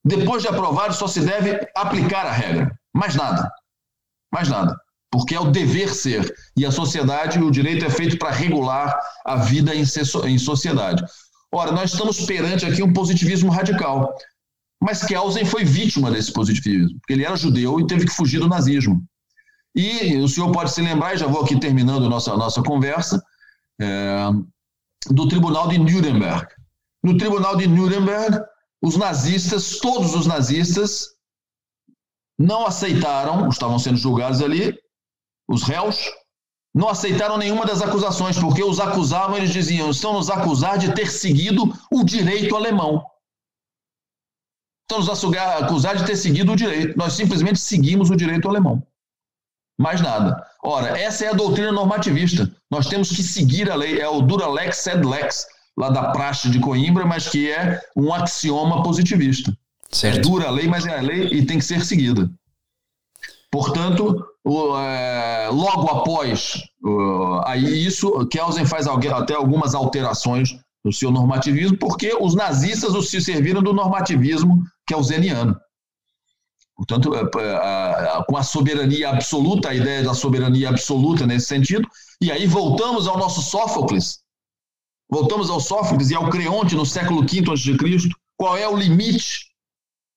Depois 0.05 0.43
de 0.43 0.49
aprovado, 0.49 0.95
só 0.95 1.07
se 1.07 1.21
deve 1.21 1.67
aplicar 1.75 2.27
a 2.27 2.33
regra. 2.33 2.79
Mais 2.95 3.15
nada. 3.15 3.51
Mais 4.33 4.49
nada 4.49 4.77
porque 5.15 5.33
é 5.33 5.41
o 5.41 5.53
dever 5.53 5.95
ser. 5.95 6.35
E 6.57 6.67
a 6.67 6.73
sociedade, 6.73 7.39
o 7.39 7.49
direito 7.49 7.85
é 7.85 7.91
feito 7.91 8.19
para 8.19 8.33
regular 8.33 8.99
a 9.25 9.37
vida 9.37 9.73
em, 9.73 9.85
sociedade. 10.37 11.05
Ora, 11.53 11.71
nós 11.71 11.93
estamos 11.93 12.27
perante 12.27 12.67
aqui 12.67 12.83
um 12.83 12.93
positivismo 12.93 13.49
radical. 13.49 14.13
Mas 14.83 15.05
Kelsen 15.05 15.45
foi 15.45 15.65
vítima 15.65 16.11
desse 16.11 16.33
positivismo, 16.33 16.99
porque 16.99 17.13
ele 17.13 17.25
era 17.25 17.37
judeu 17.37 17.79
e 17.79 17.87
teve 17.87 18.07
que 18.07 18.13
fugir 18.13 18.41
do 18.41 18.49
nazismo. 18.49 19.05
E 19.73 20.17
o 20.17 20.29
senhor 20.29 20.51
pode 20.51 20.73
se 20.73 20.83
lembrar, 20.83 21.15
e 21.15 21.19
já 21.19 21.29
vou 21.29 21.43
aqui 21.43 21.61
terminando 21.61 22.11
nossa, 22.11 22.37
nossa 22.37 22.61
conversa, 22.61 23.23
é, 23.81 24.31
do 25.11 25.29
Tribunal 25.29 25.69
de 25.69 25.79
Nuremberg. 25.79 26.47
No 27.03 27.17
Tribunal 27.17 27.57
de 27.57 27.67
Nuremberg, 27.67 28.41
os 28.83 28.97
nazistas, 28.97 29.79
todos 29.79 30.15
os 30.15 30.27
nazistas, 30.27 31.09
não 32.39 32.67
aceitaram, 32.67 33.49
estavam 33.49 33.79
sendo 33.79 33.97
julgados 33.97 34.43
ali, 34.43 34.77
os 35.49 35.63
réus, 35.63 36.11
não 36.75 36.89
aceitaram 36.89 37.39
nenhuma 37.39 37.65
das 37.65 37.81
acusações, 37.81 38.39
porque 38.39 38.65
os 38.65 38.81
acusavam, 38.81 39.37
eles 39.37 39.53
diziam, 39.53 39.91
estão 39.91 40.13
nos 40.15 40.29
acusar 40.29 40.77
de 40.77 40.93
ter 40.93 41.11
seguido 41.11 41.73
o 41.91 42.03
direito 42.03 42.57
alemão. 42.57 43.05
Estão 44.83 44.99
nos 44.99 45.37
acusar 45.63 45.97
de 45.97 46.05
ter 46.05 46.17
seguido 46.17 46.53
o 46.53 46.57
direito. 46.57 46.97
Nós 46.99 47.13
simplesmente 47.13 47.61
seguimos 47.61 48.11
o 48.11 48.17
direito 48.17 48.49
alemão. 48.49 48.85
Mais 49.79 50.01
nada. 50.01 50.45
Ora, 50.63 50.99
essa 50.99 51.25
é 51.25 51.29
a 51.29 51.33
doutrina 51.33 51.73
normativista. 51.73 52.55
Nós 52.75 52.89
temos 52.89 53.09
que 53.11 53.23
seguir 53.23 53.71
a 53.71 53.77
lei. 53.77 54.01
É 54.01 54.09
o 54.09 54.21
dura 54.21 54.49
lex 54.49 54.79
sed 54.79 55.07
lex, 55.07 55.47
lá 55.77 55.91
da 55.91 56.11
praxe 56.11 56.51
de 56.51 56.59
Coimbra, 56.59 57.07
mas 57.07 57.29
que 57.29 57.49
é 57.49 57.81
um 57.97 58.13
axioma 58.13 58.83
positivista. 58.83 59.57
Certo. 59.93 60.19
É 60.19 60.21
dura 60.21 60.49
a 60.49 60.51
lei, 60.51 60.67
mas 60.67 60.85
é 60.85 60.99
a 60.99 61.01
lei 61.01 61.29
e 61.29 61.47
tem 61.47 61.59
que 61.59 61.65
ser 61.65 61.85
seguida. 61.85 62.29
Portanto, 63.49 64.27
o, 64.45 64.77
é, 64.77 65.49
logo 65.53 65.89
após 65.89 66.55
uh, 66.83 67.41
aí 67.45 67.87
isso, 67.87 68.27
Kelsen 68.27 68.67
faz 68.67 68.89
até 68.89 69.35
algumas 69.35 69.73
alterações 69.73 70.57
no 70.85 70.93
seu 70.93 71.13
normativismo, 71.13 71.79
porque 71.79 72.13
os 72.21 72.35
nazistas 72.35 72.93
se 73.09 73.21
serviram 73.21 73.63
do 73.63 73.73
normativismo 73.73 74.65
kelseniano. 74.85 75.57
Portanto, 76.77 77.11
com 78.27 78.37
a 78.37 78.43
soberania 78.43 79.11
absoluta, 79.11 79.69
a 79.69 79.75
ideia 79.75 80.03
da 80.03 80.13
soberania 80.13 80.71
absoluta 80.71 81.27
nesse 81.27 81.47
sentido, 81.47 81.89
e 82.21 82.33
aí 82.33 82.47
voltamos 82.47 83.07
ao 83.07 83.17
nosso 83.17 83.43
Sófocles, 83.43 84.19
voltamos 85.09 85.51
ao 85.51 85.61
Sófocles 85.61 86.11
e 86.11 86.15
ao 86.15 86.29
Creonte 86.29 86.75
no 86.75 86.85
século 86.85 87.23
V 87.23 87.53
a.C., 87.53 88.09
qual 88.37 88.57
é 88.57 88.69
o 88.69 88.77
limite 88.77 89.55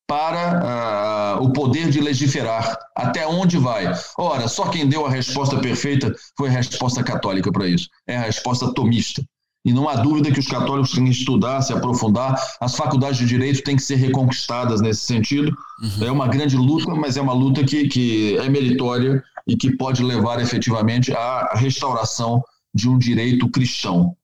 para 0.07 1.37
uh, 1.37 1.43
o 1.43 1.51
poder 1.51 1.89
de 1.89 1.99
legiferar. 1.99 2.77
Até 2.95 3.27
onde 3.27 3.57
vai? 3.57 3.85
Ora, 4.17 4.47
só 4.47 4.69
quem 4.69 4.87
deu 4.87 5.05
a 5.05 5.09
resposta 5.09 5.59
perfeita 5.59 6.15
foi 6.35 6.47
a 6.47 6.53
resposta 6.53 7.03
católica 7.03 7.51
para 7.51 7.67
isso. 7.67 7.89
É 8.07 8.15
a 8.15 8.21
resposta 8.21 8.73
tomista. 8.73 9.23
E 9.67 9.73
não 9.73 9.89
há 9.89 9.97
dúvida 9.97 10.31
que 10.31 10.39
os 10.39 10.47
católicos 10.47 10.93
têm 10.93 11.03
que 11.03 11.11
estudar, 11.11 11.61
se 11.61 11.73
aprofundar. 11.73 12.41
As 12.61 12.73
faculdades 12.73 13.19
de 13.19 13.25
direito 13.25 13.61
têm 13.61 13.75
que 13.75 13.83
ser 13.83 13.95
reconquistadas 13.95 14.79
nesse 14.79 15.01
sentido. 15.01 15.53
Uhum. 15.81 16.05
É 16.05 16.09
uma 16.09 16.29
grande 16.29 16.55
luta, 16.55 16.95
mas 16.95 17.17
é 17.17 17.21
uma 17.21 17.33
luta 17.33 17.65
que, 17.65 17.85
que 17.89 18.37
é 18.37 18.47
meritória 18.47 19.21
e 19.45 19.57
que 19.57 19.75
pode 19.75 20.01
levar 20.01 20.39
efetivamente 20.39 21.11
à 21.11 21.51
restauração 21.55 22.41
de 22.73 22.87
um 22.87 22.97
direito 22.97 23.49
cristão. 23.49 24.15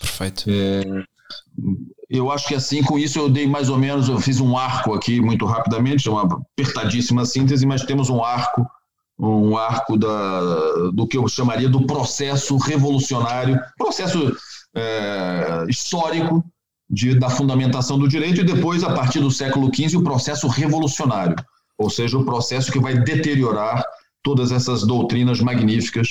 Perfeito. 0.00 0.44
É, 0.48 1.04
eu 2.08 2.30
acho 2.30 2.48
que 2.48 2.54
assim, 2.54 2.82
com 2.82 2.98
isso 2.98 3.18
eu 3.18 3.28
dei 3.28 3.46
mais 3.46 3.68
ou 3.68 3.76
menos, 3.76 4.08
eu 4.08 4.18
fiz 4.18 4.40
um 4.40 4.56
arco 4.56 4.94
aqui 4.94 5.20
muito 5.20 5.44
rapidamente, 5.44 6.08
uma 6.08 6.22
apertadíssima 6.22 7.26
síntese, 7.26 7.66
mas 7.66 7.84
temos 7.84 8.08
um 8.08 8.24
arco, 8.24 8.66
um 9.18 9.56
arco 9.56 9.96
da, 9.96 10.90
do 10.92 11.06
que 11.06 11.16
eu 11.16 11.26
chamaria 11.26 11.68
do 11.68 11.86
processo 11.86 12.56
revolucionário, 12.58 13.58
processo 13.76 14.36
é, 14.76 15.64
histórico 15.68 16.44
de, 16.88 17.18
da 17.18 17.30
fundamentação 17.30 17.98
do 17.98 18.06
direito 18.06 18.40
e 18.40 18.44
depois, 18.44 18.84
a 18.84 18.94
partir 18.94 19.20
do 19.20 19.30
século 19.30 19.70
XV, 19.74 19.96
o 19.96 20.04
processo 20.04 20.46
revolucionário, 20.46 21.34
ou 21.78 21.90
seja, 21.90 22.18
o 22.18 22.24
processo 22.24 22.70
que 22.70 22.78
vai 22.78 22.94
deteriorar 22.98 23.82
todas 24.22 24.52
essas 24.52 24.82
doutrinas 24.82 25.40
magníficas 25.40 26.08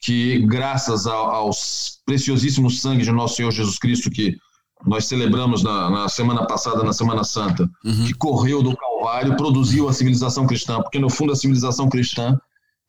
que, 0.00 0.38
graças 0.46 1.06
ao, 1.06 1.30
aos 1.30 2.00
preciosíssimos 2.06 2.80
sangue 2.80 3.04
de 3.04 3.12
nosso 3.12 3.36
Senhor 3.36 3.50
Jesus 3.50 3.78
Cristo, 3.78 4.10
que 4.10 4.36
nós 4.86 5.06
celebramos 5.06 5.62
na, 5.62 5.90
na 5.90 6.08
semana 6.08 6.46
passada, 6.46 6.84
na 6.84 6.92
Semana 6.92 7.24
Santa, 7.24 7.68
uhum. 7.84 8.06
que 8.06 8.14
correu 8.14 8.62
do 8.62 8.76
Calvário, 8.76 9.36
produziu 9.36 9.88
a 9.88 9.92
civilização 9.92 10.46
cristã, 10.46 10.80
porque 10.80 11.00
no 11.00 11.10
fundo 11.10 11.32
a 11.32 11.36
civilização 11.36 11.88
cristã 11.88 12.38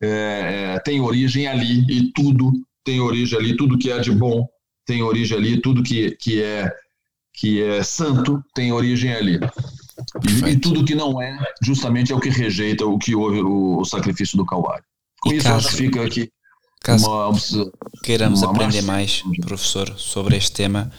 é, 0.00 0.74
é, 0.76 0.78
tem 0.80 1.00
origem 1.00 1.48
ali 1.48 1.84
e 1.90 2.12
tudo 2.12 2.52
tem 2.84 3.00
origem 3.00 3.38
ali, 3.38 3.56
tudo 3.56 3.76
que 3.76 3.90
é 3.90 3.98
de 3.98 4.12
bom 4.12 4.46
tem 4.86 5.02
origem 5.02 5.36
ali, 5.36 5.60
tudo 5.60 5.82
que, 5.82 6.12
que, 6.12 6.42
é, 6.42 6.70
que 7.34 7.62
é 7.62 7.82
santo 7.82 8.42
tem 8.54 8.72
origem 8.72 9.12
ali. 9.12 9.38
E, 10.24 10.50
e, 10.50 10.58
tudo 10.58 10.84
que 10.84 10.94
não 10.94 11.20
é, 11.20 11.38
justamente 11.62 12.12
é 12.12 12.16
o 12.16 12.20
que 12.20 12.30
rejeita 12.30 12.86
o 12.86 12.98
que 12.98 13.14
houve 13.14 13.40
o, 13.40 13.80
o 13.80 13.84
sacrifício 13.84 14.36
do 14.36 14.46
Calvário. 14.46 14.84
Com 15.20 15.32
e 15.32 15.36
isso, 15.36 15.46
caso, 15.46 15.68
acho 15.68 15.76
que 15.76 15.82
fica 15.84 16.04
aqui. 16.04 16.30
Caso 16.82 17.06
uma, 17.06 17.38
queiramos 18.02 18.42
uma 18.42 18.52
aprender 18.52 18.82
mais, 18.82 19.22
professor, 19.42 19.92
sobre 19.98 20.36
este 20.36 20.52
tema, 20.52 20.90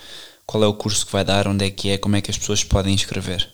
qual 0.45 0.64
é 0.64 0.68
o 0.68 0.74
curso 0.74 1.06
que 1.06 1.12
vai 1.12 1.26
dar? 1.26 1.48
Onde 1.48 1.66
é 1.66 1.72
que 1.72 1.90
é? 1.90 1.98
Como 1.98 2.16
é 2.16 2.22
que 2.22 2.30
as 2.30 2.38
pessoas 2.38 2.64
podem 2.64 2.94
inscrever? 2.94 3.49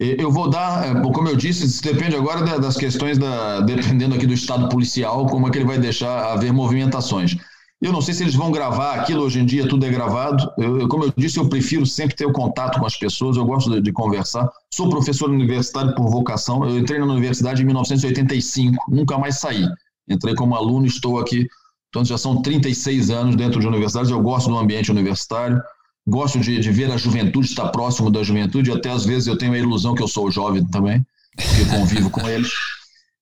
Eu 0.00 0.30
vou 0.30 0.48
dar, 0.48 0.96
é, 0.96 1.00
como 1.12 1.28
eu 1.28 1.34
disse, 1.34 1.82
depende 1.82 2.14
agora 2.14 2.58
das 2.60 2.76
questões, 2.76 3.18
da, 3.18 3.60
dependendo 3.60 4.14
aqui 4.14 4.26
do 4.26 4.32
estado 4.32 4.68
policial, 4.68 5.26
como 5.26 5.48
é 5.48 5.50
que 5.50 5.58
ele 5.58 5.64
vai 5.64 5.78
deixar 5.78 6.32
haver 6.32 6.52
movimentações. 6.52 7.36
Eu 7.80 7.92
não 7.92 8.02
sei 8.02 8.12
se 8.12 8.24
eles 8.24 8.34
vão 8.34 8.50
gravar 8.50 8.94
aquilo, 8.94 9.22
hoje 9.22 9.38
em 9.38 9.46
dia 9.46 9.68
tudo 9.68 9.86
é 9.86 9.90
gravado. 9.90 10.50
Eu, 10.58 10.88
como 10.88 11.04
eu 11.04 11.12
disse, 11.16 11.38
eu 11.38 11.48
prefiro 11.48 11.86
sempre 11.86 12.16
ter 12.16 12.26
o 12.26 12.32
contato 12.32 12.80
com 12.80 12.86
as 12.86 12.96
pessoas, 12.96 13.36
eu 13.36 13.44
gosto 13.44 13.70
de, 13.70 13.80
de, 13.80 13.92
conversar. 13.92 14.50
Sou 14.74 14.88
professor 14.88 15.30
universitário 15.30 15.94
por 15.94 16.10
vocação, 16.10 16.64
eu 16.68 16.76
entrei 16.76 16.98
na 16.98 17.06
universidade 17.06 17.62
em 17.62 17.66
1985, 17.66 18.76
nunca 18.88 19.16
mais 19.16 19.38
saí. 19.38 19.64
Entrei 20.08 20.34
como 20.34 20.56
aluno, 20.56 20.86
estou 20.86 21.20
aqui 21.20 21.46
então 21.88 22.04
já 22.04 22.18
são 22.18 22.42
36 22.42 23.10
anos 23.10 23.36
dentro 23.36 23.60
de 23.60 23.66
universidades, 23.66 24.10
eu 24.10 24.20
gosto 24.20 24.48
do 24.48 24.58
ambiente 24.58 24.90
universitário, 24.90 25.60
gosto 26.06 26.38
de, 26.38 26.58
de, 26.60 26.70
ver 26.70 26.90
a 26.92 26.96
juventude, 26.96 27.46
estar 27.46 27.68
próximo 27.68 28.10
da 28.10 28.22
juventude, 28.22 28.70
até 28.70 28.90
às 28.90 29.04
vezes 29.04 29.26
eu 29.26 29.36
tenho 29.36 29.54
a 29.54 29.58
ilusão 29.58 29.94
que 29.94 30.02
eu 30.02 30.08
sou 30.08 30.30
jovem 30.30 30.64
também, 30.66 31.04
porque 31.34 31.64
convivo 31.76 32.10
com 32.10 32.28
eles. 32.28 32.50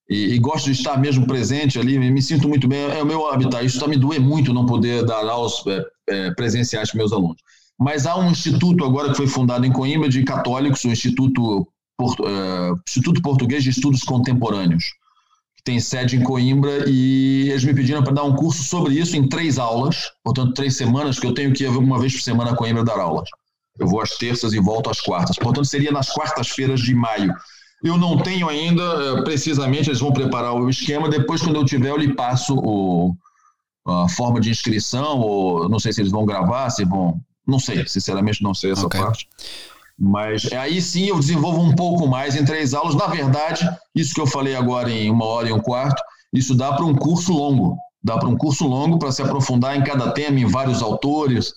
E, 0.09 0.35
e, 0.35 0.39
gosto 0.39 0.65
de 0.65 0.71
estar 0.71 0.97
mesmo 0.97 1.27
presente 1.27 1.77
ali, 1.77 1.99
me, 1.99 2.21
sinto 2.21 2.47
muito 2.47 2.67
bem, 2.67 2.79
é 2.79 3.03
o 3.03 3.05
meu 3.05 3.27
habitat. 3.27 3.65
Isso 3.65 3.75
está 3.75 3.87
me 3.87 3.97
doer 3.97 4.21
muito 4.21 4.53
não 4.53 4.65
poder 4.65 5.05
dar 5.05 5.27
aulas 5.27 5.63
é, 5.67 5.85
é, 6.09 6.31
presenciais 6.31 6.89
para 6.89 6.97
meus 6.97 7.11
alunos. 7.11 7.41
Mas 7.77 8.07
há 8.07 8.17
um 8.17 8.31
instituto 8.31 8.85
agora 8.85 9.09
que 9.09 9.17
foi 9.17 9.27
fundado 9.27 9.65
em 9.65 9.71
Coimbra 9.71 10.07
de 10.09 10.23
católicos, 10.23 10.83
o 10.85 10.89
Instituto, 10.89 11.67
Porto, 11.97 12.23
é, 12.25 12.71
instituto 12.87 13.21
Português 13.21 13.63
de 13.63 13.69
Estudos 13.69 14.01
Contemporâneos, 14.01 14.85
que 15.57 15.63
tem 15.63 15.79
sede 15.79 16.15
em 16.15 16.23
Coimbra, 16.23 16.89
e 16.89 17.49
eles 17.49 17.65
me 17.65 17.73
pediram 17.73 18.01
para 18.01 18.13
dar 18.13 18.23
um 18.23 18.35
curso 18.35 18.63
sobre 18.63 18.93
isso 18.93 19.17
em 19.17 19.27
três 19.27 19.59
aulas, 19.59 20.11
portanto, 20.23 20.53
três 20.53 20.77
semanas, 20.77 21.19
que 21.19 21.27
eu 21.27 21.33
tenho 21.33 21.53
que 21.53 21.65
ir 21.65 21.67
uma 21.67 21.99
vez 21.99 22.13
por 22.13 22.21
semana 22.21 22.51
a 22.51 22.55
Coimbra 22.55 22.83
dar 22.83 22.97
aulas. 22.97 23.29
Eu 23.79 23.87
vou 23.87 24.01
às 24.01 24.17
terças 24.17 24.53
e 24.53 24.59
volto 24.59 24.89
às 24.89 24.99
quartas. 24.99 25.37
Portanto, 25.37 25.65
seria 25.65 25.91
nas 25.91 26.09
quartas-feiras 26.09 26.79
de 26.79 26.95
maio. 26.95 27.33
Eu 27.83 27.97
não 27.97 28.17
tenho 28.17 28.49
ainda, 28.49 28.81
eh, 28.81 29.21
precisamente, 29.21 29.89
eles 29.89 29.99
vão 29.99 30.11
preparar 30.11 30.53
o 30.53 30.69
esquema. 30.69 31.09
Depois, 31.09 31.41
quando 31.41 31.57
eu 31.57 31.65
tiver, 31.65 31.89
eu 31.89 31.97
lhe 31.97 32.13
passo 32.13 32.55
o, 32.55 33.15
a 33.85 34.09
forma 34.09 34.39
de 34.39 34.49
inscrição, 34.49 35.19
ou 35.19 35.69
não 35.69 35.79
sei 35.79 35.93
se 35.93 36.01
eles 36.01 36.11
vão 36.11 36.25
gravar, 36.25 36.69
se 36.69 36.83
vão. 36.83 37.19
Não 37.45 37.59
sei, 37.59 37.87
sinceramente, 37.87 38.43
não 38.43 38.53
sei 38.53 38.71
essa 38.71 38.85
okay. 38.85 38.99
parte. 38.99 39.29
Mas 39.97 40.51
aí 40.51 40.81
sim 40.81 41.05
eu 41.05 41.17
desenvolvo 41.17 41.61
um 41.61 41.73
pouco 41.73 42.07
mais 42.07 42.35
em 42.35 42.43
três 42.43 42.73
aulas. 42.73 42.93
Na 42.93 43.07
verdade, 43.07 43.67
isso 43.95 44.13
que 44.13 44.21
eu 44.21 44.27
falei 44.27 44.55
agora 44.55 44.91
em 44.91 45.09
uma 45.09 45.25
hora 45.25 45.49
e 45.49 45.53
um 45.53 45.59
quarto, 45.59 46.01
isso 46.33 46.53
dá 46.53 46.73
para 46.73 46.85
um 46.85 46.93
curso 46.93 47.31
longo. 47.31 47.77
Dá 48.03 48.17
para 48.17 48.27
um 48.27 48.37
curso 48.37 48.67
longo 48.67 48.99
para 48.99 49.11
se 49.11 49.21
aprofundar 49.21 49.75
em 49.75 49.83
cada 49.83 50.11
tema, 50.11 50.39
em 50.39 50.45
vários 50.45 50.81
autores, 50.81 51.53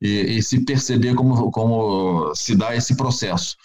e, 0.00 0.38
e 0.38 0.42
se 0.42 0.64
perceber 0.64 1.14
como, 1.14 1.50
como 1.50 2.34
se 2.34 2.54
dá 2.54 2.74
esse 2.74 2.96
processo. 2.96 3.56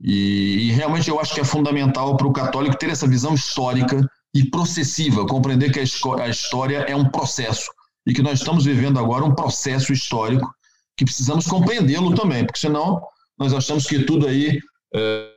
E, 0.00 0.68
e 0.68 0.72
realmente 0.72 1.08
eu 1.08 1.18
acho 1.18 1.34
que 1.34 1.40
é 1.40 1.44
fundamental 1.44 2.16
para 2.16 2.26
o 2.26 2.32
católico 2.32 2.76
ter 2.76 2.90
essa 2.90 3.06
visão 3.06 3.34
histórica 3.34 4.08
e 4.34 4.44
processiva, 4.50 5.26
compreender 5.26 5.72
que 5.72 5.80
a, 5.80 6.22
a 6.22 6.28
história 6.28 6.78
é 6.80 6.94
um 6.94 7.08
processo 7.08 7.70
e 8.06 8.12
que 8.12 8.22
nós 8.22 8.40
estamos 8.40 8.64
vivendo 8.64 8.98
agora 8.98 9.24
um 9.24 9.34
processo 9.34 9.92
histórico 9.92 10.48
que 10.96 11.04
precisamos 11.04 11.46
compreendê-lo 11.46 12.14
também, 12.14 12.44
porque 12.44 12.58
senão 12.58 13.02
nós 13.38 13.52
achamos 13.52 13.86
que 13.86 14.04
tudo 14.04 14.26
aí 14.26 14.60
é, 14.94 15.32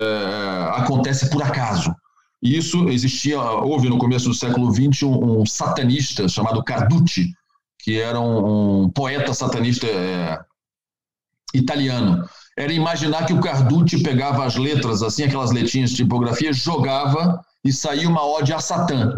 é, 0.00 0.70
acontece 0.74 1.30
por 1.30 1.42
acaso. 1.42 1.94
Isso 2.42 2.88
existia, 2.88 3.40
houve 3.40 3.88
no 3.88 3.98
começo 3.98 4.28
do 4.28 4.34
século 4.34 4.72
XX 4.72 5.02
um, 5.02 5.40
um 5.40 5.46
satanista 5.46 6.28
chamado 6.28 6.62
Carducci, 6.62 7.32
que 7.80 7.98
era 7.98 8.20
um, 8.20 8.84
um 8.84 8.90
poeta 8.90 9.32
satanista 9.34 9.86
é, 9.86 10.38
italiano 11.54 12.26
era 12.56 12.72
imaginar 12.72 13.26
que 13.26 13.34
o 13.34 13.40
Carducci 13.40 14.02
pegava 14.02 14.44
as 14.44 14.56
letras, 14.56 15.02
assim, 15.02 15.24
aquelas 15.24 15.52
letrinhas 15.52 15.90
de 15.90 15.96
tipografia, 15.96 16.52
jogava 16.52 17.40
e 17.62 17.70
saía 17.70 18.08
uma 18.08 18.24
ode 18.24 18.52
a 18.52 18.60
Satã. 18.60 19.14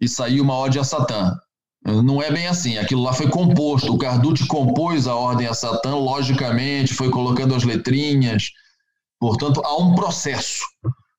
E 0.00 0.08
saía 0.08 0.42
uma 0.42 0.58
ode 0.58 0.78
a 0.78 0.84
Satã. 0.84 1.36
Não 1.84 2.22
é 2.22 2.30
bem 2.30 2.46
assim, 2.46 2.78
aquilo 2.78 3.02
lá 3.02 3.12
foi 3.12 3.28
composto. 3.28 3.92
O 3.92 3.98
Carducci 3.98 4.46
compôs 4.46 5.06
a 5.06 5.14
ordem 5.14 5.46
a 5.46 5.52
Satã, 5.52 5.94
logicamente, 5.94 6.94
foi 6.94 7.10
colocando 7.10 7.54
as 7.54 7.64
letrinhas. 7.64 8.50
Portanto, 9.20 9.60
há 9.62 9.76
um 9.76 9.94
processo. 9.94 10.64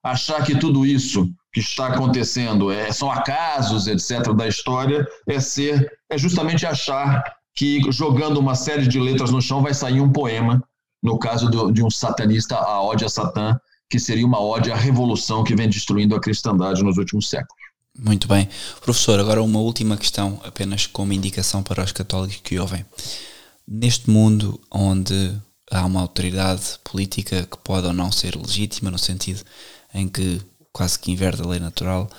Achar 0.03 0.43
que 0.43 0.57
tudo 0.57 0.83
isso 0.83 1.29
que 1.53 1.59
está 1.59 1.87
acontecendo 1.87 2.71
é, 2.71 2.91
são 2.91 3.11
acasos, 3.11 3.87
etc., 3.87 4.33
da 4.33 4.47
história, 4.47 5.07
é 5.27 5.39
ser, 5.39 5.91
é 6.09 6.17
justamente 6.17 6.65
achar 6.65 7.23
que 7.55 7.79
jogando 7.91 8.37
uma 8.37 8.55
série 8.55 8.87
de 8.87 8.99
letras 8.99 9.29
no 9.29 9.41
chão 9.41 9.61
vai 9.61 9.73
sair 9.73 10.01
um 10.01 10.11
poema 10.11 10.63
no 11.05 11.19
caso 11.19 11.47
do, 11.47 11.71
de 11.71 11.83
um 11.83 11.89
satanista, 11.89 12.55
a 12.55 12.81
ode 12.81 13.05
a 13.05 13.09
Satã, 13.09 13.59
que 13.87 13.99
seria 13.99 14.25
uma 14.25 14.41
ode 14.41 14.71
à 14.71 14.75
revolução 14.75 15.43
que 15.43 15.55
vem 15.55 15.69
destruindo 15.69 16.15
a 16.15 16.19
cristandade 16.19 16.83
nos 16.83 16.97
últimos 16.97 17.29
séculos. 17.29 17.63
Muito 17.97 18.27
bem. 18.27 18.49
Professor, 18.81 19.19
agora 19.19 19.41
uma 19.43 19.59
última 19.59 19.95
questão, 19.95 20.41
apenas 20.43 20.87
como 20.87 21.13
indicação 21.13 21.61
para 21.61 21.83
os 21.83 21.91
católicos 21.91 22.41
que 22.43 22.59
ouvem. 22.59 22.83
Neste 23.67 24.09
mundo 24.09 24.59
onde 24.71 25.39
há 25.71 25.85
uma 25.85 26.01
autoridade 26.01 26.79
política 26.83 27.43
que 27.43 27.57
pode 27.59 27.85
ou 27.85 27.93
não 27.93 28.11
ser 28.11 28.35
legítima, 28.35 28.89
no 28.89 28.97
sentido 28.97 29.43
em 29.93 30.07
que 30.07 30.41
quase 30.73 30.97
que 30.97 31.11
inverte 31.11 31.43
a 31.43 31.47
lei 31.47 31.59
natural 31.59 32.09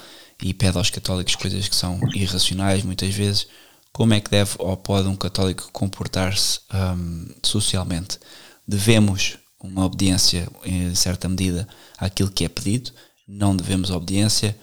e 0.40 0.54
pede 0.54 0.78
aos 0.78 0.90
católicos 0.90 1.34
coisas 1.34 1.68
que 1.68 1.74
são 1.74 1.98
irracionais 2.14 2.84
muitas 2.84 3.12
vezes, 3.12 3.48
como 3.92 4.14
é 4.14 4.20
que 4.20 4.30
deve 4.30 4.52
ou 4.58 4.76
pode 4.76 5.08
um 5.08 5.16
católico 5.16 5.70
comportar-se 5.72 6.60
um, 6.72 7.34
socialmente? 7.42 8.18
Devemos 8.66 9.38
uma 9.60 9.84
obediência 9.84 10.48
em 10.64 10.94
certa 10.94 11.28
medida 11.28 11.66
àquilo 11.98 12.30
que 12.30 12.44
é 12.44 12.48
pedido, 12.48 12.93
não 13.26 13.56
devemos 13.56 13.90
obediência. 13.90 14.56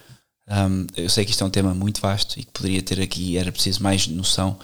Um, 0.48 0.86
eu 0.96 1.08
sei 1.08 1.24
que 1.24 1.30
isto 1.30 1.42
é 1.42 1.46
um 1.46 1.50
tema 1.50 1.74
muito 1.74 2.00
vasto 2.00 2.38
e 2.38 2.44
que 2.44 2.52
poderia 2.52 2.82
ter 2.82 3.00
aqui, 3.00 3.36
era 3.36 3.50
preciso 3.50 3.82
mais 3.82 4.06
noção 4.06 4.58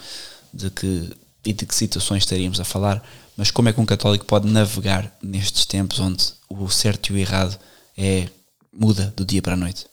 de 0.52 0.70
que 0.70 1.10
e 1.44 1.52
de 1.52 1.64
que 1.64 1.74
situações 1.74 2.22
estaríamos 2.22 2.60
a 2.60 2.64
falar, 2.64 3.02
mas 3.36 3.50
como 3.50 3.68
é 3.68 3.72
que 3.72 3.80
um 3.80 3.86
católico 3.86 4.26
pode 4.26 4.46
navegar 4.46 5.16
nestes 5.22 5.64
tempos 5.64 5.98
onde 5.98 6.32
o 6.48 6.68
certo 6.68 7.10
e 7.10 7.12
o 7.14 7.18
errado 7.18 7.58
é 7.96 8.28
muda 8.72 9.12
do 9.16 9.24
dia 9.24 9.40
para 9.40 9.54
a 9.54 9.56
noite? 9.56 9.86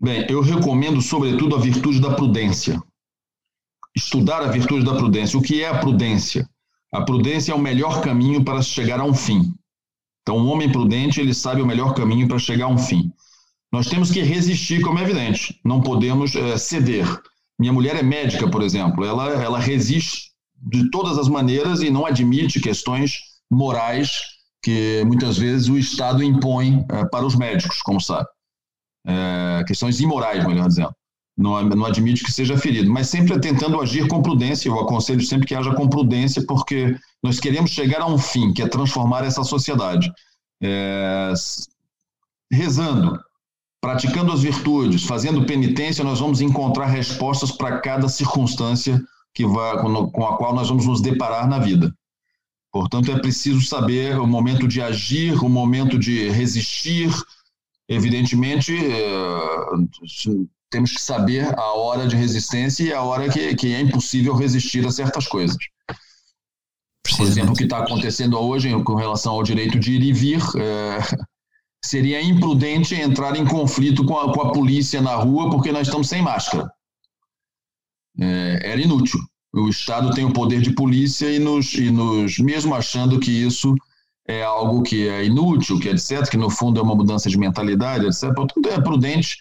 Bem, 0.00 0.26
eu 0.28 0.40
recomendo 0.40 1.00
sobretudo 1.00 1.54
a 1.54 1.60
virtude 1.60 2.00
da 2.00 2.12
prudência. 2.14 2.82
Estudar 3.94 4.42
a 4.42 4.50
virtude 4.50 4.84
da 4.84 4.94
prudência. 4.94 5.38
O 5.38 5.42
que 5.42 5.62
é 5.62 5.68
a 5.68 5.78
prudência? 5.78 6.48
A 6.92 7.00
prudência 7.02 7.52
é 7.52 7.54
o 7.54 7.58
melhor 7.58 8.02
caminho 8.02 8.44
para 8.44 8.60
chegar 8.60 9.00
a 9.00 9.04
um 9.04 9.14
fim. 9.14 9.54
Então, 10.22 10.36
um 10.36 10.46
homem 10.48 10.70
prudente, 10.70 11.20
ele 11.20 11.32
sabe 11.32 11.62
o 11.62 11.66
melhor 11.66 11.94
caminho 11.94 12.28
para 12.28 12.38
chegar 12.38 12.66
a 12.66 12.68
um 12.68 12.76
fim. 12.76 13.10
Nós 13.72 13.88
temos 13.88 14.10
que 14.10 14.20
resistir, 14.20 14.82
como 14.82 14.98
é 14.98 15.02
evidente. 15.02 15.58
Não 15.64 15.80
podemos 15.80 16.36
é, 16.36 16.58
ceder. 16.58 17.06
Minha 17.58 17.72
mulher 17.72 17.96
é 17.96 18.02
médica, 18.02 18.48
por 18.48 18.62
exemplo. 18.62 19.04
Ela, 19.04 19.30
ela 19.42 19.58
resiste 19.58 20.32
de 20.54 20.90
todas 20.90 21.16
as 21.16 21.28
maneiras 21.28 21.80
e 21.80 21.90
não 21.90 22.04
admite 22.04 22.60
questões 22.60 23.14
morais 23.50 24.20
que 24.62 25.02
muitas 25.06 25.38
vezes 25.38 25.68
o 25.68 25.78
Estado 25.78 26.22
impõe 26.22 26.84
é, 26.90 27.06
para 27.06 27.24
os 27.24 27.34
médicos, 27.34 27.80
como 27.80 28.00
sabe. 28.00 28.28
É, 29.06 29.64
questões 29.66 29.98
imorais, 29.98 30.46
melhor 30.46 30.68
dizendo 30.68 30.94
não, 31.36 31.62
não 31.64 31.86
admite 31.86 32.24
que 32.24 32.32
seja 32.32 32.56
ferido, 32.56 32.90
mas 32.90 33.08
sempre 33.08 33.38
tentando 33.40 33.80
agir 33.80 34.06
com 34.06 34.22
prudência. 34.22 34.68
Eu 34.68 34.78
aconselho 34.78 35.22
sempre 35.22 35.46
que 35.46 35.54
haja 35.54 35.74
com 35.74 35.88
prudência, 35.88 36.44
porque 36.46 36.96
nós 37.22 37.40
queremos 37.40 37.70
chegar 37.70 38.02
a 38.02 38.06
um 38.06 38.18
fim, 38.18 38.52
que 38.52 38.62
é 38.62 38.68
transformar 38.68 39.24
essa 39.24 39.42
sociedade. 39.42 40.12
É, 40.62 41.32
rezando, 42.50 43.18
praticando 43.80 44.30
as 44.30 44.42
virtudes, 44.42 45.04
fazendo 45.04 45.46
penitência, 45.46 46.04
nós 46.04 46.20
vamos 46.20 46.40
encontrar 46.40 46.86
respostas 46.86 47.50
para 47.50 47.78
cada 47.78 48.08
circunstância 48.08 49.02
que 49.34 49.46
vai, 49.46 49.78
com 49.80 50.26
a 50.26 50.36
qual 50.36 50.54
nós 50.54 50.68
vamos 50.68 50.86
nos 50.86 51.00
deparar 51.00 51.48
na 51.48 51.58
vida. 51.58 51.92
Portanto, 52.70 53.10
é 53.10 53.18
preciso 53.18 53.60
saber 53.62 54.18
o 54.18 54.26
momento 54.26 54.68
de 54.68 54.80
agir, 54.80 55.42
o 55.42 55.48
momento 55.48 55.98
de 55.98 56.28
resistir. 56.30 57.10
Evidentemente, 57.88 58.74
é, 58.74 59.40
temos 60.72 60.90
que 60.90 61.00
saber 61.00 61.56
a 61.56 61.74
hora 61.74 62.08
de 62.08 62.16
resistência 62.16 62.82
e 62.82 62.92
a 62.92 63.02
hora 63.02 63.28
que, 63.28 63.54
que 63.54 63.74
é 63.74 63.80
impossível 63.80 64.34
resistir 64.34 64.84
a 64.86 64.90
certas 64.90 65.28
coisas. 65.28 65.56
Por 67.16 67.26
exemplo, 67.26 67.52
o 67.52 67.56
que 67.56 67.64
está 67.64 67.78
acontecendo 67.78 68.38
hoje 68.38 68.70
com 68.82 68.94
relação 68.94 69.34
ao 69.34 69.42
direito 69.42 69.78
de 69.78 69.92
ir 69.92 70.02
e 70.02 70.12
vir, 70.12 70.40
é, 70.56 70.98
seria 71.84 72.22
imprudente 72.22 72.94
entrar 72.94 73.36
em 73.36 73.44
conflito 73.44 74.04
com 74.06 74.18
a, 74.18 74.32
com 74.32 74.40
a, 74.40 74.52
polícia 74.52 75.02
na 75.02 75.14
rua 75.14 75.50
porque 75.50 75.70
nós 75.70 75.86
estamos 75.86 76.08
sem 76.08 76.22
máscara. 76.22 76.72
É, 78.18 78.72
era 78.72 78.80
inútil. 78.80 79.20
O 79.54 79.68
Estado 79.68 80.14
tem 80.14 80.24
o 80.24 80.32
poder 80.32 80.62
de 80.62 80.72
polícia 80.72 81.30
e 81.30 81.38
nos, 81.38 81.74
e 81.74 81.90
nos, 81.90 82.38
mesmo 82.38 82.74
achando 82.74 83.20
que 83.20 83.30
isso 83.30 83.74
é 84.26 84.42
algo 84.42 84.82
que 84.82 85.06
é 85.06 85.24
inútil, 85.24 85.78
que 85.78 85.90
é 85.90 85.92
etc., 85.92 86.30
que 86.30 86.38
no 86.38 86.48
fundo 86.48 86.80
é 86.80 86.82
uma 86.82 86.94
mudança 86.94 87.28
de 87.28 87.36
mentalidade, 87.36 88.06
etc., 88.06 88.32
portanto 88.34 88.66
é 88.68 88.80
prudente 88.80 89.36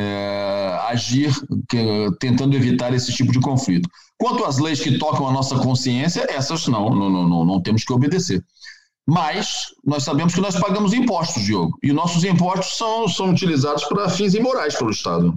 é, 0.00 0.80
agir 0.88 1.32
que, 1.68 2.10
tentando 2.18 2.56
evitar 2.56 2.92
esse 2.94 3.12
tipo 3.12 3.32
de 3.32 3.40
conflito. 3.40 3.88
Quanto 4.18 4.44
às 4.44 4.58
leis 4.58 4.80
que 4.80 4.98
tocam 4.98 5.28
a 5.28 5.32
nossa 5.32 5.58
consciência, 5.58 6.26
essas 6.28 6.66
não, 6.66 6.90
não, 6.90 7.10
não, 7.10 7.44
não 7.44 7.62
temos 7.62 7.84
que 7.84 7.92
obedecer. 7.92 8.44
Mas 9.06 9.66
nós 9.84 10.04
sabemos 10.04 10.34
que 10.34 10.40
nós 10.40 10.58
pagamos 10.58 10.92
impostos, 10.92 11.42
Diogo, 11.42 11.76
e 11.82 11.92
nossos 11.92 12.24
impostos 12.24 12.76
são, 12.76 13.08
são 13.08 13.30
utilizados 13.30 13.84
para 13.84 14.08
fins 14.08 14.34
imorais 14.34 14.76
pelo 14.76 14.90
Estado. 14.90 15.34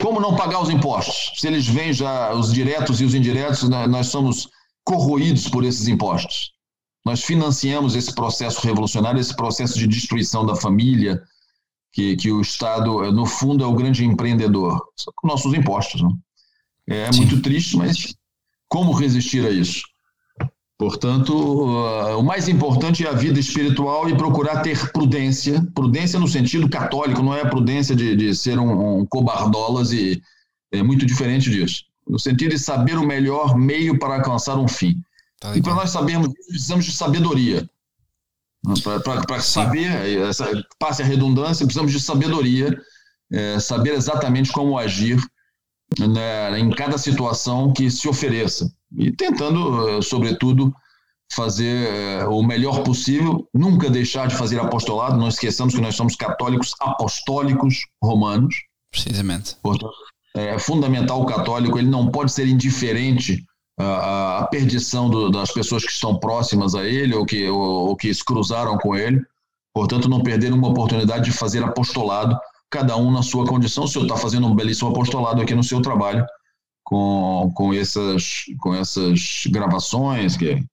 Como 0.00 0.20
não 0.20 0.36
pagar 0.36 0.60
os 0.60 0.70
impostos? 0.70 1.32
Se 1.40 1.46
eles 1.46 1.66
vêm 1.66 1.92
já, 1.92 2.32
os 2.32 2.52
diretos 2.52 3.00
e 3.00 3.04
os 3.04 3.14
indiretos, 3.14 3.68
né, 3.68 3.86
nós 3.86 4.08
somos 4.08 4.48
corroídos 4.84 5.48
por 5.48 5.64
esses 5.64 5.88
impostos. 5.88 6.52
Nós 7.04 7.22
financiamos 7.22 7.94
esse 7.94 8.14
processo 8.14 8.66
revolucionário, 8.66 9.20
esse 9.20 9.34
processo 9.34 9.78
de 9.78 9.86
destruição 9.86 10.44
da 10.46 10.54
família, 10.54 11.22
que, 11.92 12.16
que 12.16 12.30
o 12.30 12.40
Estado, 12.40 13.10
no 13.12 13.26
fundo, 13.26 13.64
é 13.64 13.66
o 13.66 13.74
grande 13.74 14.04
empreendedor. 14.04 14.80
Só 14.96 15.10
com 15.14 15.26
nossos 15.26 15.52
impostos. 15.54 16.02
Não? 16.02 16.16
É 16.86 17.10
Sim. 17.12 17.20
muito 17.20 17.40
triste, 17.42 17.76
mas 17.76 18.14
como 18.68 18.92
resistir 18.92 19.44
a 19.46 19.50
isso? 19.50 19.82
Portanto, 20.78 21.34
o 21.34 22.22
mais 22.22 22.48
importante 22.48 23.04
é 23.04 23.08
a 23.08 23.12
vida 23.12 23.40
espiritual 23.40 24.08
e 24.08 24.16
procurar 24.16 24.62
ter 24.62 24.92
prudência, 24.92 25.66
prudência 25.74 26.20
no 26.20 26.28
sentido 26.28 26.68
católico, 26.68 27.20
não 27.20 27.34
é 27.34 27.40
a 27.40 27.48
prudência 27.48 27.96
de, 27.96 28.14
de 28.14 28.32
ser 28.32 28.60
um, 28.60 29.00
um 29.00 29.06
cobardolas 29.06 29.90
e 29.90 30.22
é 30.72 30.80
muito 30.80 31.04
diferente 31.04 31.50
disso. 31.50 31.82
No 32.08 32.18
sentido 32.18 32.50
de 32.50 32.60
saber 32.60 32.96
o 32.96 33.04
melhor 33.04 33.58
meio 33.58 33.98
para 33.98 34.14
alcançar 34.16 34.56
um 34.56 34.68
fim. 34.68 35.02
Tá 35.40 35.56
e 35.56 35.60
para 35.60 35.74
nós 35.74 35.90
sabermos 35.90 36.32
precisamos 36.48 36.84
de 36.84 36.92
sabedoria. 36.92 37.68
Para 38.82 39.40
saber, 39.40 39.90
passe 40.78 41.02
a 41.02 41.04
redundância, 41.06 41.64
precisamos 41.64 41.92
de 41.92 42.00
sabedoria, 42.00 42.76
é, 43.32 43.58
saber 43.60 43.94
exatamente 43.94 44.52
como 44.52 44.78
agir 44.78 45.18
né, 45.98 46.58
em 46.58 46.70
cada 46.70 46.98
situação 46.98 47.72
que 47.72 47.90
se 47.90 48.08
ofereça. 48.08 48.70
E 48.96 49.12
tentando, 49.12 49.88
eh, 49.88 50.02
sobretudo, 50.02 50.74
fazer 51.32 51.88
eh, 51.88 52.24
o 52.26 52.42
melhor 52.42 52.82
possível, 52.82 53.48
nunca 53.54 53.90
deixar 53.90 54.28
de 54.28 54.34
fazer 54.34 54.58
apostolado. 54.58 55.18
Não 55.18 55.28
esqueçamos 55.28 55.74
que 55.74 55.80
nós 55.80 55.94
somos 55.94 56.16
católicos 56.16 56.74
apostólicos 56.80 57.86
romanos. 58.02 58.54
Precisamente. 58.90 59.56
Portanto, 59.62 59.92
é 60.34 60.58
fundamental 60.58 61.22
o 61.22 61.26
católico, 61.26 61.78
ele 61.78 61.88
não 61.88 62.10
pode 62.10 62.32
ser 62.32 62.46
indiferente 62.46 63.44
à, 63.78 64.40
à 64.40 64.46
perdição 64.46 65.08
do, 65.08 65.30
das 65.30 65.52
pessoas 65.52 65.84
que 65.84 65.92
estão 65.92 66.18
próximas 66.18 66.74
a 66.74 66.84
ele 66.84 67.14
ou 67.14 67.24
que, 67.24 67.48
ou, 67.48 67.88
ou 67.88 67.96
que 67.96 68.12
se 68.12 68.24
cruzaram 68.24 68.76
com 68.76 68.96
ele. 68.96 69.22
Portanto, 69.72 70.08
não 70.08 70.22
perder 70.22 70.52
uma 70.52 70.68
oportunidade 70.68 71.24
de 71.24 71.32
fazer 71.32 71.62
apostolado 71.62 72.36
cada 72.70 72.96
um 72.96 73.10
na 73.10 73.22
sua 73.22 73.46
condição. 73.46 73.84
O 73.84 73.88
senhor 73.88 74.04
está 74.04 74.16
fazendo 74.16 74.46
um 74.46 74.54
belíssimo 74.54 74.90
apostolado 74.90 75.40
aqui 75.40 75.54
no 75.54 75.62
seu 75.62 75.80
trabalho, 75.80 76.26
com, 76.84 77.50
com, 77.54 77.72
essas, 77.72 78.44
com 78.60 78.74
essas 78.74 79.44
gravações 79.46 80.36
que 80.36 80.64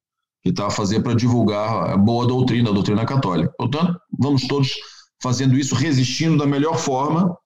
está 0.44 0.68
a 0.68 0.72
fazer 0.72 1.02
para 1.02 1.14
divulgar 1.16 1.92
a 1.92 1.98
boa 1.98 2.26
doutrina, 2.26 2.70
a 2.70 2.74
doutrina 2.74 3.06
católica. 3.06 3.54
Portanto, 3.58 4.00
vamos 4.18 4.48
todos 4.48 4.76
fazendo 5.22 5.58
isso, 5.58 5.76
resistindo 5.76 6.38
da 6.38 6.46
melhor 6.46 6.78
forma. 6.78 7.38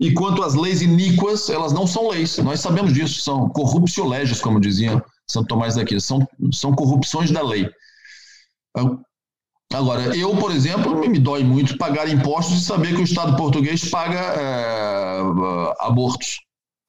E 0.00 0.12
quanto 0.12 0.42
às 0.42 0.54
leis 0.54 0.80
iníquas, 0.80 1.50
elas 1.50 1.72
não 1.72 1.86
são 1.86 2.08
leis, 2.08 2.38
nós 2.38 2.60
sabemos 2.60 2.92
disso, 2.94 3.20
são 3.20 3.48
corruptio 3.48 4.06
legis, 4.06 4.40
como 4.40 4.60
dizia 4.60 5.02
Santo 5.26 5.48
Tomás 5.48 5.74
daqui, 5.74 6.00
são, 6.00 6.26
são 6.52 6.72
corrupções 6.72 7.30
da 7.30 7.42
lei. 7.42 7.68
Agora, 9.72 10.16
eu, 10.16 10.34
por 10.36 10.50
exemplo, 10.50 10.98
me 10.98 11.18
dói 11.18 11.44
muito 11.44 11.76
pagar 11.76 12.08
impostos 12.08 12.62
e 12.62 12.64
saber 12.64 12.94
que 12.94 13.02
o 13.02 13.04
Estado 13.04 13.36
português 13.36 13.90
paga 13.90 14.18
é, 14.18 15.74
abortos. 15.80 16.40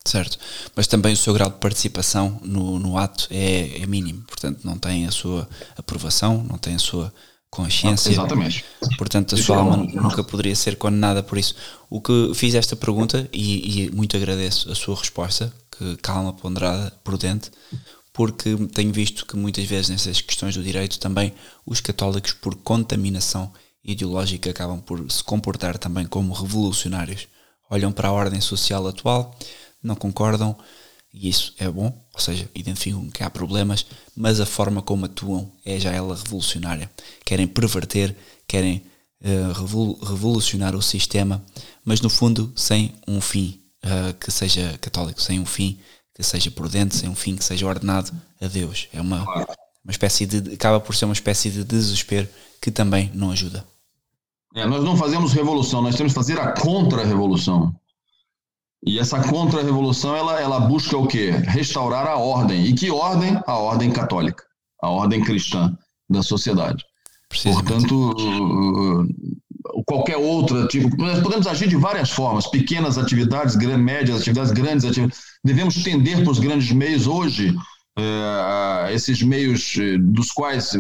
Certo, 0.06 0.40
mas 0.76 0.88
também 0.88 1.14
o 1.14 1.18
seu 1.18 1.34
grau 1.34 1.49
de 1.49 1.57
participação 1.57 2.40
no, 2.41 2.80
no 2.80 2.98
ato 2.98 3.27
é, 3.30 3.81
é 3.81 3.86
mínimo, 3.86 4.23
portanto 4.23 4.61
não 4.64 4.77
tem 4.77 5.06
a 5.06 5.11
sua 5.11 5.48
aprovação, 5.77 6.41
não 6.41 6.57
tem 6.57 6.76
a 6.76 6.80
sua 6.80 7.14
consciência. 7.50 8.12
Exatamente. 8.12 8.64
Portanto, 8.98 9.36
a 9.36 9.38
sua 9.38 9.58
alma 9.58 9.78
nunca 9.78 10.24
poderia 10.24 10.56
ser 10.56 10.76
condenada 10.78 11.24
por 11.24 11.38
isso. 11.38 11.56
O 11.90 12.00
que 12.00 12.32
fiz 12.36 12.54
esta 12.56 12.76
pergunta, 12.76 13.28
e, 13.34 13.86
e, 13.86 13.92
muito 13.92 14.16
agradeço 14.16 14.72
a 14.72 14.76
sua 14.76 14.96
resposta, 14.96 15.54
que 15.72 15.98
calma, 15.98 16.34
ponderada, 16.34 16.92
prudente, 17.04 17.52
porque 18.14 18.56
tenho 18.74 18.92
visto 18.92 19.26
que 19.26 19.36
muitas 19.36 19.66
vezes 19.66 19.90
nessas 19.90 20.22
questões 20.22 20.56
do 20.56 20.64
direito 20.64 21.00
também 21.00 21.34
os 21.66 21.80
católicos, 21.80 22.34
por 22.34 22.56
contaminação 22.56 23.52
ideológica, 23.84 24.50
acabam 24.50 24.80
por 24.80 25.10
se 25.12 25.24
comportar 25.24 25.78
também 25.78 26.06
como 26.06 26.34
revolucionários. 26.34 27.28
Olham 27.70 27.92
para 27.92 28.10
a 28.10 28.12
ordem 28.12 28.42
social 28.42 28.88
atual, 28.88 29.38
não 29.82 29.96
concordam 29.96 30.58
e 31.14 31.30
isso 31.30 31.54
é 31.58 31.70
bom, 31.70 31.92
ou 32.20 32.26
seja, 32.26 32.50
identificam 32.54 33.10
que 33.10 33.24
há 33.24 33.30
problemas, 33.30 33.86
mas 34.16 34.41
a 34.41 34.46
forma 34.46 34.82
como 34.82 35.06
atuam 35.06 35.50
é 35.66 35.80
já 35.80 35.91
ela 35.91 36.16
revolucionária. 36.16 36.91
Querem 37.26 37.48
perverter, 37.48 38.16
querem 38.46 38.84
uh, 39.24 40.04
revolucionar 40.04 40.76
o 40.76 40.82
sistema, 40.82 41.41
mas 41.84 42.02
no 42.02 42.10
fundo 42.10 42.52
sem 42.56 42.94
um 43.08 43.22
fim 43.22 43.62
uh, 43.86 44.14
que 44.16 44.30
seja 44.32 44.78
católico, 44.82 45.22
sem 45.22 45.40
um 45.40 45.46
fim 45.46 45.80
que 46.14 46.22
seja 46.22 46.52
prudente, 46.52 46.96
sem 46.96 47.08
um 47.08 47.16
fim 47.16 47.38
que 47.38 47.44
seja 47.44 47.66
ordenado 47.66 48.12
a 48.41 48.48
Deus. 48.48 48.90
É 48.91 49.00
uma, 49.00 49.24
uma 49.24 49.91
espécie 49.91 50.26
de. 50.26 50.54
acaba 50.54 50.80
por 50.82 50.94
ser 50.94 51.06
uma 51.06 51.14
espécie 51.14 51.50
de 51.50 51.64
desespero 51.64 52.28
que 52.62 52.70
também 52.70 53.10
não 53.14 53.32
ajuda. 53.32 53.66
É, 54.56 54.66
nós 54.66 54.84
não 54.84 54.98
fazemos 54.98 55.32
revolução, 55.32 55.82
nós 55.82 55.96
temos 55.96 56.12
que 56.12 56.20
fazer 56.20 56.38
a 56.38 56.52
contra-revolução. 56.52 57.74
E 58.85 58.97
essa 58.97 59.22
contra-revolução, 59.22 60.15
ela, 60.15 60.39
ela 60.39 60.60
busca 60.60 60.97
o 60.97 61.06
quê? 61.06 61.31
Restaurar 61.31 62.07
a 62.07 62.18
ordem. 62.18 62.65
E 62.65 62.73
que 62.73 62.89
ordem? 62.89 63.39
A 63.45 63.57
ordem 63.57 63.91
católica, 63.91 64.43
a 64.81 64.89
ordem 64.89 65.23
cristã 65.23 65.76
da 66.10 66.23
sociedade. 66.23 66.84
Portanto, 67.43 68.15
qualquer 69.85 70.18
outra 70.18 70.68
tipo. 70.68 70.89
Nós 70.97 71.19
podemos 71.19 71.45
agir 71.45 71.68
de 71.68 71.76
várias 71.76 72.10
formas: 72.10 72.47
pequenas 72.47 72.97
atividades, 72.97 73.56
grandes, 73.56 73.84
médias 73.84 74.22
atividades, 74.22 74.51
grandes 74.51 74.85
atividades. 74.85 75.19
Devemos 75.43 75.84
tender 75.84 76.23
para 76.23 76.31
os 76.31 76.39
grandes 76.39 76.72
meios 76.72 77.06
hoje, 77.06 77.56
é, 77.97 78.93
esses 78.93 79.22
meios 79.22 79.76
eh, 79.77 79.97
dos 79.99 80.31
quais 80.31 80.73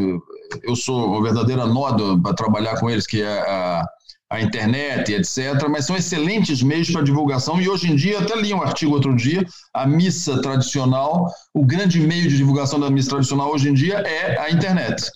eu 0.63 0.75
sou 0.75 1.17
o 1.17 1.21
verdadeiro 1.21 1.67
nó 1.67 2.17
para 2.17 2.33
trabalhar 2.33 2.79
com 2.79 2.89
eles, 2.89 3.05
que 3.05 3.21
é 3.21 3.39
a 3.39 3.85
a 4.29 4.39
internet, 4.39 5.11
etc., 5.11 5.67
mas 5.69 5.85
são 5.85 5.95
excelentes 5.95 6.61
meios 6.61 6.91
para 6.91 7.01
divulgação. 7.01 7.59
E 7.59 7.67
hoje 7.67 7.91
em 7.91 7.95
dia, 7.95 8.19
até 8.19 8.35
li 8.35 8.53
um 8.53 8.61
artigo 8.61 8.93
outro 8.93 9.15
dia, 9.15 9.43
a 9.73 9.87
missa 9.87 10.39
tradicional, 10.39 11.33
o 11.53 11.65
grande 11.65 11.99
meio 11.99 12.29
de 12.29 12.37
divulgação 12.37 12.79
da 12.79 12.91
missa 12.91 13.09
tradicional 13.09 13.51
hoje 13.51 13.69
em 13.69 13.73
dia 13.73 13.95
é 13.95 14.39
a 14.39 14.51
internet. 14.51 15.09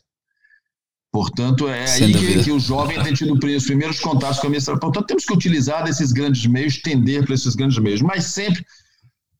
Portanto, 1.12 1.68
é 1.68 1.86
Sem 1.86 2.08
aí 2.08 2.14
que, 2.14 2.44
que, 2.46 2.52
o 2.52 2.60
jovem 2.60 3.02
tem 3.04 3.14
tido 3.14 3.34
os 3.34 3.66
primeiros 3.66 4.00
contatos 4.00 4.40
com 4.40 4.48
a 4.48 4.50
missa. 4.50 4.76
Portanto, 4.80 5.06
temos 5.06 5.26
que 5.26 5.34
utilizar 5.34 5.88
esses 5.88 6.12
grandes 6.12 6.48
meios, 6.48 6.82
tender 6.82 7.24
para 7.24 7.36
esses 7.36 7.54
grandes 7.54 7.78
meios, 7.78 8.02
mas 8.02 8.26
sempre, 8.26 8.66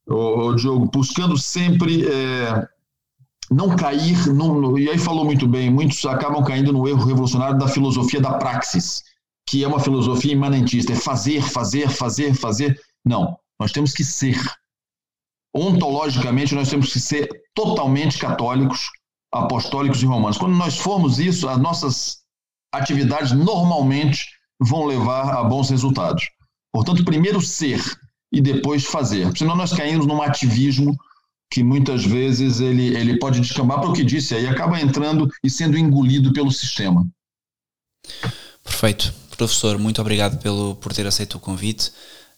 ô 0.06 0.54
Diogo, 0.54 0.88
buscando 0.92 1.36
sempre. 1.36 2.06
É, 2.06 2.68
não 3.50 3.76
cair, 3.76 4.26
no, 4.28 4.78
e 4.78 4.88
aí 4.88 4.96
falou 4.96 5.22
muito 5.22 5.46
bem, 5.46 5.70
muitos 5.70 6.02
acabam 6.06 6.42
caindo 6.42 6.72
no 6.72 6.88
erro 6.88 7.04
revolucionário 7.04 7.58
da 7.58 7.68
filosofia 7.68 8.18
da 8.18 8.32
praxis 8.38 9.02
que 9.46 9.62
é 9.62 9.68
uma 9.68 9.80
filosofia 9.80 10.32
imanentista, 10.32 10.92
é 10.92 10.96
fazer, 10.96 11.42
fazer, 11.42 11.88
fazer, 11.88 12.34
fazer. 12.34 12.80
Não, 13.04 13.38
nós 13.58 13.72
temos 13.72 13.92
que 13.92 14.04
ser. 14.04 14.38
Ontologicamente, 15.54 16.54
nós 16.54 16.68
temos 16.68 16.92
que 16.92 16.98
ser 16.98 17.28
totalmente 17.54 18.18
católicos, 18.18 18.90
apostólicos 19.32 20.02
e 20.02 20.06
romanos. 20.06 20.38
Quando 20.38 20.56
nós 20.56 20.78
formos 20.78 21.18
isso, 21.18 21.48
as 21.48 21.58
nossas 21.58 22.18
atividades 22.72 23.32
normalmente 23.32 24.26
vão 24.60 24.84
levar 24.84 25.36
a 25.36 25.44
bons 25.44 25.70
resultados. 25.70 26.28
Portanto, 26.72 27.04
primeiro 27.04 27.40
ser 27.40 27.80
e 28.32 28.40
depois 28.40 28.84
fazer. 28.84 29.36
Senão 29.36 29.54
nós 29.54 29.72
caímos 29.72 30.06
num 30.06 30.20
ativismo 30.20 30.96
que 31.50 31.62
muitas 31.62 32.04
vezes 32.04 32.58
ele, 32.58 32.96
ele 32.96 33.18
pode 33.18 33.40
descambar 33.40 33.80
para 33.80 33.90
o 33.90 33.92
que 33.92 34.02
disse 34.02 34.34
aí, 34.34 34.48
acaba 34.48 34.80
entrando 34.80 35.30
e 35.42 35.48
sendo 35.48 35.78
engolido 35.78 36.32
pelo 36.32 36.50
sistema. 36.50 37.06
Perfeito. 38.64 39.14
Professor, 39.36 39.78
muito 39.78 40.00
obrigado 40.00 40.38
pelo, 40.38 40.76
por 40.76 40.92
ter 40.92 41.06
aceito 41.06 41.36
o 41.36 41.40
convite. 41.40 41.90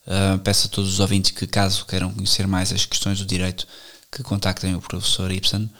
Uh, 0.06 0.38
peço 0.38 0.66
a 0.66 0.70
todos 0.70 0.94
os 0.94 1.00
ouvintes 1.00 1.32
que, 1.32 1.46
caso 1.46 1.84
queiram 1.84 2.12
conhecer 2.12 2.46
mais 2.46 2.72
as 2.72 2.86
questões 2.86 3.18
do 3.18 3.26
direito, 3.26 3.66
que 4.10 4.22
contactem 4.22 4.74
o 4.74 4.80
professor 4.80 5.30
Ibsen. 5.30 5.70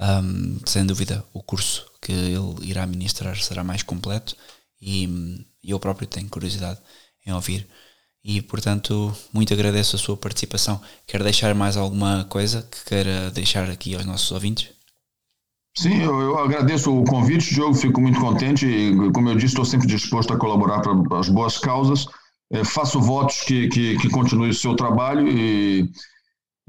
Um, 0.00 0.58
sem 0.66 0.84
dúvida, 0.84 1.24
o 1.32 1.42
curso 1.42 1.86
que 2.00 2.12
ele 2.12 2.68
irá 2.68 2.86
ministrar 2.86 3.36
será 3.40 3.62
mais 3.62 3.82
completo 3.82 4.36
e, 4.80 5.46
eu 5.62 5.78
próprio 5.78 6.08
tenho 6.08 6.28
curiosidade 6.28 6.80
em 7.24 7.32
ouvir. 7.32 7.66
E, 8.24 8.40
portanto, 8.40 9.16
muito 9.32 9.52
agradeço 9.52 9.96
a 9.96 9.98
sua 9.98 10.16
participação. 10.16 10.80
Quer 11.06 11.22
deixar 11.22 11.54
mais 11.54 11.76
alguma 11.76 12.24
coisa 12.24 12.62
que 12.62 12.84
queira 12.84 13.30
deixar 13.30 13.68
aqui 13.70 13.94
aos 13.94 14.04
nossos 14.04 14.30
ouvintes? 14.32 14.68
Sim, 15.74 16.02
eu, 16.02 16.20
eu, 16.20 16.38
agradeço 16.38 16.94
o 16.94 17.04
convite, 17.04 17.54
Diogo, 17.54 17.74
fico 17.74 18.00
muito 18.00 18.20
contente. 18.20 18.66
E, 18.66 19.12
como 19.12 19.28
eu 19.28 19.34
disse, 19.34 19.48
estou 19.48 19.64
sempre 19.64 19.86
disposto 19.86 20.32
a 20.32 20.38
colaborar 20.38 20.80
para 20.80 21.18
as 21.18 21.28
boas 21.28 21.58
causas. 21.58 22.06
É, 22.50 22.62
faço 22.64 23.00
votos 23.00 23.40
que, 23.40 23.68
que, 23.68 23.96
que, 23.96 24.10
continue 24.10 24.50
o 24.50 24.54
seu 24.54 24.76
trabalho 24.76 25.26
e, 25.26 25.90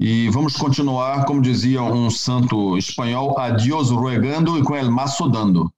e 0.00 0.30
vamos 0.30 0.56
continuar, 0.56 1.26
como 1.26 1.42
dizia 1.42 1.82
um 1.82 2.10
santo 2.10 2.78
espanhol, 2.78 3.38
a 3.38 3.50
Dios 3.50 3.90
ruegando 3.90 4.58
e 4.58 4.62
com 4.62 4.74
el 4.74 4.90
maço 4.90 5.28
dando. 5.28 5.70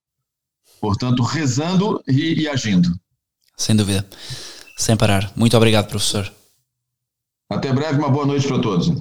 Portanto, 0.81 1.23
rezando 1.25 2.01
e, 2.07 2.43
e 2.43 2.49
agindo. 2.49 2.89
Sem 3.57 3.75
dúvida. 3.75 4.07
Sem 4.77 4.97
parar. 4.97 5.33
Muito 5.35 5.57
obrigado, 5.57 5.89
professor. 5.89 6.33
Até 7.51 7.73
breve, 7.73 7.99
uma 7.99 8.11
boa 8.11 8.27
noite 8.27 8.47
para 8.47 8.61
todos. 8.61 8.93